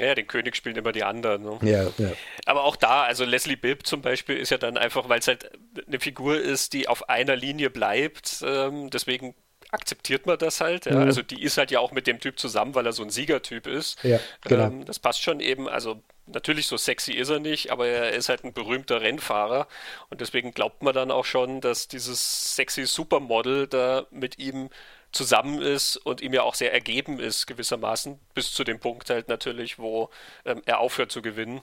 Ja, 0.00 0.14
den 0.16 0.26
König 0.26 0.56
spielen 0.56 0.74
immer 0.74 0.90
die 0.90 1.04
anderen. 1.04 1.44
Ne? 1.44 1.58
Ja, 1.62 1.84
ja. 1.98 2.12
Aber 2.46 2.64
auch 2.64 2.74
da, 2.74 3.04
also 3.04 3.24
Leslie 3.24 3.54
Bibb 3.56 3.86
zum 3.86 4.02
Beispiel 4.02 4.36
ist 4.36 4.50
ja 4.50 4.58
dann 4.58 4.76
einfach, 4.76 5.08
weil 5.08 5.20
es 5.20 5.28
halt 5.28 5.52
eine 5.86 6.00
Figur 6.00 6.40
ist, 6.40 6.72
die 6.72 6.88
auf 6.88 7.08
einer 7.08 7.36
Linie 7.36 7.70
bleibt. 7.70 8.42
Ähm, 8.44 8.90
deswegen 8.90 9.36
akzeptiert 9.74 10.26
man 10.26 10.38
das 10.38 10.60
halt. 10.60 10.86
Ja? 10.86 10.96
Mhm. 10.96 11.02
Also 11.02 11.22
die 11.22 11.42
ist 11.42 11.58
halt 11.58 11.70
ja 11.70 11.80
auch 11.80 11.92
mit 11.92 12.06
dem 12.06 12.20
Typ 12.20 12.38
zusammen, 12.38 12.74
weil 12.74 12.86
er 12.86 12.92
so 12.92 13.02
ein 13.02 13.10
Siegertyp 13.10 13.66
ist. 13.66 14.02
Ja, 14.02 14.18
genau. 14.42 14.64
Ähm, 14.64 14.84
das 14.84 14.98
passt 14.98 15.22
schon 15.22 15.40
eben. 15.40 15.68
Also 15.68 16.00
natürlich 16.26 16.66
so 16.66 16.76
sexy 16.76 17.12
ist 17.12 17.28
er 17.28 17.40
nicht, 17.40 17.70
aber 17.70 17.86
er 17.86 18.12
ist 18.12 18.28
halt 18.28 18.44
ein 18.44 18.52
berühmter 18.52 19.00
Rennfahrer 19.00 19.68
und 20.08 20.20
deswegen 20.20 20.52
glaubt 20.52 20.82
man 20.82 20.94
dann 20.94 21.10
auch 21.10 21.24
schon, 21.24 21.60
dass 21.60 21.88
dieses 21.88 22.56
sexy 22.56 22.86
Supermodel 22.86 23.66
da 23.66 24.06
mit 24.10 24.38
ihm 24.38 24.70
zusammen 25.12 25.62
ist 25.62 25.96
und 25.96 26.20
ihm 26.20 26.32
ja 26.32 26.42
auch 26.42 26.54
sehr 26.54 26.72
ergeben 26.72 27.20
ist, 27.20 27.46
gewissermaßen, 27.46 28.18
bis 28.34 28.52
zu 28.52 28.64
dem 28.64 28.80
Punkt 28.80 29.10
halt 29.10 29.28
natürlich, 29.28 29.78
wo 29.78 30.10
ähm, 30.44 30.62
er 30.66 30.80
aufhört 30.80 31.12
zu 31.12 31.22
gewinnen. 31.22 31.60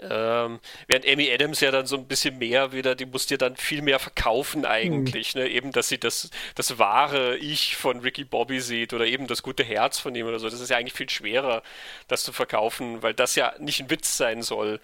Ähm, 0.00 0.60
während 0.86 1.06
Amy 1.06 1.30
Adams 1.30 1.60
ja 1.60 1.70
dann 1.70 1.86
so 1.86 1.96
ein 1.96 2.06
bisschen 2.06 2.38
mehr 2.38 2.72
wieder, 2.72 2.94
die 2.94 3.06
muss 3.06 3.26
dir 3.26 3.38
dann 3.38 3.56
viel 3.56 3.82
mehr 3.82 3.98
verkaufen 3.98 4.64
eigentlich, 4.64 5.34
mhm. 5.34 5.42
ne? 5.42 5.48
Eben, 5.48 5.72
dass 5.72 5.88
sie 5.88 5.98
das, 5.98 6.30
das 6.54 6.78
wahre 6.78 7.36
Ich 7.36 7.76
von 7.76 8.00
Ricky 8.00 8.24
Bobby 8.24 8.60
sieht 8.60 8.92
oder 8.92 9.06
eben 9.06 9.26
das 9.26 9.42
gute 9.42 9.64
Herz 9.64 9.98
von 9.98 10.14
ihm 10.14 10.26
oder 10.26 10.38
so. 10.38 10.48
Das 10.48 10.60
ist 10.60 10.70
ja 10.70 10.76
eigentlich 10.76 10.94
viel 10.94 11.10
schwerer, 11.10 11.62
das 12.08 12.24
zu 12.24 12.32
verkaufen, 12.32 13.02
weil 13.02 13.14
das 13.14 13.34
ja 13.34 13.54
nicht 13.58 13.80
ein 13.80 13.90
Witz 13.90 14.16
sein 14.16 14.42
soll. 14.42 14.80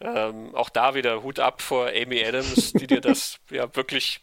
Ähm, 0.00 0.54
auch 0.54 0.68
da 0.68 0.94
wieder 0.94 1.22
Hut 1.22 1.38
ab 1.38 1.62
vor 1.62 1.88
Amy 1.88 2.24
Adams, 2.24 2.72
die 2.72 2.88
dir 2.88 3.00
das 3.00 3.38
ja 3.50 3.74
wirklich, 3.76 4.20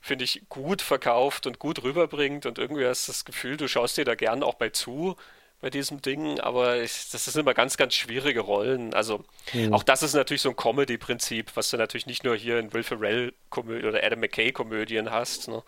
finde 0.00 0.24
ich, 0.24 0.42
gut 0.48 0.82
verkauft 0.82 1.46
und 1.46 1.60
gut 1.60 1.84
rüberbringt 1.84 2.44
und 2.44 2.58
irgendwie 2.58 2.86
hast 2.86 3.06
du 3.06 3.12
das 3.12 3.24
Gefühl, 3.24 3.56
du 3.56 3.68
schaust 3.68 3.96
dir 3.96 4.04
da 4.04 4.16
gern 4.16 4.42
auch 4.42 4.54
bei 4.54 4.70
zu 4.70 5.16
bei 5.60 5.70
diesem 5.70 6.02
Ding, 6.02 6.38
aber 6.40 6.82
ich, 6.82 7.08
das 7.10 7.24
sind 7.24 7.40
immer 7.40 7.54
ganz, 7.54 7.76
ganz 7.76 7.94
schwierige 7.94 8.40
Rollen. 8.40 8.92
Also 8.92 9.24
mhm. 9.52 9.72
auch 9.72 9.82
das 9.82 10.02
ist 10.02 10.14
natürlich 10.14 10.42
so 10.42 10.50
ein 10.50 10.56
Comedy-Prinzip, 10.56 11.52
was 11.54 11.70
du 11.70 11.76
natürlich 11.76 12.06
nicht 12.06 12.24
nur 12.24 12.36
hier 12.36 12.58
in 12.58 12.72
Will 12.72 12.82
Ferrell 12.82 13.32
oder 13.56 14.04
Adam 14.04 14.20
McKay 14.20 14.52
Komödien 14.52 15.10
hast, 15.10 15.48
ne? 15.48 15.62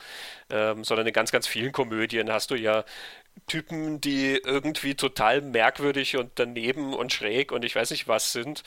ähm, 0.50 0.84
sondern 0.84 1.06
in 1.06 1.12
ganz, 1.12 1.32
ganz 1.32 1.46
vielen 1.46 1.72
Komödien 1.72 2.30
hast 2.30 2.50
du 2.50 2.54
ja 2.54 2.84
Typen, 3.46 4.00
die 4.00 4.36
irgendwie 4.44 4.94
total 4.94 5.40
merkwürdig 5.40 6.16
und 6.16 6.32
daneben 6.34 6.92
und 6.92 7.12
schräg 7.12 7.52
und 7.52 7.64
ich 7.64 7.74
weiß 7.74 7.90
nicht 7.90 8.08
was 8.08 8.32
sind 8.32 8.64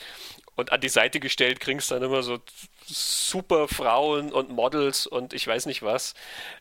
und 0.54 0.72
an 0.72 0.80
die 0.80 0.88
Seite 0.88 1.20
gestellt 1.20 1.60
kriegst 1.60 1.90
dann 1.90 2.02
immer 2.02 2.22
so 2.22 2.38
super 2.84 3.68
Frauen 3.68 4.32
und 4.32 4.50
Models 4.50 5.06
und 5.06 5.32
ich 5.32 5.46
weiß 5.46 5.66
nicht 5.66 5.82
was. 5.82 6.14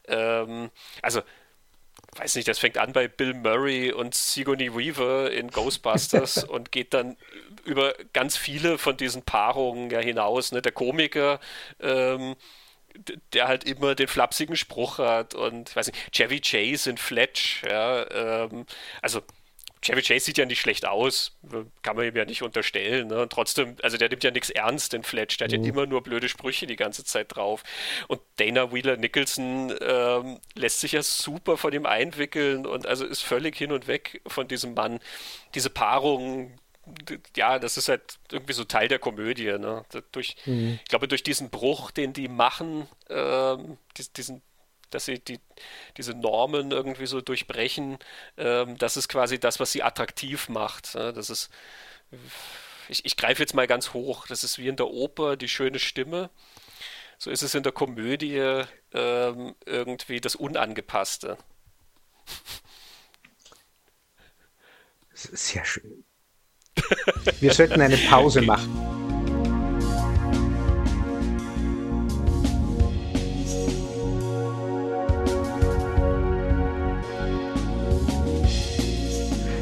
Ähm, 0.07 0.69
also 1.01 1.21
weiß 2.15 2.35
nicht, 2.35 2.47
das 2.47 2.59
fängt 2.59 2.77
an 2.77 2.93
bei 2.93 3.07
Bill 3.07 3.33
Murray 3.33 3.91
und 3.91 4.13
Sigourney 4.13 4.75
Weaver 4.75 5.31
in 5.31 5.49
Ghostbusters 5.49 6.43
und 6.43 6.71
geht 6.71 6.93
dann 6.93 7.17
über 7.63 7.93
ganz 8.13 8.37
viele 8.37 8.77
von 8.77 8.97
diesen 8.97 9.23
Paarungen 9.23 9.89
ja 9.89 9.99
hinaus. 9.99 10.51
Ne? 10.51 10.61
Der 10.61 10.71
Komiker, 10.71 11.39
ähm, 11.79 12.35
der 13.33 13.47
halt 13.47 13.63
immer 13.63 13.95
den 13.95 14.07
flapsigen 14.07 14.57
Spruch 14.57 14.97
hat 14.97 15.33
und 15.33 15.73
weiß 15.75 15.87
nicht, 15.87 16.11
Chevy 16.11 16.41
Chase 16.41 16.89
in 16.89 16.97
Fletch, 16.97 17.63
ja, 17.63 18.09
ähm, 18.11 18.65
also 19.01 19.21
Chevy 19.81 20.03
Chase 20.03 20.25
sieht 20.25 20.37
ja 20.37 20.45
nicht 20.45 20.61
schlecht 20.61 20.85
aus, 20.85 21.35
kann 21.81 21.95
man 21.95 22.05
ihm 22.05 22.15
ja 22.15 22.25
nicht 22.25 22.43
unterstellen. 22.43 23.07
Ne? 23.07 23.23
Und 23.23 23.31
trotzdem, 23.31 23.75
also 23.81 23.97
der 23.97 24.09
nimmt 24.09 24.23
ja 24.23 24.29
nichts 24.29 24.51
ernst, 24.51 24.93
den 24.93 25.03
Fletch. 25.03 25.37
Der 25.37 25.47
mhm. 25.47 25.51
hat 25.51 25.53
ja 25.53 25.59
mhm. 25.59 25.77
immer 25.77 25.85
nur 25.87 26.03
blöde 26.03 26.29
Sprüche 26.29 26.67
die 26.67 26.75
ganze 26.75 27.03
Zeit 27.03 27.35
drauf. 27.35 27.63
Und 28.07 28.21
Dana 28.37 28.71
Wheeler 28.71 28.97
Nicholson 28.97 29.73
ähm, 29.81 30.39
lässt 30.53 30.81
sich 30.81 30.91
ja 30.91 31.01
super 31.01 31.57
von 31.57 31.73
ihm 31.73 31.87
einwickeln 31.87 32.67
und 32.67 32.85
also 32.85 33.05
ist 33.05 33.23
völlig 33.23 33.57
hin 33.57 33.71
und 33.71 33.87
weg 33.87 34.21
von 34.27 34.47
diesem 34.47 34.75
Mann. 34.75 34.99
Diese 35.55 35.71
Paarung, 35.71 36.59
ja, 37.35 37.57
das 37.57 37.77
ist 37.77 37.89
halt 37.89 38.19
irgendwie 38.31 38.53
so 38.53 38.65
Teil 38.65 38.87
der 38.87 38.99
Komödie. 38.99 39.57
Ne? 39.57 39.83
Durch, 40.11 40.35
mhm. 40.45 40.79
Ich 40.83 40.89
glaube, 40.89 41.07
durch 41.07 41.23
diesen 41.23 41.49
Bruch, 41.49 41.89
den 41.89 42.13
die 42.13 42.27
machen, 42.27 42.87
ähm, 43.09 43.79
diesen 44.15 44.43
dass 44.93 45.05
sie 45.05 45.19
die, 45.19 45.39
diese 45.97 46.13
Normen 46.13 46.71
irgendwie 46.71 47.05
so 47.05 47.21
durchbrechen. 47.21 47.97
Ähm, 48.37 48.77
das 48.77 48.97
ist 48.97 49.07
quasi 49.07 49.39
das, 49.39 49.59
was 49.59 49.71
sie 49.71 49.83
attraktiv 49.83 50.49
macht. 50.49 50.95
Ne? 50.95 51.13
Das 51.13 51.29
ist, 51.29 51.49
ich, 52.89 53.05
ich 53.05 53.17
greife 53.17 53.41
jetzt 53.41 53.53
mal 53.53 53.67
ganz 53.67 53.93
hoch. 53.93 54.27
Das 54.27 54.43
ist 54.43 54.57
wie 54.57 54.67
in 54.67 54.75
der 54.75 54.87
Oper 54.87 55.37
die 55.37 55.49
schöne 55.49 55.79
Stimme. 55.79 56.29
So 57.17 57.29
ist 57.29 57.43
es 57.43 57.53
in 57.53 57.63
der 57.63 57.71
Komödie 57.71 58.63
ähm, 58.93 59.55
irgendwie 59.65 60.19
das 60.21 60.35
Unangepasste. 60.35 61.37
Sehr 65.13 65.65
schön. 65.65 66.03
Wir 67.39 67.53
sollten 67.53 67.79
eine 67.79 67.97
Pause 67.97 68.41
machen. 68.41 69.00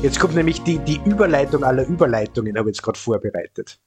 Jetzt 0.02 0.18
kommt 0.18 0.34
nämlich 0.34 0.62
die, 0.64 0.80
die 0.80 1.02
Überleitung 1.06 1.66
aller 1.66 1.86
Überleitungen, 1.86 2.58
habe 2.58 2.70
ich 2.70 2.78
jetzt 2.78 2.84
gerade 2.84 2.98
vorbereitet. 2.98 3.80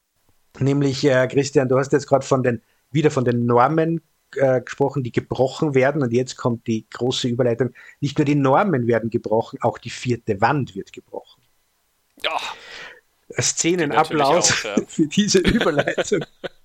Nämlich, 0.59 1.03
äh, 1.05 1.27
Christian, 1.27 1.71
du 1.71 1.79
hast 1.79 1.91
jetzt 1.93 2.07
gerade 2.07 2.25
von 2.25 2.43
den, 2.43 2.61
wieder 2.91 3.11
von 3.11 3.25
den 3.25 3.47
Normen 3.47 4.03
äh, 4.37 4.61
gesprochen, 4.61 5.03
die 5.03 5.11
gebrochen 5.11 5.75
werden. 5.75 6.03
Und 6.03 6.13
jetzt 6.13 6.37
kommt 6.37 6.67
die 6.67 6.87
große 6.91 7.29
Überleitung. 7.29 7.71
Nicht 8.01 8.19
nur 8.19 8.27
die 8.27 8.35
Normen 8.35 8.87
werden 8.87 9.09
gebrochen, 9.09 9.59
auch 9.63 9.79
die 9.79 9.89
vierte 9.89 10.39
Wand 10.43 10.75
wird 10.75 10.93
gebrochen. 10.93 11.43
Ja. 12.23 12.39
Szenenapplaus 13.41 14.53
auch, 14.53 14.65
ja. 14.65 14.77
für 14.87 15.07
diese 15.07 15.39
Überleitung. 15.39 16.27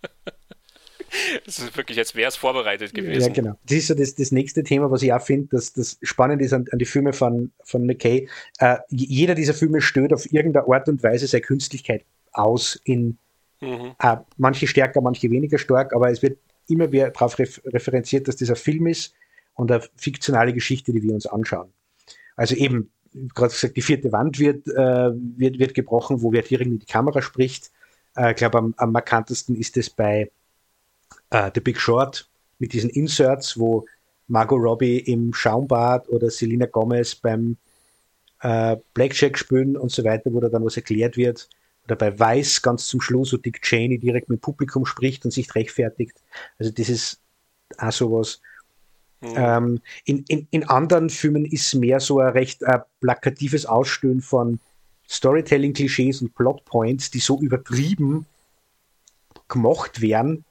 Das 1.45 1.59
ist 1.59 1.75
wirklich, 1.75 1.97
als 1.97 2.15
wäre 2.15 2.27
es 2.27 2.35
vorbereitet 2.35 2.93
gewesen. 2.93 3.27
Ja, 3.27 3.33
genau. 3.33 3.59
Das 3.65 3.77
ist 3.77 3.87
so 3.87 3.93
das, 3.93 4.15
das 4.15 4.31
nächste 4.31 4.63
Thema, 4.63 4.91
was 4.91 5.01
ich 5.01 5.13
auch 5.13 5.21
finde, 5.21 5.47
dass 5.51 5.73
das 5.73 5.97
spannend 6.01 6.41
ist 6.41 6.53
an, 6.53 6.65
an 6.71 6.79
die 6.79 6.85
Filme 6.85 7.13
von, 7.13 7.51
von 7.63 7.85
McKay. 7.85 8.27
Äh, 8.59 8.77
jeder 8.89 9.35
dieser 9.35 9.53
Filme 9.53 9.81
stößt 9.81 10.13
auf 10.13 10.31
irgendeine 10.31 10.67
Art 10.67 10.89
und 10.89 11.03
Weise 11.03 11.27
seine 11.27 11.41
Künstlichkeit 11.41 12.03
aus 12.31 12.79
in 12.83 13.17
mhm. 13.61 13.95
äh, 14.01 14.17
manche 14.37 14.67
stärker, 14.67 15.01
manche 15.01 15.29
weniger 15.29 15.57
stark, 15.57 15.93
aber 15.93 16.09
es 16.09 16.21
wird 16.21 16.37
immer 16.67 16.91
wieder 16.91 17.09
darauf 17.09 17.37
referenziert, 17.39 18.27
dass 18.27 18.35
dieser 18.35 18.55
Film 18.55 18.87
ist 18.87 19.13
und 19.55 19.71
eine 19.71 19.83
fiktionale 19.95 20.53
Geschichte, 20.53 20.91
die 20.91 21.01
wir 21.03 21.13
uns 21.13 21.25
anschauen. 21.25 21.71
Also 22.35 22.55
eben, 22.55 22.91
gerade 23.33 23.51
gesagt, 23.51 23.77
die 23.77 23.81
vierte 23.81 24.11
Wand 24.11 24.39
wird, 24.39 24.67
äh, 24.67 25.11
wird, 25.13 25.59
wird 25.59 25.73
gebrochen, 25.73 26.21
wo 26.21 26.31
wer 26.31 26.43
direkt 26.43 26.69
in 26.69 26.79
die 26.79 26.85
Kamera 26.85 27.21
spricht. 27.21 27.71
Äh, 28.15 28.31
ich 28.31 28.37
glaube, 28.37 28.59
am, 28.59 28.73
am 28.77 28.91
markantesten 28.91 29.55
ist 29.55 29.77
es 29.77 29.89
bei 29.89 30.29
äh, 31.29 31.51
The 31.53 31.61
Big 31.61 31.79
Short 31.79 32.29
mit 32.59 32.73
diesen 32.73 32.89
Inserts, 32.89 33.57
wo 33.59 33.85
Margot 34.27 34.59
Robbie 34.59 34.99
im 34.99 35.33
Schaumbad 35.33 36.07
oder 36.09 36.29
Selena 36.29 36.65
Gomez 36.65 37.15
beim 37.15 37.57
äh, 38.41 38.77
Blackjack 38.93 39.37
spielen 39.37 39.77
und 39.77 39.91
so 39.91 40.03
weiter, 40.03 40.33
wo 40.33 40.39
da 40.39 40.49
dann 40.49 40.65
was 40.65 40.75
erklärt 40.75 41.17
wird. 41.17 41.49
Oder 41.85 41.95
bei 41.95 42.19
Weiß 42.19 42.61
ganz 42.61 42.87
zum 42.87 42.99
Schluss, 42.99 43.31
wo 43.31 43.37
Dick 43.37 43.61
Cheney 43.61 43.97
direkt 43.97 44.29
mit 44.29 44.39
dem 44.39 44.41
Publikum 44.41 44.85
spricht 44.85 45.23
und 45.23 45.31
sich 45.31 45.53
rechtfertigt. 45.55 46.21
Also 46.59 46.71
das 46.71 46.89
ist 46.89 47.21
auch 47.77 47.91
sowas. 47.91 48.41
Mhm. 49.21 49.33
Ähm, 49.35 49.81
in, 50.05 50.25
in, 50.27 50.47
in 50.51 50.63
anderen 50.65 51.09
Filmen 51.09 51.45
ist 51.45 51.73
mehr 51.73 51.99
so 51.99 52.19
ein 52.19 52.29
recht 52.29 52.61
äh, 52.63 52.79
plakatives 52.99 53.65
Ausstellen 53.65 54.21
von 54.21 54.59
Storytelling-Klischees 55.09 56.21
und 56.21 56.35
Plotpoints, 56.35 57.09
die 57.11 57.19
so 57.19 57.39
übertrieben 57.39 58.25
gemacht 59.47 60.01
werden, 60.01 60.43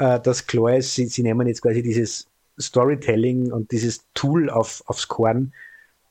äh, 0.00 0.18
dass 0.18 0.46
klar 0.46 0.76
ist, 0.76 0.94
sie, 0.94 1.06
sie 1.06 1.22
nehmen 1.22 1.46
jetzt 1.46 1.62
quasi 1.62 1.82
dieses 1.82 2.26
Storytelling 2.58 3.52
und 3.52 3.70
dieses 3.70 4.04
Tool 4.14 4.50
auf, 4.50 4.82
aufs 4.86 5.06
Korn. 5.06 5.52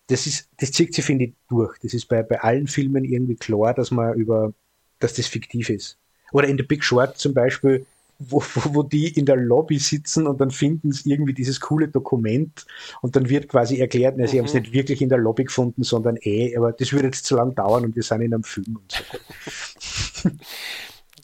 Das 0.08 0.26
ist, 0.26 0.48
das 0.58 0.72
zieht 0.72 0.94
sich, 0.94 1.04
finde 1.04 1.26
ich, 1.26 1.34
durch. 1.50 1.78
Das 1.80 1.94
ist 1.94 2.06
bei, 2.08 2.24
bei 2.24 2.40
allen 2.42 2.68
Filmen 2.68 3.04
irgendwie 3.04 3.36
klar, 3.36 3.74
dass 3.74 3.92
man 3.92 4.14
über, 4.14 4.54
dass 5.00 5.14
das 5.14 5.28
fiktiv 5.28 5.70
ist. 5.70 5.98
Oder 6.32 6.48
in 6.48 6.58
The 6.58 6.64
Big 6.64 6.84
Short 6.84 7.18
zum 7.18 7.34
Beispiel, 7.34 7.86
wo, 8.20 8.44
wo, 8.54 8.76
wo 8.76 8.84
die 8.84 9.08
in 9.08 9.26
der 9.26 9.38
Lobby 9.38 9.80
sitzen 9.80 10.28
und 10.28 10.42
dann 10.42 10.52
finden 10.52 10.92
sie 10.92 11.10
irgendwie 11.12 11.34
dieses 11.34 11.60
coole 11.60 11.88
Dokument 11.88 12.66
und 13.02 13.16
dann 13.16 13.30
wird 13.30 13.48
quasi 13.48 13.80
erklärt, 13.80 14.16
na, 14.18 14.28
sie 14.28 14.36
mhm. 14.36 14.40
haben 14.40 14.46
es 14.48 14.54
nicht 14.54 14.74
wirklich 14.74 15.02
in 15.02 15.10
der 15.10 15.18
Lobby 15.18 15.46
gefunden, 15.46 15.84
sondern 15.84 16.18
eh, 16.22 16.56
aber 16.56 16.74
das 16.74 16.92
würde 16.92 17.08
jetzt 17.08 17.26
zu 17.26 17.36
lang 17.36 17.56
dauern 17.56 17.86
und 17.86 17.96
wir 17.96 18.04
sind 18.04 18.22
in 18.22 18.34
einem 18.34 18.44
Film 18.44 18.78
und 18.78 18.92
so. 18.92 20.30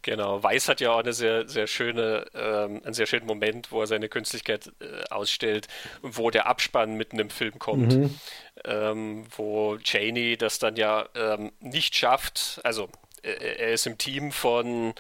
Genau, 0.06 0.44
Weiß 0.44 0.70
hat 0.70 0.82
ja 0.82 0.92
auch 0.92 1.00
eine 1.00 1.14
sehr, 1.14 1.50
sehr 1.50 1.66
schöne, 1.66 2.28
ähm, 2.36 2.80
einen 2.86 2.94
sehr 2.94 3.08
schönen 3.08 3.26
Moment, 3.26 3.72
wo 3.72 3.82
er 3.82 3.88
seine 3.88 4.08
Künstlichkeit 4.08 4.72
äh, 4.80 5.04
ausstellt, 5.10 5.68
wo 6.04 6.30
der 6.30 6.46
Abspann 6.46 6.94
mitten 6.94 7.18
im 7.18 7.32
Film 7.32 7.58
kommt, 7.58 7.96
mhm. 7.96 8.16
ähm, 8.66 9.26
wo 9.36 9.78
Cheney 9.78 10.38
das 10.38 10.60
dann 10.60 10.76
ja 10.76 11.10
ähm, 11.16 11.54
nicht 11.60 11.96
schafft. 11.96 12.62
Also 12.64 12.88
äh, 13.24 13.32
er 13.32 13.74
ist 13.74 13.88
im 13.88 13.98
Team 13.98 14.32
von 14.32 14.94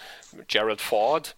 Gerald 0.47 0.81
Ford, 0.81 1.35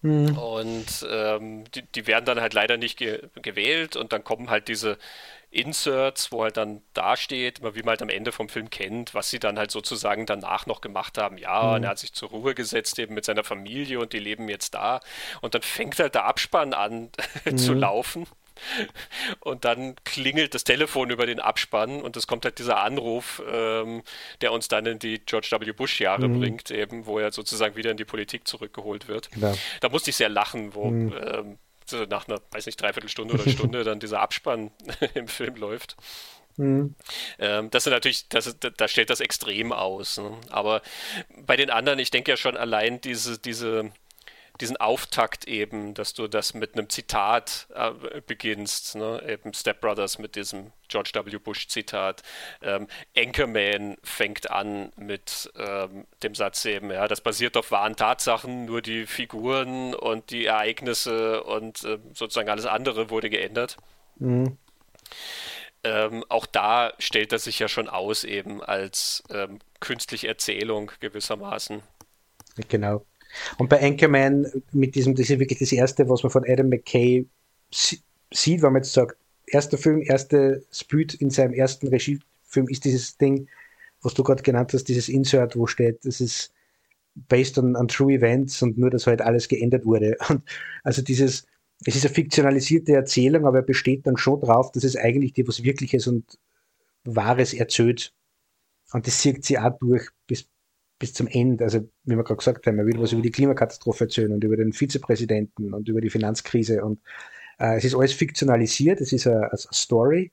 mhm. 0.00 0.38
Und 0.38 1.06
ähm, 1.06 1.64
die, 1.74 1.82
die, 1.82 2.06
werden 2.06 2.24
dann 2.24 2.40
halt 2.40 2.54
leider 2.54 2.78
nicht 2.78 2.96
ge 2.96 3.20
gewählt 3.42 3.96
und 3.96 4.14
dann 4.14 4.24
kommen 4.24 4.48
halt 4.48 4.68
diese 4.68 4.96
Inserts, 5.54 6.32
wo 6.32 6.42
halt 6.42 6.56
dann 6.56 6.82
dasteht, 6.94 7.62
wie 7.62 7.80
man 7.80 7.90
halt 7.90 8.02
am 8.02 8.08
Ende 8.08 8.32
vom 8.32 8.48
Film 8.48 8.70
kennt, 8.70 9.14
was 9.14 9.30
sie 9.30 9.38
dann 9.38 9.58
halt 9.58 9.70
sozusagen 9.70 10.26
danach 10.26 10.66
noch 10.66 10.80
gemacht 10.80 11.18
haben. 11.18 11.38
Ja, 11.38 11.62
mhm. 11.62 11.74
und 11.74 11.84
er 11.84 11.90
hat 11.90 11.98
sich 11.98 12.12
zur 12.12 12.30
Ruhe 12.30 12.54
gesetzt 12.54 12.98
eben 12.98 13.14
mit 13.14 13.24
seiner 13.24 13.44
Familie 13.44 14.00
und 14.00 14.12
die 14.12 14.18
leben 14.18 14.48
jetzt 14.48 14.74
da. 14.74 15.00
Und 15.40 15.54
dann 15.54 15.62
fängt 15.62 15.98
halt 15.98 16.14
der 16.14 16.24
Abspann 16.24 16.74
an 16.74 17.10
mhm. 17.44 17.58
zu 17.58 17.72
laufen. 17.74 18.26
Und 19.40 19.64
dann 19.64 19.96
klingelt 20.04 20.54
das 20.54 20.62
Telefon 20.62 21.10
über 21.10 21.26
den 21.26 21.40
Abspann 21.40 22.00
und 22.00 22.16
es 22.16 22.28
kommt 22.28 22.44
halt 22.44 22.58
dieser 22.58 22.78
Anruf, 22.78 23.42
ähm, 23.50 24.02
der 24.42 24.52
uns 24.52 24.68
dann 24.68 24.86
in 24.86 25.00
die 25.00 25.18
George 25.18 25.48
W. 25.50 25.72
Bush-Jahre 25.72 26.28
mhm. 26.28 26.38
bringt, 26.38 26.70
eben, 26.70 27.06
wo 27.06 27.18
er 27.18 27.32
sozusagen 27.32 27.74
wieder 27.74 27.90
in 27.90 27.96
die 27.96 28.04
Politik 28.04 28.46
zurückgeholt 28.46 29.08
wird. 29.08 29.30
Genau. 29.32 29.54
Da 29.80 29.88
musste 29.88 30.10
ich 30.10 30.16
sehr 30.16 30.28
lachen, 30.28 30.74
wo 30.74 30.86
mhm. 30.86 31.12
ähm, 31.12 31.58
so 31.90 32.04
nach 32.04 32.28
einer, 32.28 32.40
weiß 32.50 32.66
nicht, 32.66 32.80
Dreiviertelstunde 32.80 33.34
oder 33.34 33.48
Stunde 33.50 33.84
dann 33.84 34.00
dieser 34.00 34.20
Abspann 34.20 34.70
im 35.14 35.28
Film 35.28 35.56
läuft. 35.56 35.96
Mhm. 36.56 36.94
Ähm, 37.38 37.70
das 37.70 37.86
ist 37.86 37.92
natürlich, 37.92 38.28
das, 38.28 38.56
da 38.58 38.88
stellt 38.88 39.10
das 39.10 39.20
extrem 39.20 39.72
aus. 39.72 40.18
Ne? 40.18 40.38
Aber 40.50 40.82
bei 41.36 41.56
den 41.56 41.70
anderen, 41.70 41.98
ich 41.98 42.10
denke 42.10 42.30
ja 42.30 42.36
schon 42.36 42.56
allein 42.56 43.00
diese, 43.00 43.38
diese 43.38 43.90
diesen 44.60 44.76
Auftakt 44.76 45.46
eben, 45.46 45.94
dass 45.94 46.14
du 46.14 46.28
das 46.28 46.54
mit 46.54 46.74
einem 46.74 46.88
Zitat 46.88 47.66
äh, 47.74 48.20
beginnst, 48.20 48.94
ne? 48.94 49.22
eben 49.26 49.52
Step 49.52 49.80
Brothers 49.80 50.18
mit 50.18 50.36
diesem 50.36 50.72
George 50.88 51.10
W. 51.14 51.38
Bush 51.38 51.66
Zitat. 51.66 52.22
Ähm, 52.62 52.86
Anchorman 53.16 53.96
fängt 54.04 54.50
an 54.50 54.92
mit 54.96 55.52
ähm, 55.56 56.06
dem 56.22 56.34
Satz 56.36 56.64
eben, 56.66 56.90
ja, 56.90 57.08
das 57.08 57.20
basiert 57.20 57.56
auf 57.56 57.72
wahren 57.72 57.96
Tatsachen, 57.96 58.64
nur 58.64 58.80
die 58.80 59.06
Figuren 59.06 59.92
und 59.92 60.30
die 60.30 60.46
Ereignisse 60.46 61.42
und 61.42 61.82
äh, 61.84 61.98
sozusagen 62.12 62.48
alles 62.48 62.66
andere 62.66 63.10
wurde 63.10 63.30
geändert. 63.30 63.76
Mhm. 64.16 64.56
Ähm, 65.82 66.24
auch 66.28 66.46
da 66.46 66.92
stellt 66.98 67.32
er 67.32 67.38
sich 67.38 67.58
ja 67.58 67.68
schon 67.68 67.88
aus 67.88 68.24
eben 68.24 68.62
als 68.62 69.24
ähm, 69.30 69.58
künstliche 69.80 70.28
Erzählung 70.28 70.92
gewissermaßen. 71.00 71.82
Genau. 72.68 73.04
Und 73.58 73.68
bei 73.68 73.82
Anchorman 73.82 74.46
mit 74.72 74.94
diesem, 74.94 75.14
das 75.14 75.30
ist 75.30 75.38
wirklich 75.38 75.58
das 75.58 75.72
erste, 75.72 76.08
was 76.08 76.22
man 76.22 76.30
von 76.30 76.44
Adam 76.46 76.68
McKay 76.68 77.26
sieht, 77.70 78.62
wenn 78.62 78.72
man 78.72 78.82
jetzt 78.82 78.92
sagt, 78.92 79.16
erster 79.46 79.78
Film, 79.78 80.02
erste 80.02 80.64
Speed 80.72 81.14
in 81.14 81.30
seinem 81.30 81.54
ersten 81.54 81.88
Regiefilm 81.88 82.68
ist 82.68 82.84
dieses 82.84 83.16
Ding, 83.16 83.48
was 84.02 84.14
du 84.14 84.22
gerade 84.22 84.42
genannt 84.42 84.72
hast, 84.72 84.84
dieses 84.84 85.08
Insert, 85.08 85.56
wo 85.56 85.66
steht, 85.66 86.04
das 86.04 86.20
ist 86.20 86.52
based 87.14 87.58
on, 87.58 87.76
on 87.76 87.88
true 87.88 88.12
events 88.12 88.62
und 88.62 88.76
nur, 88.76 88.90
dass 88.90 89.06
halt 89.06 89.22
alles 89.22 89.48
geändert 89.48 89.84
wurde. 89.84 90.16
Und 90.28 90.42
also 90.82 91.00
dieses, 91.00 91.46
es 91.84 91.96
ist 91.96 92.04
eine 92.04 92.14
fiktionalisierte 92.14 92.92
Erzählung, 92.92 93.46
aber 93.46 93.58
er 93.58 93.64
besteht 93.64 94.06
dann 94.06 94.16
schon 94.16 94.40
drauf, 94.40 94.72
dass 94.72 94.84
es 94.84 94.96
eigentlich 94.96 95.32
dir 95.32 95.46
was 95.46 95.62
Wirkliches 95.62 96.06
und 96.06 96.38
Wahres 97.04 97.54
erzählt. 97.54 98.12
Und 98.92 99.06
das 99.06 99.18
zieht 99.18 99.44
sie 99.44 99.58
auch 99.58 99.78
durch 99.78 100.08
bis, 100.98 101.12
zum 101.12 101.26
Ende. 101.26 101.64
Also, 101.64 101.80
wie 102.04 102.16
wir 102.16 102.24
gerade 102.24 102.38
gesagt 102.38 102.66
haben, 102.66 102.78
er 102.78 102.86
will 102.86 102.98
was 102.98 103.12
über 103.12 103.22
die 103.22 103.30
Klimakatastrophe 103.30 104.04
erzählen 104.04 104.32
und 104.32 104.44
über 104.44 104.56
den 104.56 104.72
Vizepräsidenten 104.72 105.74
und 105.74 105.88
über 105.88 106.00
die 106.00 106.10
Finanzkrise. 106.10 106.84
Und 106.84 107.00
äh, 107.58 107.76
es 107.76 107.84
ist 107.84 107.94
alles 107.94 108.12
fiktionalisiert, 108.12 109.00
es 109.00 109.12
ist 109.12 109.26
eine, 109.26 109.50
eine 109.50 109.58
Story, 109.58 110.32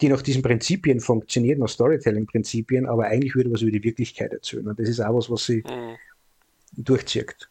die 0.00 0.08
nach 0.08 0.22
diesen 0.22 0.42
Prinzipien 0.42 1.00
funktioniert, 1.00 1.58
nach 1.58 1.68
Storytelling-Prinzipien, 1.68 2.86
aber 2.86 3.04
eigentlich 3.04 3.34
würde 3.34 3.52
was 3.52 3.62
über 3.62 3.72
die 3.72 3.84
Wirklichkeit 3.84 4.32
erzählen. 4.32 4.66
Und 4.68 4.78
das 4.78 4.88
ist 4.88 5.00
auch 5.00 5.14
was, 5.14 5.30
was 5.30 5.46
sie 5.46 5.62
mhm. 5.66 5.96
durchzieht. 6.84 7.48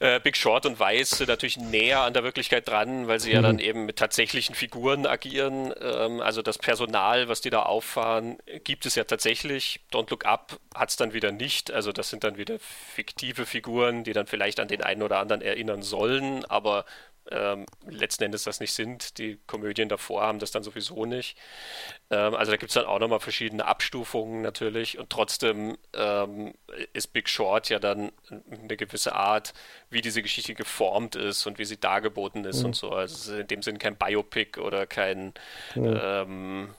Äh, 0.00 0.20
Big 0.20 0.36
Short 0.36 0.66
und 0.66 0.78
Weiß 0.78 1.10
sind 1.10 1.28
natürlich 1.28 1.56
näher 1.56 2.00
an 2.02 2.12
der 2.12 2.24
Wirklichkeit 2.24 2.68
dran, 2.68 3.08
weil 3.08 3.20
sie 3.20 3.30
mhm. 3.30 3.34
ja 3.34 3.42
dann 3.42 3.58
eben 3.58 3.86
mit 3.86 3.96
tatsächlichen 3.96 4.54
Figuren 4.54 5.06
agieren. 5.06 5.72
Ähm, 5.80 6.20
also 6.20 6.42
das 6.42 6.58
Personal, 6.58 7.28
was 7.28 7.40
die 7.40 7.50
da 7.50 7.62
auffahren, 7.62 8.38
gibt 8.64 8.86
es 8.86 8.94
ja 8.94 9.04
tatsächlich. 9.04 9.80
Don't 9.92 10.10
Look 10.10 10.26
Up 10.26 10.58
hat 10.74 10.90
es 10.90 10.96
dann 10.96 11.12
wieder 11.12 11.32
nicht. 11.32 11.70
Also 11.70 11.92
das 11.92 12.10
sind 12.10 12.24
dann 12.24 12.38
wieder 12.38 12.58
fiktive 12.58 13.46
Figuren, 13.46 14.04
die 14.04 14.12
dann 14.12 14.26
vielleicht 14.26 14.60
an 14.60 14.68
den 14.68 14.82
einen 14.82 15.02
oder 15.02 15.18
anderen 15.18 15.42
erinnern 15.42 15.82
sollen, 15.82 16.44
aber 16.44 16.84
ähm, 17.30 17.66
letzten 17.86 18.24
Endes 18.24 18.44
das 18.44 18.60
nicht 18.60 18.72
sind. 18.72 19.18
Die 19.18 19.38
Komödien 19.46 19.88
davor 19.88 20.22
haben 20.22 20.38
das 20.38 20.50
dann 20.50 20.62
sowieso 20.62 21.04
nicht. 21.04 21.36
Ähm, 22.10 22.34
also 22.34 22.52
da 22.52 22.56
gibt 22.56 22.70
es 22.70 22.74
dann 22.74 22.86
auch 22.86 22.98
nochmal 22.98 23.20
verschiedene 23.20 23.64
Abstufungen 23.66 24.42
natürlich 24.42 24.98
und 24.98 25.10
trotzdem 25.10 25.76
ähm, 25.94 26.54
ist 26.92 27.08
Big 27.08 27.28
Short 27.28 27.68
ja 27.68 27.78
dann 27.78 28.12
eine 28.50 28.76
gewisse 28.76 29.14
Art, 29.14 29.52
wie 29.90 30.00
diese 30.00 30.22
Geschichte 30.22 30.54
geformt 30.54 31.16
ist 31.16 31.46
und 31.46 31.58
wie 31.58 31.64
sie 31.64 31.78
dargeboten 31.78 32.44
ist 32.44 32.60
mhm. 32.60 32.66
und 32.66 32.76
so. 32.76 32.90
Also 32.90 33.14
es 33.14 33.26
ist 33.26 33.40
in 33.40 33.46
dem 33.46 33.62
Sinne 33.62 33.78
kein 33.78 33.96
Biopic 33.96 34.60
oder 34.60 34.86
kein, 34.86 35.34
mhm. 35.74 36.74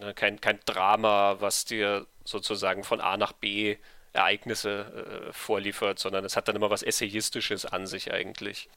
ne, 0.00 0.14
kein, 0.14 0.40
kein 0.40 0.60
Drama, 0.64 1.36
was 1.40 1.64
dir 1.64 2.06
sozusagen 2.24 2.84
von 2.84 3.00
A 3.00 3.16
nach 3.16 3.32
B 3.32 3.76
Ereignisse 4.12 5.28
äh, 5.28 5.32
vorliefert, 5.32 5.98
sondern 5.98 6.24
es 6.24 6.36
hat 6.36 6.48
dann 6.48 6.56
immer 6.56 6.70
was 6.70 6.82
Essayistisches 6.82 7.64
an 7.64 7.86
sich 7.86 8.12
eigentlich. 8.12 8.68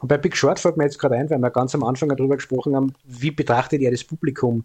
Und 0.00 0.08
bei 0.08 0.18
Big 0.18 0.36
Short 0.36 0.58
fällt 0.58 0.76
mir 0.76 0.84
jetzt 0.84 0.98
gerade 0.98 1.16
ein, 1.16 1.30
weil 1.30 1.38
wir 1.38 1.50
ganz 1.50 1.74
am 1.74 1.84
Anfang 1.84 2.08
darüber 2.08 2.36
gesprochen 2.36 2.74
haben, 2.74 2.92
wie 3.04 3.30
betrachtet 3.30 3.82
er 3.82 3.90
das 3.90 4.04
Publikum? 4.04 4.64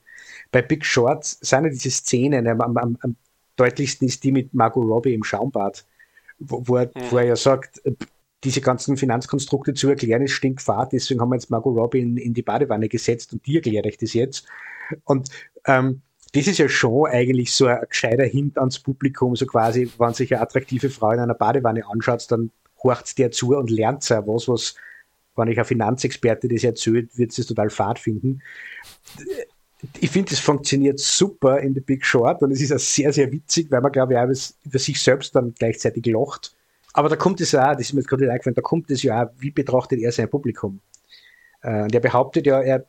Bei 0.51 0.61
Big 0.61 0.85
Short 0.85 1.25
sind 1.25 1.65
ja 1.65 1.69
diese 1.69 1.91
Szenen, 1.91 2.47
am, 2.47 2.61
am, 2.61 2.97
am 3.01 3.15
deutlichsten 3.55 4.07
ist 4.07 4.23
die 4.23 4.31
mit 4.31 4.53
Margot 4.53 4.85
Robbie 4.87 5.13
im 5.13 5.23
Schaumbad, 5.23 5.85
wo, 6.39 6.61
wo, 6.65 6.77
er, 6.77 6.85
mhm. 6.87 7.11
wo 7.11 7.17
er 7.17 7.25
ja 7.25 7.35
sagt, 7.35 7.81
diese 8.43 8.61
ganzen 8.61 8.97
Finanzkonstrukte 8.97 9.73
zu 9.73 9.89
erklären 9.89 10.21
ist 10.21 10.31
stinkfahrt, 10.31 10.93
deswegen 10.93 11.21
haben 11.21 11.29
wir 11.29 11.35
jetzt 11.35 11.49
Margot 11.49 11.75
Robbie 11.75 12.01
in, 12.01 12.17
in 12.17 12.33
die 12.33 12.43
Badewanne 12.43 12.89
gesetzt 12.89 13.33
und 13.33 13.45
die 13.45 13.55
erkläre 13.55 13.87
ich 13.89 13.97
das 13.97 14.13
jetzt. 14.13 14.45
Und 15.03 15.29
ähm, 15.65 16.01
das 16.33 16.47
ist 16.47 16.59
ja 16.59 16.67
schon 16.67 17.07
eigentlich 17.07 17.53
so 17.53 17.67
ein 17.67 17.79
gescheiter 17.89 18.25
Hint 18.25 18.57
ans 18.57 18.79
Publikum, 18.79 19.35
so 19.35 19.45
quasi, 19.45 19.89
wenn 19.97 20.13
sich 20.13 20.33
eine 20.33 20.41
attraktive 20.41 20.89
Frau 20.89 21.11
in 21.11 21.19
einer 21.19 21.33
Badewanne 21.33 21.87
anschaut, 21.87 22.29
dann 22.29 22.51
horcht 22.83 23.17
der 23.17 23.31
zu 23.31 23.55
und 23.55 23.69
lernt 23.69 24.03
sie 24.03 24.15
was, 24.27 24.47
was, 24.47 24.75
wenn 25.35 25.47
ich 25.49 25.59
ein 25.59 25.65
Finanzexperte 25.65 26.47
das 26.47 26.63
erzählt, 26.63 27.17
wird 27.17 27.37
es 27.37 27.45
total 27.45 27.69
fad 27.69 27.99
finden. 27.99 28.41
Ich 29.99 30.09
finde, 30.09 30.33
es 30.33 30.39
funktioniert 30.39 30.99
super 30.99 31.59
in 31.59 31.73
The 31.73 31.81
Big 31.81 32.05
Short 32.05 32.41
und 32.41 32.51
es 32.51 32.61
ist 32.61 32.71
auch 32.71 32.79
sehr, 32.79 33.11
sehr 33.13 33.31
witzig, 33.31 33.69
weil 33.69 33.81
man, 33.81 33.91
glaube 33.91 34.13
ich, 34.13 34.19
auch 34.19 34.53
über 34.63 34.79
sich 34.79 35.01
selbst 35.01 35.35
dann 35.35 35.53
gleichzeitig 35.53 36.05
lacht. 36.05 36.55
Aber 36.93 37.09
da 37.09 37.17
kommt 37.17 37.41
es 37.41 37.53
auch, 37.53 37.73
das 37.73 37.81
ist 37.81 37.93
mir 37.93 37.99
jetzt 37.99 38.07
gerade 38.07 38.31
eingefallen, 38.31 38.55
da 38.55 38.61
kommt 38.61 38.89
es 38.89 39.03
ja 39.03 39.23
auch, 39.25 39.29
wie 39.37 39.51
betrachtet 39.51 39.99
er 39.99 40.11
sein 40.11 40.29
Publikum? 40.29 40.79
Äh, 41.61 41.83
und 41.83 41.93
er 41.93 41.99
behauptet 41.99 42.47
ja, 42.47 42.61
er, 42.61 42.85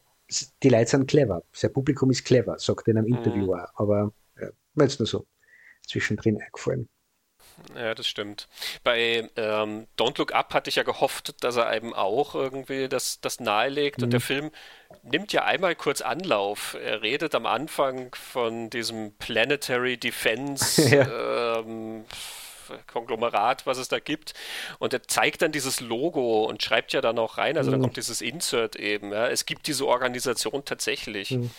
die 0.62 0.68
Leute 0.68 0.90
sind 0.90 1.09
clever. 1.09 1.43
Sein 1.52 1.73
Publikum 1.73 2.10
ist 2.10 2.24
clever, 2.24 2.56
sagt 2.59 2.86
er 2.86 2.93
in 2.93 2.98
einem 2.98 3.09
mhm. 3.09 3.16
Interview 3.16 3.55
auch. 3.55 3.68
Aber 3.74 4.12
ja, 4.40 4.48
mir 4.74 4.85
jetzt 4.85 5.01
nur 5.01 5.09
so 5.09 5.27
zwischendrin 5.86 6.40
eingefallen. 6.40 6.89
Ja, 7.74 7.94
das 7.94 8.06
stimmt. 8.06 8.48
Bei 8.84 9.28
ähm, 9.36 9.86
Don't 9.98 10.18
Look 10.18 10.32
Up 10.32 10.55
hatte 10.55 10.68
ich 10.68 10.76
ja 10.76 10.82
gehofft, 10.82 11.43
dass 11.43 11.56
er 11.56 11.74
eben 11.74 11.94
auch 11.94 12.34
irgendwie 12.34 12.88
das, 12.88 13.20
das 13.20 13.40
nahelegt. 13.40 13.98
Mhm. 13.98 14.05
Und 14.05 14.10
der 14.12 14.20
Film 14.20 14.51
nimmt 15.02 15.32
ja 15.32 15.44
einmal 15.44 15.74
kurz 15.74 16.01
Anlauf. 16.01 16.76
Er 16.82 17.02
redet 17.02 17.34
am 17.34 17.47
Anfang 17.47 18.14
von 18.14 18.70
diesem 18.70 19.12
Planetary 19.18 19.97
Defense. 19.97 20.82
ja. 20.97 21.59
ähm, 21.59 22.05
Konglomerat, 22.86 23.66
was 23.66 23.78
es 23.78 23.88
da 23.88 23.98
gibt. 23.98 24.34
Und 24.78 24.93
er 24.93 25.02
zeigt 25.05 25.43
dann 25.43 25.52
dieses 25.52 25.80
Logo 25.80 26.44
und 26.44 26.62
schreibt 26.62 26.93
ja 26.93 27.01
dann 27.01 27.18
auch 27.18 27.38
rein, 27.38 27.56
also 27.56 27.70
mhm. 27.70 27.74
dann 27.74 27.82
kommt 27.82 27.97
dieses 27.97 28.20
Insert 28.20 28.76
eben. 28.76 29.12
Ja. 29.12 29.28
Es 29.28 29.47
gibt 29.47 29.66
diese 29.66 29.86
Organisation 29.86 30.64
tatsächlich. 30.64 31.32
Mhm. 31.32 31.51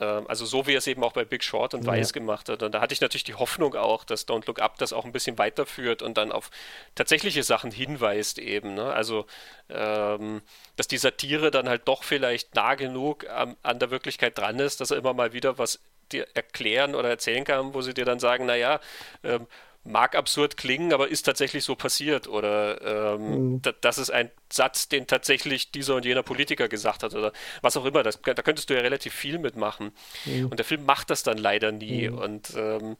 Ähm, 0.00 0.26
also 0.28 0.44
so 0.44 0.66
wie 0.66 0.74
er 0.74 0.78
es 0.78 0.86
eben 0.86 1.02
auch 1.02 1.12
bei 1.12 1.24
Big 1.24 1.42
Short 1.42 1.74
und 1.74 1.84
ja. 1.84 1.92
Weiß 1.92 2.12
gemacht 2.12 2.48
hat. 2.48 2.62
Und 2.62 2.72
da 2.72 2.80
hatte 2.80 2.92
ich 2.92 3.00
natürlich 3.00 3.24
die 3.24 3.34
Hoffnung 3.34 3.74
auch, 3.74 4.04
dass 4.04 4.26
Don't 4.28 4.46
Look 4.46 4.60
Up 4.60 4.78
das 4.78 4.92
auch 4.92 5.04
ein 5.04 5.12
bisschen 5.12 5.38
weiterführt 5.38 6.02
und 6.02 6.16
dann 6.18 6.32
auf 6.32 6.50
tatsächliche 6.94 7.42
Sachen 7.42 7.70
hinweist 7.70 8.38
eben. 8.38 8.74
Ne? 8.74 8.92
Also 8.92 9.26
ähm, 9.68 10.42
dass 10.76 10.88
die 10.88 10.98
Satire 10.98 11.50
dann 11.50 11.68
halt 11.68 11.88
doch 11.88 12.04
vielleicht 12.04 12.54
nah 12.54 12.74
genug 12.74 13.28
an, 13.28 13.56
an 13.62 13.78
der 13.78 13.90
Wirklichkeit 13.90 14.36
dran 14.36 14.58
ist, 14.58 14.80
dass 14.80 14.90
er 14.90 14.98
immer 14.98 15.14
mal 15.14 15.32
wieder 15.32 15.58
was 15.58 15.80
dir 16.12 16.26
erklären 16.34 16.94
oder 16.94 17.08
erzählen 17.08 17.44
kann, 17.44 17.74
wo 17.74 17.82
sie 17.82 17.94
dir 17.94 18.04
dann 18.04 18.20
sagen, 18.20 18.46
naja, 18.46 18.80
ähm, 19.24 19.46
mag 19.86 20.14
absurd 20.14 20.56
klingen, 20.56 20.92
aber 20.92 21.08
ist 21.08 21.22
tatsächlich 21.22 21.64
so 21.64 21.74
passiert. 21.74 22.28
Oder 22.28 23.14
ähm, 23.14 23.52
mhm. 23.52 23.62
da, 23.62 23.72
das 23.80 23.98
ist 23.98 24.10
ein 24.10 24.30
Satz, 24.52 24.88
den 24.88 25.06
tatsächlich 25.06 25.70
dieser 25.70 25.96
und 25.96 26.04
jener 26.04 26.22
Politiker 26.22 26.68
gesagt 26.68 27.02
hat 27.02 27.14
oder 27.14 27.32
was 27.62 27.76
auch 27.76 27.84
immer. 27.84 28.02
Das, 28.02 28.20
da 28.20 28.34
könntest 28.34 28.70
du 28.70 28.74
ja 28.74 28.80
relativ 28.80 29.14
viel 29.14 29.38
mitmachen. 29.38 29.92
Mhm. 30.24 30.46
Und 30.46 30.58
der 30.58 30.64
Film 30.64 30.84
macht 30.84 31.10
das 31.10 31.22
dann 31.22 31.38
leider 31.38 31.72
nie. 31.72 32.08
Mhm. 32.08 32.18
Und 32.18 32.54
ähm, 32.56 32.96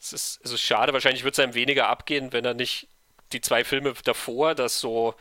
es, 0.00 0.12
ist, 0.12 0.40
es 0.44 0.52
ist 0.52 0.62
schade. 0.62 0.92
Wahrscheinlich 0.92 1.24
wird 1.24 1.34
es 1.34 1.40
einem 1.40 1.54
weniger 1.54 1.88
abgehen, 1.88 2.32
wenn 2.32 2.44
er 2.44 2.54
nicht 2.54 2.88
die 3.32 3.40
zwei 3.40 3.64
Filme 3.64 3.94
davor 4.04 4.54
das 4.54 4.80
so 4.80 5.14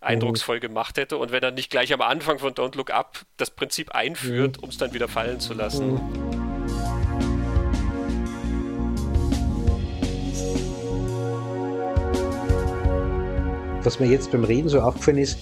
eindrucksvoll 0.00 0.60
gemacht 0.60 0.98
hätte 0.98 1.16
und 1.16 1.32
wenn 1.32 1.42
er 1.42 1.50
nicht 1.50 1.70
gleich 1.70 1.92
am 1.92 2.02
Anfang 2.02 2.38
von 2.38 2.54
Don't 2.54 2.76
Look 2.76 2.90
Up 2.90 3.24
das 3.38 3.50
Prinzip 3.50 3.92
einführt, 3.92 4.58
mhm. 4.58 4.64
um 4.64 4.70
es 4.70 4.78
dann 4.78 4.92
wieder 4.92 5.08
fallen 5.08 5.40
zu 5.40 5.54
lassen. 5.54 6.45
Was 13.86 14.00
mir 14.00 14.08
jetzt 14.08 14.32
beim 14.32 14.42
Reden 14.42 14.68
so 14.68 14.80
aufgefallen 14.80 15.18
ist, 15.18 15.38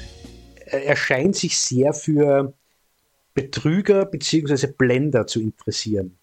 er 0.67 0.97
scheint 0.97 1.35
sich 1.35 1.57
sehr 1.57 1.95
für 1.95 2.53
Betrüger 3.33 4.05
bzw. 4.05 4.67
Blender 4.67 5.27
zu 5.27 5.41
interessieren. 5.41 6.19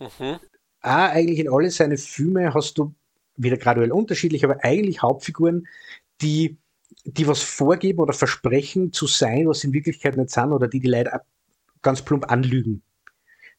Mhm. 0.00 0.38
Ah, 0.80 1.08
eigentlich 1.08 1.38
in 1.38 1.50
alle 1.50 1.70
seine 1.70 1.98
Filme 1.98 2.54
hast 2.54 2.78
du 2.78 2.94
wieder 3.36 3.58
graduell 3.58 3.92
unterschiedlich, 3.92 4.44
aber 4.44 4.64
eigentlich 4.64 5.02
Hauptfiguren, 5.02 5.68
die, 6.22 6.56
die 7.04 7.26
was 7.26 7.42
vorgeben 7.42 8.00
oder 8.00 8.14
versprechen 8.14 8.92
zu 8.92 9.06
sein, 9.06 9.46
was 9.46 9.60
sie 9.60 9.68
in 9.68 9.72
Wirklichkeit 9.74 10.16
nicht 10.16 10.30
sind 10.30 10.52
oder 10.52 10.68
die 10.68 10.80
die 10.80 10.88
Leute 10.88 11.20
ganz 11.82 12.00
plump 12.00 12.30
anlügen. 12.30 12.82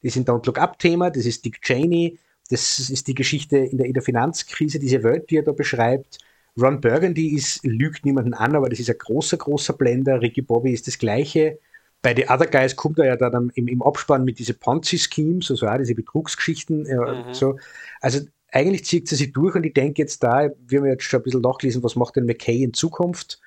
Das 0.02 0.16
ist 0.16 0.16
ein 0.16 0.24
Don't 0.24 0.46
Look 0.46 0.58
Up 0.58 0.78
Thema, 0.78 1.10
das 1.10 1.26
ist 1.26 1.44
Dick 1.44 1.62
Cheney, 1.62 2.18
das 2.50 2.90
ist 2.90 3.06
die 3.06 3.14
Geschichte 3.14 3.56
in 3.58 3.78
der, 3.78 3.86
in 3.86 3.92
der 3.92 4.02
Finanzkrise, 4.02 4.78
diese 4.78 5.02
Welt, 5.02 5.30
die 5.30 5.36
er 5.36 5.42
da 5.44 5.52
beschreibt. 5.52 6.18
Ron 6.60 6.80
Burgundy 6.80 7.34
ist, 7.34 7.64
lügt 7.64 8.04
niemanden 8.04 8.34
an, 8.34 8.56
aber 8.56 8.68
das 8.68 8.80
ist 8.80 8.90
ein 8.90 8.98
großer, 8.98 9.36
großer 9.36 9.74
Blender. 9.74 10.20
Ricky 10.20 10.42
Bobby 10.42 10.72
ist 10.72 10.86
das 10.86 10.98
Gleiche. 10.98 11.58
Bei 12.02 12.14
The 12.14 12.28
Other 12.28 12.46
Guys 12.46 12.76
kommt 12.76 12.98
er 12.98 13.06
ja 13.06 13.16
dann 13.16 13.50
im, 13.54 13.68
im 13.68 13.82
Abspann 13.82 14.24
mit 14.24 14.38
diesen 14.38 14.58
Ponzi-Schemes, 14.58 15.50
also 15.50 15.66
auch 15.66 15.76
diese 15.78 15.94
Betrugsgeschichten. 15.94 16.86
Äh, 16.86 16.96
mhm. 16.96 17.34
so. 17.34 17.58
Also 18.00 18.20
eigentlich 18.52 18.84
zieht 18.84 19.08
sie 19.08 19.16
sich 19.16 19.32
durch 19.32 19.54
und 19.54 19.64
ich 19.64 19.74
denke 19.74 20.02
jetzt 20.02 20.22
da, 20.22 20.48
wir 20.66 20.80
haben 20.80 20.86
jetzt 20.86 21.04
schon 21.04 21.20
ein 21.20 21.24
bisschen 21.24 21.40
nachgelesen, 21.42 21.82
was 21.82 21.96
macht 21.96 22.16
denn 22.16 22.26
McKay 22.26 22.62
in 22.62 22.72
Zukunft? 22.72 23.40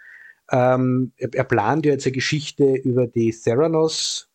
Ähm, 0.52 1.12
er, 1.18 1.30
er, 1.34 1.44
plant 1.44 1.86
ja 1.86 1.94
jetzt 1.94 2.06
eine 2.06 2.14
Geschichte 2.14 2.76
über 2.76 3.08
die 3.08 3.32
Theranos 3.32 4.30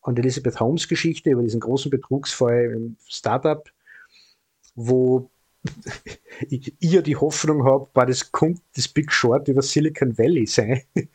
und 0.00 0.18
Elizabeth 0.18 0.60
Holmes 0.60 0.88
Geschichte, 0.88 1.30
über 1.30 1.42
diesen 1.42 1.60
großen 1.60 1.90
Betrugsfall 1.90 2.72
im 2.74 2.96
Startup, 3.06 3.68
wo 4.74 5.30
ich, 6.48 6.74
ich 6.78 6.92
ja 6.92 7.02
die 7.02 7.16
Hoffnung 7.16 7.64
habe, 7.64 7.88
das 8.06 8.30
kommt 8.32 8.60
das 8.76 8.88
Big 8.88 9.12
Short 9.12 9.48
über 9.48 9.62
Silicon 9.62 10.16
Valley 10.16 10.46
sein. 10.46 10.82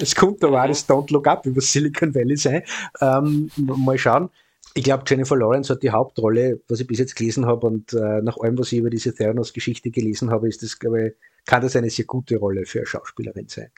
es 0.00 0.14
kommt 0.14 0.42
aber 0.44 0.62
auch 0.62 0.68
das 0.68 0.88
Don't 0.88 1.12
Look 1.12 1.26
Up 1.26 1.46
über 1.46 1.60
Silicon 1.60 2.14
Valley 2.14 2.36
sein. 2.36 2.62
Ähm, 3.00 3.50
mal 3.56 3.98
schauen. 3.98 4.30
Ich 4.76 4.84
glaube, 4.84 5.04
Jennifer 5.06 5.36
Lawrence 5.36 5.72
hat 5.72 5.82
die 5.84 5.90
Hauptrolle, 5.90 6.60
was 6.66 6.80
ich 6.80 6.86
bis 6.86 6.98
jetzt 6.98 7.14
gelesen 7.14 7.46
habe 7.46 7.66
und 7.66 7.92
äh, 7.92 8.22
nach 8.22 8.38
allem, 8.38 8.58
was 8.58 8.72
ich 8.72 8.78
über 8.78 8.90
diese 8.90 9.14
Theranos-Geschichte 9.14 9.90
gelesen 9.90 10.30
habe, 10.30 10.48
ist 10.48 10.64
das, 10.64 10.78
glaube 10.78 11.08
ich, 11.08 11.12
kann 11.46 11.62
das 11.62 11.76
eine 11.76 11.90
sehr 11.90 12.06
gute 12.06 12.38
Rolle 12.38 12.64
für 12.64 12.78
eine 12.78 12.86
Schauspielerin 12.86 13.48
sein. 13.48 13.70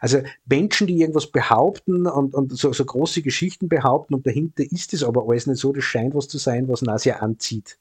Also 0.00 0.22
Menschen, 0.46 0.86
die 0.86 0.98
irgendwas 0.98 1.26
behaupten 1.26 2.06
und, 2.06 2.34
und 2.34 2.56
so, 2.56 2.72
so 2.72 2.84
große 2.84 3.20
Geschichten 3.20 3.68
behaupten 3.68 4.14
und 4.14 4.26
dahinter 4.26 4.62
ist 4.62 4.94
es 4.94 5.02
aber 5.02 5.28
alles 5.28 5.46
nicht 5.46 5.60
so, 5.60 5.72
das 5.72 5.84
scheint 5.84 6.14
was 6.14 6.28
zu 6.28 6.38
sein, 6.38 6.68
was 6.68 6.82
Nasia 6.82 7.16
anzieht. 7.16 7.78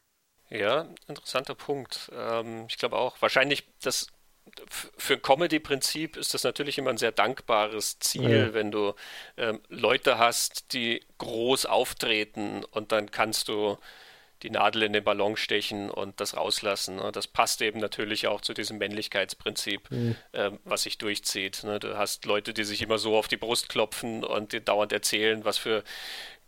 Ja, 0.49 0.87
interessanter 1.07 1.55
Punkt. 1.55 2.11
Ähm, 2.13 2.65
ich 2.69 2.77
glaube 2.77 2.97
auch, 2.97 3.21
wahrscheinlich 3.21 3.65
das 3.81 4.07
für 4.67 5.13
ein 5.13 5.21
Comedy-Prinzip 5.21 6.17
ist 6.17 6.33
das 6.33 6.43
natürlich 6.43 6.77
immer 6.77 6.89
ein 6.89 6.97
sehr 6.97 7.11
dankbares 7.11 7.99
Ziel, 7.99 8.47
ja. 8.47 8.53
wenn 8.53 8.71
du 8.71 8.93
ähm, 9.37 9.61
Leute 9.69 10.17
hast, 10.17 10.73
die 10.73 11.05
groß 11.19 11.65
auftreten 11.65 12.63
und 12.71 12.91
dann 12.91 13.11
kannst 13.11 13.47
du 13.47 13.77
die 14.41 14.49
Nadel 14.49 14.83
in 14.83 14.93
den 14.93 15.03
Ballon 15.03 15.35
stechen 15.35 15.89
und 15.89 16.21
das 16.21 16.37
rauslassen. 16.37 16.95
Ne? 16.95 17.11
Das 17.11 17.27
passt 17.27 17.61
eben 17.61 17.79
natürlich 17.79 18.27
auch 18.27 18.39
zu 18.39 18.53
diesem 18.53 18.77
Männlichkeitsprinzip, 18.77 19.91
mhm. 19.91 20.15
ähm, 20.33 20.59
was 20.63 20.83
sich 20.83 20.97
durchzieht. 20.97 21.63
Ne? 21.63 21.79
Du 21.79 21.97
hast 21.97 22.25
Leute, 22.25 22.53
die 22.53 22.63
sich 22.63 22.81
immer 22.81 22.97
so 22.97 23.17
auf 23.17 23.27
die 23.27 23.37
Brust 23.37 23.67
klopfen 23.67 24.23
und 24.23 24.53
dir 24.53 24.61
dauernd 24.61 24.93
erzählen, 24.93 25.43
was 25.43 25.57
für 25.57 25.83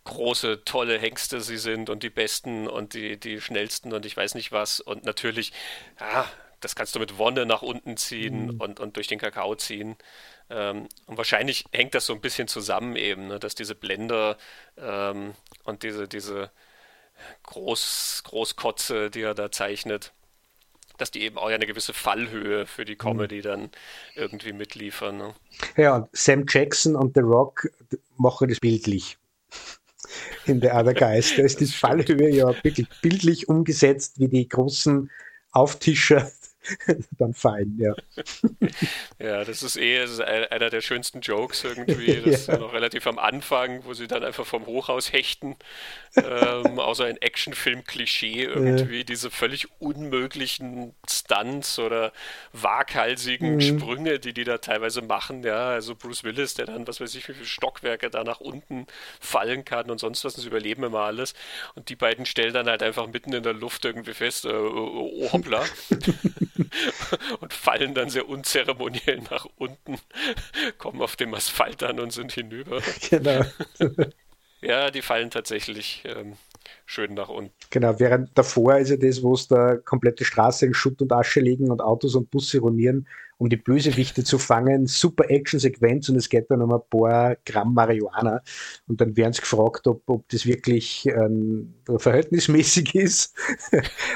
große, 0.04 0.64
tolle 0.66 0.98
Hengste 0.98 1.42
sie 1.42 1.58
sind 1.58 1.90
und 1.90 2.04
die 2.04 2.10
besten 2.10 2.68
und 2.68 2.94
die, 2.94 3.20
die 3.20 3.40
schnellsten 3.40 3.94
und 3.94 4.06
ich 4.06 4.18
weiß 4.18 4.36
nicht 4.36 4.52
was. 4.52 4.80
Und 4.80 5.06
natürlich, 5.06 5.54
ja, 6.00 6.26
das 6.60 6.76
kannst 6.76 6.96
du 6.96 7.00
mit 7.00 7.18
Wonne 7.18 7.46
nach 7.46 7.62
unten 7.62 7.98
ziehen 7.98 8.48
mhm. 8.48 8.62
und, 8.62 8.80
und 8.80 8.96
durch 8.96 9.08
den 9.08 9.20
Kakao 9.20 9.56
ziehen. 9.56 9.96
Ähm, 10.50 10.88
und 11.06 11.18
wahrscheinlich 11.18 11.66
hängt 11.72 11.94
das 11.94 12.06
so 12.06 12.14
ein 12.14 12.22
bisschen 12.22 12.48
zusammen 12.48 12.96
eben, 12.96 13.28
ne, 13.28 13.40
dass 13.40 13.56
diese 13.56 13.76
Blender 13.76 14.38
ähm, 14.78 15.34
und 15.64 15.84
diese, 15.84 16.08
diese 16.08 16.52
Groß, 17.44 18.24
Großkotze, 18.26 19.12
die 19.12 19.22
er 19.22 19.36
da 19.36 19.52
zeichnet, 19.52 20.14
dass 20.98 21.12
die 21.12 21.22
eben 21.22 21.38
auch 21.38 21.48
eine 21.48 21.66
gewisse 21.68 21.94
Fallhöhe 21.94 22.66
für 22.66 22.86
die 22.86 22.96
Comedy 22.96 23.38
mhm. 23.38 23.44
dann 23.44 23.70
irgendwie 24.16 24.54
mitliefern. 24.54 25.18
Ne? 25.18 25.36
Ja, 25.78 26.08
Sam 26.12 26.46
Jackson 26.48 26.96
und 26.96 27.14
The 27.14 27.22
Rock 27.22 27.70
machen 28.18 28.50
das 28.50 28.60
bildlich 28.60 29.18
in 30.46 30.60
der 30.60 30.76
Guys. 30.94 31.34
Da 31.36 31.44
ist 31.44 31.60
die 31.60 31.66
Fallhöhe 31.66 32.30
ja 32.30 32.54
wirklich 32.64 32.88
bildlich 33.02 33.48
umgesetzt, 33.50 34.20
wie 34.20 34.28
die 34.28 34.48
großen 34.48 35.10
Auftischer 35.52 36.32
dann 37.18 37.34
fallen, 37.34 37.78
ja. 37.80 37.96
Ja, 39.20 39.44
das 39.44 39.64
ist 39.64 39.78
eh 39.78 40.00
das 40.00 40.12
ist 40.12 40.22
einer 40.22 40.70
der 40.70 40.82
schönsten 40.82 41.22
Jokes 41.22 41.64
irgendwie. 41.64 42.12
Das 42.22 42.26
ja. 42.26 42.32
ist 42.32 42.48
ja 42.48 42.58
noch 42.58 42.74
relativ 42.74 43.08
am 43.08 43.18
Anfang, 43.18 43.84
wo 43.86 43.94
sie 43.94 44.08
dann 44.08 44.24
einfach 44.24 44.46
vom 44.46 44.66
Hochhaus 44.66 45.12
hechten. 45.12 45.56
ähm, 46.16 46.80
außer 46.80 47.06
ein 47.06 47.18
Actionfilm-Klischee 47.18 48.44
irgendwie, 48.44 49.00
ja. 49.00 49.04
diese 49.04 49.32
völlig 49.32 49.68
unmöglichen 49.80 50.94
Stunts 51.10 51.80
oder 51.80 52.12
waghalsigen 52.54 53.56
mhm. 53.56 53.62
Sprünge, 53.62 54.20
die 54.20 54.34
die 54.34 54.44
da 54.44 54.58
teilweise 54.58 55.02
machen. 55.02 55.44
Ja, 55.44 55.70
also 55.70 55.96
Bruce 55.96 56.24
Willis, 56.24 56.54
der 56.54 56.66
dann, 56.66 56.88
was 56.88 57.00
weiß 57.00 57.16
ich, 57.16 57.28
wie 57.28 57.34
viele 57.34 57.46
Stockwerke 57.46 58.10
da 58.10 58.24
nach 58.24 58.40
unten 58.40 58.88
fallen 59.20 59.66
kann 59.66 59.90
und 59.90 60.00
sonst 60.00 60.24
was, 60.26 60.36
das 60.36 60.46
überleben 60.46 60.84
immer 60.84 61.02
alles. 61.02 61.34
Und 61.76 61.90
die 61.90 61.96
beiden 61.96 62.26
stellen 62.26 62.54
dann 62.54 62.68
halt 62.68 62.84
einfach 62.84 63.08
mitten 63.08 63.34
in 63.34 63.44
der 63.44 63.54
Luft 63.54 63.86
irgendwie 63.86 64.14
fest, 64.14 64.46
äh, 64.46 64.50
oh, 64.50 65.12
oh 65.14 65.32
hoppla. 65.32 65.64
Und 67.40 67.54
fallen 67.54 67.94
dann 67.94 68.10
sehr 68.10 68.28
unzeremoniell 68.28 69.22
nach 69.30 69.48
unten, 69.58 69.98
kommen 70.78 71.02
auf 71.02 71.16
dem 71.16 71.34
Asphalt 71.34 71.84
an 71.84 72.00
und 72.00 72.12
sind 72.12 72.32
hinüber. 72.32 72.82
Genau. 73.10 73.46
ja, 74.62 74.92
die 74.92 75.02
fallen 75.02 75.30
tatsächlich 75.30 76.04
ähm, 76.06 76.34
schön 76.86 77.14
nach 77.14 77.30
unten. 77.30 77.54
Genau, 77.70 78.00
während 78.00 78.38
davor 78.38 78.78
ist 78.78 78.90
ja 78.90 78.98
das, 78.98 79.24
wo 79.24 79.34
es 79.34 79.48
da 79.48 79.78
komplette 79.78 80.26
Straße 80.26 80.66
in 80.66 80.74
Schutt 80.74 81.02
und 81.02 81.12
Asche 81.12 81.40
liegen 81.40 81.72
und 81.72 81.82
Autos 81.82 82.16
und 82.16 82.30
Busse 82.32 82.60
ruinieren, 82.60 83.08
um 83.42 83.50
die 83.50 83.58
Bösewichte 83.58 84.24
zu 84.24 84.38
fangen. 84.38 84.86
Super 84.86 85.28
Action-Sequenz 85.28 86.10
und 86.10 86.16
es 86.16 86.30
geht 86.30 86.52
dann 86.52 86.62
um 86.62 86.72
ein 86.72 86.82
paar 86.92 87.38
Gramm 87.44 87.74
Marihuana. 87.74 88.44
Und 88.86 89.02
dann 89.02 89.18
werden 89.18 89.34
sie 89.34 89.42
gefragt, 89.42 89.88
ob, 89.88 90.08
ob 90.08 90.30
das 90.30 90.46
wirklich 90.46 91.08
ähm, 91.08 91.74
verhältnismäßig 91.98 92.94
ist. 92.96 93.36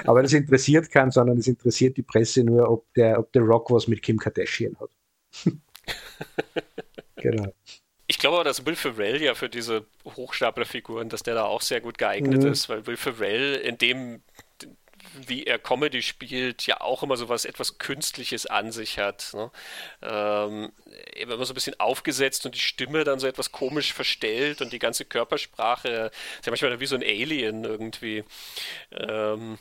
Aber 0.03 0.21
das 0.21 0.31
interessiert 0.31 0.91
keinen, 0.91 1.09
sondern 1.09 1.39
es 1.39 1.47
interessiert 1.47 1.97
die 1.97 2.03
Presse 2.03 2.43
nur, 2.43 2.69
ob 2.69 2.85
der, 2.93 3.17
ob 3.17 3.31
der 3.31 3.41
Rock 3.41 3.71
was 3.71 3.87
mit 3.87 4.03
Kim 4.03 4.19
Kardashian 4.19 4.77
hat. 4.79 4.91
genau. 7.15 7.51
Ich 8.05 8.19
glaube, 8.19 8.43
dass 8.43 8.63
Will 8.67 8.75
Ferrell 8.75 9.23
ja 9.23 9.33
für 9.33 9.49
diese 9.49 9.87
Hochstaplerfiguren, 10.05 11.09
dass 11.09 11.23
der 11.23 11.33
da 11.33 11.45
auch 11.45 11.61
sehr 11.61 11.81
gut 11.81 11.97
geeignet 11.97 12.43
mhm. 12.43 12.51
ist, 12.51 12.69
weil 12.69 12.85
Will 12.85 12.97
Ferrell 12.97 13.55
in 13.55 13.79
dem, 13.79 14.21
wie 15.27 15.45
er 15.45 15.59
Comedy 15.59 16.01
spielt, 16.01 16.65
ja 16.67 16.81
auch 16.81 17.03
immer 17.03 17.17
so 17.17 17.29
was 17.29 17.45
etwas 17.45 17.77
Künstliches 17.77 18.45
an 18.45 18.71
sich 18.71 18.99
hat. 18.99 19.31
Ne? 19.33 19.51
Ähm, 20.01 20.71
immer 21.15 21.45
so 21.45 21.53
ein 21.53 21.55
bisschen 21.55 21.79
aufgesetzt 21.79 22.45
und 22.45 22.55
die 22.55 22.59
Stimme 22.59 23.03
dann 23.03 23.19
so 23.19 23.27
etwas 23.27 23.51
komisch 23.51 23.93
verstellt 23.93 24.61
und 24.61 24.73
die 24.73 24.79
ganze 24.79 25.05
Körpersprache, 25.05 26.11
ist 26.39 26.45
ja 26.45 26.51
manchmal 26.51 26.79
wie 26.79 26.85
so 26.85 26.95
ein 26.95 27.03
Alien 27.03 27.63
irgendwie. 27.63 28.23
Ähm, 28.91 29.57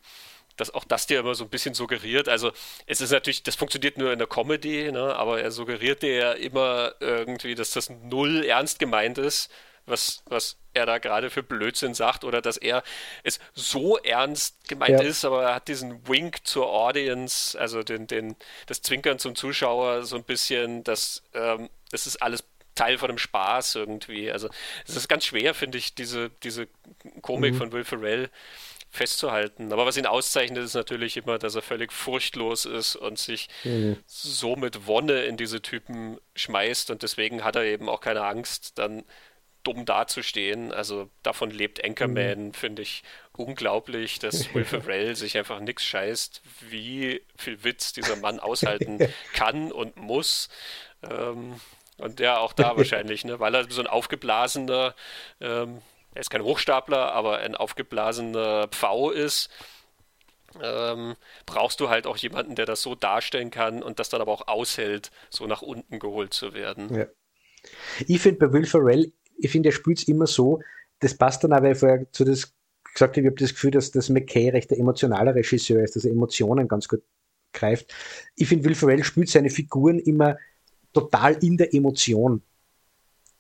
dass 0.56 0.72
auch 0.72 0.84
das 0.84 1.06
dir 1.06 1.20
immer 1.20 1.34
so 1.34 1.44
ein 1.44 1.50
bisschen 1.50 1.74
suggeriert. 1.74 2.28
Also 2.28 2.52
es 2.86 3.00
ist 3.00 3.10
natürlich, 3.10 3.42
das 3.42 3.56
funktioniert 3.56 3.98
nur 3.98 4.12
in 4.12 4.18
der 4.18 4.28
Comedy, 4.28 4.92
ne? 4.92 5.14
aber 5.16 5.40
er 5.40 5.50
suggeriert 5.50 6.02
dir 6.02 6.14
ja 6.14 6.32
immer 6.32 6.94
irgendwie, 7.00 7.54
dass 7.54 7.72
das 7.72 7.90
null 7.90 8.44
ernst 8.44 8.78
gemeint 8.78 9.18
ist, 9.18 9.50
was, 9.86 10.22
was 10.26 10.56
er 10.72 10.86
da 10.86 10.98
gerade 10.98 11.30
für 11.30 11.42
Blödsinn 11.42 11.94
sagt 11.94 12.24
oder 12.24 12.42
dass 12.42 12.56
er 12.56 12.82
es 13.22 13.38
so 13.54 13.98
ernst 13.98 14.68
gemeint 14.68 15.00
ja. 15.00 15.02
ist, 15.02 15.24
aber 15.24 15.44
er 15.44 15.54
hat 15.54 15.68
diesen 15.68 16.06
Wink 16.08 16.46
zur 16.46 16.68
Audience, 16.68 17.58
also 17.58 17.82
den, 17.82 18.06
den, 18.06 18.36
das 18.66 18.82
Zwinkern 18.82 19.18
zum 19.18 19.34
Zuschauer 19.34 20.04
so 20.04 20.16
ein 20.16 20.24
bisschen, 20.24 20.84
dass 20.84 21.22
ähm, 21.34 21.68
das 21.90 22.06
ist 22.06 22.22
alles 22.22 22.44
Teil 22.74 22.98
von 22.98 23.08
dem 23.08 23.18
Spaß 23.18 23.76
irgendwie. 23.76 24.30
Also 24.30 24.48
es 24.86 24.96
ist 24.96 25.08
ganz 25.08 25.24
schwer, 25.24 25.54
finde 25.54 25.78
ich, 25.78 25.94
diese, 25.94 26.30
diese 26.42 26.66
Komik 27.22 27.54
mhm. 27.54 27.58
von 27.58 27.72
Will 27.72 27.84
Ferrell 27.84 28.30
festzuhalten. 28.90 29.72
Aber 29.72 29.86
was 29.86 29.96
ihn 29.96 30.06
auszeichnet, 30.06 30.64
ist 30.64 30.74
natürlich 30.74 31.16
immer, 31.16 31.38
dass 31.38 31.54
er 31.56 31.62
völlig 31.62 31.92
furchtlos 31.92 32.64
ist 32.64 32.96
und 32.96 33.18
sich 33.18 33.48
mhm. 33.64 33.96
so 34.06 34.56
mit 34.56 34.86
Wonne 34.86 35.24
in 35.24 35.36
diese 35.36 35.60
Typen 35.62 36.18
schmeißt 36.36 36.90
und 36.90 37.02
deswegen 37.02 37.44
hat 37.44 37.56
er 37.56 37.64
eben 37.64 37.88
auch 37.88 38.00
keine 38.00 38.24
Angst, 38.24 38.78
dann 38.78 39.04
dumm 39.64 39.84
dazustehen. 39.84 40.72
Also 40.72 41.10
davon 41.22 41.50
lebt 41.50 41.84
Anchorman, 41.84 42.48
mhm. 42.48 42.54
finde 42.54 42.82
ich 42.82 43.02
unglaublich, 43.36 44.18
dass 44.18 44.54
Will 44.54 44.64
Ferrell 44.64 45.16
sich 45.16 45.36
einfach 45.36 45.60
nichts 45.60 45.84
scheißt, 45.84 46.42
wie 46.68 47.22
viel 47.36 47.64
Witz 47.64 47.92
dieser 47.92 48.16
Mann 48.16 48.38
aushalten 48.38 48.98
kann 49.34 49.72
und 49.72 49.96
muss. 49.96 50.48
Ähm, 51.02 51.60
und 51.98 52.20
ja, 52.20 52.38
auch 52.38 52.52
da 52.52 52.76
wahrscheinlich, 52.76 53.24
ne, 53.24 53.40
weil 53.40 53.54
er 53.54 53.70
so 53.70 53.80
ein 53.80 53.86
aufgeblasener 53.86 54.94
ähm, 55.40 55.82
er 56.14 56.20
ist 56.20 56.30
kein 56.30 56.42
Hochstapler, 56.42 57.12
aber 57.12 57.38
ein 57.38 57.56
aufgeblasener 57.56 58.68
Pfau 58.68 59.10
ist, 59.10 59.50
ähm, 60.62 61.16
brauchst 61.44 61.80
du 61.80 61.88
halt 61.88 62.06
auch 62.06 62.16
jemanden, 62.16 62.54
der 62.54 62.66
das 62.66 62.82
so 62.82 62.94
darstellen 62.94 63.50
kann 63.50 63.82
und 63.82 63.98
das 63.98 64.08
dann 64.08 64.20
aber 64.20 64.32
auch 64.32 64.46
aushält, 64.46 65.10
so 65.28 65.46
nach 65.46 65.62
unten 65.62 65.98
geholt 65.98 66.32
zu 66.32 66.54
werden. 66.54 66.94
Ja. 66.94 67.06
Ich 68.06 68.20
finde 68.20 68.46
bei 68.46 68.52
Will 68.52 68.66
Ferrell, 68.66 69.12
ich 69.38 69.50
finde, 69.50 69.70
er 69.70 69.72
spielt 69.72 69.98
es 69.98 70.08
immer 70.08 70.26
so, 70.26 70.60
das 71.00 71.14
passt 71.14 71.44
dann 71.44 71.52
auch, 71.52 71.62
weil 71.62 71.72
ich 71.72 71.78
vorher 71.78 72.10
zu 72.12 72.24
das 72.24 72.52
gesagt 72.92 73.16
habe, 73.16 73.22
ich 73.22 73.26
habe 73.26 73.40
das 73.40 73.50
Gefühl, 73.50 73.72
dass 73.72 73.90
das 73.90 74.08
McKay 74.08 74.50
recht 74.50 74.70
ein 74.70 74.78
emotionaler 74.78 75.34
Regisseur 75.34 75.82
ist, 75.82 75.96
dass 75.96 76.04
er 76.04 76.12
Emotionen 76.12 76.68
ganz 76.68 76.88
gut 76.88 77.02
greift. 77.52 77.92
Ich 78.36 78.48
finde, 78.48 78.64
Will 78.64 78.74
Ferrell 78.74 79.04
spielt 79.04 79.28
seine 79.28 79.50
Figuren 79.50 79.98
immer 79.98 80.38
total 80.92 81.34
in 81.42 81.56
der 81.56 81.74
Emotion 81.74 82.42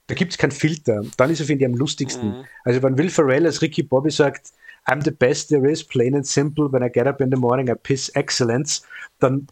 da 0.06 0.14
gibt 0.14 0.32
es 0.32 0.38
keinen 0.38 0.50
Filter. 0.50 1.02
Dann 1.16 1.30
ist 1.30 1.40
er, 1.40 1.46
finde 1.46 1.64
ich, 1.64 1.70
am 1.70 1.76
lustigsten. 1.76 2.28
Mhm. 2.28 2.44
Also 2.64 2.82
wenn 2.82 2.98
Will 2.98 3.10
Ferrell 3.10 3.46
als 3.46 3.62
Ricky 3.62 3.82
Bobby 3.82 4.10
sagt, 4.10 4.52
I'm 4.86 5.02
the 5.02 5.10
best 5.10 5.48
there 5.48 5.64
is, 5.66 5.82
plain 5.82 6.14
and 6.14 6.26
simple, 6.26 6.70
when 6.70 6.82
I 6.82 6.88
get 6.88 7.06
up 7.06 7.20
in 7.20 7.30
the 7.30 7.36
morning, 7.36 7.70
I 7.70 7.74
piss 7.74 8.10
excellence, 8.14 8.82
dann, 9.18 9.46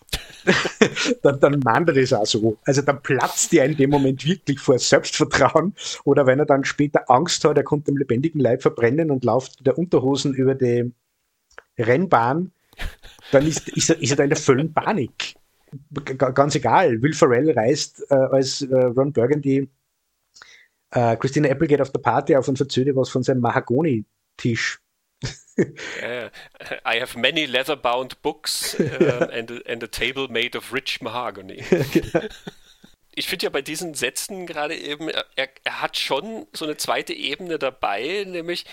dann, 1.22 1.40
dann 1.40 1.60
meint 1.60 1.88
er 1.88 1.94
das 1.94 2.12
auch 2.12 2.26
so. 2.26 2.58
Also 2.64 2.82
dann 2.82 3.02
platzt 3.02 3.52
er 3.54 3.64
in 3.64 3.76
dem 3.76 3.90
Moment 3.90 4.26
wirklich 4.26 4.60
vor 4.60 4.78
Selbstvertrauen. 4.78 5.74
Oder 6.04 6.26
wenn 6.26 6.38
er 6.38 6.46
dann 6.46 6.64
später 6.64 7.10
Angst 7.10 7.44
hat, 7.44 7.56
er 7.56 7.64
kommt 7.64 7.88
dem 7.88 7.96
lebendigen 7.96 8.40
Leib 8.40 8.62
verbrennen 8.62 9.10
und 9.10 9.24
läuft 9.24 9.66
der 9.66 9.78
Unterhosen 9.78 10.34
über 10.34 10.54
die 10.54 10.92
Rennbahn, 11.78 12.52
dann 13.30 13.46
ist, 13.46 13.68
ist, 13.70 13.90
er, 13.90 14.02
ist 14.02 14.10
er 14.10 14.16
da 14.16 14.24
in 14.24 14.30
der 14.30 14.38
vollen 14.38 14.72
Panik. 14.72 15.34
G 15.90 16.14
ganz 16.14 16.54
egal. 16.54 17.00
Will 17.00 17.14
Ferrell 17.14 17.50
reist 17.52 18.04
äh, 18.10 18.14
als 18.14 18.60
äh, 18.60 18.74
Ron 18.74 19.12
Burgundy 19.12 19.70
äh, 20.90 21.16
Christina 21.16 21.48
Applegate 21.48 21.82
auf 21.82 21.90
der 21.90 22.00
Party 22.00 22.36
auf 22.36 22.48
und 22.48 22.58
verzögert 22.58 22.96
was 22.96 23.08
von 23.08 23.22
seinem 23.22 23.40
Mahagoni-Tisch. 23.40 24.81
uh, 25.58 26.28
I 26.84 26.98
have 26.98 27.16
many 27.16 27.46
leather-bound 27.46 28.20
books 28.22 28.74
uh, 28.80 29.28
and, 29.32 29.50
a, 29.50 29.70
and, 29.70 29.82
a, 29.82 29.86
table 29.86 30.28
made 30.28 30.56
of 30.56 30.72
rich 30.72 31.00
mahogany. 31.02 31.62
ich 33.14 33.28
finde 33.28 33.44
ja 33.44 33.50
bei 33.50 33.62
diesen 33.62 33.94
Sätzen 33.94 34.46
gerade 34.46 34.76
eben, 34.76 35.08
er, 35.10 35.26
er, 35.36 35.80
hat 35.82 35.98
schon 35.98 36.46
so 36.54 36.64
eine 36.64 36.76
zweite 36.78 37.12
Ebene 37.12 37.58
dabei, 37.58 38.24
nämlich 38.26 38.64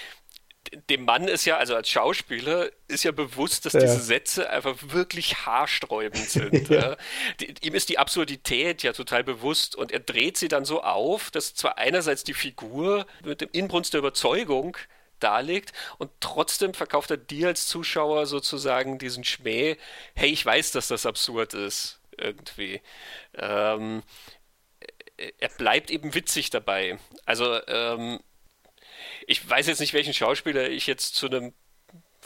dem 0.89 1.06
Mann 1.06 1.27
ist 1.27 1.45
ja, 1.45 1.57
also 1.57 1.76
als 1.76 1.89
Schauspieler, 1.89 2.69
ist 2.88 3.03
ja 3.03 3.11
bewusst, 3.11 3.65
dass 3.65 3.73
ja. 3.73 3.80
diese 3.80 3.99
Sätze 3.99 4.49
einfach 4.49 4.76
wirklich 4.88 5.45
haarsträubend 5.45 6.30
sind. 6.30 6.69
ja. 6.69 6.95
die, 7.39 7.53
ihm 7.61 7.76
ist 7.76 7.89
die 7.89 7.97
Absurdität 7.97 8.84
ja 8.84 8.93
total 8.93 9.23
bewusst 9.23 9.76
und 9.76 9.91
er 9.91 9.99
dreht 9.99 10.38
sie 10.38 10.47
dann 10.47 10.65
so 10.65 10.81
auf, 10.84 11.31
dass 11.31 11.56
zwar 11.56 11.77
einerseits 11.77 12.23
die 12.23 12.34
Figur 12.34 13.06
mit 13.23 13.41
dem 13.41 13.49
Inbrunst 13.51 13.93
der 13.93 13.99
Überzeugung 13.99 14.77
darlegt 15.19 15.73
und 15.97 16.11
trotzdem 16.19 16.73
verkauft 16.73 17.11
er 17.11 17.17
dir 17.17 17.47
als 17.47 17.67
Zuschauer 17.67 18.25
sozusagen 18.25 18.97
diesen 18.97 19.23
Schmäh, 19.23 19.77
hey, 20.15 20.29
ich 20.29 20.45
weiß, 20.45 20.71
dass 20.71 20.87
das 20.87 21.05
absurd 21.05 21.53
ist, 21.53 21.99
irgendwie. 22.17 22.81
Ähm, 23.35 24.03
er 25.37 25.49
bleibt 25.49 25.91
eben 25.91 26.13
witzig 26.13 26.49
dabei. 26.49 26.97
Also 27.25 27.59
ähm, 27.67 28.19
ich 29.27 29.47
weiß 29.47 29.67
jetzt 29.67 29.79
nicht, 29.79 29.93
welchen 29.93 30.13
Schauspieler 30.13 30.69
ich 30.69 30.87
jetzt 30.87 31.15
zu 31.15 31.27
einem 31.27 31.53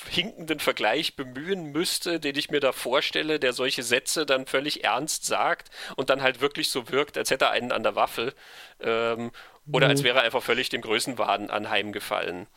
hinkenden 0.09 0.59
Vergleich 0.59 1.15
bemühen 1.15 1.71
müsste, 1.71 2.19
den 2.19 2.35
ich 2.35 2.49
mir 2.49 2.59
da 2.59 2.71
vorstelle, 2.71 3.39
der 3.39 3.53
solche 3.53 3.83
Sätze 3.83 4.25
dann 4.25 4.47
völlig 4.47 4.83
ernst 4.83 5.25
sagt 5.25 5.69
und 5.95 6.09
dann 6.09 6.21
halt 6.21 6.41
wirklich 6.41 6.69
so 6.69 6.89
wirkt, 6.89 7.17
als 7.17 7.29
hätte 7.31 7.45
er 7.45 7.51
einen 7.51 7.71
an 7.71 7.83
der 7.83 7.95
Waffe 7.95 8.33
ähm, 8.79 9.31
oder 9.71 9.87
mhm. 9.87 9.91
als 9.91 10.03
wäre 10.03 10.19
er 10.19 10.23
einfach 10.23 10.43
völlig 10.43 10.69
dem 10.69 10.81
Größenwahn 10.81 11.49
anheimgefallen. 11.49 12.47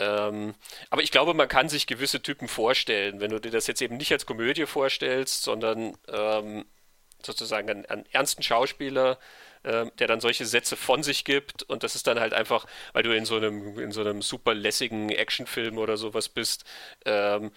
Ähm, 0.00 0.54
aber 0.88 1.02
ich 1.02 1.10
glaube, 1.10 1.34
man 1.34 1.46
kann 1.46 1.68
sich 1.68 1.86
gewisse 1.86 2.22
Typen 2.22 2.48
vorstellen, 2.48 3.20
wenn 3.20 3.30
du 3.30 3.38
dir 3.38 3.50
das 3.50 3.66
jetzt 3.66 3.82
eben 3.82 3.98
nicht 3.98 4.12
als 4.12 4.26
Komödie 4.26 4.66
vorstellst, 4.66 5.42
sondern 5.42 5.96
ähm, 6.08 6.64
sozusagen 7.22 7.68
einen, 7.68 7.86
einen 7.86 8.06
ernsten 8.10 8.42
Schauspieler, 8.42 9.18
äh, 9.62 9.86
der 9.98 10.06
dann 10.06 10.20
solche 10.20 10.46
Sätze 10.46 10.76
von 10.76 11.02
sich 11.02 11.24
gibt 11.24 11.62
und 11.64 11.82
das 11.82 11.94
ist 11.94 12.06
dann 12.06 12.18
halt 12.18 12.32
einfach, 12.32 12.66
weil 12.94 13.02
du 13.02 13.14
in 13.14 13.26
so 13.26 13.36
einem, 13.36 13.78
in 13.78 13.92
so 13.92 14.00
einem 14.00 14.22
super 14.22 14.54
lässigen 14.54 15.10
Actionfilm 15.10 15.76
oder 15.76 15.98
sowas 15.98 16.30
bist, 16.30 16.64
ähm, 17.04 17.52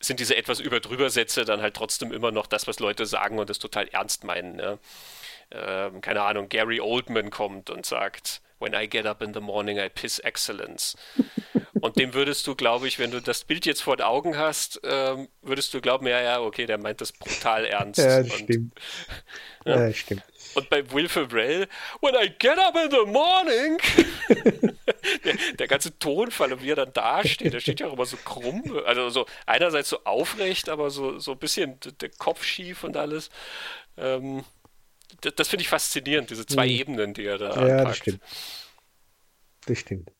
sind 0.00 0.18
diese 0.18 0.36
etwas 0.36 0.58
überdrüber 0.58 1.10
Sätze 1.10 1.44
dann 1.44 1.62
halt 1.62 1.74
trotzdem 1.76 2.12
immer 2.12 2.32
noch 2.32 2.46
das, 2.48 2.66
was 2.66 2.80
Leute 2.80 3.06
sagen 3.06 3.38
und 3.38 3.48
das 3.48 3.60
total 3.60 3.86
ernst 3.88 4.24
meinen. 4.24 4.56
Ne? 4.56 4.78
Ähm, 5.52 6.00
keine 6.00 6.22
Ahnung, 6.22 6.48
Gary 6.48 6.80
Oldman 6.80 7.30
kommt 7.30 7.70
und 7.70 7.86
sagt, 7.86 8.42
When 8.60 8.72
I 8.72 8.86
get 8.86 9.04
up 9.04 9.20
in 9.20 9.34
the 9.34 9.40
morning, 9.40 9.78
I 9.78 9.88
piss 9.88 10.18
excellence. 10.20 10.96
Und 11.84 11.98
dem 11.98 12.14
würdest 12.14 12.46
du, 12.46 12.54
glaube 12.54 12.88
ich, 12.88 12.98
wenn 12.98 13.10
du 13.10 13.20
das 13.20 13.44
Bild 13.44 13.66
jetzt 13.66 13.82
vor 13.82 13.98
den 13.98 14.06
Augen 14.06 14.38
hast, 14.38 14.80
ähm, 14.84 15.28
würdest 15.42 15.74
du 15.74 15.82
glauben, 15.82 16.06
ja, 16.06 16.18
ja, 16.18 16.40
okay, 16.40 16.64
der 16.64 16.78
meint 16.78 17.02
das 17.02 17.12
brutal 17.12 17.66
ernst. 17.66 17.98
Ja, 17.98 18.22
das 18.22 18.30
und, 18.30 18.38
stimmt. 18.38 18.72
Ja. 19.66 19.86
ja, 19.86 19.92
stimmt. 19.92 20.22
Und 20.54 20.70
bei 20.70 20.90
Will 20.92 21.10
Ferrell, 21.10 21.68
when 22.00 22.14
I 22.14 22.30
get 22.38 22.58
up 22.58 22.74
in 22.74 22.90
the 22.90 23.04
morning, 23.06 23.78
der, 25.24 25.34
der, 25.58 25.68
ganze 25.68 25.98
Tonfall 25.98 26.54
und 26.54 26.62
wie 26.62 26.70
er 26.70 26.76
dann 26.76 26.92
dasteht, 26.94 27.52
der 27.52 27.60
steht 27.60 27.80
ja 27.80 27.86
auch 27.88 27.94
immer 27.94 28.04
so 28.06 28.16
krumm, 28.16 28.62
also 28.86 29.10
so 29.10 29.26
einerseits 29.44 29.90
so 29.90 30.04
aufrecht, 30.04 30.70
aber 30.70 30.90
so, 30.90 31.18
so 31.18 31.32
ein 31.32 31.38
bisschen 31.38 31.78
der 32.00 32.10
Kopf 32.10 32.44
schief 32.44 32.84
und 32.84 32.96
alles. 32.96 33.28
Ähm, 33.98 34.44
das, 35.20 35.34
das 35.34 35.48
finde 35.48 35.62
ich 35.62 35.68
faszinierend, 35.68 36.30
diese 36.30 36.46
zwei 36.46 36.66
mhm. 36.66 36.72
Ebenen, 36.72 37.14
die 37.14 37.24
er 37.24 37.36
da 37.36 37.66
Ja, 37.66 37.76
anpackt. 37.76 37.88
das 37.88 37.96
stimmt. 37.98 38.22
Das 39.66 39.78
stimmt. 39.78 40.10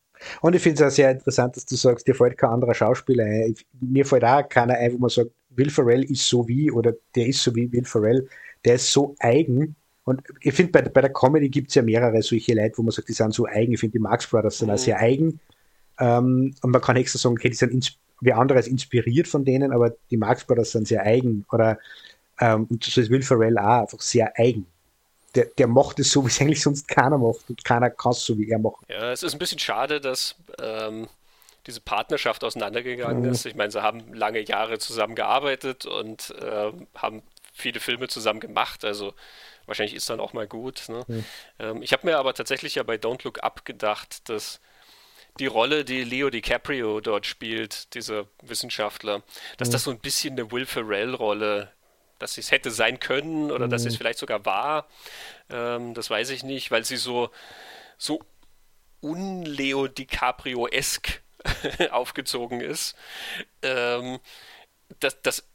Und 0.41 0.55
ich 0.55 0.61
finde 0.61 0.83
es 0.83 0.91
auch 0.91 0.95
sehr 0.95 1.11
interessant, 1.11 1.55
dass 1.55 1.65
du 1.65 1.75
sagst, 1.75 2.07
dir 2.07 2.15
fällt 2.15 2.37
kein 2.37 2.51
anderer 2.51 2.73
Schauspieler 2.73 3.25
ein. 3.25 3.55
Mir 3.79 4.05
fällt 4.05 4.23
auch 4.23 4.47
keiner 4.47 4.75
ein, 4.75 4.93
wo 4.93 4.97
man 4.99 5.09
sagt, 5.09 5.31
Will 5.49 5.69
Ferrell 5.69 6.03
ist 6.03 6.27
so 6.27 6.47
wie, 6.47 6.71
oder 6.71 6.93
der 7.15 7.27
ist 7.27 7.41
so 7.41 7.55
wie 7.55 7.71
Will 7.71 7.85
Ferrell, 7.85 8.27
der 8.63 8.75
ist 8.75 8.91
so 8.91 9.15
eigen. 9.19 9.75
Und 10.03 10.21
ich 10.41 10.53
finde, 10.53 10.71
bei, 10.71 10.81
bei 10.81 11.01
der 11.01 11.13
Comedy 11.13 11.49
gibt 11.49 11.69
es 11.69 11.75
ja 11.75 11.81
mehrere 11.81 12.21
solche 12.21 12.53
Leute, 12.53 12.77
wo 12.77 12.83
man 12.83 12.91
sagt, 12.91 13.09
die 13.09 13.13
sind 13.13 13.33
so 13.33 13.45
eigen. 13.45 13.73
Ich 13.73 13.79
finde, 13.79 13.93
die 13.93 13.99
Marx 13.99 14.27
Brothers 14.27 14.59
sind 14.59 14.67
mhm. 14.67 14.73
auch 14.75 14.77
sehr 14.77 14.99
eigen. 14.99 15.39
Ähm, 15.99 16.53
und 16.61 16.71
man 16.71 16.81
kann 16.81 16.97
extra 16.97 17.17
sagen, 17.17 17.35
okay, 17.35 17.49
die 17.49 17.55
sind 17.55 17.97
wie 18.21 18.33
andere 18.33 18.59
ist 18.59 18.67
inspiriert 18.67 19.27
von 19.27 19.43
denen, 19.43 19.71
aber 19.71 19.93
die 20.09 20.17
Marx 20.17 20.45
Brothers 20.45 20.71
sind 20.71 20.87
sehr 20.87 21.03
eigen. 21.03 21.45
Oder 21.51 21.79
ähm, 22.39 22.65
und 22.69 22.83
so 22.83 23.01
ist 23.01 23.09
Will 23.09 23.21
Ferrell 23.21 23.57
auch 23.57 23.81
einfach 23.81 24.01
sehr 24.01 24.31
eigen 24.37 24.67
der, 25.35 25.45
der 25.57 25.67
macht 25.67 25.99
es 25.99 26.11
so, 26.11 26.23
wie 26.23 26.29
es 26.29 26.39
eigentlich 26.39 26.61
sonst 26.61 26.87
keiner 26.87 27.17
macht 27.17 27.49
und 27.49 27.63
keiner 27.63 27.89
kann 27.89 28.11
es 28.11 28.23
so 28.23 28.37
wie 28.37 28.49
er 28.49 28.59
machen. 28.59 28.85
Ja, 28.89 29.11
es 29.11 29.23
ist 29.23 29.33
ein 29.33 29.39
bisschen 29.39 29.59
schade, 29.59 29.99
dass 29.99 30.35
ähm, 30.61 31.07
diese 31.67 31.81
Partnerschaft 31.81 32.43
auseinandergegangen 32.43 33.23
mhm. 33.23 33.31
ist. 33.31 33.45
Ich 33.45 33.55
meine, 33.55 33.71
sie 33.71 33.81
haben 33.81 34.13
lange 34.13 34.39
Jahre 34.39 34.77
zusammen 34.77 35.15
gearbeitet 35.15 35.85
und 35.85 36.31
äh, 36.41 36.71
haben 36.95 37.23
viele 37.53 37.79
Filme 37.79 38.07
zusammen 38.07 38.39
gemacht. 38.39 38.85
Also 38.85 39.13
wahrscheinlich 39.65 39.95
ist 39.95 40.09
dann 40.09 40.19
auch 40.19 40.33
mal 40.33 40.47
gut. 40.47 40.83
Ne? 40.89 41.03
Mhm. 41.07 41.25
Ähm, 41.59 41.81
ich 41.81 41.91
habe 41.93 42.05
mir 42.07 42.17
aber 42.17 42.33
tatsächlich 42.33 42.75
ja 42.75 42.83
bei 42.83 42.95
Don't 42.95 43.23
Look 43.23 43.43
Up 43.43 43.65
gedacht, 43.65 44.29
dass 44.29 44.59
die 45.39 45.47
Rolle, 45.47 45.83
die 45.83 46.03
Leo 46.03 46.29
DiCaprio 46.29 47.01
dort 47.01 47.25
spielt, 47.25 47.93
dieser 47.93 48.27
Wissenschaftler, 48.41 49.23
dass 49.57 49.69
mhm. 49.69 49.73
das 49.73 49.83
so 49.83 49.91
ein 49.91 49.99
bisschen 49.99 50.33
eine 50.33 50.51
Will 50.51 50.65
Ferrell-Rolle 50.65 51.71
dass 52.19 52.37
es 52.37 52.51
hätte 52.51 52.71
sein 52.71 52.99
können 52.99 53.51
oder 53.51 53.67
mhm. 53.67 53.71
dass 53.71 53.85
es 53.85 53.95
vielleicht 53.95 54.19
sogar 54.19 54.45
war. 54.45 54.87
Ähm, 55.49 55.93
das 55.93 56.09
weiß 56.09 56.29
ich 56.29 56.43
nicht, 56.43 56.71
weil 56.71 56.85
sie 56.85 56.97
so, 56.97 57.29
so 57.97 58.21
unleo 59.01 59.87
DiCaprio-esk 59.87 61.21
aufgezogen 61.91 62.61
ist. 62.61 62.95
Ähm, 63.61 64.19
dass, 64.99 65.21
dass 65.21 65.47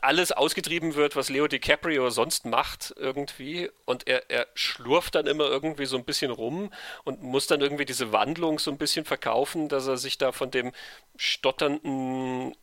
alles 0.00 0.32
ausgetrieben 0.32 0.94
wird, 0.94 1.14
was 1.14 1.28
Leo 1.28 1.46
DiCaprio 1.46 2.08
sonst 2.08 2.46
macht 2.46 2.94
irgendwie 2.96 3.70
und 3.84 4.08
er, 4.08 4.30
er 4.30 4.46
schlurft 4.54 5.14
dann 5.14 5.26
immer 5.26 5.44
irgendwie 5.44 5.84
so 5.84 5.98
ein 5.98 6.06
bisschen 6.06 6.30
rum 6.30 6.72
und 7.04 7.22
muss 7.22 7.48
dann 7.48 7.60
irgendwie 7.60 7.84
diese 7.84 8.12
Wandlung 8.12 8.58
so 8.58 8.70
ein 8.70 8.78
bisschen 8.78 9.04
verkaufen, 9.04 9.68
dass 9.68 9.86
er 9.86 9.98
sich 9.98 10.16
da 10.16 10.32
von 10.32 10.50
dem 10.50 10.72
stotternden 11.16 12.54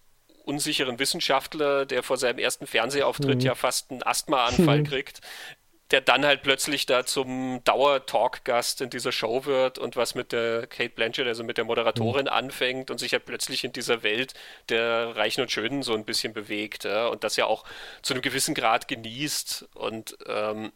unsicheren 0.50 0.98
Wissenschaftler, 1.00 1.86
der 1.86 2.02
vor 2.02 2.18
seinem 2.18 2.40
ersten 2.40 2.66
Fernsehauftritt 2.66 3.40
mhm. 3.40 3.46
ja 3.46 3.56
fast 3.56 3.92
einen 3.92 4.04
Asthmaanfall 4.04 4.84
kriegt, 4.90 5.22
der 5.92 6.02
dann 6.02 6.26
halt 6.26 6.42
plötzlich 6.42 6.86
da 6.86 7.06
zum 7.06 7.64
Dauer-Talk-Gast 7.64 8.82
in 8.82 8.90
dieser 8.90 9.12
Show 9.12 9.46
wird 9.46 9.78
und 9.80 9.96
was 9.96 10.16
mit 10.16 10.32
der 10.32 10.68
Kate 10.68 10.94
Blanchett, 10.94 11.28
also 11.28 11.44
mit 11.44 11.58
der 11.58 11.66
Moderatorin 11.66 12.26
mhm. 12.26 12.32
anfängt 12.32 12.92
und 12.92 13.00
sich 13.00 13.14
halt 13.14 13.26
plötzlich 13.26 13.64
in 13.64 13.74
dieser 13.74 14.04
Welt 14.04 14.34
der 14.70 15.16
Reichen 15.16 15.42
und 15.42 15.52
Schönen 15.52 15.84
so 15.84 15.94
ein 15.94 16.06
bisschen 16.06 16.34
bewegt 16.34 16.84
ja, 16.84 17.08
und 17.08 17.24
das 17.24 17.36
ja 17.38 17.46
auch 17.46 17.64
zu 18.02 18.14
einem 18.14 18.22
gewissen 18.22 18.56
Grad 18.56 18.88
genießt 18.88 19.70
und 19.76 20.18
ähm, 20.28 20.72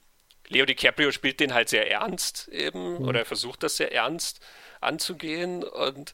Leo 0.49 0.65
DiCaprio 0.65 1.11
spielt 1.11 1.39
den 1.39 1.53
halt 1.53 1.69
sehr 1.69 1.89
ernst 1.89 2.47
eben 2.49 2.99
mhm. 2.99 3.07
oder 3.07 3.19
er 3.19 3.25
versucht 3.25 3.63
das 3.63 3.77
sehr 3.77 3.91
ernst 3.91 4.39
anzugehen 4.81 5.63
und 5.63 6.13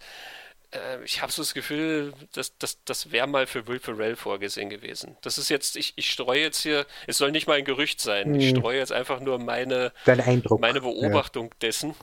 äh, 0.72 1.04
ich 1.04 1.22
habe 1.22 1.32
so 1.32 1.42
das 1.42 1.54
Gefühl, 1.54 2.14
dass 2.34 2.58
das, 2.58 2.84
das 2.86 3.12
wäre 3.12 3.28
mal 3.28 3.48
für 3.48 3.68
Will 3.68 3.80
Ferrell 3.80 4.16
vorgesehen 4.16 4.70
gewesen. 4.70 5.18
Das 5.22 5.38
ist 5.38 5.50
jetzt, 5.50 5.76
ich, 5.76 5.94
ich 5.96 6.10
streue 6.10 6.42
jetzt 6.42 6.62
hier, 6.62 6.86
es 7.08 7.18
soll 7.18 7.32
nicht 7.32 7.48
mal 7.48 7.58
ein 7.58 7.66
Gerücht 7.66 8.02
sein, 8.02 8.34
hm. 8.34 8.40
ich 8.40 8.50
streue 8.50 8.78
jetzt 8.78 8.92
einfach 8.92 9.20
nur 9.20 9.40
meine, 9.40 9.92
meine 10.06 10.82
Beobachtung 10.82 11.46
ja. 11.46 11.58
dessen. 11.62 11.96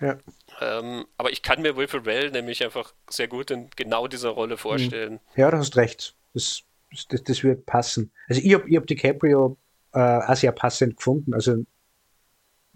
Ja. 0.00 0.18
Ähm, 0.60 1.06
aber 1.16 1.30
ich 1.30 1.42
kann 1.42 1.62
mir 1.62 1.76
Will 1.76 1.88
Ferrell 1.88 2.30
nämlich 2.30 2.64
einfach 2.64 2.92
sehr 3.08 3.28
gut 3.28 3.50
in 3.50 3.70
genau 3.76 4.06
dieser 4.06 4.30
Rolle 4.30 4.56
vorstellen. 4.56 5.14
Hm. 5.14 5.20
Ja, 5.36 5.50
du 5.50 5.58
hast 5.58 5.76
recht. 5.76 6.14
Das, 6.34 6.62
das, 7.08 7.22
das 7.22 7.44
wird 7.44 7.64
passen. 7.66 8.12
Also 8.28 8.40
ich 8.42 8.54
habe 8.54 8.68
ich 8.68 8.76
hab 8.76 8.86
DiCaprio 8.86 9.56
äh, 9.92 9.98
auch 9.98 10.36
sehr 10.36 10.52
passend 10.52 10.96
gefunden. 10.96 11.32
Also 11.32 11.64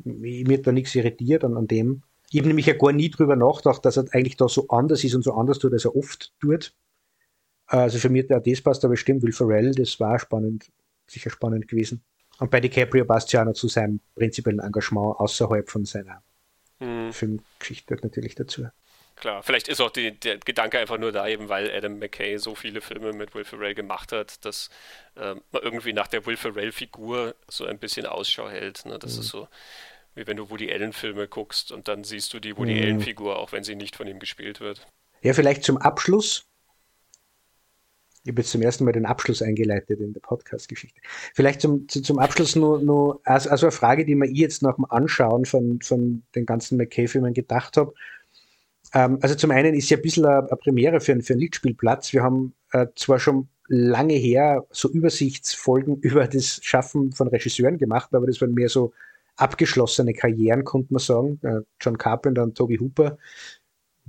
mir 0.04 0.58
hat 0.58 0.66
da 0.66 0.72
nichts 0.72 0.94
irritiert 0.94 1.44
an, 1.44 1.56
an 1.56 1.66
dem. 1.66 2.02
Ich 2.30 2.38
habe 2.38 2.48
nämlich 2.48 2.66
ja 2.66 2.74
gar 2.74 2.92
nie 2.92 3.10
drüber 3.10 3.36
nachgedacht, 3.36 3.84
dass 3.84 3.96
er 3.96 4.04
eigentlich 4.12 4.36
da 4.36 4.48
so 4.48 4.68
anders 4.68 5.02
ist 5.04 5.14
und 5.14 5.22
so 5.22 5.32
anders 5.32 5.58
tut, 5.58 5.72
als 5.72 5.84
er 5.84 5.96
oft 5.96 6.32
tut. 6.40 6.74
Also 7.66 7.98
für 7.98 8.08
mich 8.08 8.28
hat 8.30 8.46
das 8.46 8.60
passt, 8.60 8.84
aber 8.84 8.96
stimmt, 8.96 9.22
Will 9.22 9.32
Ferrell, 9.32 9.72
das 9.72 9.98
war 10.00 10.18
spannend, 10.18 10.70
sicher 11.06 11.30
spannend 11.30 11.68
gewesen. 11.68 12.02
Und 12.38 12.50
bei 12.50 12.60
DiCaprio 12.60 13.04
passt 13.04 13.32
ja 13.32 13.42
auch 13.42 13.46
noch 13.46 13.54
zu 13.54 13.68
seinem 13.68 14.00
prinzipiellen 14.14 14.60
Engagement 14.60 15.18
außerhalb 15.18 15.68
von 15.68 15.84
seiner 15.84 16.22
hm. 16.78 17.12
Filmgeschichte 17.12 17.96
natürlich 18.02 18.34
dazu. 18.34 18.68
Klar, 19.16 19.42
vielleicht 19.42 19.66
ist 19.66 19.80
auch 19.80 19.90
die, 19.90 20.12
der 20.12 20.38
Gedanke 20.38 20.78
einfach 20.78 20.96
nur 20.96 21.10
da, 21.10 21.26
eben 21.26 21.48
weil 21.48 21.74
Adam 21.74 21.98
McKay 21.98 22.36
so 22.38 22.54
viele 22.54 22.80
Filme 22.80 23.12
mit 23.12 23.34
Will 23.34 23.44
Ferrell 23.44 23.74
gemacht 23.74 24.12
hat, 24.12 24.44
dass 24.44 24.70
ähm, 25.16 25.42
man 25.50 25.62
irgendwie 25.62 25.92
nach 25.92 26.06
der 26.06 26.24
Will 26.24 26.36
Ferrell-Figur 26.36 27.34
so 27.48 27.64
ein 27.64 27.78
bisschen 27.78 28.06
Ausschau 28.06 28.48
hält. 28.48 28.86
Ne? 28.86 28.96
Das 28.98 29.14
mhm. 29.14 29.20
ist 29.20 29.28
so 29.28 29.48
wie 30.18 30.26
wenn 30.26 30.36
du 30.36 30.50
Woody 30.50 30.70
Allen-Filme 30.70 31.28
guckst 31.28 31.70
und 31.72 31.88
dann 31.88 32.04
siehst 32.04 32.34
du 32.34 32.40
die 32.40 32.56
Woody 32.56 32.74
mhm. 32.74 32.82
Allen-Figur, 32.82 33.38
auch 33.38 33.52
wenn 33.52 33.62
sie 33.62 33.76
nicht 33.76 33.96
von 33.96 34.06
ihm 34.06 34.18
gespielt 34.18 34.60
wird. 34.60 34.86
Ja, 35.22 35.32
vielleicht 35.32 35.62
zum 35.62 35.78
Abschluss. 35.78 36.44
Ich 38.24 38.32
habe 38.32 38.42
jetzt 38.42 38.50
zum 38.50 38.60
ersten 38.60 38.84
Mal 38.84 38.92
den 38.92 39.06
Abschluss 39.06 39.40
eingeleitet 39.40 40.00
in 40.00 40.12
der 40.12 40.20
Podcast-Geschichte. 40.20 41.00
Vielleicht 41.34 41.60
zum, 41.60 41.88
zum 41.88 42.18
Abschluss 42.18 42.56
nur, 42.56 42.82
nur 42.82 43.20
also, 43.24 43.48
also 43.48 43.66
eine 43.66 43.72
Frage, 43.72 44.04
die 44.04 44.16
mir 44.16 44.26
ich 44.26 44.38
jetzt 44.38 44.62
nach 44.62 44.74
dem 44.74 44.84
Anschauen 44.86 45.44
von, 45.44 45.80
von 45.80 46.22
den 46.34 46.44
ganzen 46.44 46.76
McKay-Filmen 46.76 47.32
gedacht 47.32 47.76
habe. 47.76 47.94
Ähm, 48.92 49.18
also 49.22 49.34
zum 49.34 49.52
einen 49.52 49.74
ist 49.74 49.88
ja 49.88 49.96
ein 49.96 50.02
bisschen 50.02 50.26
eine, 50.26 50.40
eine 50.40 50.56
Premiere 50.56 51.00
für, 51.00 51.18
für 51.22 51.32
einen 51.32 51.40
Lichtspielplatz. 51.40 52.12
Wir 52.12 52.22
haben 52.22 52.54
äh, 52.72 52.86
zwar 52.96 53.18
schon 53.20 53.48
lange 53.68 54.14
her 54.14 54.66
so 54.70 54.90
Übersichtsfolgen 54.90 55.96
über 56.00 56.26
das 56.26 56.60
Schaffen 56.62 57.12
von 57.12 57.28
Regisseuren 57.28 57.78
gemacht, 57.78 58.12
aber 58.12 58.26
das 58.26 58.40
waren 58.40 58.52
mehr 58.52 58.68
so 58.68 58.92
abgeschlossene 59.38 60.12
Karrieren, 60.12 60.64
konnte 60.64 60.92
man 60.92 61.00
sagen. 61.00 61.40
Äh, 61.42 61.60
John 61.80 61.96
Carpenter 61.96 62.42
und 62.42 62.56
Toby 62.56 62.76
Hooper. 62.76 63.18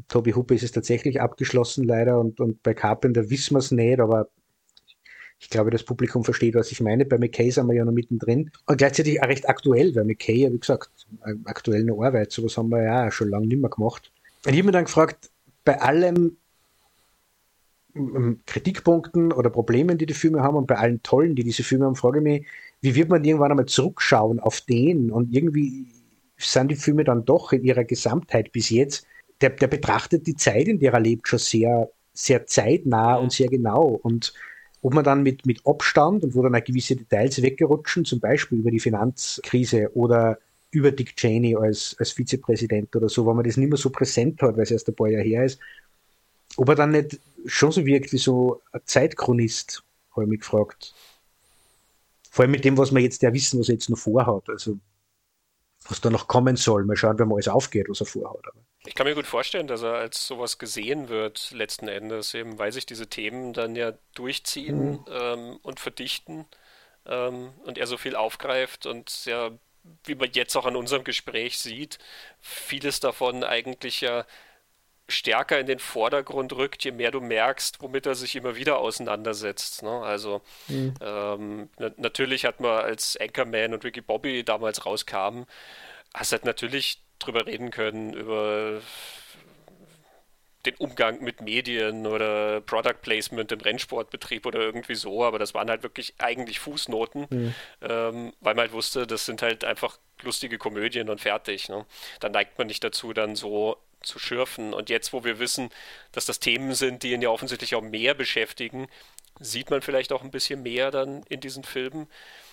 Toby 0.07 0.31
Hooper 0.31 0.55
ist 0.55 0.63
es 0.63 0.71
tatsächlich 0.71 1.21
abgeschlossen 1.21 1.83
leider 1.83 2.19
und, 2.19 2.39
und 2.39 2.63
bei 2.63 2.73
Carpenter 2.73 3.29
wissen 3.29 3.55
wir 3.55 3.59
es 3.59 3.71
nicht, 3.71 3.99
aber 3.99 4.29
ich 5.41 5.49
glaube, 5.49 5.71
das 5.71 5.83
Publikum 5.83 6.23
versteht, 6.25 6.55
was 6.55 6.71
ich 6.71 6.81
meine. 6.81 7.05
Bei 7.05 7.17
McKay 7.17 7.49
sind 7.49 7.67
wir 7.67 7.75
ja 7.75 7.85
noch 7.85 7.93
mittendrin. 7.93 8.51
Und 8.65 8.77
gleichzeitig 8.77 9.21
auch 9.21 9.27
recht 9.27 9.47
aktuell, 9.47 9.95
weil 9.95 10.03
McKay, 10.03 10.43
ja 10.43 10.51
wie 10.51 10.59
gesagt, 10.59 10.89
aktuell 11.45 11.81
eine 11.81 11.93
Arbeit, 11.93 12.31
sowas 12.31 12.57
haben 12.57 12.69
wir 12.69 12.83
ja 12.83 13.09
schon 13.09 13.29
lange 13.29 13.47
nicht 13.47 13.61
mehr 13.61 13.69
gemacht. 13.69 14.11
Und 14.45 14.51
ich 14.51 14.59
habe 14.59 14.65
mir 14.65 14.71
dann 14.73 14.85
gefragt, 14.85 15.29
bei 15.63 15.79
allem 15.79 16.37
ähm, 17.95 18.41
Kritikpunkten 18.45 19.31
oder 19.31 19.49
Problemen, 19.49 19.97
die 19.97 20.05
die 20.05 20.13
Filme 20.13 20.41
haben 20.41 20.57
und 20.57 20.67
bei 20.67 20.75
allen 20.75 21.01
tollen, 21.03 21.35
die 21.35 21.43
diese 21.43 21.63
Filme 21.63 21.85
haben, 21.85 21.95
frage 21.95 22.19
ich 22.19 22.23
mich, 22.23 22.45
wie 22.81 22.95
wird 22.95 23.09
man 23.09 23.23
irgendwann 23.23 23.51
einmal 23.51 23.65
zurückschauen 23.65 24.39
auf 24.39 24.61
den? 24.61 25.11
Und 25.11 25.33
irgendwie 25.33 25.87
sind 26.37 26.71
die 26.71 26.75
Filme 26.75 27.03
dann 27.03 27.25
doch 27.25 27.51
in 27.51 27.63
ihrer 27.63 27.83
Gesamtheit 27.83 28.51
bis 28.51 28.69
jetzt, 28.69 29.05
der, 29.41 29.51
der 29.51 29.67
betrachtet 29.67 30.27
die 30.27 30.35
Zeit, 30.35 30.67
in 30.67 30.79
der 30.79 30.93
er 30.93 30.99
lebt, 30.99 31.27
schon 31.27 31.39
sehr, 31.39 31.89
sehr 32.13 32.45
zeitnah 32.45 33.15
und 33.15 33.31
sehr 33.31 33.47
genau. 33.47 33.99
Und 34.01 34.33
ob 34.81 34.93
man 34.93 35.03
dann 35.03 35.23
mit, 35.23 35.45
mit 35.45 35.65
Abstand 35.65 36.23
und 36.23 36.35
wo 36.35 36.41
dann 36.41 36.55
auch 36.55 36.63
gewisse 36.63 36.95
Details 36.95 37.41
weggerutschen, 37.41 38.05
zum 38.05 38.19
Beispiel 38.19 38.59
über 38.59 38.71
die 38.71 38.79
Finanzkrise 38.79 39.91
oder 39.93 40.39
über 40.71 40.91
Dick 40.91 41.15
Cheney 41.15 41.55
als, 41.55 41.95
als 41.99 42.11
Vizepräsident 42.11 42.95
oder 42.95 43.09
so, 43.09 43.25
wenn 43.25 43.35
man 43.35 43.45
das 43.45 43.57
nicht 43.57 43.69
mehr 43.69 43.77
so 43.77 43.89
präsent 43.89 44.41
hat, 44.41 44.55
weil 44.55 44.63
es 44.63 44.71
erst 44.71 44.87
ein 44.87 44.95
paar 44.95 45.07
Jahre 45.07 45.23
her 45.23 45.43
ist, 45.45 45.59
ob 46.57 46.69
er 46.69 46.75
dann 46.75 46.91
nicht 46.91 47.19
schon 47.45 47.71
so 47.71 47.85
wirkt 47.85 48.11
wie 48.13 48.17
so 48.17 48.61
ein 48.71 48.81
Zeitchronist, 48.85 49.83
habe 50.11 50.23
ich 50.23 50.29
mich 50.29 50.39
gefragt. 50.41 50.93
Vor 52.39 52.43
allem 52.43 52.51
mit 52.51 52.63
dem, 52.63 52.77
was 52.77 52.93
wir 52.93 53.01
jetzt 53.01 53.21
ja 53.21 53.33
wissen, 53.33 53.59
was 53.59 53.67
er 53.67 53.73
jetzt 53.73 53.89
noch 53.89 53.97
vorhat. 53.97 54.47
Also, 54.47 54.79
was 55.89 55.99
da 55.99 56.09
noch 56.09 56.29
kommen 56.29 56.55
soll. 56.55 56.85
Mal 56.85 56.95
schauen, 56.95 57.19
wenn 57.19 57.27
mal 57.27 57.35
alles 57.35 57.49
aufgeht, 57.49 57.89
was 57.89 57.99
er 57.99 58.05
vorhat. 58.05 58.45
Ich 58.85 58.95
kann 58.95 59.05
mir 59.05 59.13
gut 59.13 59.27
vorstellen, 59.27 59.67
dass 59.67 59.81
er 59.81 59.95
als 59.95 60.25
sowas 60.25 60.57
gesehen 60.57 61.09
wird, 61.09 61.51
letzten 61.51 61.89
Endes, 61.89 62.33
eben 62.33 62.57
weil 62.57 62.71
sich 62.71 62.85
diese 62.85 63.07
Themen 63.07 63.51
dann 63.51 63.75
ja 63.75 63.91
durchziehen 64.15 64.91
mhm. 64.91 65.05
ähm, 65.11 65.59
und 65.63 65.81
verdichten 65.81 66.45
ähm, 67.05 67.49
und 67.65 67.77
er 67.77 67.87
so 67.87 67.97
viel 67.97 68.15
aufgreift 68.15 68.85
und 68.85 69.25
ja, 69.25 69.51
wie 70.05 70.15
man 70.15 70.29
jetzt 70.31 70.55
auch 70.55 70.65
an 70.65 70.77
unserem 70.77 71.03
Gespräch 71.03 71.57
sieht, 71.57 71.99
vieles 72.39 73.01
davon 73.01 73.43
eigentlich 73.43 73.99
ja 73.99 74.25
stärker 75.09 75.59
in 75.59 75.67
den 75.67 75.79
Vordergrund 75.79 76.53
rückt, 76.53 76.83
je 76.83 76.91
mehr 76.91 77.11
du 77.11 77.21
merkst, 77.21 77.81
womit 77.81 78.05
er 78.05 78.15
sich 78.15 78.35
immer 78.35 78.55
wieder 78.55 78.77
auseinandersetzt. 78.77 79.83
Ne? 79.83 79.89
Also 79.89 80.41
mhm. 80.67 80.93
ähm, 81.01 81.69
na 81.77 81.91
natürlich 81.97 82.45
hat 82.45 82.59
man 82.59 82.83
als 82.83 83.17
Anchorman 83.17 83.73
und 83.73 83.83
Ricky 83.83 84.01
Bobby 84.01 84.43
damals 84.43 84.85
rauskamen, 84.85 85.45
hast 86.13 86.31
halt 86.31 86.45
natürlich 86.45 87.01
drüber 87.19 87.45
reden 87.45 87.71
können, 87.71 88.13
über 88.13 88.81
den 90.65 90.75
Umgang 90.75 91.23
mit 91.23 91.41
Medien 91.41 92.05
oder 92.05 92.61
Product 92.61 93.01
Placement 93.01 93.51
im 93.51 93.61
Rennsportbetrieb 93.61 94.45
oder 94.45 94.59
irgendwie 94.59 94.95
so, 94.95 95.23
aber 95.23 95.39
das 95.39 95.53
waren 95.53 95.69
halt 95.69 95.83
wirklich 95.83 96.15
eigentlich 96.17 96.59
Fußnoten, 96.59 97.27
mhm. 97.29 97.55
ähm, 97.81 98.33
weil 98.41 98.55
man 98.55 98.63
halt 98.63 98.73
wusste, 98.73 99.07
das 99.07 99.25
sind 99.25 99.41
halt 99.41 99.63
einfach 99.63 99.99
lustige 100.21 100.57
Komödien 100.57 101.09
und 101.09 101.21
fertig. 101.21 101.69
Ne? 101.69 101.85
Dann 102.19 102.33
neigt 102.33 102.57
man 102.57 102.67
nicht 102.67 102.83
dazu, 102.83 103.13
dann 103.13 103.35
so 103.35 103.77
zu 104.01 104.19
schürfen. 104.19 104.73
Und 104.73 104.89
jetzt, 104.89 105.13
wo 105.13 105.23
wir 105.23 105.39
wissen, 105.39 105.69
dass 106.11 106.25
das 106.25 106.39
Themen 106.39 106.73
sind, 106.73 107.03
die 107.03 107.11
ihn 107.11 107.21
ja 107.21 107.29
offensichtlich 107.29 107.75
auch 107.75 107.81
mehr 107.81 108.13
beschäftigen, 108.13 108.87
sieht 109.39 109.69
man 109.69 109.81
vielleicht 109.81 110.11
auch 110.11 110.23
ein 110.23 110.31
bisschen 110.31 110.63
mehr 110.63 110.91
dann 110.91 111.23
in 111.23 111.39
diesen 111.39 111.63
Filmen. 111.63 112.07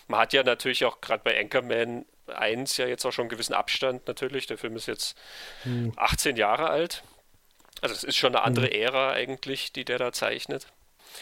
Man 0.08 0.20
hat 0.20 0.32
ja 0.32 0.42
natürlich 0.42 0.84
auch 0.84 1.00
gerade 1.00 1.22
bei 1.24 1.38
Anchorman 1.38 2.04
1 2.28 2.76
ja 2.76 2.86
jetzt 2.86 3.04
auch 3.04 3.12
schon 3.12 3.24
einen 3.24 3.30
gewissen 3.30 3.54
Abstand 3.54 4.06
natürlich. 4.06 4.46
Der 4.46 4.58
Film 4.58 4.76
ist 4.76 4.86
jetzt 4.86 5.16
hm. 5.62 5.92
18 5.96 6.36
Jahre 6.36 6.68
alt. 6.68 7.02
Also 7.80 7.94
es 7.94 8.04
ist 8.04 8.16
schon 8.16 8.34
eine 8.34 8.44
andere 8.44 8.66
hm. 8.66 8.72
Ära 8.72 9.12
eigentlich, 9.12 9.72
die 9.72 9.84
der 9.84 9.98
da 9.98 10.12
zeichnet. 10.12 10.66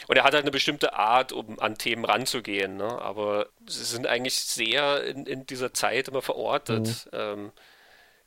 Und 0.07 0.17
er 0.17 0.23
hat 0.23 0.33
halt 0.33 0.43
eine 0.43 0.51
bestimmte 0.51 0.93
Art, 0.93 1.31
um 1.31 1.59
an 1.59 1.77
Themen 1.77 2.05
ranzugehen. 2.05 2.77
Ne? 2.77 3.01
Aber 3.01 3.47
sie 3.65 3.83
sind 3.83 4.07
eigentlich 4.07 4.35
sehr 4.35 5.03
in, 5.03 5.25
in 5.25 5.45
dieser 5.45 5.73
Zeit 5.73 6.07
immer 6.07 6.21
verortet. 6.21 7.07
Mhm. 7.11 7.17
Ähm, 7.17 7.51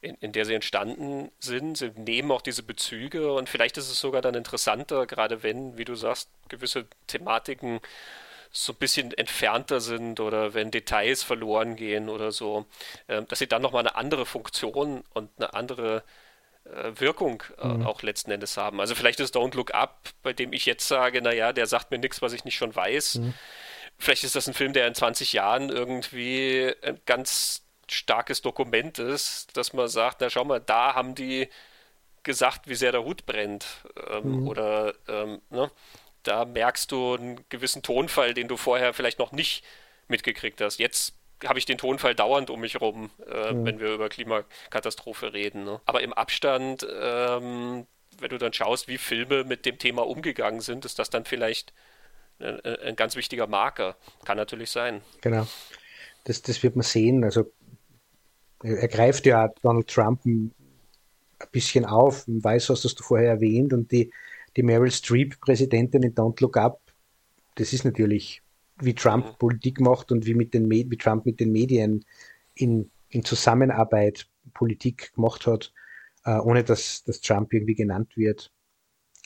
in, 0.00 0.14
in 0.16 0.32
der 0.32 0.44
sie 0.44 0.54
entstanden 0.54 1.30
sind. 1.38 1.76
Sie 1.76 1.90
nehmen 1.96 2.30
auch 2.30 2.42
diese 2.42 2.62
Bezüge 2.62 3.32
und 3.32 3.48
vielleicht 3.48 3.76
ist 3.78 3.90
es 3.90 3.98
sogar 3.98 4.22
dann 4.22 4.34
interessanter, 4.34 5.06
gerade 5.06 5.42
wenn, 5.42 5.76
wie 5.76 5.84
du 5.84 5.94
sagst, 5.94 6.30
gewisse 6.48 6.86
Thematiken 7.06 7.80
so 8.50 8.72
ein 8.72 8.76
bisschen 8.76 9.12
entfernter 9.12 9.80
sind 9.80 10.20
oder 10.20 10.54
wenn 10.54 10.70
Details 10.70 11.22
verloren 11.22 11.76
gehen 11.76 12.08
oder 12.08 12.32
so, 12.32 12.66
äh, 13.06 13.22
dass 13.22 13.40
sie 13.40 13.46
dann 13.46 13.62
nochmal 13.62 13.80
eine 13.86 13.96
andere 13.96 14.24
Funktion 14.24 15.04
und 15.12 15.30
eine 15.36 15.52
andere 15.52 16.02
äh, 16.64 16.92
Wirkung 16.94 17.42
äh, 17.58 17.68
mhm. 17.68 17.86
auch 17.86 18.02
letzten 18.02 18.30
Endes 18.30 18.56
haben. 18.56 18.80
Also 18.80 18.94
vielleicht 18.94 19.20
ist 19.20 19.36
Don't 19.36 19.54
Look 19.54 19.74
Up, 19.74 20.08
bei 20.22 20.32
dem 20.32 20.52
ich 20.52 20.64
jetzt 20.64 20.88
sage, 20.88 21.20
naja, 21.20 21.52
der 21.52 21.66
sagt 21.66 21.90
mir 21.90 21.98
nichts, 21.98 22.22
was 22.22 22.32
ich 22.32 22.44
nicht 22.44 22.56
schon 22.56 22.74
weiß. 22.74 23.16
Mhm. 23.16 23.34
Vielleicht 23.98 24.24
ist 24.24 24.36
das 24.36 24.46
ein 24.46 24.54
Film, 24.54 24.72
der 24.72 24.86
in 24.86 24.94
20 24.94 25.32
Jahren 25.32 25.70
irgendwie 25.70 26.72
ganz 27.04 27.67
starkes 27.90 28.42
Dokument 28.42 28.98
ist, 28.98 29.56
dass 29.56 29.72
man 29.72 29.88
sagt, 29.88 30.20
na 30.20 30.30
schau 30.30 30.44
mal, 30.44 30.60
da 30.60 30.94
haben 30.94 31.14
die 31.14 31.48
gesagt, 32.22 32.68
wie 32.68 32.74
sehr 32.74 32.92
der 32.92 33.04
Hut 33.04 33.26
brennt. 33.26 33.66
Ähm, 34.10 34.40
mhm. 34.40 34.48
Oder 34.48 34.94
ähm, 35.08 35.40
ne, 35.50 35.70
da 36.22 36.44
merkst 36.44 36.92
du 36.92 37.14
einen 37.14 37.44
gewissen 37.48 37.82
Tonfall, 37.82 38.34
den 38.34 38.48
du 38.48 38.56
vorher 38.56 38.92
vielleicht 38.92 39.18
noch 39.18 39.32
nicht 39.32 39.64
mitgekriegt 40.08 40.60
hast. 40.60 40.78
Jetzt 40.78 41.14
habe 41.46 41.58
ich 41.58 41.64
den 41.64 41.78
Tonfall 41.78 42.14
dauernd 42.14 42.50
um 42.50 42.60
mich 42.60 42.74
herum, 42.74 43.10
äh, 43.30 43.52
mhm. 43.52 43.64
wenn 43.64 43.80
wir 43.80 43.94
über 43.94 44.08
Klimakatastrophe 44.08 45.32
reden. 45.32 45.64
Ne? 45.64 45.80
Aber 45.86 46.02
im 46.02 46.12
Abstand, 46.12 46.86
ähm, 47.00 47.86
wenn 48.18 48.30
du 48.30 48.38
dann 48.38 48.52
schaust, 48.52 48.88
wie 48.88 48.98
Filme 48.98 49.44
mit 49.44 49.64
dem 49.64 49.78
Thema 49.78 50.06
umgegangen 50.06 50.60
sind, 50.60 50.84
ist 50.84 50.98
das 50.98 51.10
dann 51.10 51.24
vielleicht 51.24 51.72
ein, 52.40 52.60
ein 52.64 52.96
ganz 52.96 53.16
wichtiger 53.16 53.46
Marker. 53.46 53.96
Kann 54.24 54.36
natürlich 54.36 54.70
sein. 54.70 55.02
Genau. 55.20 55.46
Das, 56.24 56.42
das 56.42 56.62
wird 56.62 56.76
man 56.76 56.82
sehen. 56.82 57.24
Also 57.24 57.50
er 58.62 58.88
greift 58.88 59.26
ja 59.26 59.48
Donald 59.62 59.88
Trump 59.88 60.24
ein 60.24 60.52
bisschen 61.52 61.84
auf, 61.84 62.24
weiß, 62.26 62.70
was 62.70 62.84
hast 62.84 62.98
du 62.98 63.04
vorher 63.04 63.30
erwähnt, 63.30 63.72
und 63.72 63.90
die, 63.92 64.10
die 64.56 64.62
Meryl 64.62 64.90
Streep, 64.90 65.40
Präsidentin 65.40 66.02
in 66.02 66.14
Don't 66.14 66.40
Look 66.40 66.56
Up, 66.56 66.80
das 67.54 67.72
ist 67.72 67.84
natürlich, 67.84 68.42
wie 68.80 68.94
Trump 68.94 69.26
mhm. 69.26 69.38
Politik 69.38 69.80
macht 69.80 70.12
und 70.12 70.26
wie, 70.26 70.34
mit 70.34 70.54
den, 70.54 70.70
wie 70.70 70.96
Trump 70.96 71.26
mit 71.26 71.40
den 71.40 71.52
Medien 71.52 72.04
in, 72.54 72.90
in 73.10 73.24
Zusammenarbeit 73.24 74.28
Politik 74.54 75.12
gemacht 75.14 75.46
hat, 75.46 75.72
äh, 76.24 76.38
ohne 76.38 76.64
dass, 76.64 77.02
dass 77.04 77.20
Trump 77.20 77.52
irgendwie 77.52 77.74
genannt 77.74 78.16
wird. 78.16 78.50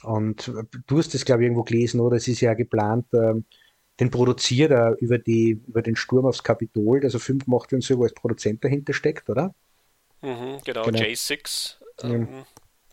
Und 0.02 0.52
du 0.86 0.98
hast 0.98 1.14
das, 1.14 1.24
glaube 1.24 1.42
ich, 1.42 1.46
irgendwo 1.46 1.62
gelesen, 1.62 2.00
oder? 2.00 2.16
Es 2.16 2.26
ist 2.28 2.40
ja 2.40 2.54
geplant, 2.54 3.06
äh, 3.12 3.34
den 4.00 4.10
produziert 4.10 4.70
er 4.70 4.96
über, 4.98 5.18
die, 5.18 5.60
über 5.66 5.82
den 5.82 5.96
Sturm 5.96 6.26
aufs 6.26 6.42
Kapitol, 6.42 7.00
der 7.00 7.10
so 7.10 7.18
Film 7.18 7.38
gemacht 7.38 7.70
wird 7.70 7.78
und 7.78 7.84
so, 7.84 7.98
wo 7.98 8.04
als 8.04 8.14
Produzent 8.14 8.64
dahinter 8.64 8.92
steckt, 8.92 9.28
oder? 9.28 9.54
Mhm, 10.22 10.60
genau, 10.64 10.84
genau, 10.84 10.98
J6, 10.98 11.76
ähm, 12.02 12.44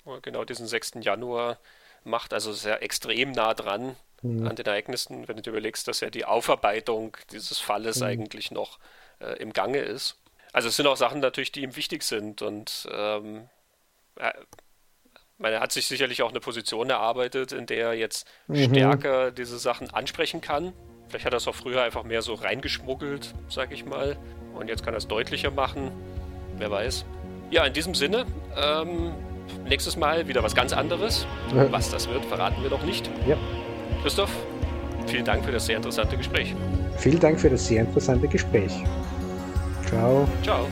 ja. 0.05 0.19
genau 0.21 0.43
diesen 0.43 0.67
6. 0.67 0.93
Januar 1.01 1.59
macht, 2.03 2.33
also 2.33 2.53
sehr 2.53 2.81
extrem 2.83 3.31
nah 3.31 3.53
dran 3.53 3.95
mhm. 4.21 4.47
an 4.47 4.55
den 4.55 4.65
Ereignissen, 4.65 5.27
wenn 5.27 5.37
du 5.37 5.49
überlegst, 5.49 5.87
dass 5.87 6.01
ja 6.01 6.09
die 6.09 6.25
Aufarbeitung 6.25 7.15
dieses 7.31 7.59
Falles 7.59 7.99
mhm. 7.99 8.07
eigentlich 8.07 8.51
noch 8.51 8.79
äh, 9.19 9.37
im 9.41 9.53
Gange 9.53 9.79
ist. 9.79 10.17
Also 10.51 10.69
es 10.69 10.75
sind 10.75 10.87
auch 10.87 10.97
Sachen 10.97 11.21
natürlich, 11.21 11.51
die 11.51 11.61
ihm 11.61 11.75
wichtig 11.75 12.03
sind 12.03 12.41
und 12.41 12.87
ähm, 12.91 13.47
äh, 14.15 14.31
er 15.41 15.61
hat 15.61 15.71
sich 15.71 15.87
sicherlich 15.87 16.21
auch 16.21 16.31
eine 16.31 16.41
Position 16.41 16.89
erarbeitet, 16.89 17.53
in 17.53 17.65
der 17.65 17.87
er 17.89 17.93
jetzt 17.93 18.27
mhm. 18.47 18.69
stärker 18.69 19.31
diese 19.31 19.57
Sachen 19.57 19.89
ansprechen 19.91 20.41
kann. 20.41 20.73
Vielleicht 21.09 21.25
hat 21.25 21.33
er 21.33 21.37
es 21.37 21.47
auch 21.47 21.55
früher 21.55 21.81
einfach 21.81 22.03
mehr 22.03 22.21
so 22.21 22.35
reingeschmuggelt, 22.35 23.33
sag 23.49 23.71
ich 23.71 23.85
mal. 23.85 24.15
Und 24.53 24.67
jetzt 24.67 24.85
kann 24.85 24.93
er 24.93 24.99
es 24.99 25.07
deutlicher 25.07 25.49
machen. 25.49 25.91
Wer 26.57 26.69
weiß. 26.69 27.05
Ja, 27.49 27.65
in 27.65 27.73
diesem 27.73 27.95
Sinne, 27.95 28.25
ähm, 28.55 29.11
nächstes 29.67 29.97
Mal 29.97 30.27
wieder 30.27 30.43
was 30.43 30.53
ganz 30.53 30.71
anderes. 30.71 31.25
Ja. 31.55 31.71
Was 31.71 31.89
das 31.89 32.07
wird, 32.07 32.23
verraten 32.25 32.61
wir 32.61 32.69
noch 32.69 32.83
nicht. 32.83 33.09
Ja. 33.27 33.37
Christoph, 34.03 34.31
vielen 35.07 35.25
Dank 35.25 35.43
für 35.43 35.51
das 35.51 35.65
sehr 35.65 35.77
interessante 35.77 36.15
Gespräch. 36.15 36.55
Vielen 36.97 37.19
Dank 37.19 37.39
für 37.39 37.49
das 37.49 37.65
sehr 37.65 37.81
interessante 37.81 38.27
Gespräch. 38.27 38.71
Ciao. 39.87 40.27
Ciao. 40.43 40.67